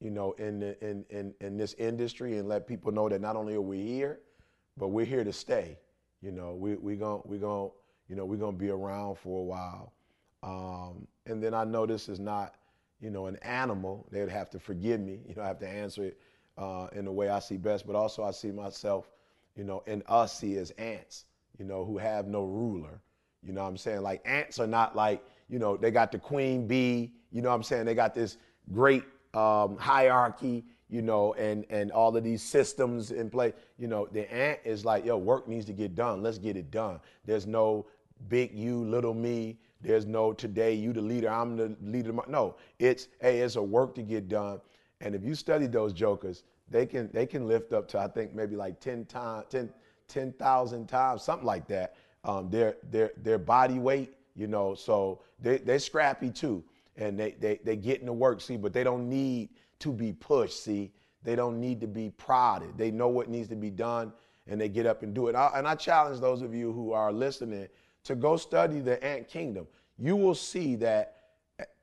you 0.00 0.10
know, 0.10 0.32
in, 0.38 0.60
the, 0.60 0.80
in, 0.88 1.04
in, 1.10 1.34
in 1.40 1.56
this 1.56 1.74
industry 1.74 2.38
and 2.38 2.48
let 2.48 2.68
people 2.68 2.92
know 2.92 3.08
that 3.08 3.20
not 3.20 3.34
only 3.34 3.56
are 3.56 3.60
we 3.60 3.82
here, 3.82 4.20
but 4.76 4.88
we're 4.88 5.04
here 5.04 5.24
to 5.24 5.32
stay. 5.32 5.76
You 6.22 6.30
know, 6.30 6.54
we 6.54 6.76
we 6.76 6.94
going 6.94 7.22
we 7.24 7.38
going 7.38 7.70
you 8.08 8.14
know 8.14 8.24
we're 8.24 8.36
gonna 8.36 8.56
be 8.56 8.70
around 8.70 9.18
for 9.18 9.40
a 9.40 9.44
while. 9.44 9.92
Um, 10.44 11.08
and 11.26 11.42
then 11.42 11.54
I 11.54 11.64
know 11.64 11.86
this 11.86 12.08
is 12.08 12.20
not, 12.20 12.54
you 13.00 13.10
know, 13.10 13.26
an 13.26 13.36
animal. 13.42 14.06
They'd 14.12 14.28
have 14.28 14.50
to 14.50 14.60
forgive 14.60 15.00
me. 15.00 15.20
You 15.28 15.34
know, 15.34 15.42
I 15.42 15.48
have 15.48 15.58
to 15.58 15.68
answer 15.68 16.04
it 16.04 16.20
uh, 16.56 16.86
in 16.92 17.04
the 17.04 17.12
way 17.12 17.28
I 17.28 17.40
see 17.40 17.56
best. 17.56 17.84
But 17.84 17.96
also 17.96 18.22
I 18.22 18.30
see 18.30 18.52
myself, 18.52 19.10
you 19.56 19.64
know, 19.64 19.82
and 19.88 20.04
us 20.06 20.38
see 20.38 20.56
as 20.56 20.70
ants 20.72 21.24
you 21.58 21.64
know, 21.64 21.84
who 21.84 21.98
have 21.98 22.26
no 22.26 22.44
ruler. 22.44 23.00
You 23.42 23.52
know 23.52 23.62
what 23.62 23.68
I'm 23.68 23.76
saying? 23.76 24.02
Like 24.02 24.22
ants 24.24 24.58
are 24.58 24.66
not 24.66 24.96
like, 24.96 25.22
you 25.48 25.58
know, 25.58 25.76
they 25.76 25.90
got 25.90 26.12
the 26.12 26.18
queen 26.18 26.66
bee, 26.66 27.12
you 27.30 27.42
know 27.42 27.50
what 27.50 27.54
I'm 27.54 27.62
saying? 27.62 27.86
They 27.86 27.94
got 27.94 28.14
this 28.14 28.36
great 28.72 29.04
um, 29.34 29.76
hierarchy, 29.76 30.64
you 30.88 31.02
know, 31.02 31.34
and, 31.34 31.64
and 31.70 31.92
all 31.92 32.16
of 32.16 32.24
these 32.24 32.42
systems 32.42 33.10
in 33.10 33.30
place. 33.30 33.52
You 33.78 33.88
know, 33.88 34.08
the 34.10 34.32
ant 34.32 34.60
is 34.64 34.84
like, 34.84 35.04
yo, 35.04 35.16
work 35.16 35.48
needs 35.48 35.66
to 35.66 35.72
get 35.72 35.94
done. 35.94 36.22
Let's 36.22 36.38
get 36.38 36.56
it 36.56 36.70
done. 36.70 37.00
There's 37.24 37.46
no 37.46 37.86
big 38.28 38.52
you, 38.54 38.84
little 38.84 39.14
me. 39.14 39.58
There's 39.80 40.06
no 40.06 40.32
today 40.32 40.74
you 40.74 40.92
the 40.92 41.00
leader, 41.00 41.30
I'm 41.30 41.56
the 41.56 41.76
leader. 41.80 42.12
No, 42.26 42.56
it's 42.80 43.08
hey, 43.20 43.40
it's 43.40 43.56
a 43.56 43.62
work 43.62 43.94
to 43.94 44.02
get 44.02 44.28
done. 44.28 44.60
And 45.00 45.14
if 45.14 45.22
you 45.22 45.36
study 45.36 45.68
those 45.68 45.92
jokers, 45.92 46.42
they 46.68 46.84
can 46.84 47.08
they 47.12 47.26
can 47.26 47.46
lift 47.46 47.72
up 47.72 47.86
to 47.88 47.98
I 47.98 48.08
think 48.08 48.34
maybe 48.34 48.56
like 48.56 48.80
10 48.80 49.04
times 49.04 49.46
10 49.50 49.70
10,000 50.08 50.86
times, 50.86 51.22
something 51.22 51.46
like 51.46 51.66
that, 51.68 51.94
um, 52.24 52.50
their, 52.50 52.76
their, 52.90 53.12
their 53.22 53.38
body 53.38 53.78
weight, 53.78 54.14
You 54.34 54.46
know, 54.46 54.74
so 54.74 55.20
they 55.40 55.58
they're 55.58 55.78
scrappy 55.78 56.30
too, 56.30 56.64
and 56.96 57.18
they 57.18 57.32
they 57.32 57.60
they 57.64 57.76
get 57.76 58.00
into 58.00 58.12
work. 58.12 58.40
See, 58.40 58.56
but 58.56 58.72
they 58.72 58.84
don't 58.84 59.08
need 59.08 59.50
to 59.80 59.92
be 59.92 60.12
pushed. 60.12 60.62
See, 60.64 60.92
they 61.22 61.36
don't 61.36 61.60
need 61.60 61.80
to 61.80 61.86
be 61.86 62.10
prodded. 62.10 62.76
They 62.76 62.90
know 62.90 63.08
what 63.08 63.28
needs 63.28 63.48
to 63.48 63.56
be 63.56 63.70
done, 63.70 64.12
and 64.46 64.60
they 64.60 64.68
get 64.68 64.86
up 64.86 65.02
and 65.02 65.14
do 65.14 65.28
it. 65.28 65.34
I, 65.34 65.50
and 65.54 65.66
I 65.66 65.74
challenge 65.74 66.20
those 66.20 66.42
of 66.42 66.54
you 66.54 66.72
who 66.72 66.92
are 66.92 67.12
listening 67.12 67.68
to 68.04 68.14
go 68.14 68.36
study 68.36 68.80
the 68.80 69.02
ant 69.04 69.28
kingdom. 69.28 69.66
You 69.98 70.16
will 70.16 70.34
see 70.34 70.76
that, 70.76 71.16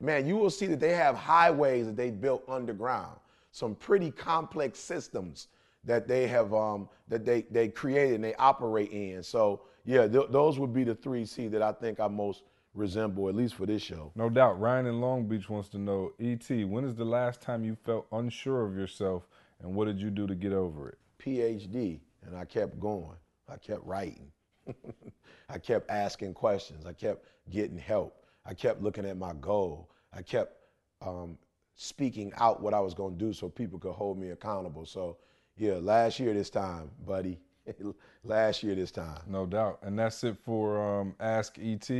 man, 0.00 0.26
you 0.26 0.36
will 0.36 0.50
see 0.50 0.66
that 0.66 0.80
they 0.80 0.94
have 0.94 1.14
highways 1.14 1.86
that 1.86 1.96
they 1.96 2.10
built 2.10 2.42
underground, 2.48 3.18
some 3.52 3.74
pretty 3.74 4.10
complex 4.10 4.78
systems 4.78 5.48
that 5.86 6.06
they 6.06 6.26
have 6.26 6.52
um, 6.52 6.88
that 7.08 7.24
they 7.24 7.42
they 7.50 7.68
created 7.68 8.16
and 8.16 8.24
they 8.24 8.34
operate 8.34 8.90
in. 8.90 9.22
So 9.22 9.62
yeah, 9.84 10.06
th- 10.06 10.26
those 10.30 10.58
would 10.58 10.74
be 10.74 10.84
the 10.84 10.94
three 10.94 11.24
C 11.24 11.48
that 11.48 11.62
I 11.62 11.72
think 11.72 12.00
I 12.00 12.08
most 12.08 12.42
resemble, 12.74 13.28
at 13.28 13.34
least 13.34 13.54
for 13.54 13.66
this 13.66 13.82
show. 13.82 14.12
No 14.14 14.28
doubt. 14.28 14.60
Ryan 14.60 14.86
in 14.86 15.00
Long 15.00 15.26
Beach 15.26 15.48
wants 15.48 15.68
to 15.70 15.78
know, 15.78 16.12
ET, 16.20 16.48
when 16.68 16.84
is 16.84 16.94
the 16.94 17.04
last 17.04 17.40
time 17.40 17.64
you 17.64 17.74
felt 17.74 18.06
unsure 18.12 18.66
of 18.66 18.76
yourself 18.76 19.26
and 19.60 19.74
what 19.74 19.86
did 19.86 19.98
you 19.98 20.10
do 20.10 20.26
to 20.26 20.34
get 20.34 20.52
over 20.52 20.90
it? 20.90 20.98
PhD, 21.18 22.00
and 22.26 22.36
I 22.36 22.44
kept 22.44 22.78
going. 22.78 23.16
I 23.48 23.56
kept 23.56 23.84
writing. 23.84 24.30
I 25.48 25.58
kept 25.58 25.90
asking 25.90 26.34
questions. 26.34 26.84
I 26.84 26.92
kept 26.92 27.24
getting 27.50 27.78
help. 27.78 28.24
I 28.44 28.54
kept 28.54 28.82
looking 28.82 29.06
at 29.06 29.16
my 29.16 29.32
goal. 29.40 29.90
I 30.12 30.22
kept 30.22 30.56
um, 31.00 31.38
speaking 31.74 32.32
out 32.36 32.60
what 32.60 32.74
I 32.74 32.80
was 32.80 32.94
going 32.94 33.18
to 33.18 33.24
do 33.24 33.32
so 33.32 33.48
people 33.48 33.78
could 33.78 33.92
hold 33.92 34.18
me 34.18 34.30
accountable. 34.30 34.84
So, 34.86 35.18
yeah, 35.56 35.74
last 35.74 36.20
year 36.20 36.34
this 36.34 36.50
time, 36.50 36.90
buddy. 37.06 37.38
last 38.24 38.62
year 38.62 38.74
this 38.74 38.90
time. 38.90 39.18
No 39.26 39.46
doubt. 39.46 39.78
And 39.82 39.98
that's 39.98 40.22
it 40.24 40.36
for 40.44 41.00
um, 41.00 41.14
Ask 41.20 41.58
ET. 41.58 41.90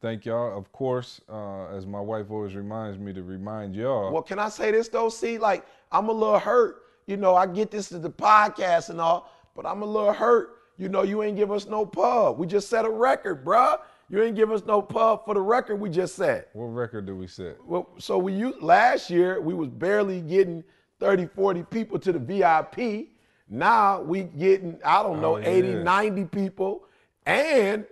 Thank 0.00 0.26
y'all. 0.26 0.56
Of 0.56 0.70
course, 0.70 1.20
uh, 1.28 1.66
as 1.68 1.86
my 1.86 2.00
wife 2.00 2.30
always 2.30 2.54
reminds 2.54 2.98
me 2.98 3.12
to 3.12 3.22
remind 3.22 3.74
y'all. 3.74 4.12
Well, 4.12 4.22
can 4.22 4.38
I 4.38 4.48
say 4.48 4.70
this 4.70 4.88
though? 4.88 5.08
See, 5.08 5.38
like 5.38 5.66
I'm 5.90 6.08
a 6.08 6.12
little 6.12 6.38
hurt. 6.38 6.82
You 7.06 7.16
know, 7.16 7.34
I 7.34 7.46
get 7.46 7.70
this 7.70 7.88
to 7.88 7.98
the 7.98 8.10
podcast 8.10 8.90
and 8.90 9.00
all, 9.00 9.32
but 9.56 9.66
I'm 9.66 9.82
a 9.82 9.86
little 9.86 10.12
hurt. 10.12 10.58
You 10.76 10.88
know, 10.88 11.02
you 11.02 11.22
ain't 11.24 11.36
give 11.36 11.50
us 11.50 11.66
no 11.66 11.84
pub. 11.84 12.38
We 12.38 12.46
just 12.46 12.68
set 12.68 12.84
a 12.84 12.90
record, 12.90 13.44
bruh. 13.44 13.78
You 14.08 14.22
ain't 14.22 14.36
give 14.36 14.52
us 14.52 14.64
no 14.64 14.80
pub 14.80 15.24
for 15.24 15.34
the 15.34 15.40
record 15.40 15.76
we 15.76 15.90
just 15.90 16.14
set. 16.14 16.50
What 16.52 16.66
record 16.66 17.06
did 17.06 17.14
we 17.14 17.26
set? 17.26 17.56
Well, 17.64 17.88
so 17.98 18.16
we 18.18 18.32
used 18.32 18.62
last 18.62 19.10
year 19.10 19.40
we 19.40 19.52
was 19.52 19.68
barely 19.68 20.20
getting 20.20 20.62
30, 21.00 21.26
40 21.26 21.62
people 21.64 21.98
to 21.98 22.12
the 22.12 22.18
VIP. 22.18 23.08
Now 23.48 24.00
we 24.00 24.24
getting, 24.24 24.78
I 24.84 25.02
don't 25.02 25.20
know, 25.20 25.36
Oh, 25.36 25.38
yeah. 25.38 25.48
80, 25.48 25.74
90 25.74 26.24
people. 26.26 26.84
And 27.24 27.84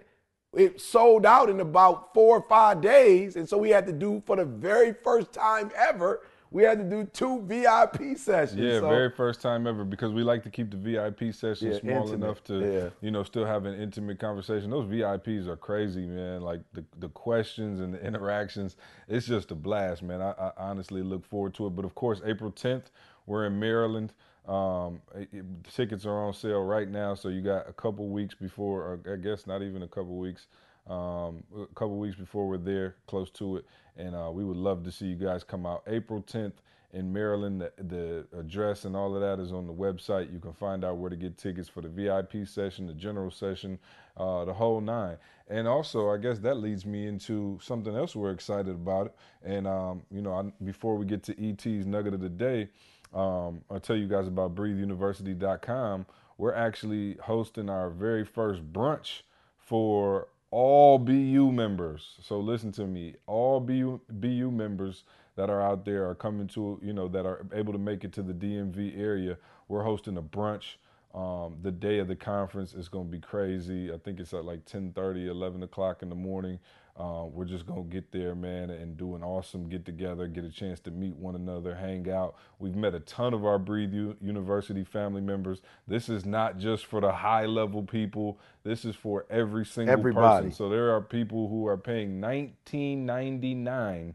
it 0.54 0.80
sold 0.80 1.26
out 1.26 1.50
in 1.50 1.60
about 1.60 2.12
four 2.14 2.38
or 2.38 2.42
five 2.48 2.80
days. 2.80 3.36
And 3.36 3.48
so 3.48 3.58
we 3.58 3.70
had 3.70 3.86
to 3.86 3.92
do 3.92 4.22
for 4.26 4.36
the 4.36 4.44
very 4.44 4.92
first 5.04 5.32
time 5.32 5.70
ever, 5.76 6.22
we 6.56 6.62
had 6.62 6.78
to 6.78 6.84
do 6.84 7.04
two 7.12 7.42
VIP 7.42 8.16
sessions. 8.16 8.58
Yeah, 8.58 8.80
So- 8.80 8.88
very 8.88 9.10
first 9.10 9.42
time 9.42 9.66
ever 9.66 9.84
because 9.84 10.14
we 10.14 10.22
like 10.22 10.42
to 10.44 10.50
keep 10.50 10.70
the 10.70 10.78
VIP 10.78 11.30
session 11.34 11.70
Yeah, 11.70 11.78
small 11.80 12.00
intimate. 12.08 12.24
enough 12.24 12.42
to, 12.44 12.72
Yeah. 12.72 12.88
you 13.02 13.10
know, 13.10 13.22
still 13.24 13.44
have 13.44 13.66
an 13.66 13.74
intimate 13.78 14.18
conversation. 14.18 14.70
Those 14.70 14.86
VIPs 14.86 15.48
are 15.48 15.56
crazy, 15.58 16.06
man. 16.06 16.40
Like 16.40 16.60
the, 16.72 16.82
the 16.98 17.10
questions 17.10 17.78
and 17.80 17.92
the 17.92 18.02
interactions, 18.02 18.76
it's 19.06 19.26
just 19.26 19.50
a 19.50 19.54
blast, 19.54 20.02
man. 20.02 20.22
I, 20.22 20.30
I 20.30 20.52
honestly 20.56 21.02
look 21.02 21.26
forward 21.26 21.52
to 21.56 21.66
it. 21.66 21.76
But 21.76 21.84
of 21.84 21.94
course, 21.94 22.22
April 22.24 22.50
10th, 22.50 22.84
we're 23.26 23.44
in 23.44 23.60
Maryland. 23.60 24.14
Um, 24.48 25.02
it- 25.14 25.28
it- 25.34 25.64
tickets 25.64 26.06
are 26.06 26.16
on 26.24 26.32
sale 26.32 26.64
right 26.64 26.88
now, 26.88 27.14
so 27.14 27.28
you 27.28 27.42
got 27.42 27.68
a 27.68 27.72
couple 27.74 28.08
weeks 28.08 28.34
before, 28.34 28.80
or 28.82 29.12
I 29.12 29.16
guess 29.16 29.46
not 29.46 29.60
even 29.60 29.82
a 29.82 29.88
couple 29.88 30.16
weeks, 30.16 30.46
um, 30.88 31.42
a 31.56 31.66
couple 31.74 31.98
weeks 31.98 32.16
before 32.16 32.48
we're 32.48 32.58
there, 32.58 32.96
close 33.06 33.30
to 33.30 33.56
it, 33.56 33.66
and 33.96 34.14
uh, 34.14 34.30
we 34.32 34.44
would 34.44 34.56
love 34.56 34.84
to 34.84 34.92
see 34.92 35.06
you 35.06 35.16
guys 35.16 35.44
come 35.44 35.66
out. 35.66 35.82
April 35.86 36.22
10th 36.22 36.52
in 36.92 37.12
Maryland. 37.12 37.60
The, 37.60 37.72
the 37.78 38.38
address 38.38 38.84
and 38.84 38.96
all 38.96 39.14
of 39.14 39.20
that 39.20 39.42
is 39.42 39.52
on 39.52 39.66
the 39.66 39.72
website. 39.72 40.32
You 40.32 40.38
can 40.38 40.52
find 40.52 40.84
out 40.84 40.96
where 40.96 41.10
to 41.10 41.16
get 41.16 41.36
tickets 41.36 41.68
for 41.68 41.82
the 41.82 41.88
VIP 41.88 42.46
session, 42.48 42.86
the 42.86 42.94
general 42.94 43.30
session, 43.30 43.78
uh, 44.16 44.44
the 44.44 44.54
whole 44.54 44.80
nine. 44.80 45.18
And 45.48 45.68
also, 45.68 46.10
I 46.10 46.16
guess 46.16 46.38
that 46.40 46.56
leads 46.56 46.86
me 46.86 47.06
into 47.06 47.58
something 47.62 47.94
else 47.94 48.16
we're 48.16 48.32
excited 48.32 48.74
about. 48.74 49.14
And 49.44 49.66
um, 49.66 50.02
you 50.10 50.22
know, 50.22 50.32
I, 50.32 50.64
before 50.64 50.96
we 50.96 51.06
get 51.06 51.22
to 51.24 51.32
ET's 51.32 51.86
nugget 51.86 52.14
of 52.14 52.20
the 52.20 52.28
day, 52.28 52.68
um, 53.14 53.62
I'll 53.70 53.80
tell 53.80 53.96
you 53.96 54.08
guys 54.08 54.26
about 54.26 54.54
BreatheUniversity.com. 54.54 56.06
We're 56.38 56.54
actually 56.54 57.16
hosting 57.22 57.70
our 57.70 57.90
very 57.90 58.24
first 58.24 58.72
brunch 58.72 59.22
for 59.58 60.28
all 60.50 60.98
BU 60.98 61.52
members. 61.52 62.16
So 62.22 62.38
listen 62.40 62.72
to 62.72 62.86
me, 62.86 63.14
all 63.26 63.60
BU, 63.60 64.00
BU 64.08 64.50
members 64.50 65.04
that 65.36 65.50
are 65.50 65.60
out 65.60 65.84
there 65.84 66.08
are 66.08 66.14
coming 66.14 66.46
to, 66.48 66.80
you 66.82 66.92
know, 66.92 67.08
that 67.08 67.26
are 67.26 67.46
able 67.52 67.72
to 67.72 67.78
make 67.78 68.04
it 68.04 68.12
to 68.14 68.22
the 68.22 68.32
DMV 68.32 68.98
area. 68.98 69.36
We're 69.68 69.82
hosting 69.82 70.16
a 70.16 70.22
brunch. 70.22 70.76
Um, 71.14 71.56
the 71.62 71.72
day 71.72 71.98
of 71.98 72.08
the 72.08 72.16
conference 72.16 72.74
is 72.74 72.88
going 72.88 73.06
to 73.06 73.10
be 73.10 73.20
crazy. 73.20 73.92
I 73.92 73.98
think 73.98 74.20
it's 74.20 74.34
at 74.34 74.44
like 74.44 74.64
10:30, 74.66 75.28
11 75.28 75.62
o'clock 75.62 76.02
in 76.02 76.10
the 76.10 76.14
morning. 76.14 76.58
Uh, 76.98 77.26
we're 77.26 77.44
just 77.44 77.66
going 77.66 77.84
to 77.84 77.90
get 77.90 78.10
there, 78.10 78.34
man, 78.34 78.70
and 78.70 78.96
do 78.96 79.14
an 79.14 79.22
awesome 79.22 79.68
get 79.68 79.84
together, 79.84 80.26
get 80.26 80.44
a 80.44 80.50
chance 80.50 80.80
to 80.80 80.90
meet 80.90 81.14
one 81.14 81.34
another, 81.34 81.74
hang 81.74 82.10
out. 82.10 82.36
We've 82.58 82.74
met 82.74 82.94
a 82.94 83.00
ton 83.00 83.34
of 83.34 83.44
our 83.44 83.58
Breathe 83.58 83.92
U- 83.92 84.16
University 84.20 84.82
family 84.82 85.20
members. 85.20 85.60
This 85.86 86.08
is 86.08 86.24
not 86.24 86.56
just 86.58 86.86
for 86.86 87.02
the 87.02 87.12
high 87.12 87.44
level 87.44 87.82
people. 87.82 88.38
This 88.64 88.86
is 88.86 88.96
for 88.96 89.26
every 89.28 89.66
single 89.66 89.92
Everybody. 89.92 90.46
person. 90.46 90.56
So 90.56 90.70
there 90.70 90.94
are 90.94 91.02
people 91.02 91.48
who 91.48 91.66
are 91.66 91.76
paying 91.76 92.18
19.99 92.20 94.14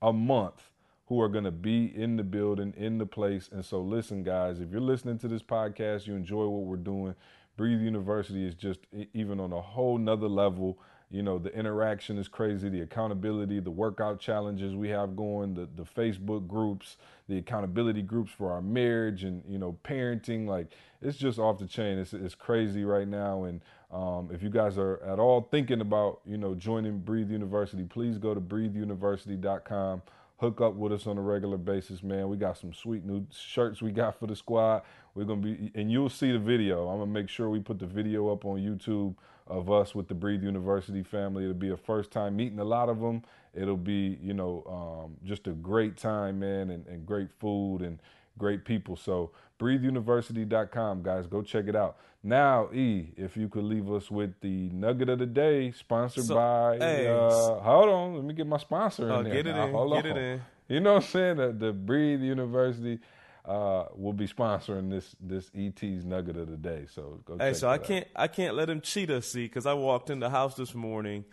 a 0.00 0.12
month 0.12 0.70
who 1.06 1.20
are 1.20 1.28
going 1.28 1.44
to 1.44 1.50
be 1.50 1.84
in 1.94 2.16
the 2.16 2.22
building, 2.22 2.72
in 2.76 2.96
the 2.98 3.06
place. 3.06 3.50
And 3.52 3.64
so, 3.64 3.80
listen, 3.82 4.22
guys, 4.22 4.60
if 4.60 4.70
you're 4.70 4.80
listening 4.80 5.18
to 5.18 5.28
this 5.28 5.42
podcast, 5.42 6.06
you 6.06 6.14
enjoy 6.14 6.46
what 6.46 6.62
we're 6.64 6.76
doing. 6.76 7.14
Breathe 7.56 7.80
University 7.82 8.46
is 8.46 8.54
just 8.54 8.80
even 9.12 9.38
on 9.38 9.52
a 9.52 9.60
whole 9.60 9.98
nother 9.98 10.28
level. 10.28 10.78
You 11.12 11.22
know, 11.22 11.38
the 11.38 11.54
interaction 11.54 12.16
is 12.16 12.26
crazy, 12.26 12.70
the 12.70 12.80
accountability, 12.80 13.60
the 13.60 13.70
workout 13.70 14.18
challenges 14.18 14.74
we 14.74 14.88
have 14.88 15.14
going, 15.14 15.52
the, 15.52 15.68
the 15.76 15.82
Facebook 15.82 16.48
groups, 16.48 16.96
the 17.28 17.36
accountability 17.36 18.00
groups 18.00 18.32
for 18.32 18.50
our 18.50 18.62
marriage 18.62 19.22
and, 19.22 19.42
you 19.46 19.58
know, 19.58 19.76
parenting. 19.84 20.48
Like, 20.48 20.68
it's 21.02 21.18
just 21.18 21.38
off 21.38 21.58
the 21.58 21.66
chain. 21.66 21.98
It's, 21.98 22.14
it's 22.14 22.34
crazy 22.34 22.84
right 22.84 23.06
now. 23.06 23.44
And 23.44 23.60
um, 23.92 24.30
if 24.32 24.42
you 24.42 24.48
guys 24.48 24.78
are 24.78 25.02
at 25.04 25.18
all 25.18 25.48
thinking 25.50 25.82
about, 25.82 26.20
you 26.24 26.38
know, 26.38 26.54
joining 26.54 27.00
Breathe 27.00 27.30
University, 27.30 27.84
please 27.84 28.16
go 28.16 28.32
to 28.32 28.40
breatheuniversity.com 28.40 30.00
hook 30.42 30.60
up 30.60 30.74
with 30.74 30.92
us 30.92 31.06
on 31.06 31.16
a 31.16 31.20
regular 31.20 31.56
basis, 31.56 32.02
man. 32.02 32.28
We 32.28 32.36
got 32.36 32.58
some 32.58 32.74
sweet 32.74 33.04
new 33.04 33.24
shirts 33.30 33.80
we 33.80 33.92
got 33.92 34.18
for 34.18 34.26
the 34.26 34.34
squad. 34.34 34.82
We're 35.14 35.22
gonna 35.24 35.40
be, 35.40 35.70
and 35.76 35.88
you'll 35.88 36.08
see 36.08 36.32
the 36.32 36.38
video. 36.40 36.88
I'm 36.88 36.98
gonna 36.98 37.12
make 37.12 37.28
sure 37.28 37.48
we 37.48 37.60
put 37.60 37.78
the 37.78 37.86
video 37.86 38.28
up 38.28 38.44
on 38.44 38.58
YouTube 38.58 39.14
of 39.46 39.70
us 39.70 39.94
with 39.94 40.08
the 40.08 40.14
Breathe 40.14 40.42
University 40.42 41.02
family. 41.02 41.44
It'll 41.44 41.54
be 41.54 41.70
a 41.70 41.76
first 41.76 42.10
time 42.10 42.36
meeting 42.36 42.58
a 42.58 42.64
lot 42.64 42.88
of 42.88 43.00
them. 43.00 43.22
It'll 43.54 43.76
be, 43.76 44.18
you 44.22 44.32
know, 44.34 44.64
um, 45.06 45.16
just 45.26 45.46
a 45.46 45.50
great 45.52 45.96
time, 45.96 46.38
man, 46.40 46.70
and, 46.70 46.86
and 46.86 47.04
great 47.04 47.28
food 47.38 47.78
and 47.82 47.98
great 48.38 48.64
people. 48.64 48.96
So 48.96 49.30
breatheuniversity.com, 49.60 51.02
guys, 51.02 51.26
go 51.26 51.42
check 51.42 51.66
it 51.68 51.76
out. 51.76 51.96
Now, 52.24 52.68
E, 52.72 53.08
if 53.16 53.36
you 53.36 53.48
could 53.48 53.64
leave 53.64 53.90
us 53.90 54.10
with 54.10 54.32
the 54.40 54.68
nugget 54.70 55.08
of 55.08 55.18
the 55.18 55.26
day, 55.26 55.72
sponsored 55.72 56.24
So, 56.24 56.34
by. 56.36 56.76
hey, 56.78 57.08
uh, 57.08 57.58
hold 57.60 57.88
on, 57.88 58.14
let 58.14 58.24
me 58.24 58.32
get 58.32 58.46
my 58.46 58.58
sponsor 58.58 59.06
in 59.06 59.10
Oh, 59.10 59.22
there. 59.22 59.32
get 59.32 59.46
it 59.48 59.54
now. 59.54 59.66
in, 59.66 59.72
Hold 59.72 59.92
get 59.94 60.06
on. 60.12 60.16
it 60.16 60.20
in. 60.20 60.40
You 60.68 60.80
know 60.80 60.94
what 60.94 61.02
I'm 61.04 61.08
saying? 61.08 61.36
The, 61.38 61.52
the 61.52 61.72
Breathe 61.72 62.22
University 62.22 63.00
uh, 63.44 63.84
will 63.94 64.12
be 64.12 64.26
sponsoring 64.28 64.90
this 64.90 65.14
this 65.20 65.50
ET's 65.56 66.04
nugget 66.04 66.36
of 66.36 66.48
the 66.50 66.56
day. 66.56 66.86
So 66.92 67.20
go. 67.24 67.38
Hey, 67.38 67.54
so 67.54 67.68
I 67.68 67.74
out. 67.74 67.84
can't 67.84 68.06
I 68.14 68.28
can't 68.28 68.54
let 68.54 68.68
him 68.70 68.80
cheat 68.80 69.10
us, 69.10 69.26
see, 69.26 69.44
because 69.44 69.66
I 69.66 69.74
walked 69.74 70.10
in 70.10 70.20
the 70.20 70.30
house 70.30 70.54
this 70.54 70.74
morning, 70.74 71.24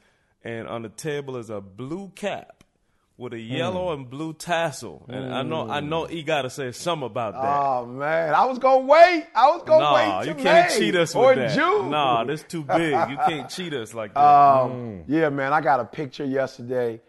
and 0.44 0.68
on 0.68 0.82
the 0.82 0.90
table 0.90 1.38
is 1.38 1.50
a 1.50 1.62
blue 1.62 2.12
cap 2.16 2.64
with 3.18 3.34
a 3.34 3.38
Hmm. 3.38 3.54
yellow 3.54 3.92
and 3.94 4.10
blue 4.10 4.34
tassel, 4.34 5.06
and 5.10 5.32
I 5.34 5.44
know 5.44 5.70
I 5.70 5.82
know 5.82 6.06
he 6.06 6.24
got 6.24 6.44
to 6.44 6.50
say 6.50 6.72
something 6.72 7.06
about 7.06 7.34
that. 7.34 7.62
Oh 7.62 7.86
man, 7.86 8.34
I 8.34 8.46
was 8.46 8.58
gonna 8.60 8.86
wait. 8.86 9.28
I 9.36 9.52
was 9.52 9.62
gonna 9.64 9.84
nah, 9.84 10.20
wait 10.20 10.28
you 10.30 10.36
can't 10.36 10.70
May 10.72 10.80
cheat 10.80 10.96
us 10.96 11.14
or 11.14 11.28
with 11.28 11.36
that. 11.38 11.56
June. 11.56 11.92
Nah, 11.92 12.24
that's 12.24 12.44
too 12.44 12.64
big. 12.64 12.94
You 13.10 13.18
can't 13.18 13.50
cheat 13.50 13.74
us 13.74 13.94
like 13.94 14.14
that. 14.16 14.20
Um, 14.24 15.04
Yeah, 15.08 15.30
man, 15.30 15.52
I 15.54 15.62
got 15.62 15.80
a 15.80 15.86
picture 15.86 16.26
yesterday. 16.26 17.02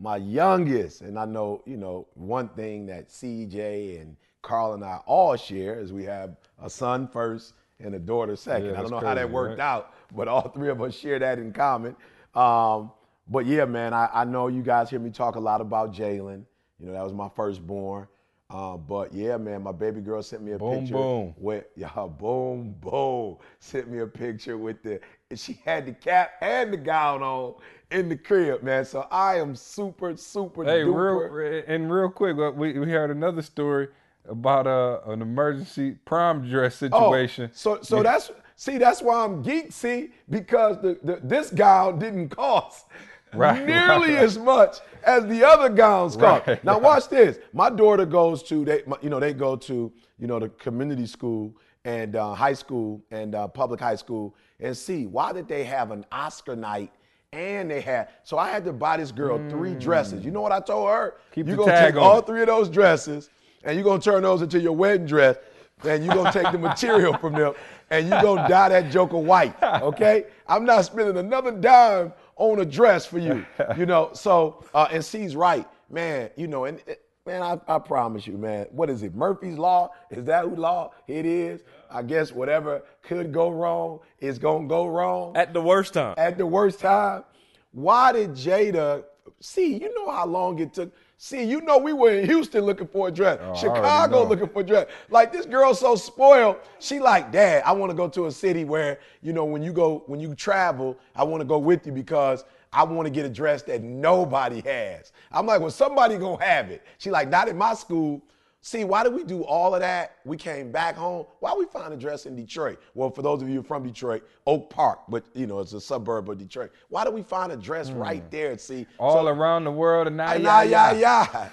My 0.00 0.16
youngest, 0.16 1.00
and 1.00 1.18
I 1.18 1.24
know, 1.24 1.60
you 1.66 1.76
know, 1.76 2.06
one 2.14 2.48
thing 2.50 2.86
that 2.86 3.08
CJ 3.10 4.00
and 4.00 4.16
Carl 4.48 4.74
and 4.74 4.84
I 4.84 5.00
all 5.06 5.36
share 5.36 5.78
is 5.78 5.92
we 5.92 6.04
have 6.04 6.36
a 6.62 6.70
son 6.70 7.06
first 7.08 7.54
and 7.80 7.94
a 7.94 7.98
daughter 7.98 8.36
second. 8.36 8.74
Yeah, 8.74 8.78
I 8.78 8.82
don't 8.82 8.90
know 8.90 9.00
how 9.00 9.14
that 9.14 9.30
worked 9.30 9.58
right? 9.58 9.60
out, 9.60 9.94
but 10.14 10.28
all 10.28 10.48
three 10.54 10.70
of 10.70 10.82
us 10.82 10.94
share 10.96 11.18
that 11.18 11.38
in 11.38 11.52
common. 11.52 11.96
Um, 12.34 12.92
but 13.28 13.46
yeah, 13.46 13.64
man, 13.66 13.92
I, 13.94 14.08
I 14.12 14.24
know 14.24 14.48
you 14.48 14.62
guys 14.62 14.90
hear 14.90 15.00
me 15.00 15.10
talk 15.10 15.36
a 15.36 15.40
lot 15.40 15.60
about 15.60 15.92
Jalen. 15.92 16.44
You 16.78 16.86
know, 16.86 16.92
that 16.92 17.04
was 17.04 17.12
my 17.12 17.28
firstborn. 17.28 18.08
Um, 18.50 18.84
but 18.88 19.12
yeah, 19.12 19.36
man, 19.36 19.62
my 19.62 19.72
baby 19.72 20.00
girl 20.00 20.22
sent 20.22 20.42
me 20.42 20.52
a 20.52 20.58
Boom, 20.58 20.68
picture 20.70 20.92
boom. 20.92 21.34
with 21.36 21.66
yeah, 21.76 21.90
boom, 22.06 22.74
boom. 22.80 23.36
Sent 23.58 23.90
me 23.90 23.98
a 23.98 24.06
picture 24.06 24.56
with 24.56 24.82
the 24.82 25.00
and 25.30 25.38
she 25.38 25.60
had 25.64 25.86
the 25.86 25.92
cap 25.92 26.32
and 26.40 26.72
the 26.72 26.78
gown 26.78 27.22
on 27.22 27.54
in 27.90 28.08
the 28.08 28.16
crib, 28.16 28.62
man. 28.62 28.84
So 28.84 29.06
I 29.10 29.36
am 29.38 29.54
super, 29.54 30.16
super 30.16 30.64
Hey, 30.64 30.82
duper. 30.82 31.30
real 31.30 31.62
and 31.66 31.92
real 31.92 32.10
quick, 32.10 32.38
uh, 32.38 32.50
we 32.52 32.78
we 32.78 32.90
heard 32.90 33.10
another 33.10 33.42
story 33.42 33.88
about 34.28 34.66
uh, 34.66 35.00
an 35.06 35.22
emergency 35.22 35.92
prom 36.04 36.48
dress 36.48 36.76
situation. 36.76 37.00
Oh, 37.04 37.12
situation. 37.12 37.50
so 37.54 37.78
so 37.82 38.02
that's 38.02 38.30
see 38.56 38.78
that's 38.78 39.02
why 39.02 39.24
I'm 39.24 39.42
geek. 39.42 39.72
See 39.72 40.10
because 40.30 40.80
the, 40.82 40.98
the 41.02 41.20
this 41.22 41.50
gown 41.50 41.98
didn't 41.98 42.28
cost 42.30 42.86
Right, 43.34 43.66
nearly 43.66 44.14
right. 44.14 44.22
as 44.24 44.38
much 44.38 44.78
as 45.04 45.26
the 45.26 45.44
other 45.46 45.68
gowns 45.68 46.16
cost. 46.16 46.46
Right, 46.46 46.64
now 46.64 46.78
watch 46.78 47.08
this. 47.08 47.38
My 47.52 47.68
daughter 47.68 48.06
goes 48.06 48.42
to 48.44 48.64
they 48.64 48.82
my- 48.86 48.96
you 49.02 49.10
know 49.10 49.20
they 49.20 49.34
go 49.34 49.54
to 49.56 49.92
you 50.18 50.26
know 50.26 50.38
the 50.38 50.48
community 50.50 51.06
school 51.06 51.54
and 51.84 52.16
uh, 52.16 52.34
high 52.34 52.54
school 52.54 53.02
and 53.10 53.34
uh, 53.34 53.46
public 53.48 53.80
high 53.80 53.96
school 53.96 54.34
and 54.60 54.76
see 54.76 55.06
why 55.06 55.32
did 55.32 55.46
they 55.48 55.64
have 55.64 55.90
an 55.90 56.04
Oscar 56.12 56.56
night. 56.56 56.90
And 57.30 57.70
they 57.70 57.82
had 57.82 58.08
so 58.24 58.38
I 58.38 58.48
had 58.48 58.64
to 58.64 58.72
buy 58.72 58.96
this 58.96 59.12
girl 59.12 59.38
three 59.50 59.74
dresses. 59.74 60.24
You 60.24 60.30
know 60.30 60.40
what 60.40 60.50
I 60.52 60.60
told 60.60 60.88
her? 60.88 61.16
Mm. 61.30 61.34
Keep 61.34 61.48
you 61.48 61.56
gonna 61.56 61.78
take 61.78 61.96
all 61.96 62.20
it. 62.20 62.26
three 62.26 62.40
of 62.40 62.46
those 62.46 62.70
dresses 62.70 63.28
and 63.64 63.74
you're 63.76 63.84
gonna 63.84 64.00
turn 64.00 64.22
those 64.22 64.42
into 64.42 64.60
your 64.60 64.72
wedding 64.72 65.06
dress 65.06 65.36
and 65.84 66.04
you're 66.04 66.14
gonna 66.14 66.32
take 66.32 66.50
the 66.52 66.58
material 66.58 67.16
from 67.18 67.32
them 67.34 67.54
and 67.90 68.08
you're 68.08 68.22
gonna 68.22 68.48
dye 68.48 68.68
that 68.68 68.90
joker 68.90 69.18
white 69.18 69.54
okay 69.62 70.24
i'm 70.48 70.64
not 70.64 70.84
spending 70.84 71.16
another 71.16 71.52
dime 71.52 72.12
on 72.36 72.60
a 72.60 72.64
dress 72.64 73.06
for 73.06 73.18
you 73.18 73.44
you 73.76 73.86
know 73.86 74.10
so 74.12 74.64
uh, 74.74 74.88
and 74.92 75.04
c's 75.04 75.34
right 75.36 75.66
man 75.90 76.30
you 76.36 76.46
know 76.46 76.64
and 76.64 76.78
it- 76.86 77.02
man 77.26 77.42
I, 77.42 77.60
I 77.68 77.78
promise 77.78 78.26
you 78.26 78.38
man 78.38 78.66
what 78.70 78.88
is 78.88 79.02
it 79.02 79.14
murphy's 79.14 79.58
law 79.58 79.90
is 80.10 80.24
that 80.24 80.44
who 80.44 80.56
law 80.56 80.92
it 81.06 81.26
is 81.26 81.60
i 81.90 82.02
guess 82.02 82.32
whatever 82.32 82.82
could 83.02 83.32
go 83.32 83.50
wrong 83.50 84.00
is 84.18 84.38
gonna 84.38 84.66
go 84.66 84.86
wrong 84.86 85.36
At 85.36 85.52
the 85.52 85.60
worst 85.60 85.92
time. 85.92 86.14
at 86.16 86.38
the 86.38 86.46
worst 86.46 86.80
time. 86.80 87.24
Why 87.72 88.12
did 88.12 88.30
Jada 88.30 89.04
see? 89.40 89.74
You 89.76 89.94
know 89.94 90.10
how 90.10 90.24
long 90.26 90.58
it 90.58 90.72
took. 90.72 90.90
See, 91.20 91.42
you 91.42 91.60
know 91.62 91.78
we 91.78 91.92
were 91.92 92.12
in 92.12 92.26
Houston 92.26 92.64
looking 92.64 92.86
for 92.86 93.08
a 93.08 93.10
dress, 93.10 93.40
Oh, 93.42 93.52
Chicago 93.52 94.22
looking 94.22 94.48
for 94.48 94.60
a 94.60 94.64
dress. 94.64 94.86
Like 95.10 95.32
this 95.32 95.46
girl's 95.46 95.80
so 95.80 95.96
spoiled. 95.96 96.58
She 96.78 97.00
like, 97.00 97.32
Dad, 97.32 97.64
I 97.66 97.72
want 97.72 97.90
to 97.90 97.96
go 97.96 98.08
to 98.08 98.26
a 98.26 98.30
city 98.32 98.64
where 98.64 99.00
you 99.20 99.32
know 99.32 99.44
when 99.44 99.60
you 99.60 99.72
go 99.72 100.04
when 100.06 100.20
you 100.20 100.36
travel, 100.36 100.96
I 101.16 101.24
want 101.24 101.40
to 101.40 101.44
go 101.44 101.58
with 101.58 101.84
you 101.84 101.92
because 101.92 102.44
I 102.72 102.84
want 102.84 103.06
to 103.06 103.10
get 103.10 103.26
a 103.26 103.28
dress 103.28 103.62
that 103.62 103.82
nobody 103.82 104.60
has. 104.60 105.10
I'm 105.32 105.44
like, 105.44 105.60
well, 105.60 105.72
somebody 105.72 106.18
gonna 106.18 106.42
have 106.44 106.70
it. 106.70 106.84
She 106.98 107.10
like, 107.10 107.28
not 107.28 107.48
in 107.48 107.58
my 107.58 107.74
school. 107.74 108.22
See, 108.60 108.82
why 108.82 109.04
did 109.04 109.14
we 109.14 109.22
do 109.22 109.44
all 109.44 109.74
of 109.74 109.80
that? 109.80 110.16
We 110.24 110.36
came 110.36 110.72
back 110.72 110.96
home. 110.96 111.26
Why 111.38 111.54
we 111.54 111.64
find 111.66 111.94
a 111.94 111.96
dress 111.96 112.26
in 112.26 112.34
Detroit? 112.34 112.80
Well, 112.94 113.08
for 113.08 113.22
those 113.22 113.40
of 113.40 113.48
you 113.48 113.62
from 113.62 113.84
Detroit, 113.84 114.24
Oak 114.46 114.68
Park, 114.68 115.00
but 115.08 115.24
you 115.32 115.46
know 115.46 115.60
it's 115.60 115.72
a 115.74 115.80
suburb 115.80 116.28
of 116.28 116.38
Detroit. 116.38 116.72
Why 116.88 117.04
do 117.04 117.10
we 117.12 117.22
find 117.22 117.52
a 117.52 117.56
dress 117.56 117.90
right 117.92 118.28
there? 118.32 118.58
See. 118.58 118.86
All 118.98 119.24
so- 119.24 119.26
around 119.28 119.64
the 119.64 119.70
world 119.70 120.08
and 120.08 120.16
now, 120.16 120.36
Nah, 120.36 120.62
yeah, 120.62 120.92
yeah. 120.92 121.48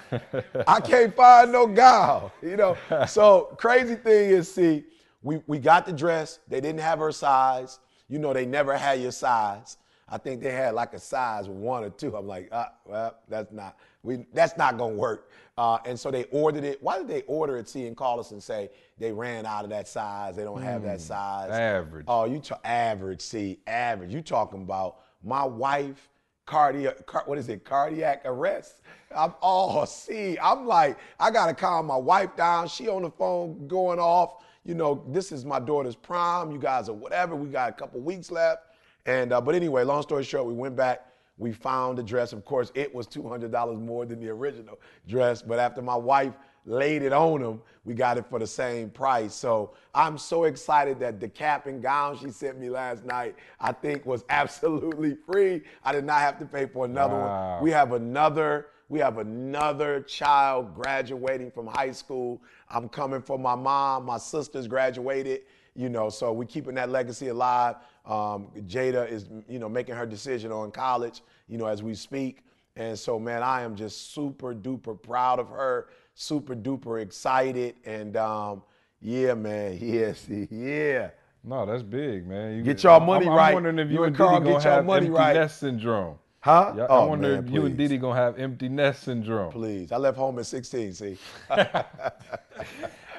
I 0.66 0.80
can't 0.80 1.14
find 1.14 1.52
no 1.52 1.66
gown, 1.68 2.32
you 2.42 2.56
know. 2.56 2.76
So 3.06 3.54
crazy 3.58 3.94
thing 3.94 4.30
is, 4.30 4.52
see, 4.52 4.84
we, 5.22 5.40
we 5.46 5.58
got 5.58 5.86
the 5.86 5.92
dress. 5.92 6.40
They 6.48 6.60
didn't 6.60 6.80
have 6.80 6.98
her 6.98 7.12
size. 7.12 7.78
You 8.08 8.18
know, 8.18 8.32
they 8.32 8.46
never 8.46 8.76
had 8.76 9.00
your 9.00 9.12
size. 9.12 9.76
I 10.08 10.18
think 10.18 10.40
they 10.40 10.52
had 10.52 10.74
like 10.74 10.92
a 10.92 11.00
size 11.00 11.48
one 11.48 11.82
or 11.82 11.90
two. 11.90 12.16
I'm 12.16 12.26
like, 12.26 12.48
ah, 12.52 12.72
well, 12.84 13.16
that's 13.28 13.52
not 13.52 13.76
we 14.06 14.24
that's 14.32 14.56
not 14.56 14.78
gonna 14.78 14.94
work. 14.94 15.30
Uh, 15.58 15.78
and 15.86 15.98
so 15.98 16.10
they 16.10 16.24
ordered 16.24 16.64
it. 16.64 16.82
Why 16.82 16.98
did 16.98 17.08
they 17.08 17.22
order 17.22 17.56
it? 17.56 17.68
See, 17.68 17.86
and 17.86 17.96
call 17.96 18.20
us 18.20 18.30
and 18.30 18.42
say 18.42 18.70
they 18.98 19.12
ran 19.12 19.46
out 19.46 19.64
of 19.64 19.70
that 19.70 19.88
size. 19.88 20.36
They 20.36 20.44
don't 20.44 20.62
have 20.62 20.82
that 20.82 21.00
size. 21.00 21.50
average. 21.50 22.04
Oh, 22.08 22.24
you 22.24 22.42
average. 22.64 23.22
See, 23.22 23.60
average. 23.66 24.12
You 24.12 24.20
talking 24.20 24.62
about 24.62 24.98
my 25.24 25.44
wife 25.44 26.08
cardiac, 26.46 27.04
car, 27.06 27.22
what 27.26 27.38
is 27.38 27.48
it, 27.48 27.64
cardiac 27.64 28.22
arrest. 28.24 28.82
I'm 29.14 29.34
all 29.40 29.84
see. 29.86 30.38
I'm 30.40 30.66
like, 30.66 30.98
I 31.18 31.30
gotta 31.30 31.54
calm 31.54 31.86
my 31.86 31.96
wife 31.96 32.36
down. 32.36 32.68
She 32.68 32.88
on 32.88 33.02
the 33.02 33.10
phone 33.10 33.66
going 33.66 33.98
off. 33.98 34.44
You 34.64 34.74
know, 34.74 35.04
this 35.08 35.30
is 35.30 35.44
my 35.44 35.60
daughter's 35.60 35.94
prom. 35.94 36.50
You 36.50 36.58
guys 36.58 36.88
are 36.88 36.94
whatever. 36.94 37.36
We 37.36 37.48
got 37.48 37.70
a 37.70 37.72
couple 37.72 38.00
weeks 38.00 38.30
left. 38.30 38.62
And 39.04 39.32
uh, 39.32 39.40
but 39.40 39.54
anyway, 39.54 39.84
long 39.84 40.02
story 40.02 40.24
short, 40.24 40.46
we 40.46 40.54
went 40.54 40.76
back. 40.76 41.06
We 41.38 41.52
found 41.52 41.98
the 41.98 42.02
dress. 42.02 42.32
Of 42.32 42.44
course, 42.44 42.72
it 42.74 42.94
was 42.94 43.06
two 43.06 43.28
hundred 43.28 43.52
dollars 43.52 43.78
more 43.78 44.06
than 44.06 44.20
the 44.20 44.28
original 44.30 44.78
dress. 45.06 45.42
But 45.42 45.58
after 45.58 45.82
my 45.82 45.96
wife 45.96 46.32
laid 46.64 47.02
it 47.02 47.12
on 47.12 47.40
him, 47.42 47.60
we 47.84 47.94
got 47.94 48.18
it 48.18 48.26
for 48.28 48.38
the 48.38 48.46
same 48.46 48.90
price. 48.90 49.34
So 49.34 49.72
I'm 49.94 50.18
so 50.18 50.44
excited 50.44 50.98
that 51.00 51.20
the 51.20 51.28
cap 51.28 51.66
and 51.66 51.80
gown 51.82 52.16
she 52.18 52.30
sent 52.30 52.58
me 52.58 52.70
last 52.70 53.04
night, 53.04 53.36
I 53.60 53.72
think 53.72 54.04
was 54.06 54.24
absolutely 54.30 55.16
free. 55.30 55.62
I 55.84 55.92
did 55.92 56.04
not 56.04 56.20
have 56.20 56.38
to 56.40 56.46
pay 56.46 56.66
for 56.66 56.84
another 56.86 57.14
Wow. 57.14 57.54
one. 57.56 57.62
We 57.64 57.70
have 57.70 57.92
another, 57.92 58.66
we 58.88 58.98
have 58.98 59.18
another 59.18 60.00
child 60.00 60.74
graduating 60.74 61.50
from 61.52 61.66
high 61.68 61.92
school. 61.92 62.42
I'm 62.68 62.88
coming 62.88 63.22
for 63.22 63.38
my 63.38 63.54
mom. 63.54 64.04
My 64.06 64.18
sister's 64.18 64.66
graduated, 64.66 65.42
you 65.76 65.88
know, 65.88 66.08
so 66.08 66.32
we're 66.32 66.46
keeping 66.46 66.74
that 66.76 66.88
legacy 66.90 67.28
alive. 67.28 67.76
Um, 68.06 68.48
Jada 68.66 69.10
is, 69.10 69.28
you 69.48 69.58
know, 69.58 69.68
making 69.68 69.94
her 69.96 70.06
decision 70.06 70.52
on 70.52 70.70
college, 70.70 71.22
you 71.48 71.58
know, 71.58 71.66
as 71.66 71.82
we 71.82 71.94
speak. 71.94 72.42
And 72.76 72.98
so, 72.98 73.18
man, 73.18 73.42
I 73.42 73.62
am 73.62 73.74
just 73.74 74.12
super 74.14 74.54
duper 74.54 75.00
proud 75.00 75.38
of 75.40 75.48
her, 75.48 75.88
super 76.14 76.54
duper 76.54 77.00
excited. 77.02 77.76
And 77.84 78.16
um, 78.16 78.62
yeah, 79.00 79.34
man, 79.34 79.78
yes, 79.82 80.28
yeah. 80.28 81.10
No, 81.44 81.64
that's 81.64 81.82
big, 81.82 82.26
man. 82.26 82.56
You 82.56 82.62
Get 82.62 82.82
y'all 82.82 83.00
money 83.00 83.26
I'm, 83.26 83.32
I'm 83.32 83.36
right. 83.38 83.54
wondering 83.54 83.78
if 83.78 83.90
You 83.90 84.00
you, 84.00 84.04
and 84.04 84.16
and 84.16 84.16
Carl 84.16 84.40
Diddy 84.40 84.52
get 84.52 84.62
have 84.64 84.84
money 84.84 85.06
empty 85.06 85.10
right. 85.10 85.34
nest 85.34 85.60
syndrome. 85.60 86.18
Huh? 86.40 86.74
Yeah, 86.76 86.86
Oh, 86.88 87.02
I 87.04 87.06
wonder 87.06 87.28
man, 87.28 87.44
if 87.44 87.50
you 87.50 87.64
and 87.66 87.76
please. 87.76 87.76
Diddy 87.76 87.98
gonna 87.98 88.14
have 88.20 88.38
empty 88.38 88.68
nest 88.68 89.02
syndrome. 89.04 89.52
Please. 89.52 89.92
I 89.92 89.96
left 89.96 90.16
home 90.18 90.38
at 90.38 90.46
16, 90.46 90.92
see. 90.94 91.18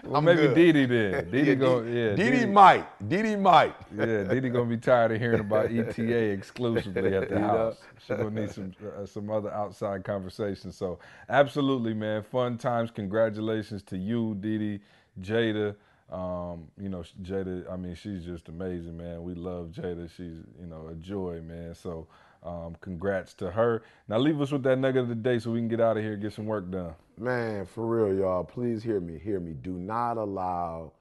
Well, 0.07 0.17
I'm 0.17 0.25
maybe 0.25 0.41
good. 0.43 0.55
Diddy 0.55 0.85
then. 0.85 1.29
Diddy 1.31 1.49
yeah, 1.49 1.55
go, 1.55 1.83
D- 1.83 1.91
yeah. 1.91 2.15
Diddy 2.15 2.45
might. 2.45 3.09
Diddy 3.09 3.35
might. 3.35 3.75
Yeah, 3.95 4.23
Diddy 4.23 4.49
gonna 4.49 4.65
be 4.65 4.77
tired 4.77 5.11
of 5.11 5.19
hearing 5.19 5.41
about 5.41 5.65
ETA 5.71 6.15
exclusively 6.31 7.13
at 7.13 7.29
the 7.29 7.35
You 7.35 7.41
house. 7.41 7.77
She 8.05 8.15
gonna 8.15 8.41
need 8.41 8.51
some 8.51 8.73
uh, 8.97 9.05
some 9.05 9.29
other 9.29 9.51
outside 9.51 10.03
conversations. 10.05 10.77
So 10.77 10.99
absolutely, 11.29 11.93
man, 11.93 12.23
fun 12.23 12.57
times. 12.57 12.89
Congratulations 12.89 13.83
to 13.83 13.97
you, 13.97 14.35
Diddy, 14.39 14.79
Jada. 15.21 15.75
Um, 16.09 16.69
you 16.79 16.87
know, 16.87 17.03
Jada. 17.21 17.69
I 17.69 17.75
mean, 17.75 17.95
she's 17.95 18.23
just 18.23 18.47
amazing, 18.47 18.95
man. 18.95 19.23
We 19.23 19.33
love 19.33 19.67
Jada. 19.67 20.09
She's 20.09 20.39
you 20.59 20.67
know 20.67 20.87
a 20.89 20.95
joy, 20.95 21.41
man. 21.41 21.75
So 21.75 22.07
um, 22.43 22.77
congrats 22.79 23.33
to 23.35 23.51
her. 23.51 23.83
Now 24.07 24.19
leave 24.19 24.39
us 24.39 24.51
with 24.51 24.63
that 24.63 24.77
nugget 24.79 25.01
of 25.03 25.09
the 25.09 25.15
day 25.15 25.39
so 25.39 25.51
we 25.51 25.59
can 25.59 25.67
get 25.67 25.81
out 25.81 25.97
of 25.97 26.03
here 26.03 26.13
and 26.13 26.21
get 26.21 26.31
some 26.31 26.45
work 26.45 26.71
done. 26.71 26.93
Man, 27.19 27.65
for 27.65 27.85
real, 27.85 28.15
y'all, 28.15 28.43
please 28.43 28.83
hear 28.83 28.99
me. 28.99 29.17
Hear 29.17 29.39
me. 29.39 29.53
Do 29.53 29.73
not 29.73 30.17
allow 30.17 30.93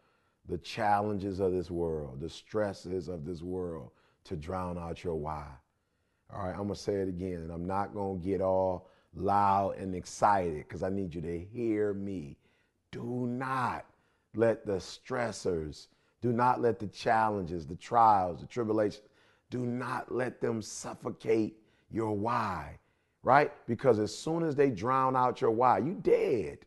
the 0.49 0.57
challenges 0.59 1.41
of 1.41 1.53
this 1.53 1.71
world, 1.71 2.21
the 2.21 2.31
stresses 2.31 3.09
of 3.09 3.27
this 3.27 3.43
world 3.43 3.91
to 4.25 4.35
drown 4.35 4.79
out 4.79 5.05
your 5.05 5.17
why. 5.17 5.47
All 6.33 6.45
right, 6.45 6.53
I'm 6.53 6.63
going 6.63 6.71
to 6.71 6.77
say 6.77 6.95
it 6.95 7.09
again, 7.09 7.41
and 7.43 7.53
I'm 7.53 7.67
not 7.67 7.93
going 7.93 8.21
to 8.21 8.27
get 8.27 8.41
all 8.41 8.89
loud 9.15 9.77
and 9.77 9.95
excited 9.95 10.67
because 10.67 10.83
I 10.83 10.89
need 10.89 11.15
you 11.15 11.21
to 11.21 11.39
hear 11.39 11.93
me. 11.93 12.39
Do 12.93 13.27
not 13.27 13.85
let 14.35 14.65
the 14.65 14.77
stressors, 14.77 15.89
do 16.23 16.33
not 16.33 16.63
let 16.63 16.79
the 16.79 16.87
challenges, 16.87 17.67
the 17.67 17.77
trials, 17.77 18.41
the 18.41 18.47
tribulations, 18.47 19.07
do 19.51 19.67
not 19.67 20.11
let 20.11 20.41
them 20.41 20.63
suffocate 20.63 21.59
your 21.91 22.13
why, 22.13 22.79
right? 23.27 23.51
Because 23.67 23.99
as 23.99 24.17
soon 24.17 24.45
as 24.45 24.55
they 24.55 24.71
drown 24.71 25.17
out 25.17 25.41
your 25.41 25.51
why, 25.51 25.79
you 25.79 25.95
dead. 25.95 26.59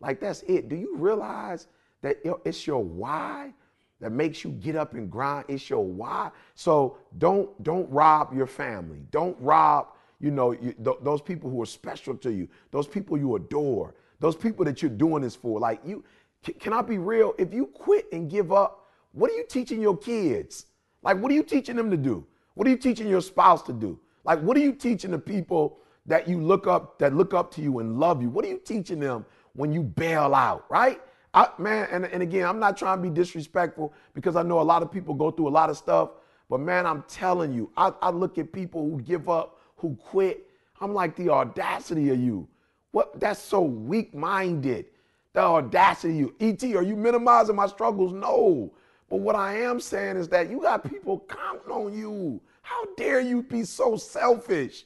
Like 0.00 0.20
that's 0.20 0.42
it. 0.44 0.70
Do 0.70 0.74
you 0.74 0.96
realize 0.96 1.66
that 2.00 2.16
it's 2.46 2.66
your 2.66 2.82
why 2.82 3.52
that 4.00 4.10
makes 4.10 4.42
you 4.42 4.52
get 4.52 4.74
up 4.74 4.94
and 4.94 5.10
grind? 5.10 5.44
It's 5.48 5.68
your 5.68 5.84
why. 5.84 6.30
So 6.54 6.96
don't 7.18 7.62
don't 7.62 7.88
rob 7.90 8.32
your 8.34 8.46
family. 8.46 9.02
Don't 9.10 9.36
rob 9.38 9.88
you 10.18 10.30
know 10.30 10.52
you, 10.52 10.72
th- 10.82 10.96
those 11.02 11.20
people 11.20 11.50
who 11.50 11.60
are 11.60 11.66
special 11.66 12.16
to 12.16 12.32
you. 12.32 12.48
Those 12.70 12.86
people 12.86 13.18
you 13.18 13.36
adore. 13.36 13.94
Those 14.18 14.34
people 14.34 14.64
that 14.64 14.80
you're 14.80 14.90
doing 14.90 15.22
this 15.22 15.36
for. 15.36 15.60
Like 15.60 15.78
you, 15.84 16.02
c- 16.44 16.54
can 16.54 16.72
I 16.72 16.80
be 16.80 16.96
real? 16.96 17.34
If 17.38 17.52
you 17.52 17.66
quit 17.66 18.06
and 18.12 18.30
give 18.30 18.50
up, 18.50 18.86
what 19.12 19.30
are 19.30 19.34
you 19.34 19.44
teaching 19.46 19.82
your 19.82 19.96
kids? 19.98 20.64
Like 21.02 21.18
what 21.18 21.30
are 21.30 21.34
you 21.34 21.42
teaching 21.42 21.76
them 21.76 21.90
to 21.90 21.98
do? 21.98 22.26
What 22.54 22.66
are 22.66 22.70
you 22.70 22.78
teaching 22.78 23.08
your 23.08 23.20
spouse 23.20 23.62
to 23.64 23.74
do? 23.74 24.00
Like 24.24 24.40
what 24.40 24.56
are 24.56 24.60
you 24.60 24.72
teaching 24.72 25.10
the 25.10 25.18
people 25.18 25.80
that 26.08 26.26
you 26.26 26.40
look 26.40 26.66
up 26.66 26.98
that 26.98 27.14
look 27.14 27.32
up 27.32 27.52
to 27.52 27.62
you 27.62 27.78
and 27.78 28.00
love 28.00 28.20
you? 28.20 28.28
What 28.28 28.44
are 28.44 28.48
you 28.48 28.60
teaching 28.64 28.98
them 28.98 29.24
when 29.54 29.72
you 29.72 29.82
bail 29.82 30.34
out, 30.34 30.64
right? 30.68 31.00
I, 31.34 31.48
man, 31.58 31.88
and, 31.92 32.06
and 32.06 32.22
again, 32.22 32.46
I'm 32.46 32.58
not 32.58 32.76
trying 32.76 32.98
to 32.98 33.02
be 33.02 33.14
disrespectful 33.14 33.92
because 34.14 34.34
I 34.34 34.42
know 34.42 34.60
a 34.60 34.62
lot 34.62 34.82
of 34.82 34.90
people 34.90 35.14
go 35.14 35.30
through 35.30 35.48
a 35.48 35.50
lot 35.50 35.70
of 35.70 35.76
stuff. 35.76 36.10
But 36.48 36.60
man, 36.60 36.86
I'm 36.86 37.04
telling 37.06 37.52
you, 37.52 37.70
I, 37.76 37.92
I 38.00 38.10
look 38.10 38.38
at 38.38 38.52
people 38.52 38.88
who 38.90 39.00
give 39.02 39.28
up, 39.28 39.60
who 39.76 39.94
quit. 39.96 40.48
I'm 40.80 40.94
like, 40.94 41.14
the 41.16 41.28
audacity 41.28 42.08
of 42.10 42.18
you. 42.18 42.48
What? 42.92 43.20
That's 43.20 43.40
so 43.40 43.60
weak 43.60 44.14
minded. 44.14 44.86
The 45.34 45.40
audacity 45.40 46.14
of 46.14 46.18
you. 46.18 46.34
ET, 46.40 46.64
are 46.74 46.82
you 46.82 46.96
minimizing 46.96 47.54
my 47.54 47.66
struggles? 47.66 48.14
No. 48.14 48.72
But 49.10 49.20
what 49.20 49.36
I 49.36 49.58
am 49.60 49.80
saying 49.80 50.16
is 50.16 50.28
that 50.28 50.50
you 50.50 50.62
got 50.62 50.88
people 50.88 51.24
counting 51.28 51.70
on 51.70 51.92
you. 51.92 52.40
How 52.62 52.84
dare 52.96 53.20
you 53.20 53.42
be 53.42 53.64
so 53.64 53.96
selfish 53.96 54.84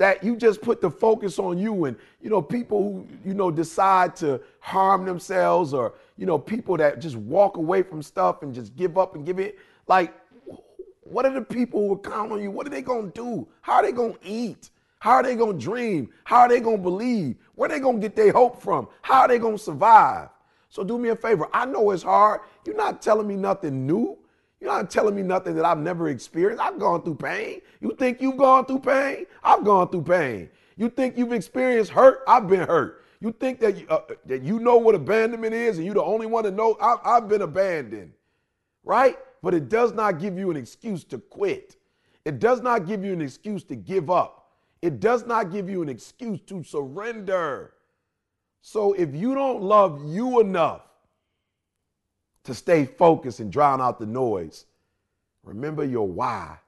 that 0.00 0.24
you 0.24 0.34
just 0.34 0.62
put 0.62 0.80
the 0.80 0.90
focus 0.90 1.38
on 1.38 1.58
you 1.58 1.84
and 1.84 1.94
you 2.22 2.30
know 2.30 2.40
people 2.40 2.82
who 2.82 3.06
you 3.22 3.34
know 3.34 3.50
decide 3.50 4.16
to 4.16 4.40
harm 4.60 5.04
themselves 5.04 5.74
or 5.74 5.92
you 6.16 6.24
know 6.24 6.38
people 6.38 6.74
that 6.78 7.00
just 7.00 7.16
walk 7.16 7.58
away 7.58 7.82
from 7.82 8.02
stuff 8.02 8.42
and 8.42 8.54
just 8.54 8.74
give 8.76 8.96
up 8.96 9.14
and 9.14 9.26
give 9.26 9.38
it 9.38 9.58
like 9.88 10.14
what 11.02 11.26
are 11.26 11.34
the 11.34 11.42
people 11.42 11.86
who 11.86 11.98
count 11.98 12.32
on 12.32 12.40
you? 12.40 12.50
What 12.50 12.66
are 12.66 12.70
they 12.70 12.80
gonna 12.80 13.08
do? 13.08 13.46
How 13.60 13.74
are 13.74 13.82
they 13.82 13.92
gonna 13.92 14.14
eat? 14.22 14.70
How 15.00 15.16
are 15.16 15.22
they 15.22 15.34
gonna 15.34 15.58
dream? 15.58 16.08
How 16.24 16.40
are 16.40 16.48
they 16.48 16.60
gonna 16.60 16.78
believe? 16.78 17.36
Where 17.54 17.68
are 17.68 17.72
they 17.72 17.80
gonna 17.80 17.98
get 17.98 18.16
their 18.16 18.32
hope 18.32 18.62
from? 18.62 18.88
How 19.02 19.20
are 19.22 19.28
they 19.28 19.38
gonna 19.38 19.58
survive? 19.58 20.30
So 20.70 20.82
do 20.82 20.96
me 20.96 21.10
a 21.10 21.16
favor. 21.16 21.46
I 21.52 21.66
know 21.66 21.90
it's 21.90 22.04
hard. 22.04 22.40
You're 22.64 22.76
not 22.76 23.02
telling 23.02 23.26
me 23.26 23.36
nothing 23.36 23.86
new. 23.86 24.16
You're 24.60 24.72
not 24.72 24.90
telling 24.90 25.14
me 25.14 25.22
nothing 25.22 25.54
that 25.56 25.64
I've 25.64 25.78
never 25.78 26.08
experienced. 26.08 26.62
I've 26.62 26.78
gone 26.78 27.02
through 27.02 27.14
pain. 27.14 27.62
You 27.80 27.94
think 27.98 28.20
you've 28.20 28.36
gone 28.36 28.66
through 28.66 28.80
pain? 28.80 29.26
I've 29.42 29.64
gone 29.64 29.88
through 29.88 30.02
pain. 30.02 30.50
You 30.76 30.90
think 30.90 31.16
you've 31.16 31.32
experienced 31.32 31.90
hurt? 31.90 32.20
I've 32.28 32.46
been 32.46 32.60
hurt. 32.60 33.04
You 33.20 33.32
think 33.32 33.60
that 33.60 33.78
you, 33.78 33.86
uh, 33.88 34.00
that 34.26 34.42
you 34.42 34.58
know 34.58 34.76
what 34.76 34.94
abandonment 34.94 35.54
is 35.54 35.76
and 35.76 35.84
you're 35.84 35.94
the 35.94 36.02
only 36.02 36.26
one 36.26 36.44
to 36.44 36.50
know? 36.50 36.76
I've, 36.80 36.98
I've 37.04 37.28
been 37.28 37.42
abandoned, 37.42 38.12
right? 38.84 39.16
But 39.42 39.54
it 39.54 39.68
does 39.68 39.92
not 39.92 40.18
give 40.18 40.38
you 40.38 40.50
an 40.50 40.56
excuse 40.56 41.04
to 41.04 41.18
quit. 41.18 41.76
It 42.24 42.38
does 42.38 42.60
not 42.60 42.86
give 42.86 43.04
you 43.04 43.12
an 43.12 43.22
excuse 43.22 43.64
to 43.64 43.76
give 43.76 44.10
up. 44.10 44.52
It 44.82 45.00
does 45.00 45.26
not 45.26 45.50
give 45.50 45.68
you 45.68 45.82
an 45.82 45.88
excuse 45.88 46.40
to 46.46 46.62
surrender. 46.62 47.74
So 48.62 48.92
if 48.92 49.14
you 49.14 49.34
don't 49.34 49.62
love 49.62 50.02
you 50.06 50.40
enough 50.40 50.89
to 52.44 52.54
stay 52.54 52.86
focused 52.86 53.40
and 53.40 53.52
drown 53.52 53.80
out 53.80 53.98
the 53.98 54.06
noise, 54.06 54.66
remember 55.42 55.84
your 55.84 56.08
why 56.08 56.58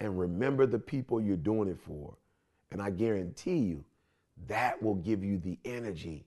and 0.00 0.18
remember 0.18 0.66
the 0.66 0.78
people 0.78 1.20
you're 1.20 1.36
doing 1.36 1.68
it 1.68 1.80
for. 1.80 2.14
And 2.70 2.82
I 2.82 2.90
guarantee 2.90 3.58
you, 3.58 3.84
that 4.48 4.82
will 4.82 4.96
give 4.96 5.24
you 5.24 5.38
the 5.38 5.58
energy, 5.64 6.26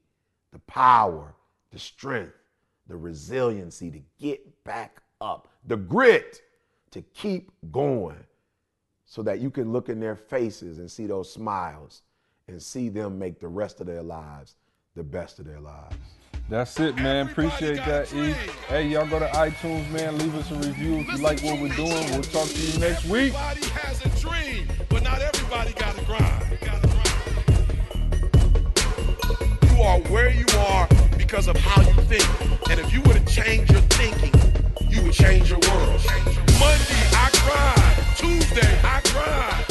the 0.51 0.59
power, 0.59 1.35
the 1.71 1.79
strength, 1.79 2.33
the 2.87 2.95
resiliency 2.95 3.91
to 3.91 4.01
get 4.19 4.63
back 4.63 5.01
up, 5.21 5.47
the 5.67 5.77
grit 5.77 6.41
to 6.91 7.01
keep 7.01 7.51
going 7.71 8.23
so 9.05 9.21
that 9.23 9.39
you 9.39 9.51
can 9.51 9.71
look 9.71 9.89
in 9.89 9.99
their 9.99 10.15
faces 10.15 10.79
and 10.79 10.89
see 10.89 11.05
those 11.05 11.31
smiles 11.31 12.01
and 12.47 12.61
see 12.61 12.89
them 12.89 13.19
make 13.19 13.39
the 13.39 13.47
rest 13.47 13.79
of 13.79 13.87
their 13.87 14.01
lives 14.01 14.55
the 14.95 15.03
best 15.03 15.39
of 15.39 15.45
their 15.45 15.59
lives. 15.59 15.95
That's 16.49 16.79
it, 16.79 16.95
man. 16.95 17.29
Appreciate 17.29 17.77
that, 17.85 18.11
E. 18.11 18.33
Hey, 18.67 18.87
y'all 18.87 19.05
go 19.05 19.19
to 19.19 19.27
iTunes, 19.27 19.87
man. 19.91 20.17
Leave 20.17 20.33
us 20.35 20.49
a 20.49 20.55
review 20.55 20.97
if 20.97 21.07
you 21.07 21.17
like 21.17 21.41
what 21.41 21.61
we're 21.61 21.75
doing. 21.75 22.09
We'll 22.09 22.23
talk 22.23 22.47
to 22.47 22.59
you 22.59 22.79
next 22.79 23.05
week. 23.05 23.35
Everybody 23.35 23.65
has 23.67 24.03
a 24.03 24.09
dream, 24.19 24.67
but 24.89 25.03
not 25.03 25.21
everybody 25.21 25.73
got 25.73 25.95
to 25.95 26.05
grind. 26.05 26.57
You 29.69 29.83
are 29.83 29.99
where 30.11 30.31
you 30.31 30.45
are 30.57 30.87
because 31.19 31.47
of 31.47 31.55
how 31.57 31.83
you 31.83 31.93
think. 32.05 32.25
And 32.71 32.79
if 32.79 32.91
you 32.91 33.01
were 33.03 33.13
to 33.13 33.25
change 33.25 33.69
your 33.69 33.81
thinking, 33.81 34.33
you 34.89 35.03
would 35.03 35.13
change 35.13 35.51
your 35.51 35.59
world. 35.59 36.01
Monday, 36.57 37.05
I 37.13 37.29
grind. 37.45 38.17
Tuesday, 38.17 38.79
I 38.83 39.01
grind. 39.13 39.68